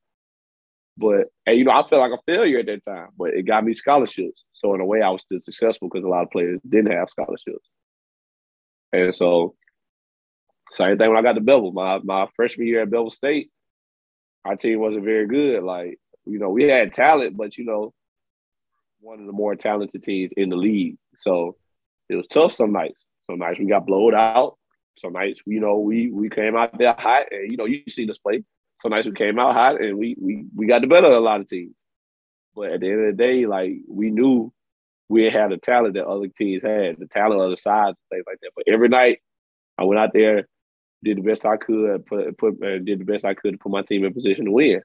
But 0.97 1.29
and 1.47 1.57
you 1.57 1.65
know, 1.65 1.71
I 1.71 1.89
felt 1.89 2.11
like 2.11 2.19
a 2.19 2.33
failure 2.33 2.61
at 2.61 2.67
that 2.67 2.85
time, 2.85 3.09
but 3.17 3.35
it 3.35 3.43
got 3.43 3.65
me 3.65 3.75
scholarships. 3.75 4.45
So 4.53 4.75
in 4.75 4.81
a 4.81 4.85
way, 4.85 5.01
I 5.01 5.11
was 5.11 5.23
still 5.23 5.41
successful 5.41 5.89
because 5.89 6.05
a 6.05 6.09
lot 6.09 6.25
of 6.25 6.31
players 6.31 6.61
didn't 6.69 6.93
have 6.93 7.09
scholarships. 7.11 7.69
And 8.93 9.15
so, 9.15 9.55
same 10.73 10.99
thing 10.99 11.09
when 11.09 11.19
I 11.19 11.23
got 11.23 11.35
to 11.35 11.41
Bevill. 11.41 11.73
My 11.73 12.01
my 12.03 12.27
freshman 12.35 12.67
year 12.67 12.83
at 12.83 12.91
Bevill 12.91 13.11
State, 13.11 13.51
our 14.45 14.57
team 14.57 14.81
wasn't 14.81 15.05
very 15.05 15.27
good. 15.27 15.63
Like 15.63 15.99
you 16.27 16.39
know, 16.39 16.51
we 16.51 16.65
had 16.65 16.93
talent, 16.93 17.37
but 17.37 17.57
you 17.57 17.65
know, 17.65 17.93
one 19.01 19.21
of 19.21 19.27
the 19.27 19.33
more 19.33 19.55
talented 19.55 20.03
teams 20.03 20.33
in 20.37 20.49
the 20.49 20.57
league. 20.57 20.97
So 21.17 21.57
it 22.09 22.17
was 22.17 22.27
tough 22.27 22.53
some 22.53 22.73
nights. 22.73 23.05
Some 23.31 23.39
nights 23.39 23.59
we 23.59 23.67
got 23.67 23.87
blowed 23.87 24.15
out. 24.15 24.59
Some 24.99 25.13
nights, 25.13 25.41
you 25.47 25.61
know, 25.61 25.79
we 25.79 26.11
we 26.11 26.29
came 26.29 26.57
out 26.57 26.77
there 26.79 26.95
hot, 26.97 27.27
and 27.31 27.51
you 27.51 27.57
know, 27.57 27.65
you 27.65 27.83
see 27.89 28.07
this 28.07 28.19
play. 28.19 28.45
Some 28.81 28.91
nights 28.91 29.07
we 29.07 29.13
came 29.13 29.39
out 29.39 29.55
hot, 29.55 29.81
and 29.81 29.99
we 29.99 30.17
we 30.21 30.45
we 30.55 30.67
got 30.67 30.83
the 30.83 30.87
better 30.87 31.09
of 31.09 31.15
a 31.15 31.21
lot 31.21 31.41
of 31.41 31.49
teams. 31.49 31.75
But 32.55 32.73
at 32.73 32.81
the 32.81 32.91
end 32.91 33.01
of 33.01 33.17
the 33.17 33.23
day, 33.23 33.47
like 33.47 33.73
we 33.89 34.11
knew 34.11 34.53
we 35.09 35.25
had 35.25 35.51
the 35.51 35.57
talent 35.57 35.95
that 35.95 36.07
other 36.07 36.29
teams 36.29 36.63
had, 36.63 36.99
the 36.99 37.07
talent 37.07 37.41
of 37.41 37.51
the 37.51 37.57
sides, 37.57 37.97
things 38.11 38.25
like 38.27 38.39
that. 38.43 38.53
But 38.55 38.65
every 38.69 38.89
night, 38.89 39.21
I 39.77 39.85
went 39.85 39.99
out 39.99 40.13
there, 40.13 40.47
did 41.03 41.19
the 41.19 41.23
best 41.23 41.45
I 41.45 41.57
could, 41.57 42.07
put 42.07 42.39
put 42.39 42.63
uh, 42.63 42.79
did 42.79 43.01
the 43.01 43.05
best 43.05 43.25
I 43.25 43.35
could 43.35 43.53
to 43.53 43.59
put 43.59 43.73
my 43.73 43.83
team 43.83 44.05
in 44.05 44.15
position 44.15 44.45
to 44.45 44.53
win. 44.53 44.81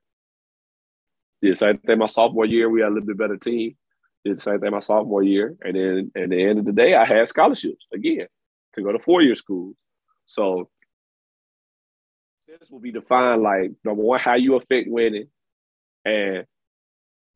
Did 1.42 1.54
the 1.54 1.56
same 1.56 1.78
thing 1.78 2.00
my 2.00 2.08
sophomore 2.08 2.46
year. 2.46 2.70
We 2.70 2.82
had 2.82 2.90
a 2.90 2.94
little 2.94 3.08
bit 3.08 3.18
better 3.18 3.38
team. 3.38 3.76
Did 4.26 4.38
the 4.38 4.42
same 4.42 4.60
thing 4.60 4.72
my 4.72 4.80
sophomore 4.80 5.24
year, 5.24 5.56
and 5.64 5.76
then 5.76 6.12
at 6.16 6.30
the 6.30 6.44
end 6.44 6.60
of 6.60 6.66
the 6.66 6.74
day, 6.74 6.94
I 6.94 7.06
had 7.06 7.28
scholarships 7.30 7.88
again 7.94 8.28
to 8.76 8.82
go 8.82 8.92
to 8.92 9.00
four 9.00 9.22
year 9.22 9.36
schools. 9.36 9.76
So 10.26 10.70
this 12.48 12.70
will 12.70 12.80
be 12.80 12.92
defined 12.92 13.42
like 13.42 13.72
number 13.84 14.04
one, 14.04 14.20
how 14.20 14.36
you 14.36 14.56
affect 14.56 14.90
winning, 14.90 15.28
and 16.04 16.46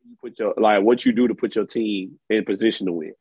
you 0.06 0.18
put 0.22 0.38
your 0.38 0.54
like 0.58 0.84
what 0.84 1.06
you 1.06 1.14
do 1.14 1.30
to 1.30 1.36
put 1.36 1.56
your 1.56 1.66
team 1.66 2.20
in 2.30 2.44
position 2.44 2.88
to 2.88 2.92
win. 2.92 3.14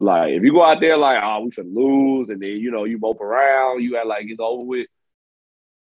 Like 0.00 0.32
if 0.32 0.42
you 0.42 0.52
go 0.52 0.64
out 0.64 0.80
there 0.80 0.96
like, 0.96 1.18
oh, 1.22 1.44
we 1.44 1.52
should 1.52 1.72
lose, 1.72 2.28
and 2.28 2.42
then 2.42 2.50
you 2.50 2.72
know 2.72 2.84
you 2.84 2.98
mope 2.98 3.20
around, 3.20 3.82
you 3.82 3.96
act 3.96 4.06
like 4.06 4.26
it's 4.26 4.40
over 4.40 4.64
with. 4.64 4.88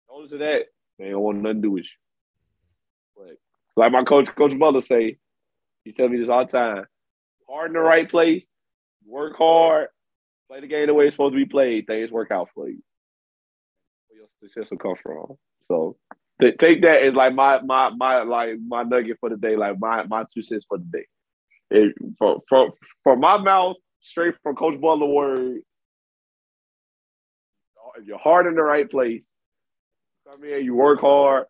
Notice 0.09 0.31
that, 0.33 0.67
they 0.99 1.11
don't 1.11 1.21
want 1.21 1.39
nothing 1.39 1.63
to 1.63 1.63
do 1.63 1.71
with 1.73 1.85
you. 1.85 1.91
But 3.17 3.37
like 3.77 3.93
my 3.93 4.05
coach, 4.05 4.35
Coach 4.35 4.59
Butler 4.59 4.81
say, 4.81 5.19
he 5.85 5.93
tell 5.93 6.09
me 6.09 6.19
this 6.19 6.29
all 6.31 6.47
the 6.47 6.53
time. 6.53 6.85
Hard 7.49 7.71
in 7.71 7.75
the 7.75 7.81
right 7.81 8.09
place, 8.09 8.47
work 9.07 9.37
hard, 9.39 9.89
play 10.49 10.61
the 10.61 10.69
game 10.69 10.87
the 10.89 10.95
way 10.95 11.07
it's 11.07 11.15
supposed 11.17 11.35
to 11.35 11.39
be 11.39 11.47
played. 11.47 11.87
Things 11.87 12.11
work 12.11 12.31
out 12.31 12.49
for 12.55 12.69
you. 12.69 12.81
Where 14.09 14.19
your 14.19 14.29
success 14.43 14.71
will 14.71 14.79
come 14.79 14.97
from. 15.03 15.37
So 15.65 15.97
th- 16.41 16.59
take 16.59 16.83
that 16.83 17.03
as 17.05 17.15
like 17.15 17.35
my 17.35 17.61
my 17.63 17.91
my 17.91 18.23
like 18.23 18.57
my 18.67 18.85
nugget 18.85 19.19
for 19.21 19.31
the 19.31 19.37
day, 19.37 19.57
like 19.57 19.77
my 19.81 20.05
my 20.05 20.25
two 20.35 20.43
cents 20.43 20.67
for 20.69 20.79
the 20.79 20.85
day. 20.85 21.07
It, 21.71 21.95
from 22.19 22.41
from 22.49 22.73
from 23.05 23.21
my 23.21 23.39
mouth, 23.39 23.77
straight 24.01 24.35
from 24.43 24.57
Coach 24.57 24.81
Butler 24.81 25.07
words. 25.07 25.65
If 27.99 28.07
you're 28.07 28.19
hard 28.19 28.47
in 28.47 28.55
the 28.55 28.63
right 28.63 28.91
place, 28.91 29.29
Come 30.31 30.45
in, 30.45 30.65
you 30.65 30.75
work 30.75 31.01
hard, 31.01 31.47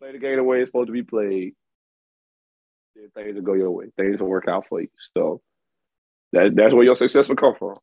play 0.00 0.12
the 0.12 0.18
game 0.18 0.36
the 0.36 0.44
way 0.44 0.60
it's 0.60 0.68
supposed 0.70 0.88
to 0.88 0.92
be 0.92 1.02
played. 1.02 1.54
Things 3.14 3.34
will 3.34 3.42
go 3.42 3.54
your 3.54 3.70
way. 3.70 3.86
Things 3.96 4.20
will 4.20 4.28
work 4.28 4.48
out 4.48 4.66
for 4.68 4.80
you. 4.80 4.88
So 5.14 5.40
that 6.32 6.54
that's 6.54 6.74
where 6.74 6.84
your 6.84 6.96
success 6.96 7.28
will 7.28 7.36
come 7.36 7.54
from. 7.58 7.74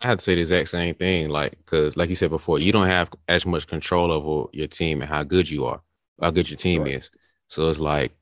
I 0.00 0.08
had 0.08 0.18
to 0.18 0.24
say 0.24 0.34
the 0.34 0.40
exact 0.40 0.68
same 0.68 0.94
thing, 0.94 1.28
like 1.28 1.58
because, 1.58 1.96
like 1.96 2.08
you 2.08 2.16
said 2.16 2.30
before, 2.30 2.58
you 2.58 2.72
don't 2.72 2.86
have 2.86 3.10
as 3.28 3.44
much 3.44 3.66
control 3.66 4.10
over 4.10 4.48
your 4.52 4.66
team 4.66 5.02
and 5.02 5.10
how 5.10 5.22
good 5.22 5.50
you 5.50 5.66
are, 5.66 5.82
how 6.20 6.30
good 6.30 6.48
your 6.48 6.56
team 6.56 6.82
right. 6.82 6.94
is. 6.94 7.10
So 7.48 7.68
it's 7.68 7.80
like 7.80 8.12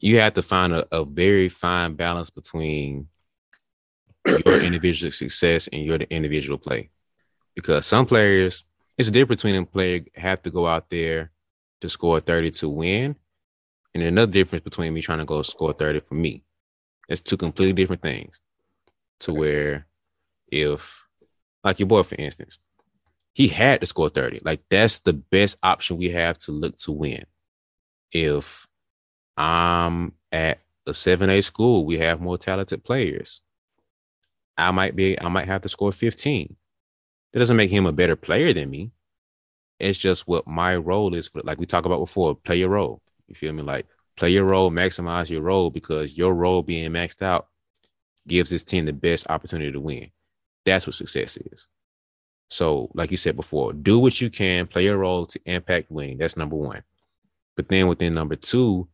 you 0.00 0.20
have 0.20 0.34
to 0.34 0.42
find 0.42 0.72
a, 0.72 0.86
a 0.94 1.04
very 1.04 1.48
fine 1.48 1.94
balance 1.94 2.30
between 2.30 3.08
your 4.26 4.60
individual 4.62 5.12
success 5.12 5.68
and 5.68 5.82
your 5.84 5.96
individual 5.96 6.56
play, 6.56 6.90
because 7.54 7.84
some 7.84 8.06
players, 8.06 8.64
it's 8.96 9.08
a 9.08 9.12
difference 9.12 9.42
between 9.42 9.62
a 9.62 9.66
player 9.66 10.00
have 10.14 10.42
to 10.42 10.50
go 10.50 10.66
out 10.66 10.88
there 10.88 11.30
to 11.82 11.90
score 11.90 12.20
thirty 12.20 12.50
to 12.52 12.70
win, 12.70 13.16
and 13.94 14.02
another 14.02 14.32
difference 14.32 14.64
between 14.64 14.92
me 14.92 15.02
trying 15.02 15.18
to 15.18 15.24
go 15.24 15.42
score 15.42 15.72
thirty 15.72 16.00
for 16.00 16.14
me. 16.14 16.42
That's 17.08 17.20
two 17.20 17.36
completely 17.36 17.74
different 17.74 18.02
things. 18.02 18.40
To 19.20 19.32
where 19.32 19.86
if 20.48 21.04
like 21.62 21.78
your 21.78 21.88
boy, 21.88 22.02
for 22.02 22.16
instance, 22.16 22.58
he 23.32 23.48
had 23.48 23.80
to 23.80 23.86
score 23.86 24.08
30. 24.08 24.40
Like 24.44 24.62
that's 24.70 25.00
the 25.00 25.12
best 25.12 25.58
option 25.62 25.96
we 25.96 26.10
have 26.10 26.38
to 26.38 26.52
look 26.52 26.76
to 26.78 26.92
win. 26.92 27.24
If 28.12 28.66
I'm 29.36 30.12
at 30.30 30.60
a 30.86 30.92
7A 30.92 31.42
school, 31.42 31.84
we 31.84 31.98
have 31.98 32.20
more 32.20 32.38
talented 32.38 32.84
players. 32.84 33.40
I 34.56 34.70
might 34.70 34.94
be, 34.94 35.20
I 35.20 35.28
might 35.28 35.48
have 35.48 35.62
to 35.62 35.68
score 35.68 35.90
15. 35.90 36.54
That 37.32 37.38
doesn't 37.40 37.56
make 37.56 37.70
him 37.70 37.86
a 37.86 37.92
better 37.92 38.14
player 38.14 38.52
than 38.52 38.70
me. 38.70 38.92
It's 39.80 39.98
just 39.98 40.28
what 40.28 40.46
my 40.46 40.76
role 40.76 41.12
is 41.14 41.26
for, 41.26 41.40
like 41.42 41.58
we 41.58 41.66
talked 41.66 41.86
about 41.86 41.98
before, 41.98 42.36
play 42.36 42.58
your 42.58 42.68
role. 42.68 43.02
You 43.34 43.48
feel 43.48 43.52
me? 43.52 43.62
Like 43.62 43.86
play 44.16 44.30
your 44.30 44.44
role, 44.44 44.70
maximize 44.70 45.28
your 45.28 45.42
role 45.42 45.70
because 45.70 46.16
your 46.16 46.34
role 46.34 46.62
being 46.62 46.92
maxed 46.92 47.22
out 47.22 47.48
gives 48.28 48.50
this 48.50 48.62
team 48.62 48.86
the 48.86 48.92
best 48.92 49.26
opportunity 49.28 49.72
to 49.72 49.80
win. 49.80 50.10
That's 50.64 50.86
what 50.86 50.94
success 50.94 51.36
is. 51.36 51.66
So, 52.48 52.90
like 52.94 53.10
you 53.10 53.16
said 53.16 53.36
before, 53.36 53.72
do 53.72 53.98
what 53.98 54.20
you 54.20 54.30
can, 54.30 54.66
play 54.66 54.84
your 54.84 54.98
role 54.98 55.26
to 55.26 55.40
impact 55.46 55.90
winning. 55.90 56.18
That's 56.18 56.36
number 56.36 56.56
one. 56.56 56.84
But 57.56 57.68
then 57.68 57.88
within 57.88 58.14
number 58.14 58.36
two, 58.36 58.88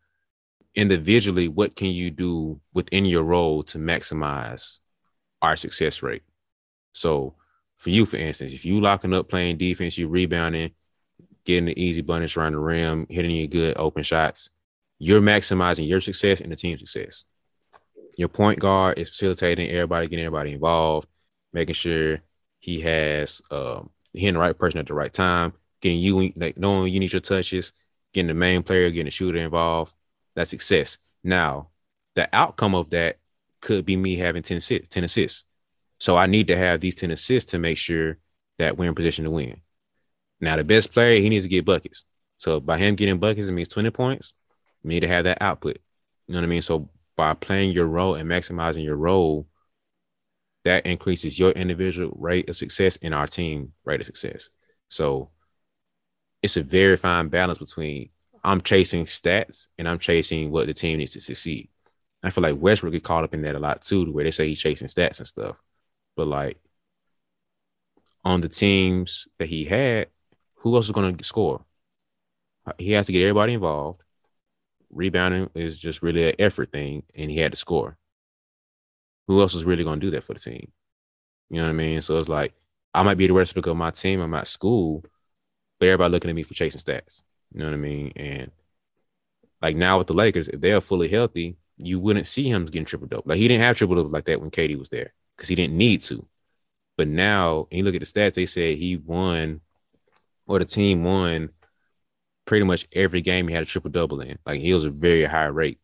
individually, 0.74 1.48
what 1.48 1.76
can 1.76 1.88
you 1.88 2.10
do 2.10 2.60
within 2.72 3.04
your 3.04 3.24
role 3.24 3.62
to 3.64 3.78
maximize 3.78 4.78
our 5.42 5.56
success 5.56 6.02
rate? 6.02 6.22
So, 6.92 7.34
for 7.76 7.90
you, 7.90 8.06
for 8.06 8.16
instance, 8.16 8.52
if 8.52 8.64
you 8.64 8.80
locking 8.80 9.14
up 9.14 9.28
playing 9.28 9.58
defense, 9.58 9.96
you're 9.98 10.08
rebounding, 10.08 10.72
getting 11.50 11.66
the 11.66 11.82
easy 11.82 12.00
bunnies 12.02 12.36
around 12.36 12.52
the 12.52 12.58
rim, 12.58 13.06
hitting 13.08 13.30
your 13.30 13.46
good 13.46 13.76
open 13.76 14.02
shots, 14.02 14.50
you're 14.98 15.20
maximizing 15.20 15.88
your 15.88 16.00
success 16.00 16.40
and 16.40 16.50
the 16.52 16.56
team's 16.56 16.80
success. 16.80 17.24
Your 18.16 18.28
point 18.28 18.58
guard 18.58 18.98
is 18.98 19.10
facilitating 19.10 19.70
everybody, 19.70 20.08
getting 20.08 20.24
everybody 20.24 20.52
involved 20.52 21.08
making 21.52 21.74
sure 21.74 22.20
he 22.58 22.80
has 22.80 23.40
um, 23.50 23.90
hitting 24.12 24.34
the 24.34 24.40
right 24.40 24.56
person 24.56 24.80
at 24.80 24.86
the 24.86 24.94
right 24.94 25.12
time, 25.12 25.52
getting 25.80 25.98
you 25.98 26.32
like 26.36 26.56
knowing 26.56 26.92
you 26.92 27.00
need 27.00 27.12
your 27.12 27.20
touches, 27.20 27.72
getting 28.12 28.28
the 28.28 28.34
main 28.34 28.62
player, 28.62 28.90
getting 28.90 29.06
the 29.06 29.10
shooter 29.10 29.38
involved. 29.38 29.94
That's 30.34 30.50
success. 30.50 30.98
Now, 31.24 31.68
the 32.14 32.28
outcome 32.32 32.74
of 32.74 32.90
that 32.90 33.18
could 33.60 33.84
be 33.84 33.96
me 33.96 34.16
having 34.16 34.42
10, 34.42 34.60
10 34.60 35.04
assists. 35.04 35.44
So 35.98 36.16
I 36.16 36.26
need 36.26 36.48
to 36.48 36.56
have 36.56 36.80
these 36.80 36.94
10 36.94 37.10
assists 37.10 37.50
to 37.52 37.58
make 37.58 37.76
sure 37.76 38.18
that 38.58 38.76
we're 38.76 38.88
in 38.88 38.94
position 38.94 39.24
to 39.24 39.30
win. 39.30 39.60
Now, 40.40 40.56
the 40.56 40.64
best 40.64 40.92
player, 40.92 41.20
he 41.20 41.28
needs 41.28 41.44
to 41.44 41.50
get 41.50 41.64
buckets. 41.64 42.04
So 42.38 42.60
by 42.60 42.78
him 42.78 42.94
getting 42.94 43.18
buckets, 43.18 43.48
it 43.48 43.52
means 43.52 43.68
20 43.68 43.90
points. 43.90 44.32
You 44.82 44.88
need 44.88 45.00
to 45.00 45.08
have 45.08 45.24
that 45.24 45.42
output. 45.42 45.78
You 46.26 46.34
know 46.34 46.40
what 46.40 46.46
I 46.46 46.48
mean? 46.48 46.62
So 46.62 46.88
by 47.16 47.34
playing 47.34 47.72
your 47.72 47.86
role 47.86 48.14
and 48.14 48.28
maximizing 48.28 48.82
your 48.82 48.96
role, 48.96 49.46
that 50.64 50.86
increases 50.86 51.38
your 51.38 51.50
individual 51.52 52.16
rate 52.18 52.48
of 52.48 52.56
success 52.56 52.98
and 53.02 53.14
our 53.14 53.26
team 53.26 53.72
rate 53.84 54.00
of 54.00 54.06
success. 54.06 54.48
So 54.88 55.30
it's 56.42 56.56
a 56.56 56.62
very 56.62 56.96
fine 56.96 57.28
balance 57.28 57.58
between 57.58 58.10
I'm 58.42 58.60
chasing 58.60 59.04
stats 59.04 59.68
and 59.78 59.88
I'm 59.88 59.98
chasing 59.98 60.50
what 60.50 60.66
the 60.66 60.74
team 60.74 60.98
needs 60.98 61.12
to 61.12 61.20
succeed. 61.20 61.68
I 62.22 62.30
feel 62.30 62.42
like 62.42 62.56
Westbrook 62.58 62.92
get 62.92 63.02
caught 63.02 63.24
up 63.24 63.34
in 63.34 63.42
that 63.42 63.54
a 63.54 63.58
lot 63.58 63.82
too, 63.82 64.10
where 64.12 64.24
they 64.24 64.30
say 64.30 64.48
he's 64.48 64.60
chasing 64.60 64.88
stats 64.88 65.18
and 65.18 65.26
stuff. 65.26 65.56
But 66.16 66.26
like 66.26 66.58
on 68.24 68.40
the 68.40 68.48
teams 68.48 69.26
that 69.38 69.48
he 69.48 69.64
had, 69.64 70.08
who 70.60 70.74
else 70.76 70.86
is 70.86 70.92
going 70.92 71.16
to 71.16 71.24
score? 71.24 71.64
Uh, 72.66 72.72
he 72.78 72.92
has 72.92 73.06
to 73.06 73.12
get 73.12 73.22
everybody 73.22 73.54
involved. 73.54 74.02
Rebounding 74.90 75.50
is 75.54 75.78
just 75.78 76.02
really 76.02 76.30
an 76.30 76.36
effort 76.38 76.72
thing, 76.72 77.04
and 77.14 77.30
he 77.30 77.38
had 77.38 77.52
to 77.52 77.58
score 77.58 77.98
who 79.30 79.40
else 79.40 79.54
is 79.54 79.64
really 79.64 79.84
going 79.84 80.00
to 80.00 80.06
do 80.06 80.10
that 80.10 80.24
for 80.24 80.34
the 80.34 80.40
team? 80.40 80.72
You 81.50 81.58
know 81.58 81.62
what 81.62 81.70
I 81.70 81.74
mean? 81.74 82.02
So 82.02 82.18
it's 82.18 82.28
like 82.28 82.52
I 82.92 83.04
might 83.04 83.16
be 83.16 83.28
the 83.28 83.32
rest 83.32 83.56
of 83.56 83.76
my 83.76 83.92
team. 83.92 84.20
I'm 84.20 84.34
at 84.34 84.48
school, 84.48 85.04
but 85.78 85.86
everybody 85.86 86.10
looking 86.10 86.30
at 86.30 86.34
me 86.34 86.42
for 86.42 86.54
chasing 86.54 86.80
stats. 86.80 87.22
You 87.52 87.60
know 87.60 87.66
what 87.66 87.74
I 87.74 87.76
mean? 87.76 88.12
And 88.16 88.50
like 89.62 89.76
now 89.76 89.98
with 89.98 90.08
the 90.08 90.14
Lakers, 90.14 90.48
if 90.48 90.60
they're 90.60 90.80
fully 90.80 91.06
healthy, 91.06 91.56
you 91.76 92.00
wouldn't 92.00 92.26
see 92.26 92.50
him 92.50 92.66
getting 92.66 92.86
triple 92.86 93.06
double. 93.06 93.22
Like 93.26 93.38
he 93.38 93.46
didn't 93.46 93.62
have 93.62 93.76
triple 93.76 93.94
double 93.94 94.10
like 94.10 94.24
that 94.24 94.40
when 94.40 94.50
KD 94.50 94.76
was 94.76 94.88
there 94.88 95.12
because 95.36 95.48
he 95.48 95.54
didn't 95.54 95.78
need 95.78 96.02
to. 96.02 96.26
But 96.96 97.06
now, 97.06 97.68
and 97.70 97.78
you 97.78 97.84
look 97.84 97.94
at 97.94 98.00
the 98.00 98.06
stats, 98.06 98.34
they 98.34 98.46
said 98.46 98.78
he 98.78 98.96
won, 98.96 99.60
or 100.50 100.58
the 100.58 100.64
team 100.64 101.04
won 101.04 101.50
pretty 102.44 102.64
much 102.64 102.88
every 102.92 103.20
game 103.20 103.46
he 103.46 103.54
had 103.54 103.62
a 103.62 103.66
triple 103.66 103.88
double 103.88 104.20
in. 104.20 104.36
Like 104.44 104.60
he 104.60 104.74
was 104.74 104.84
a 104.84 104.90
very 104.90 105.24
high 105.24 105.44
rate. 105.44 105.78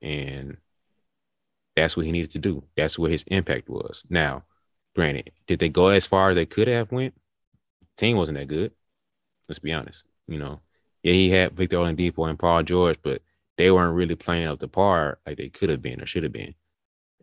And 0.00 0.58
that's 1.74 1.96
what 1.96 2.06
he 2.06 2.12
needed 2.12 2.30
to 2.30 2.38
do. 2.38 2.62
That's 2.76 2.96
what 2.96 3.10
his 3.10 3.24
impact 3.24 3.68
was. 3.68 4.04
Now, 4.08 4.44
granted, 4.94 5.32
did 5.48 5.58
they 5.58 5.68
go 5.68 5.88
as 5.88 6.06
far 6.06 6.30
as 6.30 6.36
they 6.36 6.46
could 6.46 6.68
have 6.68 6.92
went? 6.92 7.14
team 7.96 8.16
wasn't 8.16 8.38
that 8.38 8.46
good. 8.46 8.70
Let's 9.48 9.58
be 9.58 9.72
honest. 9.72 10.04
You 10.28 10.38
know, 10.38 10.60
yeah, 11.02 11.14
he 11.14 11.30
had 11.30 11.56
Victor 11.56 11.78
Oladipo 11.78 12.28
and 12.30 12.38
Paul 12.38 12.62
George, 12.62 12.98
but 13.02 13.22
they 13.58 13.72
weren't 13.72 13.96
really 13.96 14.14
playing 14.14 14.46
up 14.46 14.60
the 14.60 14.68
par 14.68 15.18
like 15.26 15.36
they 15.36 15.48
could 15.48 15.68
have 15.68 15.82
been 15.82 16.00
or 16.00 16.06
should 16.06 16.22
have 16.22 16.32
been. 16.32 16.54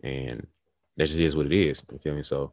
And 0.03 0.47
that 0.97 1.05
just 1.05 1.17
is 1.17 1.37
what 1.37 1.45
it 1.45 1.53
is. 1.53 1.81
You 1.89 1.97
feel 1.97 2.15
me? 2.15 2.23
So, 2.23 2.51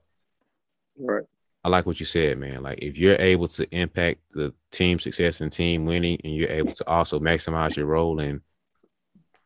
right. 0.97 1.25
I 1.67 1.69
like 1.69 1.85
what 1.85 1.99
you 1.99 2.07
said, 2.07 2.39
man. 2.39 2.63
Like 2.63 2.79
if 2.81 2.97
you're 2.97 3.21
able 3.21 3.49
to 3.49 3.69
impact 3.75 4.21
the 4.33 4.55
team 4.71 4.99
success 5.01 5.41
and 5.41 5.51
team 5.51 5.85
winning, 5.85 6.19
and 6.23 6.33
you're 6.33 6.49
able 6.49 6.73
to 6.75 6.89
also 6.89 7.19
maximize 7.19 7.77
your 7.77 7.87
role 7.87 8.21
and 8.21 8.41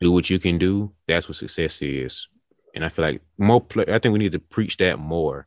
do 0.01 0.13
what 0.13 0.29
you 0.29 0.39
can 0.39 0.59
do, 0.59 0.93
that's 1.07 1.29
what 1.29 1.37
success 1.37 1.81
is 1.83 2.29
and 2.75 2.85
I 2.85 2.89
feel 2.89 3.05
like 3.05 3.23
more 3.39 3.61
play, 3.61 3.85
I 3.89 3.99
think 3.99 4.13
we 4.13 4.19
need 4.19 4.33
to 4.33 4.39
preach 4.39 4.77
that 4.79 4.99
more 4.99 5.47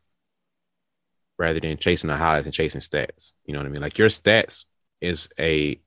rather 1.37 1.59
than 1.59 1.77
chasing 1.77 2.09
the 2.09 2.17
highlights 2.17 2.45
and 2.45 2.53
chasing 2.53 2.81
stats. 2.81 3.33
You 3.45 3.53
know 3.53 3.59
what 3.59 3.65
I 3.65 3.69
mean? 3.69 3.81
Like 3.81 3.97
your 3.97 4.09
stats 4.09 4.65
is 5.01 5.29
a 5.39 5.79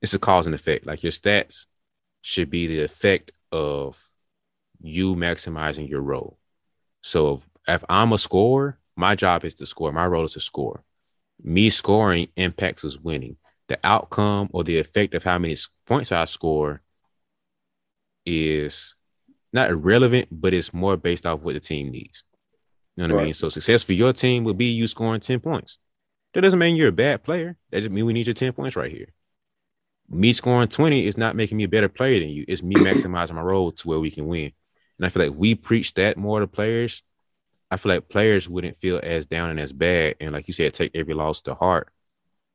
it's 0.00 0.14
a 0.14 0.18
cause 0.18 0.46
and 0.46 0.54
effect. 0.54 0.86
Like 0.86 1.02
your 1.02 1.12
stats 1.12 1.66
should 2.22 2.50
be 2.50 2.66
the 2.66 2.82
effect 2.82 3.32
of 3.50 4.10
you 4.80 5.16
maximizing 5.16 5.88
your 5.88 6.02
role. 6.02 6.38
So 7.02 7.34
if, 7.34 7.48
if 7.66 7.84
I'm 7.88 8.12
a 8.12 8.18
scorer, 8.18 8.78
my 8.98 9.14
job 9.14 9.44
is 9.44 9.54
to 9.54 9.66
score. 9.66 9.92
My 9.92 10.06
role 10.06 10.24
is 10.24 10.32
to 10.32 10.40
score. 10.40 10.82
Me 11.42 11.70
scoring 11.70 12.28
impacts 12.36 12.84
us 12.84 12.98
winning. 12.98 13.36
The 13.68 13.78
outcome 13.84 14.48
or 14.52 14.64
the 14.64 14.78
effect 14.78 15.14
of 15.14 15.22
how 15.22 15.38
many 15.38 15.56
points 15.86 16.10
I 16.10 16.24
score 16.24 16.82
is 18.26 18.96
not 19.52 19.70
irrelevant, 19.70 20.28
but 20.32 20.52
it's 20.52 20.74
more 20.74 20.96
based 20.96 21.26
off 21.26 21.40
what 21.40 21.54
the 21.54 21.60
team 21.60 21.90
needs. 21.90 22.24
You 22.96 23.06
know 23.06 23.14
what 23.14 23.18
right. 23.18 23.22
I 23.22 23.24
mean? 23.26 23.34
So 23.34 23.48
success 23.48 23.84
for 23.84 23.92
your 23.92 24.12
team 24.12 24.42
would 24.44 24.58
be 24.58 24.72
you 24.72 24.88
scoring 24.88 25.20
10 25.20 25.38
points. 25.38 25.78
That 26.34 26.40
doesn't 26.40 26.58
mean 26.58 26.74
you're 26.74 26.88
a 26.88 26.92
bad 26.92 27.22
player. 27.22 27.56
That 27.70 27.80
just 27.80 27.92
means 27.92 28.04
we 28.04 28.12
need 28.12 28.26
your 28.26 28.34
10 28.34 28.52
points 28.52 28.74
right 28.74 28.90
here. 28.90 29.12
Me 30.10 30.32
scoring 30.32 30.68
20 30.68 31.06
is 31.06 31.16
not 31.16 31.36
making 31.36 31.56
me 31.56 31.64
a 31.64 31.68
better 31.68 31.88
player 31.88 32.18
than 32.18 32.30
you. 32.30 32.44
It's 32.48 32.64
me 32.64 32.74
maximizing 32.76 33.34
my 33.34 33.42
role 33.42 33.70
to 33.70 33.88
where 33.88 34.00
we 34.00 34.10
can 34.10 34.26
win. 34.26 34.50
And 34.98 35.06
I 35.06 35.08
feel 35.08 35.22
like 35.22 35.38
we 35.38 35.54
preach 35.54 35.94
that 35.94 36.16
more 36.16 36.40
to 36.40 36.48
players. 36.48 37.04
I 37.70 37.76
feel 37.76 37.92
like 37.92 38.08
players 38.08 38.48
wouldn't 38.48 38.76
feel 38.76 39.00
as 39.02 39.26
down 39.26 39.50
and 39.50 39.60
as 39.60 39.72
bad. 39.72 40.16
And 40.20 40.32
like 40.32 40.48
you 40.48 40.54
said, 40.54 40.74
take 40.74 40.92
every 40.94 41.14
loss 41.14 41.42
to 41.42 41.54
heart 41.54 41.92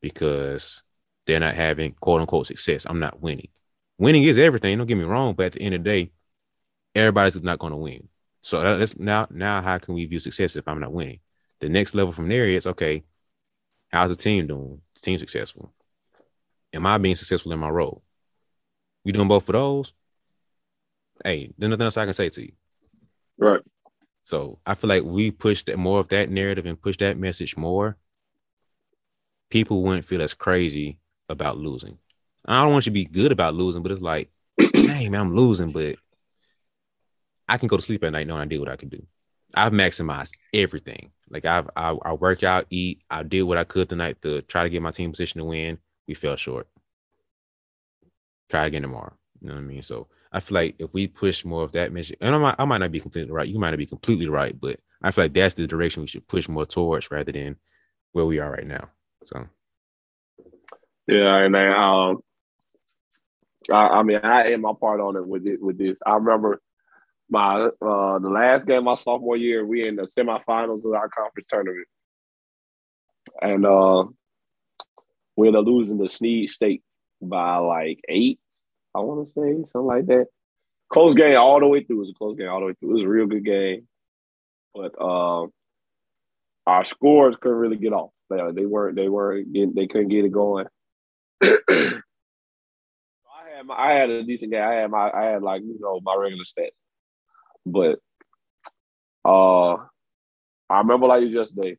because 0.02 0.82
they're 1.26 1.40
not 1.40 1.56
having 1.56 1.94
quote 1.94 2.22
unquote 2.22 2.48
success. 2.48 2.86
I'm 2.90 3.00
not 3.00 3.22
winning. 3.22 3.50
Winning 3.98 4.24
is 4.24 4.38
everything. 4.38 4.78
Don't 4.78 4.88
get 4.88 4.98
me 4.98 5.04
wrong. 5.04 5.36
But 5.36 5.48
at 5.48 5.52
the 5.54 5.62
end 5.62 5.76
of 5.76 5.84
the 5.84 5.90
day, 5.90 6.12
everybody's 6.96 7.42
not 7.42 7.60
going 7.60 7.72
to 7.72 7.78
win. 7.78 8.10
So 8.42 8.62
that's 8.78 8.98
now 8.98 9.28
now 9.30 9.62
how 9.62 9.78
can 9.78 9.94
we 9.94 10.06
view 10.06 10.20
success 10.20 10.56
if 10.56 10.68
I'm 10.68 10.80
not 10.80 10.92
winning? 10.92 11.20
The 11.60 11.70
next 11.70 11.96
level 11.96 12.12
from 12.12 12.28
there 12.28 12.46
is 12.46 12.68
okay. 12.68 13.04
How's 13.90 14.10
the 14.10 14.16
team 14.16 14.48
doing? 14.48 14.82
The 14.96 15.02
team 15.02 15.20
successful. 15.20 15.72
Am 16.74 16.86
I 16.86 16.98
being 16.98 17.16
successful 17.16 17.54
in 17.54 17.60
my 17.60 17.70
role? 17.70 18.04
We 19.06 19.12
doing 19.12 19.28
both 19.28 19.48
of 19.48 19.54
those? 19.54 19.94
Hey, 21.24 21.54
there's 21.58 21.70
nothing 21.70 21.86
else 21.86 21.98
I 21.98 22.06
can 22.06 22.14
say 22.14 22.30
to 22.30 22.42
you. 22.42 22.54
Right. 23.38 23.62
So 24.24 24.60
I 24.66 24.76
feel 24.76 24.90
like 24.90 25.04
we 25.04 25.32
push 25.32 25.64
that 25.64 25.78
more 25.78 26.00
of 26.00 26.10
that 26.10 26.30
narrative 26.30 26.66
and 26.66 26.82
push 26.82 26.98
that 26.98 27.18
message 27.18 27.58
more. 27.58 27.98
people 29.50 29.84
wouldn't 29.84 30.06
feel 30.06 30.22
as 30.22 30.34
crazy 30.34 31.00
about 31.30 31.58
losing. 31.58 31.98
I 32.46 32.64
don't 32.64 32.74
want 32.74 32.86
you 32.86 32.92
to 32.92 32.94
be 32.94 33.06
good 33.06 33.32
about 33.32 33.54
losing, 33.56 33.84
but 33.84 33.92
it's 33.92 34.02
like, 34.02 34.30
hey 34.58 35.10
man, 35.10 35.22
I'm 35.22 35.36
losing, 35.36 35.72
but 35.72 35.98
I 37.48 37.58
can 37.58 37.68
go 37.68 37.78
to 37.78 37.82
sleep 37.84 38.04
at 38.04 38.12
night 38.12 38.28
knowing 38.28 38.42
I 38.42 38.46
did 38.46 38.60
what 38.60 38.70
I 38.70 38.76
could 38.76 38.90
do. 38.90 39.06
I've 39.54 39.72
maximized 39.72 40.34
everything. 40.54 41.12
Like 41.30 41.46
I've 41.46 41.70
I, 41.76 41.96
I 42.04 42.14
work 42.14 42.44
out, 42.44 42.66
eat, 42.70 43.04
I 43.10 43.24
did 43.24 43.44
what 43.44 43.58
I 43.58 43.64
could 43.64 43.90
tonight 43.90 44.22
to 44.24 44.42
try 44.42 44.64
to 44.64 44.70
get 44.70 44.82
my 44.82 44.92
team 44.92 45.12
position 45.12 45.40
to 45.40 45.46
win. 45.46 45.78
We 46.08 46.16
fell 46.16 46.36
short. 46.36 46.68
Try 48.50 48.66
again 48.66 48.82
tomorrow. 48.82 49.14
You 49.42 49.50
know 49.50 49.56
what 49.56 49.62
I 49.62 49.64
mean? 49.64 49.82
So 49.84 50.08
I 50.34 50.40
feel 50.40 50.56
like 50.56 50.76
if 50.80 50.94
we 50.94 51.08
push 51.08 51.46
more 51.46 51.64
of 51.64 51.72
that 51.74 51.94
mission, 51.94 52.18
and 52.20 52.36
I 52.36 52.38
might, 52.38 52.56
I 52.58 52.66
might 52.66 52.80
not 52.80 52.92
be 52.92 53.00
completely 53.00 53.32
right, 53.32 53.48
you 53.48 53.60
might 53.60 53.70
not 53.70 53.78
be 53.78 53.86
completely 53.86 54.28
right, 54.28 54.60
but 54.60 54.80
I 55.02 55.12
feel 55.12 55.26
like 55.26 55.34
that's 55.34 55.54
the 55.54 55.68
direction 55.68 56.02
we 56.02 56.08
should 56.08 56.28
push 56.28 56.50
more 56.50 56.66
towards 56.66 57.12
rather 57.12 57.32
than 57.32 57.58
where 58.14 58.26
we 58.26 58.40
are 58.40 58.52
right 58.52 58.66
now. 58.66 58.90
So 59.26 59.48
yeah, 61.08 61.38
and 61.38 61.54
then 61.54 61.72
um, 61.72 62.24
I, 63.72 63.88
I 63.88 64.04
mean, 64.04 64.20
I 64.24 64.52
am 64.52 64.62
my 64.62 64.74
part 64.80 65.00
on 65.00 65.16
it 65.16 65.28
with 65.28 65.46
it 65.46 65.62
with 65.62 65.78
this. 65.78 66.00
I 66.06 66.16
remember 66.16 66.62
my 67.30 67.70
uh 67.82 68.20
the 68.20 68.30
last 68.30 68.66
game 68.66 68.84
my 68.84 68.96
sophomore 68.96 69.38
year, 69.38 69.66
we 69.66 69.88
in 69.88 69.96
the 69.96 70.04
semifinals 70.04 70.86
of 70.86 70.94
our 70.94 71.10
conference 71.10 71.48
tournament, 71.48 71.88
and 73.42 73.66
uh, 73.66 74.06
we 75.36 75.48
ended 75.48 75.62
up 75.62 75.68
losing 75.68 76.00
to 76.00 76.10
Snead 76.10 76.50
State 76.50 76.84
by 77.22 77.58
like 77.58 78.00
eight. 78.10 78.40
I 78.96 79.00
want 79.00 79.26
to 79.26 79.32
say 79.32 79.64
something 79.66 79.86
like 79.86 80.06
that. 80.08 80.28
Close 80.90 81.16
game 81.16 81.38
all 81.38 81.60
the 81.60 81.68
way 81.68 81.84
through. 81.84 81.98
It 81.98 82.00
was 82.00 82.10
a 82.10 82.14
close 82.14 82.38
game 82.38 82.50
all 82.50 82.60
the 82.60 82.68
way 82.68 82.74
through. 82.80 82.92
It 82.92 82.94
was 82.94 83.04
a 83.04 83.08
real 83.08 83.26
good 83.26 83.46
game, 83.46 83.88
but 84.76 84.94
uh, 85.00 85.48
our 86.68 86.86
scores 86.86 87.36
couldn't 87.42 87.58
really 87.58 87.78
get 87.78 87.94
off. 87.94 88.12
They, 88.30 88.38
they 88.54 88.66
weren't. 88.66 88.96
They 88.96 89.10
weren't. 89.10 89.54
They 89.54 89.88
couldn't 89.88 90.10
get 90.10 90.26
it 90.26 90.32
going. 90.32 90.68
I 91.42 91.48
had 93.56 93.66
my, 93.66 93.76
I 93.76 93.94
had 93.94 94.10
a 94.10 94.24
decent 94.24 94.52
game. 94.52 94.64
I 94.64 94.74
had 94.74 94.92
my 94.92 95.12
I 95.12 95.26
had 95.26 95.44
like 95.44 95.62
you 95.64 95.78
know 95.80 96.00
my 96.04 96.16
regular 96.16 96.44
stats, 96.44 96.70
but 97.66 98.00
uh, 99.26 99.76
I 100.70 100.78
remember 100.80 101.08
like 101.08 101.30
yesterday. 101.30 101.78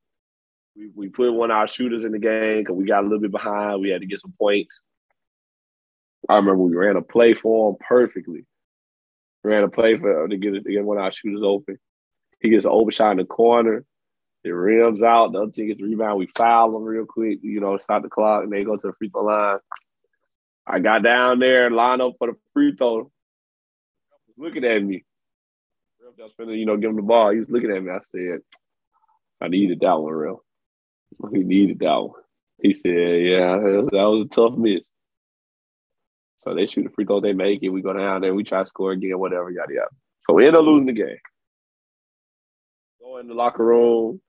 We 0.77 0.91
we 0.95 1.09
put 1.09 1.33
one 1.33 1.53
of 1.53 1.57
our 1.57 1.69
shooters 1.69 2.05
in 2.05 2.13
the 2.13 2.19
game 2.19 2.59
because 2.59 2.75
we 2.75 2.85
got 2.85 3.01
a 3.01 3.07
little 3.07 3.21
bit 3.21 3.31
behind. 3.31 3.81
We 3.81 3.91
had 3.91 4.01
to 4.01 4.09
get 4.09 4.21
some 4.21 4.35
points. 4.39 4.83
I 6.29 6.37
remember 6.37 6.63
we 6.63 6.75
ran 6.75 6.97
a 6.97 7.03
play 7.03 7.35
for 7.35 7.71
him 7.71 7.77
perfectly. 7.87 8.47
ran 9.43 9.65
a 9.65 9.69
play 9.69 9.99
for 9.99 10.25
him 10.25 10.31
to 10.31 10.37
get 10.37 10.53
to 10.55 10.73
get 10.73 10.85
one 10.85 10.99
of 10.99 11.05
our 11.05 11.13
shooters 11.13 11.43
open. 11.43 11.79
He 12.41 12.51
gets 12.51 12.65
an 12.65 12.71
open 12.73 12.91
shot 12.91 13.13
in 13.13 13.17
the 13.19 13.25
corner. 13.25 13.85
It 14.45 14.51
rims 14.51 15.03
out. 15.03 15.33
The 15.33 15.43
other 15.43 15.51
team 15.51 15.69
gets 15.69 15.81
the 15.81 15.87
rebound. 15.87 16.19
We 16.19 16.29
foul 16.37 16.73
them 16.73 16.83
real 16.85 17.07
quick, 17.07 17.39
you 17.43 17.61
know, 17.61 17.79
stop 17.79 18.03
the 18.03 18.11
clock, 18.11 18.45
and 18.45 18.53
they 18.53 18.65
go 18.65 18.77
to 18.77 18.87
the 18.89 18.93
free 18.95 19.09
throw 19.09 19.25
line. 19.25 19.59
I 20.67 20.79
got 20.79 21.03
down 21.03 21.39
there 21.39 21.67
and 21.67 21.77
lined 21.77 22.03
up 22.03 22.15
for 22.19 22.29
the 22.29 22.37
free 22.53 22.75
throw. 22.77 23.11
looking 24.37 24.65
at 24.65 24.83
me. 24.83 25.05
Just 26.19 26.39
finna, 26.39 26.57
you 26.57 26.67
know, 26.67 26.77
give 26.77 26.91
him 26.91 26.97
the 26.97 27.03
ball. 27.03 27.31
He 27.31 27.41
was 27.41 27.49
looking 27.49 27.71
at 27.73 27.83
me. 27.83 27.91
I 27.91 27.99
said, 28.01 28.41
I 29.41 29.49
needed 29.49 29.81
that 29.81 29.95
one, 29.95 30.13
real. 30.13 30.45
He 31.33 31.39
needed 31.39 31.81
that 31.81 31.97
one. 31.97 32.21
He 32.63 32.73
said, 32.73 32.93
Yeah, 33.23 33.57
that 33.57 33.91
was 33.93 34.27
a 34.27 34.29
tough 34.29 34.57
miss. 34.57 34.91
So 36.45 36.55
they 36.55 36.67
shoot 36.67 36.85
the 36.85 36.91
free 36.91 37.07
throw, 37.07 37.21
they 37.21 37.33
make 37.33 37.63
it. 37.63 37.71
We 37.71 37.81
go 37.81 37.95
down 37.95 38.21
there, 38.21 38.35
we 38.35 38.45
try 38.45 38.61
to 38.61 38.67
score 38.67 38.93
again, 38.93 39.19
whatever, 39.19 39.51
yada 39.51 39.73
yada. 39.73 39.89
So 40.27 40.35
we 40.35 40.47
end 40.47 40.57
up 40.57 40.65
losing 40.65 40.87
the 40.87 40.93
game. 40.93 41.19
Go 43.01 43.19
in 43.19 43.29
the 43.29 43.35
locker 43.35 43.65
room, 43.65 44.21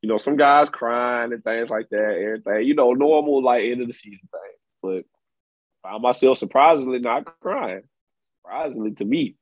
you 0.00 0.08
know, 0.08 0.18
some 0.18 0.36
guys 0.36 0.70
crying 0.70 1.32
and 1.32 1.44
things 1.44 1.68
like 1.68 1.88
that, 1.90 2.18
everything, 2.18 2.66
you 2.66 2.74
know, 2.74 2.92
normal 2.92 3.42
like 3.42 3.64
end 3.64 3.82
of 3.82 3.88
the 3.88 3.92
season 3.92 4.20
thing. 4.30 4.40
But 4.82 5.04
found 5.82 6.02
myself 6.02 6.38
surprisingly 6.38 6.98
not 6.98 7.24
crying. 7.40 7.82
Surprisingly 8.42 8.92
to 8.92 9.04
me, 9.04 9.36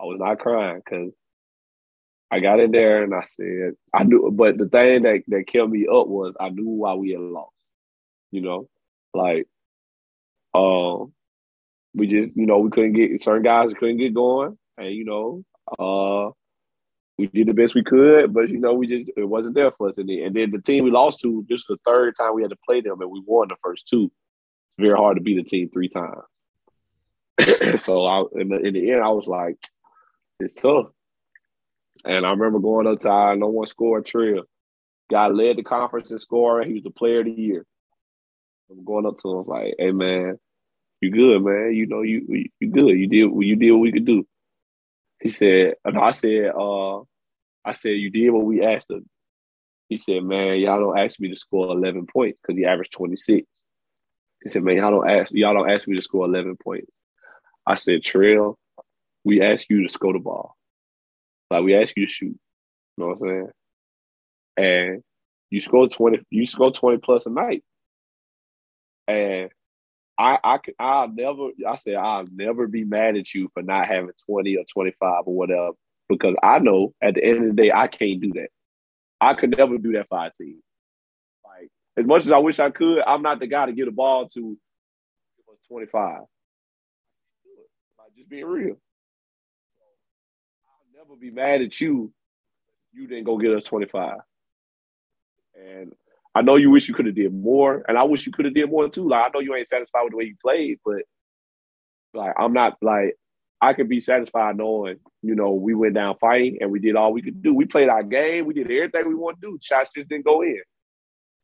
I 0.00 0.04
was 0.04 0.18
not 0.18 0.38
crying 0.38 0.82
because 0.84 1.12
I 2.30 2.40
got 2.40 2.60
in 2.60 2.72
there 2.72 3.02
and 3.02 3.14
I 3.14 3.24
said 3.24 3.72
I 3.94 4.04
knew, 4.04 4.30
but 4.32 4.58
the 4.58 4.68
thing 4.68 5.02
that 5.02 5.22
that 5.28 5.46
kept 5.46 5.68
me 5.68 5.86
up 5.86 6.08
was 6.08 6.34
I 6.38 6.50
knew 6.50 6.68
why 6.68 6.94
we 6.94 7.10
had 7.10 7.20
lost. 7.20 7.52
You 8.30 8.40
know, 8.40 8.68
like 9.12 9.46
um, 10.54 11.12
we 11.94 12.06
just 12.06 12.32
you 12.34 12.46
know 12.46 12.58
we 12.58 12.70
couldn't 12.70 12.94
get 12.94 13.20
certain 13.20 13.42
guys 13.42 13.72
couldn't 13.78 13.98
get 13.98 14.14
going, 14.14 14.56
and 14.78 14.94
you 14.94 15.04
know, 15.04 15.44
uh, 15.78 16.30
we 17.18 17.26
did 17.26 17.48
the 17.48 17.54
best 17.54 17.74
we 17.74 17.82
could, 17.82 18.32
but 18.32 18.48
you 18.48 18.58
know, 18.58 18.74
we 18.74 18.86
just 18.86 19.10
it 19.16 19.24
wasn't 19.24 19.54
there 19.54 19.70
for 19.72 19.88
us. 19.88 19.98
And 19.98 20.08
then, 20.08 20.18
and 20.24 20.34
then 20.34 20.50
the 20.50 20.60
team 20.60 20.84
we 20.84 20.90
lost 20.90 21.20
to, 21.20 21.44
this 21.48 21.60
just 21.60 21.68
the 21.68 21.76
third 21.86 22.16
time 22.16 22.34
we 22.34 22.42
had 22.42 22.50
to 22.50 22.58
play 22.66 22.80
them, 22.80 23.00
and 23.00 23.10
we 23.10 23.22
won 23.26 23.48
the 23.48 23.56
first 23.62 23.86
two. 23.86 24.10
It's 24.78 24.86
very 24.86 24.96
hard 24.96 25.16
to 25.16 25.22
beat 25.22 25.38
a 25.38 25.44
team 25.44 25.68
three 25.70 25.88
times. 25.88 26.22
so 27.80 28.06
I, 28.06 28.24
in 28.40 28.48
the, 28.48 28.58
in 28.58 28.74
the 28.74 28.90
end, 28.90 29.02
I 29.02 29.08
was 29.08 29.26
like, 29.26 29.56
it's 30.40 30.54
tough. 30.54 30.86
And 32.04 32.26
I 32.26 32.30
remember 32.30 32.58
going 32.58 32.86
up 32.86 33.00
to 33.00 33.36
no 33.36 33.48
one 33.48 33.66
score 33.66 34.00
trail. 34.00 34.42
Guy 35.10 35.28
led 35.28 35.58
the 35.58 35.62
conference 35.62 36.10
in 36.10 36.18
scoring. 36.18 36.68
He 36.68 36.74
was 36.74 36.82
the 36.82 36.90
player 36.90 37.20
of 37.20 37.26
the 37.26 37.32
year. 37.32 37.66
I'm 38.70 38.84
going 38.84 39.06
up 39.06 39.18
to 39.18 39.40
him 39.40 39.46
like, 39.46 39.74
"Hey 39.78 39.92
man, 39.92 40.38
you 41.02 41.10
good, 41.10 41.42
man? 41.44 41.74
You 41.74 41.86
know 41.86 42.02
you 42.02 42.48
you 42.60 42.70
good. 42.70 42.98
You 42.98 43.08
did 43.08 43.30
you 43.46 43.56
did 43.56 43.72
what 43.72 43.80
we 43.80 43.92
could 43.92 44.06
do." 44.06 44.26
He 45.22 45.30
said, 45.30 45.74
and 45.84 45.98
I 45.98 46.10
said, 46.10 46.50
uh, 46.56 46.98
I 47.64 47.72
said, 47.74 47.90
you 47.90 48.10
did 48.10 48.30
what 48.30 48.44
we 48.44 48.64
asked 48.64 48.90
him. 48.90 49.08
He 49.88 49.96
said, 49.96 50.24
man, 50.24 50.58
y'all 50.58 50.80
don't 50.80 50.98
ask 50.98 51.20
me 51.20 51.28
to 51.28 51.36
score 51.36 51.66
11 51.66 52.06
points 52.06 52.38
because 52.42 52.58
he 52.58 52.64
averaged 52.64 52.92
26. 52.92 53.46
He 54.42 54.48
said, 54.48 54.64
man, 54.64 54.78
y'all 54.78 54.90
don't 54.90 55.08
ask, 55.08 55.30
y'all 55.32 55.54
don't 55.54 55.70
ask 55.70 55.86
me 55.86 55.94
to 55.94 56.02
score 56.02 56.26
11 56.26 56.56
points. 56.56 56.90
I 57.66 57.76
said, 57.76 58.02
Trail, 58.02 58.58
we 59.24 59.42
ask 59.42 59.66
you 59.70 59.82
to 59.82 59.88
score 59.88 60.12
the 60.12 60.18
ball. 60.18 60.56
Like 61.50 61.62
we 61.62 61.76
ask 61.76 61.96
you 61.96 62.06
to 62.06 62.12
shoot. 62.12 62.26
You 62.26 62.98
know 62.98 63.06
what 63.06 63.12
I'm 63.12 63.18
saying? 63.18 63.50
And 64.56 65.02
you 65.50 65.60
score 65.60 65.88
20, 65.88 66.20
you 66.30 66.46
score 66.46 66.72
20 66.72 66.98
plus 66.98 67.26
a 67.26 67.30
night. 67.30 67.62
And 69.06 69.50
I, 70.18 70.38
I, 70.44 70.58
I'll 70.78 71.08
never, 71.08 71.48
I 71.66 71.76
said, 71.76 71.94
I'll 71.94 72.26
never 72.32 72.66
be 72.66 72.84
mad 72.84 73.16
at 73.16 73.34
you 73.34 73.48
for 73.54 73.62
not 73.62 73.86
having 73.88 74.10
20 74.26 74.56
or 74.56 74.64
25 74.72 75.22
or 75.26 75.34
whatever, 75.34 75.70
because 76.08 76.34
I 76.42 76.58
know 76.58 76.94
at 77.02 77.14
the 77.14 77.24
end 77.24 77.38
of 77.38 77.56
the 77.56 77.62
day, 77.62 77.72
I 77.72 77.88
can't 77.88 78.20
do 78.20 78.32
that. 78.34 78.48
I 79.20 79.34
could 79.34 79.56
never 79.56 79.78
do 79.78 79.92
that 79.92 80.08
for 80.08 80.18
our 80.18 80.30
team. 80.30 80.60
Like, 81.44 81.70
as 81.96 82.06
much 82.06 82.26
as 82.26 82.32
I 82.32 82.38
wish 82.38 82.58
I 82.58 82.70
could, 82.70 83.02
I'm 83.06 83.22
not 83.22 83.40
the 83.40 83.46
guy 83.46 83.66
to 83.66 83.72
get 83.72 83.88
a 83.88 83.92
ball 83.92 84.28
to 84.28 84.58
25. 85.68 86.20
Like, 87.98 88.14
just 88.16 88.28
being 88.28 88.46
real. 88.46 88.76
I'll 90.66 91.06
never 91.06 91.16
be 91.18 91.30
mad 91.30 91.62
at 91.62 91.80
you. 91.80 92.12
You 92.92 93.06
didn't 93.06 93.24
go 93.24 93.38
get 93.38 93.52
us 93.54 93.64
25. 93.64 94.18
And 95.54 95.94
I 96.34 96.42
know 96.42 96.56
you 96.56 96.70
wish 96.70 96.88
you 96.88 96.94
could 96.94 97.06
have 97.06 97.14
did 97.14 97.34
more, 97.34 97.84
and 97.86 97.98
I 97.98 98.04
wish 98.04 98.24
you 98.26 98.32
could 98.32 98.46
have 98.46 98.54
did 98.54 98.70
more 98.70 98.88
too. 98.88 99.08
Like 99.08 99.26
I 99.26 99.30
know 99.34 99.40
you 99.40 99.54
ain't 99.54 99.68
satisfied 99.68 100.02
with 100.04 100.12
the 100.12 100.16
way 100.16 100.24
you 100.24 100.36
played, 100.42 100.78
but 100.84 101.02
like 102.14 102.34
I'm 102.38 102.52
not 102.52 102.78
like 102.80 103.16
I 103.60 103.74
could 103.74 103.88
be 103.88 104.00
satisfied 104.00 104.56
knowing 104.56 104.98
you 105.22 105.34
know 105.34 105.52
we 105.52 105.74
went 105.74 105.94
down 105.94 106.16
fighting 106.20 106.58
and 106.60 106.70
we 106.70 106.78
did 106.78 106.96
all 106.96 107.12
we 107.12 107.22
could 107.22 107.42
do. 107.42 107.54
We 107.54 107.66
played 107.66 107.88
our 107.88 108.02
game, 108.02 108.46
we 108.46 108.54
did 108.54 108.70
everything 108.70 109.08
we 109.08 109.14
want 109.14 109.40
to 109.40 109.46
do. 109.46 109.58
Shots 109.60 109.90
just 109.94 110.08
didn't 110.08 110.24
go 110.24 110.42
in. 110.42 110.60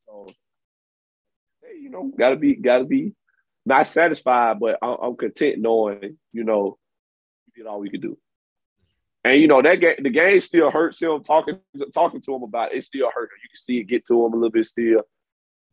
So 0.06 0.28
hey, 1.62 1.78
you 1.80 1.90
know, 1.90 2.10
gotta 2.18 2.36
be 2.36 2.54
gotta 2.56 2.84
be 2.84 3.12
not 3.66 3.88
satisfied, 3.88 4.58
but 4.58 4.78
I'm 4.82 5.16
content 5.16 5.58
knowing 5.58 6.16
you 6.32 6.44
know 6.44 6.78
we 7.46 7.62
did 7.62 7.68
all 7.68 7.80
we 7.80 7.90
could 7.90 8.02
do. 8.02 8.16
And 9.24 9.40
you 9.40 9.48
know 9.48 9.60
that 9.60 9.80
game, 9.80 9.96
the 10.00 10.10
game 10.10 10.40
still 10.40 10.70
hurts 10.70 11.00
him. 11.00 11.22
Talking 11.22 11.58
talking 11.92 12.20
to 12.22 12.34
him 12.34 12.42
about 12.42 12.72
it, 12.72 12.78
it 12.78 12.84
still 12.84 13.10
hurt 13.12 13.24
him. 13.24 13.38
You 13.42 13.48
can 13.48 13.56
see 13.56 13.78
it 13.78 13.84
get 13.84 14.06
to 14.06 14.26
him 14.26 14.32
a 14.32 14.36
little 14.36 14.50
bit 14.50 14.66
still. 14.66 15.02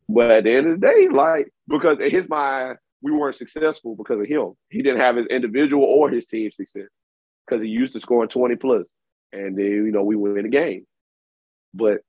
But 0.09 0.31
at 0.31 0.43
the 0.43 0.51
end 0.51 0.67
of 0.67 0.80
the 0.80 0.88
day, 0.88 1.07
like 1.09 1.49
because 1.67 1.99
in 1.99 2.11
his 2.11 2.27
mind, 2.27 2.77
we 3.01 3.11
weren't 3.11 3.35
successful 3.35 3.95
because 3.95 4.19
of 4.19 4.27
him. 4.27 4.53
He 4.69 4.81
didn't 4.81 4.99
have 4.99 5.15
his 5.15 5.27
individual 5.27 5.84
or 5.84 6.09
his 6.09 6.26
team 6.26 6.51
success 6.51 6.88
because 7.45 7.63
he 7.63 7.69
used 7.69 7.93
to 7.93 7.99
scoring 7.99 8.30
twenty 8.30 8.55
plus, 8.55 8.89
and 9.31 9.57
then 9.57 9.65
you 9.65 9.91
know 9.91 10.03
we 10.03 10.15
win 10.15 10.43
the 10.43 10.49
game. 10.49 10.85
But 11.73 12.01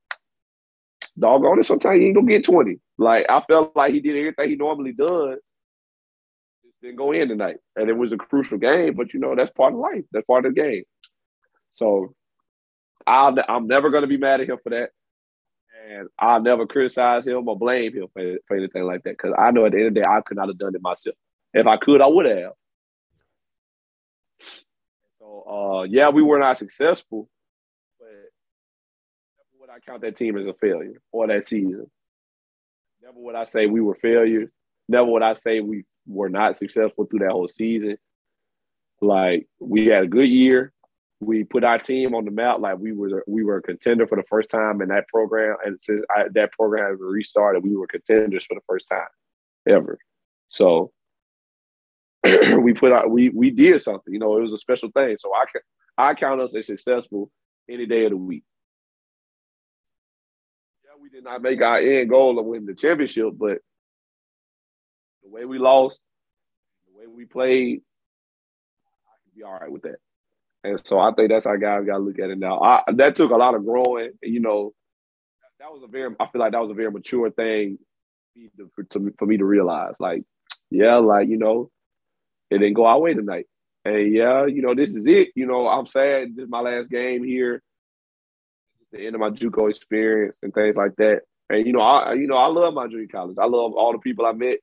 doggone 1.18 1.58
it, 1.58 1.66
sometimes 1.66 2.00
he 2.00 2.06
ain't 2.06 2.14
gonna 2.14 2.26
get 2.26 2.44
twenty. 2.44 2.80
Like 2.98 3.26
I 3.28 3.42
felt 3.42 3.76
like 3.76 3.92
he 3.92 4.00
did 4.00 4.16
everything 4.16 4.50
he 4.50 4.56
normally 4.56 4.92
does. 4.92 5.38
Just 6.64 6.80
didn't 6.82 6.96
go 6.96 7.12
in 7.12 7.28
tonight, 7.28 7.56
and 7.76 7.88
it 7.88 7.96
was 7.96 8.12
a 8.12 8.16
crucial 8.16 8.58
game. 8.58 8.94
But 8.94 9.12
you 9.12 9.20
know 9.20 9.34
that's 9.34 9.52
part 9.52 9.74
of 9.74 9.80
life. 9.80 10.04
That's 10.12 10.26
part 10.26 10.46
of 10.46 10.54
the 10.54 10.60
game. 10.60 10.84
So 11.76 12.14
i 13.06 13.28
am 13.48 13.66
never 13.66 13.90
going 13.90 14.02
to 14.02 14.08
be 14.08 14.16
mad 14.16 14.40
at 14.40 14.48
him 14.48 14.58
for 14.62 14.70
that. 14.70 14.90
And 15.88 16.08
I'll 16.18 16.40
never 16.42 16.66
criticize 16.66 17.24
him 17.26 17.46
or 17.48 17.56
blame 17.56 17.94
him 17.94 18.08
for, 18.12 18.38
for 18.48 18.56
anything 18.56 18.84
like 18.84 19.02
that 19.04 19.10
because 19.10 19.34
I 19.38 19.50
know 19.50 19.66
at 19.66 19.72
the 19.72 19.78
end 19.78 19.88
of 19.88 19.94
the 19.94 20.00
day, 20.00 20.06
I 20.08 20.20
could 20.22 20.38
not 20.38 20.48
have 20.48 20.58
done 20.58 20.74
it 20.74 20.82
myself. 20.82 21.14
If 21.52 21.66
I 21.66 21.76
could, 21.76 22.00
I 22.00 22.06
would 22.06 22.26
have. 22.26 22.52
So, 25.20 25.44
uh, 25.48 25.82
yeah, 25.84 26.08
we 26.08 26.22
were 26.22 26.38
not 26.38 26.58
successful, 26.58 27.28
but 28.00 28.08
would 29.60 29.70
I 29.70 29.78
count 29.78 30.00
that 30.00 30.16
team 30.16 30.36
as 30.38 30.46
a 30.46 30.54
failure 30.54 31.00
or 31.12 31.28
that 31.28 31.44
season? 31.44 31.88
Never 33.02 33.18
would 33.18 33.34
I 33.36 33.44
say 33.44 33.66
we 33.66 33.80
were 33.80 33.94
failures. 33.94 34.48
Never 34.88 35.06
would 35.06 35.22
I 35.22 35.34
say 35.34 35.60
we 35.60 35.84
were 36.06 36.30
not 36.30 36.56
successful 36.56 37.04
through 37.04 37.20
that 37.20 37.32
whole 37.32 37.48
season. 37.48 37.98
Like 39.00 39.46
we 39.60 39.86
had 39.86 40.04
a 40.04 40.08
good 40.08 40.28
year. 40.28 40.72
We 41.20 41.44
put 41.44 41.64
our 41.64 41.78
team 41.78 42.14
on 42.14 42.26
the 42.26 42.30
map. 42.30 42.60
Like 42.60 42.78
we 42.78 42.92
were 42.92 43.24
we 43.26 43.42
were 43.42 43.56
a 43.56 43.62
contender 43.62 44.06
for 44.06 44.16
the 44.16 44.24
first 44.28 44.50
time 44.50 44.82
in 44.82 44.88
that 44.88 45.08
program, 45.08 45.56
and 45.64 45.80
since 45.80 46.04
I, 46.14 46.24
that 46.34 46.52
program 46.52 46.90
has 46.90 46.98
restarted, 47.00 47.64
we 47.64 47.74
were 47.74 47.86
contenders 47.86 48.44
for 48.44 48.54
the 48.54 48.60
first 48.68 48.88
time 48.88 49.08
ever. 49.66 49.98
So 50.48 50.92
we 52.60 52.74
put 52.74 52.92
out 52.92 53.10
we 53.10 53.30
we 53.30 53.50
did 53.50 53.80
something. 53.82 54.12
You 54.12 54.20
know, 54.20 54.36
it 54.36 54.42
was 54.42 54.52
a 54.52 54.58
special 54.58 54.90
thing. 54.90 55.16
So 55.18 55.32
I 55.34 55.44
can 55.50 55.62
I 55.96 56.14
count 56.14 56.40
us 56.40 56.54
as 56.54 56.66
successful 56.66 57.30
any 57.68 57.86
day 57.86 58.04
of 58.04 58.10
the 58.10 58.16
week. 58.16 58.44
Yeah, 60.84 61.00
we 61.00 61.08
did 61.08 61.24
not 61.24 61.42
make 61.42 61.62
our 61.62 61.78
end 61.78 62.10
goal 62.10 62.38
of 62.38 62.44
winning 62.44 62.66
the 62.66 62.74
championship, 62.74 63.32
but 63.36 63.58
the 65.22 65.30
way 65.30 65.44
we 65.44 65.58
lost, 65.58 66.00
the 66.86 66.98
way 66.98 67.06
we 67.06 67.24
played, 67.24 67.80
I 69.06 69.14
can 69.22 69.32
be 69.36 69.42
all 69.42 69.58
right 69.58 69.70
with 69.70 69.82
that. 69.82 69.96
And 70.64 70.84
so 70.84 70.98
I 70.98 71.12
think 71.12 71.30
that's 71.30 71.44
how 71.44 71.56
guys 71.56 71.86
got 71.86 71.98
to 71.98 72.02
look 72.02 72.18
at 72.18 72.30
it 72.30 72.38
now. 72.38 72.60
I, 72.60 72.82
that 72.94 73.16
took 73.16 73.30
a 73.30 73.36
lot 73.36 73.54
of 73.54 73.64
growing. 73.64 74.12
You 74.22 74.40
know, 74.40 74.72
that 75.60 75.70
was 75.70 75.82
a 75.84 75.88
very, 75.88 76.14
I 76.18 76.26
feel 76.26 76.40
like 76.40 76.52
that 76.52 76.60
was 76.60 76.70
a 76.70 76.74
very 76.74 76.90
mature 76.90 77.30
thing 77.30 77.78
for, 78.74 78.84
to, 78.84 79.14
for 79.18 79.26
me 79.26 79.36
to 79.36 79.44
realize. 79.44 79.94
Like, 80.00 80.24
yeah, 80.70 80.96
like, 80.96 81.28
you 81.28 81.38
know, 81.38 81.70
it 82.50 82.58
didn't 82.58 82.74
go 82.74 82.86
our 82.86 82.98
way 82.98 83.14
tonight. 83.14 83.46
And 83.84 84.12
yeah, 84.12 84.46
you 84.46 84.62
know, 84.62 84.74
this 84.74 84.96
is 84.96 85.06
it. 85.06 85.28
You 85.36 85.46
know, 85.46 85.68
I'm 85.68 85.86
sad. 85.86 86.34
This 86.34 86.44
is 86.44 86.50
my 86.50 86.60
last 86.60 86.90
game 86.90 87.22
here. 87.22 87.62
It's 88.80 88.90
the 88.90 89.06
end 89.06 89.14
of 89.14 89.20
my 89.20 89.30
JUCO 89.30 89.70
experience 89.70 90.40
and 90.42 90.52
things 90.52 90.74
like 90.74 90.96
that. 90.96 91.20
And 91.48 91.64
you 91.64 91.72
know, 91.72 91.80
I 91.80 92.14
you 92.14 92.26
know, 92.26 92.36
I 92.36 92.46
love 92.46 92.74
my 92.74 92.88
junior 92.88 93.06
college. 93.06 93.36
I 93.40 93.44
love 93.44 93.74
all 93.74 93.92
the 93.92 93.98
people 93.98 94.26
I 94.26 94.32
met, 94.32 94.58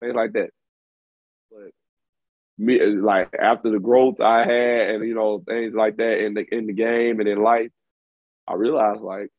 things 0.00 0.14
like 0.14 0.32
that. 0.34 0.50
But 1.50 1.72
me, 2.58 2.84
like 2.84 3.34
after 3.40 3.70
the 3.70 3.78
growth 3.78 4.20
I 4.20 4.40
had, 4.40 4.90
and 4.90 5.08
you 5.08 5.14
know, 5.14 5.42
things 5.46 5.74
like 5.74 5.96
that 5.98 6.18
in 6.24 6.34
the 6.34 6.44
in 6.50 6.66
the 6.66 6.72
game 6.72 7.20
and 7.20 7.28
in 7.28 7.42
life, 7.42 7.70
I 8.46 8.54
realized 8.54 9.00
like, 9.00 9.30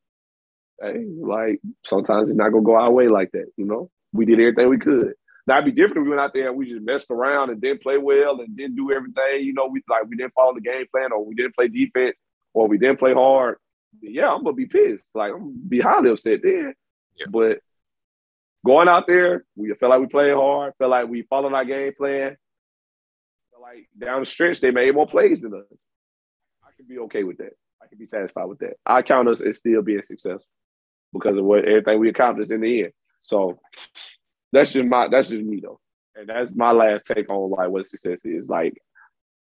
hey, 0.80 1.04
like 1.20 1.60
sometimes 1.84 2.30
it's 2.30 2.36
not 2.36 2.50
gonna 2.50 2.64
go 2.64 2.76
our 2.76 2.90
way 2.90 3.08
like 3.08 3.32
that. 3.32 3.46
You 3.56 3.66
know, 3.66 3.90
we 4.12 4.24
did 4.24 4.40
everything 4.40 4.68
we 4.68 4.78
could. 4.78 5.14
That'd 5.46 5.64
be 5.64 5.72
different 5.72 5.98
if 5.98 6.04
we 6.04 6.10
went 6.10 6.20
out 6.20 6.34
there 6.34 6.48
and 6.48 6.56
we 6.56 6.68
just 6.68 6.82
messed 6.82 7.10
around 7.10 7.50
and 7.50 7.60
didn't 7.60 7.82
play 7.82 7.98
well 7.98 8.40
and 8.40 8.56
didn't 8.56 8.76
do 8.76 8.92
everything. 8.92 9.44
You 9.44 9.52
know, 9.52 9.66
we 9.66 9.82
like 9.88 10.04
we 10.08 10.16
didn't 10.16 10.34
follow 10.34 10.54
the 10.54 10.60
game 10.60 10.86
plan 10.90 11.12
or 11.12 11.24
we 11.24 11.34
didn't 11.34 11.54
play 11.54 11.68
defense 11.68 12.16
or 12.54 12.68
we 12.68 12.78
didn't 12.78 12.98
play 12.98 13.14
hard. 13.14 13.56
Yeah, 14.00 14.32
I'm 14.32 14.44
gonna 14.44 14.54
be 14.54 14.66
pissed. 14.66 15.10
Like 15.14 15.32
I'm 15.32 15.38
gonna 15.40 15.68
be 15.68 15.80
highly 15.80 16.10
upset 16.10 16.40
there. 16.42 16.74
Yeah. 17.16 17.26
But 17.28 17.58
going 18.64 18.88
out 18.88 19.06
there, 19.06 19.44
we 19.56 19.72
felt 19.74 19.90
like 19.90 20.00
we 20.00 20.06
played 20.06 20.34
hard, 20.34 20.74
felt 20.78 20.90
like 20.90 21.08
we 21.08 21.22
followed 21.22 21.52
our 21.52 21.64
game 21.64 21.92
plan. 21.96 22.36
Like 23.60 23.88
down 23.98 24.20
the 24.20 24.26
stretch, 24.26 24.60
they 24.60 24.70
made 24.70 24.94
more 24.94 25.06
plays 25.06 25.40
than 25.40 25.54
us. 25.54 25.64
I 26.64 26.70
can 26.76 26.86
be 26.86 26.98
okay 27.00 27.24
with 27.24 27.38
that. 27.38 27.52
I 27.82 27.86
can 27.86 27.98
be 27.98 28.06
satisfied 28.06 28.44
with 28.44 28.58
that. 28.60 28.74
I 28.86 29.02
count 29.02 29.28
us 29.28 29.40
as 29.40 29.58
still 29.58 29.82
being 29.82 30.02
successful 30.02 30.46
because 31.12 31.38
of 31.38 31.44
what 31.44 31.64
everything 31.64 31.98
we 31.98 32.08
accomplished 32.08 32.50
in 32.50 32.60
the 32.60 32.84
end. 32.84 32.92
So 33.20 33.60
that's 34.52 34.72
just 34.72 34.86
my 34.86 35.08
that's 35.08 35.28
just 35.28 35.44
me 35.44 35.60
though, 35.62 35.80
and 36.14 36.28
that's 36.28 36.54
my 36.54 36.72
last 36.72 37.06
take 37.06 37.28
on 37.28 37.50
like 37.50 37.68
what 37.68 37.86
success 37.86 38.24
is. 38.24 38.48
Like, 38.48 38.74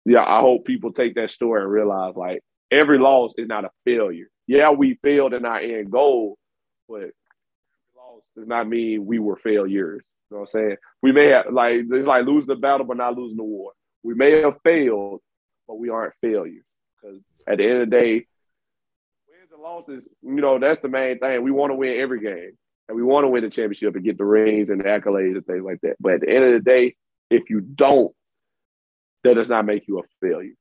yeah, 0.04 0.24
I 0.24 0.40
hope 0.40 0.64
people 0.64 0.92
take 0.92 1.14
that 1.16 1.30
story 1.30 1.62
and 1.62 1.70
realize 1.70 2.14
like 2.14 2.42
every 2.70 2.98
loss 2.98 3.34
is 3.36 3.48
not 3.48 3.64
a 3.64 3.70
failure. 3.84 4.28
Yeah, 4.46 4.70
we 4.70 4.98
failed 5.02 5.34
in 5.34 5.44
our 5.44 5.58
end 5.58 5.90
goal, 5.90 6.38
but 6.88 7.10
loss 7.96 8.22
does 8.36 8.46
not 8.46 8.68
mean 8.68 9.04
we 9.04 9.18
were 9.18 9.36
failures. 9.36 10.02
You 10.30 10.36
know 10.36 10.40
what 10.40 10.40
I'm 10.40 10.46
saying? 10.46 10.76
We 11.02 11.12
may 11.12 11.28
have 11.28 11.46
like 11.52 11.82
it's 11.90 12.06
like 12.06 12.26
losing 12.26 12.48
the 12.48 12.56
battle 12.56 12.86
but 12.86 12.96
not 12.96 13.16
losing 13.16 13.36
the 13.36 13.44
war. 13.44 13.72
We 14.06 14.14
may 14.14 14.40
have 14.40 14.54
failed, 14.62 15.20
but 15.66 15.80
we 15.80 15.88
aren't 15.88 16.14
failures 16.20 16.62
because 16.94 17.20
at 17.44 17.58
the 17.58 17.64
end 17.64 17.82
of 17.82 17.90
the 17.90 17.96
day, 17.96 18.12
wins 19.28 19.50
and 19.52 19.60
losses, 19.60 20.06
you 20.22 20.40
know, 20.40 20.60
that's 20.60 20.78
the 20.78 20.88
main 20.88 21.18
thing. 21.18 21.42
We 21.42 21.50
want 21.50 21.72
to 21.72 21.74
win 21.74 21.98
every 21.98 22.20
game 22.20 22.52
and 22.88 22.96
we 22.96 23.02
want 23.02 23.24
to 23.24 23.28
win 23.28 23.42
the 23.42 23.50
championship 23.50 23.96
and 23.96 24.04
get 24.04 24.16
the 24.16 24.24
rings 24.24 24.70
and 24.70 24.78
the 24.78 24.84
accolades 24.84 25.34
and 25.34 25.44
things 25.44 25.64
like 25.64 25.80
that. 25.82 25.96
But 25.98 26.12
at 26.12 26.20
the 26.20 26.30
end 26.30 26.44
of 26.44 26.52
the 26.52 26.60
day, 26.60 26.94
if 27.30 27.50
you 27.50 27.60
don't, 27.60 28.14
that 29.24 29.34
does 29.34 29.48
not 29.48 29.66
make 29.66 29.88
you 29.88 29.98
a 29.98 30.02
failure. 30.24 30.54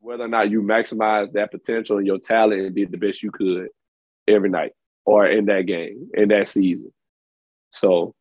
Whether 0.00 0.24
or 0.24 0.28
not 0.28 0.50
you 0.50 0.62
maximize 0.62 1.32
that 1.34 1.52
potential 1.52 1.98
and 1.98 2.06
your 2.08 2.18
talent 2.18 2.60
and 2.60 2.74
did 2.74 2.90
the 2.90 2.98
best 2.98 3.22
you 3.22 3.30
could 3.30 3.68
every 4.26 4.50
night 4.50 4.72
or 5.04 5.28
in 5.28 5.44
that 5.44 5.66
game, 5.66 6.10
in 6.12 6.30
that 6.30 6.48
season. 6.48 6.92
So 7.70 8.16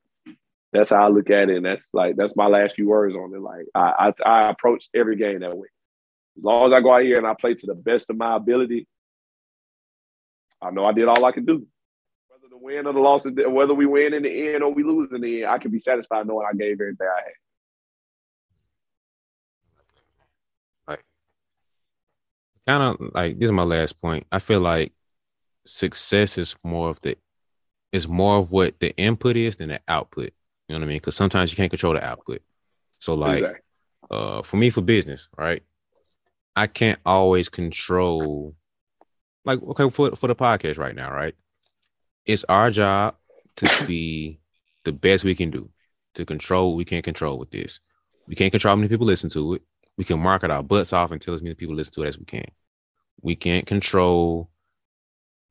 that's 0.76 0.90
how 0.92 1.06
I 1.06 1.08
look 1.10 1.30
at 1.30 1.50
it. 1.50 1.58
And 1.58 1.66
that's 1.66 1.88
like, 1.94 2.16
that's 2.16 2.36
my 2.36 2.48
last 2.48 2.76
few 2.76 2.90
words 2.90 3.16
on 3.16 3.34
it. 3.34 3.42
Like, 3.42 3.66
I, 3.74 4.12
I, 4.26 4.30
I 4.30 4.50
approach 4.50 4.90
every 4.94 5.16
game 5.16 5.40
that 5.40 5.58
way. 5.58 5.68
As 6.38 6.44
long 6.44 6.68
as 6.68 6.76
I 6.76 6.82
go 6.82 6.94
out 6.94 7.04
here 7.04 7.18
and 7.18 7.28
I 7.28 7.34
play 7.40 7.54
to 7.54 7.66
the 7.66 7.76
best 7.76 8.10
of 8.10 8.18
my 8.18 8.36
ability, 8.36 8.88
I 10.62 10.72
know 10.72 10.86
I 10.86 10.92
did 10.92 11.08
all 11.08 11.24
I 11.24 11.32
could 11.32 11.46
do 11.46 11.66
Whether 12.28 12.50
the 12.50 12.58
win 12.58 12.88
or 12.88 12.94
the 12.94 13.00
loss, 13.00 13.26
whether 13.26 13.74
we 13.74 13.86
win 13.86 14.14
in 14.14 14.24
the 14.24 14.54
end 14.54 14.64
or 14.64 14.74
we 14.74 14.84
lose 14.84 15.12
in 15.14 15.22
the 15.22 15.44
end, 15.44 15.52
I 15.52 15.58
can 15.58 15.72
be 15.72 15.80
satisfied 15.80 16.28
knowing 16.28 16.48
I 16.50 16.56
gave 16.56 16.74
everything 16.74 17.08
I 17.08 17.22
had. 17.22 17.34
Kind 22.68 22.82
of 22.82 23.14
like 23.14 23.38
this 23.38 23.46
is 23.48 23.52
my 23.52 23.64
last 23.64 24.02
point. 24.02 24.26
I 24.32 24.40
feel 24.40 24.60
like 24.60 24.92
success 25.68 26.38
is 26.38 26.56
more 26.64 26.90
of 26.90 27.00
the 27.02 27.16
is 27.92 28.08
more 28.08 28.38
of 28.40 28.52
what 28.52 28.80
the 28.80 28.96
input 28.98 29.38
is 29.38 29.58
than 29.58 29.70
the 29.70 29.82
output. 29.88 30.34
You 30.68 30.74
know 30.74 30.80
what 30.80 30.86
I 30.86 30.88
mean? 30.88 30.98
Because 30.98 31.16
sometimes 31.16 31.52
you 31.52 31.58
can't 31.58 31.70
control 31.70 31.94
the 31.94 32.04
output. 32.04 32.42
So 33.00 33.14
like, 33.14 33.40
exactly. 33.40 33.62
uh, 34.10 34.42
for 34.42 34.58
me, 34.58 34.70
for 34.70 34.82
business, 34.82 35.30
right? 35.38 35.64
I 36.56 36.68
can't 36.68 37.00
always 37.06 37.50
control. 37.50 38.56
Like, 39.44 39.62
okay, 39.62 39.90
for 39.90 40.16
for 40.16 40.28
the 40.28 40.36
podcast 40.36 40.78
right 40.78 40.96
now, 40.96 41.12
right? 41.12 41.36
it's 42.26 42.44
our 42.50 42.72
job 42.72 43.16
to 43.58 43.86
be 43.88 44.40
the 44.84 44.92
best 44.92 45.24
we 45.24 45.36
can 45.36 45.52
do 45.52 45.70
to 46.16 46.26
control 46.26 46.70
what 46.70 46.78
we 46.78 46.86
can't 46.86 47.04
control 47.04 47.38
with 47.38 47.52
this. 47.52 47.80
We 48.28 48.36
can't 48.36 48.52
control 48.52 48.72
how 48.72 48.76
many 48.76 48.88
people 48.88 49.06
listen 49.06 49.30
to 49.32 49.56
it. 49.56 49.62
We 49.98 50.04
can 50.04 50.20
market 50.20 50.52
our 50.52 50.64
butts 50.64 50.94
off 50.94 51.12
and 51.12 51.22
tell 51.22 51.34
as 51.34 51.42
many 51.42 51.56
people 51.56 51.76
listen 51.76 51.94
to 51.96 52.04
it 52.04 52.08
as 52.08 52.20
we 52.20 52.26
can. 52.26 52.46
We 53.22 53.36
can't 53.36 53.66
control 53.66 54.50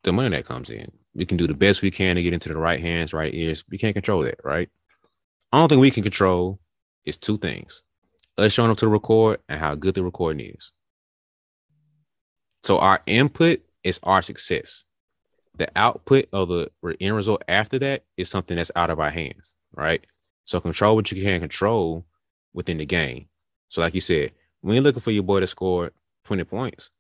the 0.02 0.12
money 0.12 0.36
that 0.36 0.44
comes 0.44 0.70
in. 0.70 0.90
We 1.14 1.24
can 1.24 1.36
do 1.36 1.46
the 1.46 1.54
best 1.54 1.82
we 1.82 1.90
can 1.90 2.16
to 2.16 2.22
get 2.22 2.34
into 2.34 2.48
the 2.48 2.56
right 2.56 2.80
hands, 2.80 3.12
right 3.12 3.32
ears. 3.32 3.64
We 3.70 3.78
can't 3.78 3.94
control 3.94 4.22
that, 4.22 4.40
right? 4.44 4.68
I 5.54 5.58
don't 5.58 5.68
think 5.68 5.80
we 5.80 5.90
can 5.90 6.02
control 6.02 6.60
is 7.04 7.16
two 7.16 7.38
things. 7.38 7.82
Us 8.36 8.52
showing 8.52 8.70
up 8.70 8.78
to 8.78 8.88
record 8.88 9.40
and 9.48 9.60
how 9.60 9.74
good 9.74 9.94
the 9.94 10.02
recording 10.02 10.54
is. 10.54 10.72
So 12.62 12.78
our 12.78 13.00
input 13.06 13.60
is 13.82 14.00
our 14.02 14.22
success 14.22 14.84
the 15.56 15.68
output 15.76 16.26
of 16.32 16.48
the 16.48 16.70
end 17.00 17.14
result 17.14 17.42
after 17.48 17.78
that 17.78 18.04
is 18.16 18.28
something 18.28 18.56
that's 18.56 18.72
out 18.74 18.90
of 18.90 18.98
our 18.98 19.10
hands, 19.10 19.54
right? 19.74 20.04
So 20.44 20.60
control 20.60 20.96
what 20.96 21.10
you 21.12 21.22
can 21.22 21.40
control 21.40 22.04
within 22.52 22.78
the 22.78 22.86
game. 22.86 23.26
So, 23.68 23.80
like 23.80 23.94
you 23.94 24.00
said, 24.00 24.32
when 24.60 24.74
you're 24.74 24.82
looking 24.82 25.00
for 25.00 25.10
your 25.10 25.22
boy 25.22 25.40
to 25.40 25.46
score 25.46 25.92
20 26.24 26.44
points, 26.44 26.90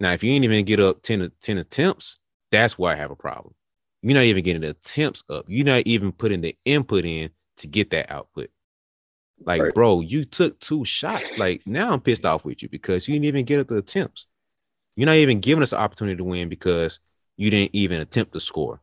now 0.00 0.12
if 0.12 0.22
you 0.22 0.32
ain't 0.32 0.44
even 0.44 0.64
get 0.64 0.80
up 0.80 1.02
10 1.02 1.30
10 1.40 1.58
attempts, 1.58 2.18
that's 2.50 2.78
where 2.78 2.92
I 2.92 2.96
have 2.96 3.10
a 3.10 3.16
problem. 3.16 3.54
You're 4.02 4.14
not 4.14 4.24
even 4.24 4.42
getting 4.42 4.62
the 4.62 4.70
attempts 4.70 5.22
up. 5.30 5.44
You're 5.46 5.64
not 5.64 5.86
even 5.86 6.12
putting 6.12 6.40
the 6.40 6.56
input 6.64 7.04
in 7.04 7.30
to 7.58 7.66
get 7.66 7.90
that 7.90 8.10
output. 8.10 8.50
Like, 9.44 9.62
right. 9.62 9.74
bro, 9.74 10.00
you 10.00 10.24
took 10.24 10.58
two 10.60 10.84
shots. 10.84 11.36
Like, 11.38 11.62
now 11.66 11.92
I'm 11.92 12.00
pissed 12.00 12.24
off 12.24 12.44
with 12.44 12.62
you 12.62 12.68
because 12.68 13.08
you 13.08 13.14
didn't 13.14 13.26
even 13.26 13.44
get 13.44 13.60
up 13.60 13.68
the 13.68 13.78
attempts. 13.78 14.26
You're 14.94 15.06
not 15.06 15.16
even 15.16 15.40
giving 15.40 15.62
us 15.62 15.72
an 15.72 15.78
opportunity 15.78 16.16
to 16.16 16.24
win 16.24 16.48
because 16.48 17.00
you 17.36 17.50
didn't 17.50 17.74
even 17.74 18.00
attempt 18.00 18.32
to 18.34 18.40
score. 18.40 18.80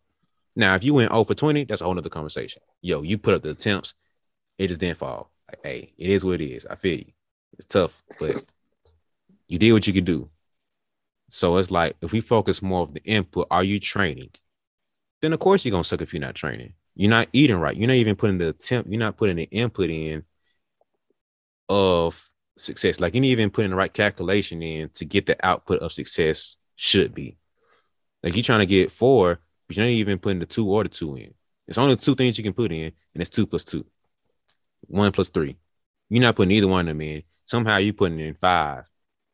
Now, 0.55 0.75
if 0.75 0.83
you 0.83 0.93
went 0.93 1.11
0 1.11 1.23
for 1.23 1.35
20, 1.35 1.65
that's 1.65 1.81
a 1.81 1.85
whole 1.85 1.93
nother 1.93 2.09
conversation. 2.09 2.61
Yo, 2.81 3.01
you 3.01 3.17
put 3.17 3.35
up 3.35 3.43
the 3.43 3.51
attempts, 3.51 3.93
it 4.57 4.67
just 4.67 4.79
didn't 4.79 4.97
fall. 4.97 5.31
Like, 5.47 5.59
hey, 5.63 5.93
it 5.97 6.09
is 6.09 6.25
what 6.25 6.41
it 6.41 6.45
is. 6.45 6.65
I 6.65 6.75
feel 6.75 6.97
you. 6.97 7.11
It's 7.57 7.67
tough, 7.67 8.03
but 8.19 8.43
you 9.47 9.57
did 9.59 9.73
what 9.73 9.87
you 9.87 9.93
could 9.93 10.05
do. 10.05 10.29
So 11.29 11.57
it's 11.57 11.71
like 11.71 11.95
if 12.01 12.11
we 12.11 12.21
focus 12.21 12.61
more 12.61 12.81
of 12.81 12.93
the 12.93 13.03
input, 13.03 13.47
are 13.51 13.63
you 13.63 13.79
training? 13.79 14.31
Then 15.21 15.33
of 15.33 15.39
course 15.39 15.63
you're 15.63 15.71
gonna 15.71 15.83
suck 15.83 16.01
if 16.01 16.13
you're 16.13 16.21
not 16.21 16.35
training. 16.35 16.73
You're 16.99 17.09
not 17.09 17.29
eating 17.31 17.55
right. 17.55 17.77
You're 17.77 17.87
not 17.87 17.93
even 17.93 18.17
putting 18.17 18.39
the 18.39 18.49
attempt, 18.49 18.89
you're 18.89 18.99
not 18.99 19.15
putting 19.15 19.37
the 19.37 19.43
input 19.43 19.89
in 19.89 20.25
of 21.69 22.21
success. 22.57 22.99
Like 22.99 23.13
you're 23.13 23.21
not 23.21 23.27
even 23.27 23.51
putting 23.51 23.71
the 23.71 23.77
right 23.77 23.93
calculation 23.93 24.61
in 24.61 24.89
to 24.95 25.05
get 25.05 25.25
the 25.25 25.37
output 25.41 25.79
of 25.79 25.93
success 25.93 26.57
should 26.75 27.15
be. 27.15 27.37
Like 28.21 28.35
you're 28.35 28.43
trying 28.43 28.59
to 28.59 28.65
get 28.65 28.91
four, 28.91 29.39
but 29.65 29.77
you're 29.77 29.85
not 29.85 29.91
even 29.91 30.19
putting 30.19 30.39
the 30.39 30.45
two 30.45 30.69
or 30.69 30.83
the 30.83 30.89
two 30.89 31.15
in. 31.15 31.33
It's 31.69 31.77
only 31.77 31.95
two 31.95 32.15
things 32.15 32.37
you 32.37 32.43
can 32.43 32.51
put 32.51 32.73
in, 32.73 32.91
and 33.13 33.21
it's 33.21 33.29
two 33.29 33.47
plus 33.47 33.63
two. 33.63 33.85
One 34.81 35.13
plus 35.13 35.29
three. 35.29 35.55
You're 36.09 36.21
not 36.21 36.35
putting 36.35 36.51
either 36.51 36.67
one 36.67 36.81
of 36.81 36.87
them 36.87 36.99
in. 36.99 37.23
Somehow 37.45 37.77
you're 37.77 37.93
putting 37.93 38.19
in 38.19 38.35
five. 38.35 38.83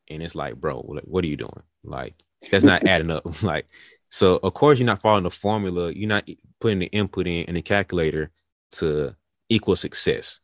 And 0.08 0.22
it's 0.22 0.36
like, 0.36 0.54
bro, 0.54 0.82
what 0.82 1.24
are 1.24 1.26
you 1.26 1.36
doing? 1.36 1.62
Like, 1.82 2.14
that's 2.48 2.62
not 2.62 2.86
adding 2.86 3.10
up. 3.10 3.42
like, 3.42 3.66
So 4.08 4.38
of 4.42 4.54
course 4.54 4.78
you're 4.78 4.86
not 4.86 5.02
following 5.02 5.24
the 5.24 5.30
formula. 5.30 5.92
You're 5.92 6.08
not 6.08 6.28
putting 6.60 6.78
the 6.78 6.86
input 6.86 7.26
in 7.26 7.44
in 7.46 7.54
the 7.54 7.62
calculator 7.62 8.30
to 8.72 9.14
equal 9.48 9.76
success. 9.76 10.40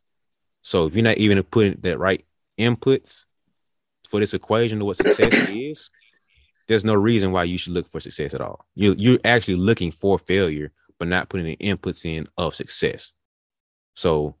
So 0.61 0.85
if 0.85 0.95
you're 0.95 1.03
not 1.03 1.17
even 1.17 1.41
putting 1.43 1.79
the 1.81 1.97
right 1.97 2.25
inputs 2.57 3.25
for 4.07 4.19
this 4.19 4.33
equation 4.33 4.79
to 4.79 4.85
what 4.85 4.97
success 4.97 5.33
is, 5.49 5.89
there's 6.67 6.85
no 6.85 6.93
reason 6.93 7.31
why 7.31 7.43
you 7.43 7.57
should 7.57 7.73
look 7.73 7.87
for 7.87 7.99
success 7.99 8.33
at 8.33 8.41
all. 8.41 8.65
You 8.75 8.95
you're 8.97 9.19
actually 9.25 9.55
looking 9.55 9.91
for 9.91 10.17
failure, 10.17 10.71
but 10.99 11.07
not 11.07 11.29
putting 11.29 11.45
the 11.45 11.57
inputs 11.57 12.05
in 12.05 12.27
of 12.37 12.55
success. 12.55 13.13
So 13.95 14.35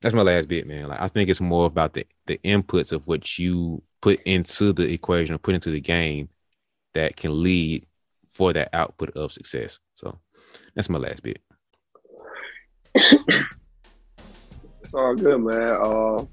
that's 0.00 0.14
my 0.14 0.22
last 0.22 0.48
bit, 0.48 0.66
man. 0.66 0.88
Like 0.88 1.00
I 1.00 1.08
think 1.08 1.28
it's 1.28 1.40
more 1.40 1.66
about 1.66 1.92
the 1.92 2.06
the 2.26 2.38
inputs 2.44 2.92
of 2.92 3.06
what 3.06 3.38
you 3.38 3.82
put 4.00 4.20
into 4.22 4.72
the 4.72 4.90
equation 4.90 5.34
or 5.34 5.38
put 5.38 5.54
into 5.54 5.70
the 5.70 5.80
game 5.80 6.28
that 6.94 7.16
can 7.16 7.42
lead 7.42 7.86
for 8.38 8.52
that 8.52 8.68
output 8.72 9.10
of 9.16 9.32
success. 9.32 9.80
So 9.94 10.16
that's 10.74 10.88
my 10.88 10.98
last 10.98 11.24
bit. 11.24 11.40
it's 12.94 13.44
all 14.94 15.16
good, 15.16 15.40
man. 15.40 15.70
Uh, 15.70 16.24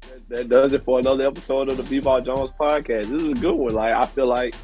that, 0.00 0.28
that, 0.28 0.48
does 0.48 0.72
it 0.72 0.82
for 0.82 0.98
another 0.98 1.26
episode 1.26 1.68
of 1.68 1.76
the 1.76 1.82
B-Ball 1.82 2.22
Jones 2.22 2.50
podcast. 2.58 3.04
This 3.04 3.22
is 3.22 3.32
a 3.32 3.34
good 3.34 3.54
one. 3.54 3.74
Like 3.74 3.92
I 3.92 4.06
feel 4.06 4.26
like 4.26 4.54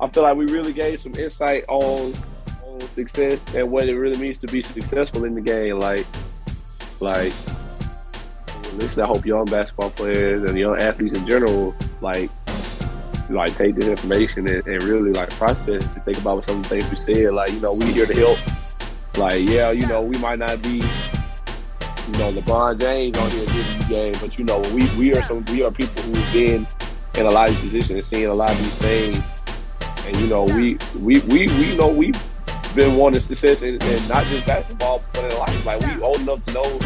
I 0.00 0.08
feel 0.08 0.22
like 0.22 0.36
we 0.36 0.46
really 0.46 0.72
gave 0.72 1.00
some 1.00 1.14
insight 1.16 1.64
on 1.66 2.14
on 2.64 2.80
success 2.82 3.52
and 3.54 3.70
what 3.72 3.88
it 3.88 3.98
really 3.98 4.18
means 4.18 4.38
to 4.38 4.46
be 4.46 4.62
successful 4.62 5.24
in 5.24 5.34
the 5.34 5.40
game. 5.40 5.80
Like 5.80 6.06
like 7.00 7.32
listen, 8.74 9.02
I 9.02 9.06
hope 9.06 9.26
young 9.26 9.46
basketball 9.46 9.90
players 9.90 10.48
and 10.48 10.56
young 10.56 10.80
athletes 10.80 11.14
in 11.14 11.26
general 11.26 11.74
like 12.00 12.30
like 13.30 13.56
take 13.56 13.76
this 13.76 13.86
information 13.86 14.48
and, 14.48 14.66
and 14.66 14.82
really 14.82 15.12
like 15.12 15.30
process 15.30 15.94
and 15.94 16.04
think 16.04 16.18
about 16.18 16.44
some 16.44 16.58
of 16.58 16.62
the 16.64 16.68
things 16.68 16.90
we 16.90 16.96
said. 16.96 17.34
Like, 17.34 17.52
you 17.52 17.60
know, 17.60 17.74
we 17.74 17.92
here 17.92 18.06
to 18.06 18.14
help. 18.14 18.38
Like, 19.16 19.48
yeah, 19.48 19.70
you 19.70 19.86
know, 19.86 20.02
we 20.02 20.18
might 20.18 20.38
not 20.38 20.60
be, 20.62 20.74
you 20.74 22.18
know, 22.18 22.32
LeBron 22.32 22.80
James 22.80 23.16
on 23.16 23.30
here 23.30 23.46
giving 23.46 23.80
you 23.80 23.88
game, 23.88 24.14
but 24.20 24.38
you 24.38 24.44
know, 24.44 24.60
we 24.72 24.86
we 24.96 25.14
are 25.14 25.22
some 25.22 25.44
we 25.46 25.62
are 25.62 25.70
people 25.70 26.02
who've 26.02 26.32
been 26.32 26.66
in 27.16 27.26
a 27.26 27.30
lot 27.30 27.48
of 27.48 27.56
positions 27.60 27.90
and 27.90 28.04
seeing 28.04 28.26
a 28.26 28.34
lot 28.34 28.50
of 28.50 28.58
these 28.58 28.78
things. 28.78 29.22
And 30.06 30.16
you 30.16 30.26
know, 30.26 30.44
we 30.44 30.76
we 30.98 31.20
we 31.20 31.46
we 31.46 31.76
know 31.76 31.88
we've 31.88 32.20
been 32.74 32.96
wanting 32.96 33.22
success 33.22 33.62
in 33.62 33.78
not 34.08 34.24
just 34.26 34.46
basketball, 34.46 35.02
but 35.12 35.32
in 35.32 35.38
life. 35.38 35.64
Like 35.64 35.80
we 35.86 36.02
old 36.02 36.18
enough 36.18 36.44
to 36.46 36.52
know 36.52 36.78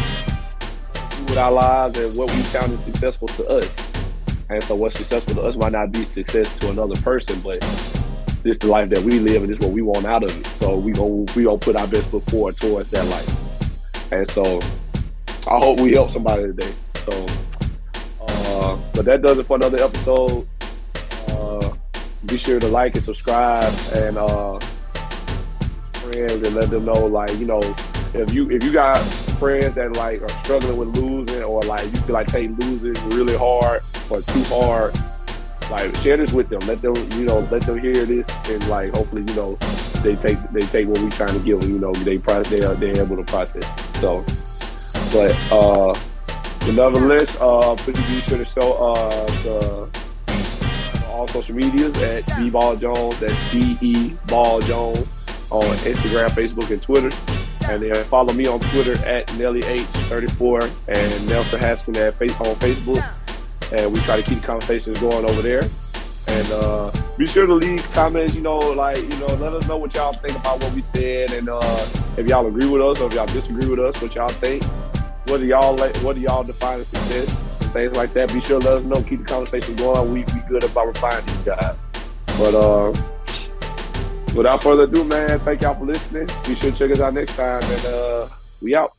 with 1.29 1.39
our 1.39 1.53
lives 1.53 1.99
and 1.99 2.17
what 2.17 2.31
we 2.35 2.43
found 2.43 2.73
is 2.73 2.81
successful 2.81 3.29
to 3.29 3.47
us. 3.49 3.88
And 4.51 4.65
so 4.65 4.75
what's 4.75 4.97
successful 4.97 5.35
to 5.35 5.43
us 5.43 5.57
might 5.57 5.73
not 5.73 5.93
be 5.93 6.05
success 6.07 6.53
to 6.61 6.71
another 6.71 6.99
person, 7.03 7.39
but 7.41 7.61
this 8.43 8.53
is 8.53 8.59
the 8.61 8.69
life 8.69 8.89
that 8.91 9.03
we 9.03 9.19
live 9.19 9.43
and 9.43 9.53
this 9.53 9.59
is 9.59 9.65
what 9.65 9.75
we 9.75 9.83
want 9.83 10.07
out 10.07 10.25
of 10.25 10.41
it. 10.41 10.47
So 10.57 10.77
we 10.77 10.93
go 10.93 11.27
we 11.37 11.45
gonna 11.45 11.59
put 11.59 11.77
our 11.77 11.87
best 11.87 12.07
foot 12.07 12.23
forward 12.25 12.57
towards 12.57 12.91
that 12.93 13.05
life. 13.07 14.13
And 14.13 14.29
so 14.31 14.61
I 15.47 15.59
hope 15.59 15.81
we 15.81 15.93
help 15.93 16.11
somebody 16.11 16.45
today. 16.45 16.73
So 17.05 17.27
uh, 18.23 18.79
but 18.95 19.05
that 19.05 19.21
does 19.21 19.39
it 19.39 19.47
for 19.47 19.57
another 19.57 19.83
episode. 19.85 20.49
Uh, 21.29 21.75
be 22.25 22.39
sure 22.39 22.59
to 22.59 22.69
like 22.69 22.95
and 22.95 23.05
subscribe 23.05 23.75
and 23.95 24.17
uh, 24.17 24.59
friends 25.93 26.33
and 26.33 26.55
let 26.55 26.71
them 26.71 26.87
know 26.87 27.07
like, 27.07 27.33
you 27.39 27.45
know, 27.45 27.61
if 28.15 28.33
you 28.33 28.51
if 28.51 28.65
you 28.65 28.73
got 28.73 28.97
friends 29.39 29.75
that 29.75 29.97
like 29.97 30.21
are 30.23 30.29
struggling 30.45 30.77
with 30.77 30.97
losing 30.97 31.43
or 31.43 31.63
like 31.63 31.85
you 31.85 32.01
feel 32.03 32.15
like 32.15 32.27
they 32.29 32.49
losing 32.49 32.95
really 33.11 33.37
hard 33.37 33.81
or 34.11 34.21
too 34.21 34.43
hard, 34.45 34.95
like 35.71 35.95
share 35.97 36.17
this 36.17 36.33
with 36.33 36.49
them. 36.49 36.61
Let 36.61 36.83
them, 36.83 36.95
you 37.13 37.25
know, 37.25 37.41
let 37.51 37.63
them 37.63 37.79
hear 37.79 38.05
this, 38.05 38.29
and 38.49 38.67
like 38.69 38.95
hopefully, 38.95 39.25
you 39.27 39.35
know, 39.35 39.57
they 40.03 40.17
take 40.17 40.39
they 40.53 40.61
take 40.61 40.89
what 40.89 40.99
we're 41.01 41.11
trying 41.11 41.35
to 41.35 41.41
give 41.41 41.61
them. 41.61 41.71
You 41.71 41.79
know, 41.79 41.93
they 41.93 42.19
process, 42.19 42.49
they 42.49 42.63
are 42.63 42.75
they're 42.75 43.01
able 43.01 43.17
to 43.17 43.25
process. 43.25 43.65
So, 44.01 44.25
but 45.13 45.37
uh, 45.53 45.99
another 46.69 47.01
list. 47.01 47.37
Uh, 47.41 47.75
please 47.77 47.97
be 48.09 48.21
sure 48.23 48.39
to 48.39 48.45
show 48.45 48.73
uh 48.75 49.27
the 49.43 49.89
all 51.09 51.27
social 51.29 51.55
medias 51.55 51.97
at 51.99 52.27
B 52.37 52.51
Ball 52.51 52.77
Jones. 52.77 53.19
That's 53.19 53.53
B 53.53 53.79
E 53.81 54.17
Ball 54.27 54.61
Jones 54.61 54.99
on 55.51 55.65
Instagram, 55.79 56.29
Facebook, 56.31 56.71
and 56.71 56.81
Twitter. 56.83 57.11
And 57.69 57.83
then 57.83 58.05
follow 58.05 58.33
me 58.33 58.47
on 58.47 58.61
Twitter 58.61 58.93
at 59.05 59.27
NellyH34 59.29 60.71
and 60.89 61.29
Nelson 61.29 61.61
Haskins 61.61 61.99
at 61.99 62.15
on 62.15 62.57
Facebook 62.57 63.07
and 63.73 63.93
we 63.93 64.01
try 64.01 64.21
to 64.21 64.23
keep 64.23 64.41
the 64.41 64.47
conversations 64.47 64.99
going 65.01 65.29
over 65.29 65.43
there. 65.43 65.63
And 66.29 66.53
uh, 66.53 66.93
be 67.17 67.27
sure 67.27 67.47
to 67.47 67.55
leave 67.55 67.83
comments, 67.93 68.35
you 68.35 68.43
know, 68.43 68.59
like, 68.59 68.99
you 68.99 69.19
know, 69.19 69.27
let 69.37 69.55
us 69.55 69.67
know 69.67 69.77
what 69.79 69.95
y'all 69.95 70.13
think 70.15 70.39
about 70.39 70.63
what 70.63 70.73
we 70.75 70.83
said. 70.83 71.33
And 71.33 71.49
uh, 71.49 71.89
if 72.17 72.27
y'all 72.27 72.47
agree 72.47 72.67
with 72.67 72.83
us 72.83 73.01
or 73.01 73.09
if 73.09 73.15
y'all 73.15 73.27
disagree 73.27 73.69
with 73.69 73.79
us, 73.79 74.01
what 74.03 74.15
y'all 74.15 74.29
think. 74.29 74.65
What 75.27 75.41
do 75.41 75.47
y'all 75.47 75.77
like, 75.77 75.95
what 75.99 76.17
do 76.17 76.23
y'all 76.23 76.45
define 76.45 76.81
as 76.81 76.89
success? 76.89 77.29
Things 77.73 77.93
like 77.95 78.13
that. 78.15 78.33
Be 78.33 78.41
sure 78.41 78.61
to 78.61 78.67
let 78.67 78.79
us 78.79 78.85
know. 78.85 79.03
Keep 79.03 79.21
the 79.21 79.25
conversation 79.27 79.77
going. 79.77 80.13
We, 80.13 80.25
be 80.25 80.41
good 80.49 80.65
about 80.65 80.87
refining 80.87 81.27
these 81.27 81.37
guys. 81.37 81.77
But 82.39 82.55
uh, 82.55 82.93
without 84.35 84.63
further 84.63 84.85
ado, 84.85 85.05
man, 85.05 85.39
thank 85.41 85.63
y'all 85.63 85.75
for 85.75 85.85
listening. 85.85 86.27
Be 86.47 86.55
sure 86.55 86.71
to 86.71 86.77
check 86.77 86.91
us 86.91 87.01
out 87.01 87.15
next 87.15 87.37
time. 87.37 87.63
And 87.63 87.87
uh, 87.87 88.29
we 88.63 88.75
out. 88.75 88.98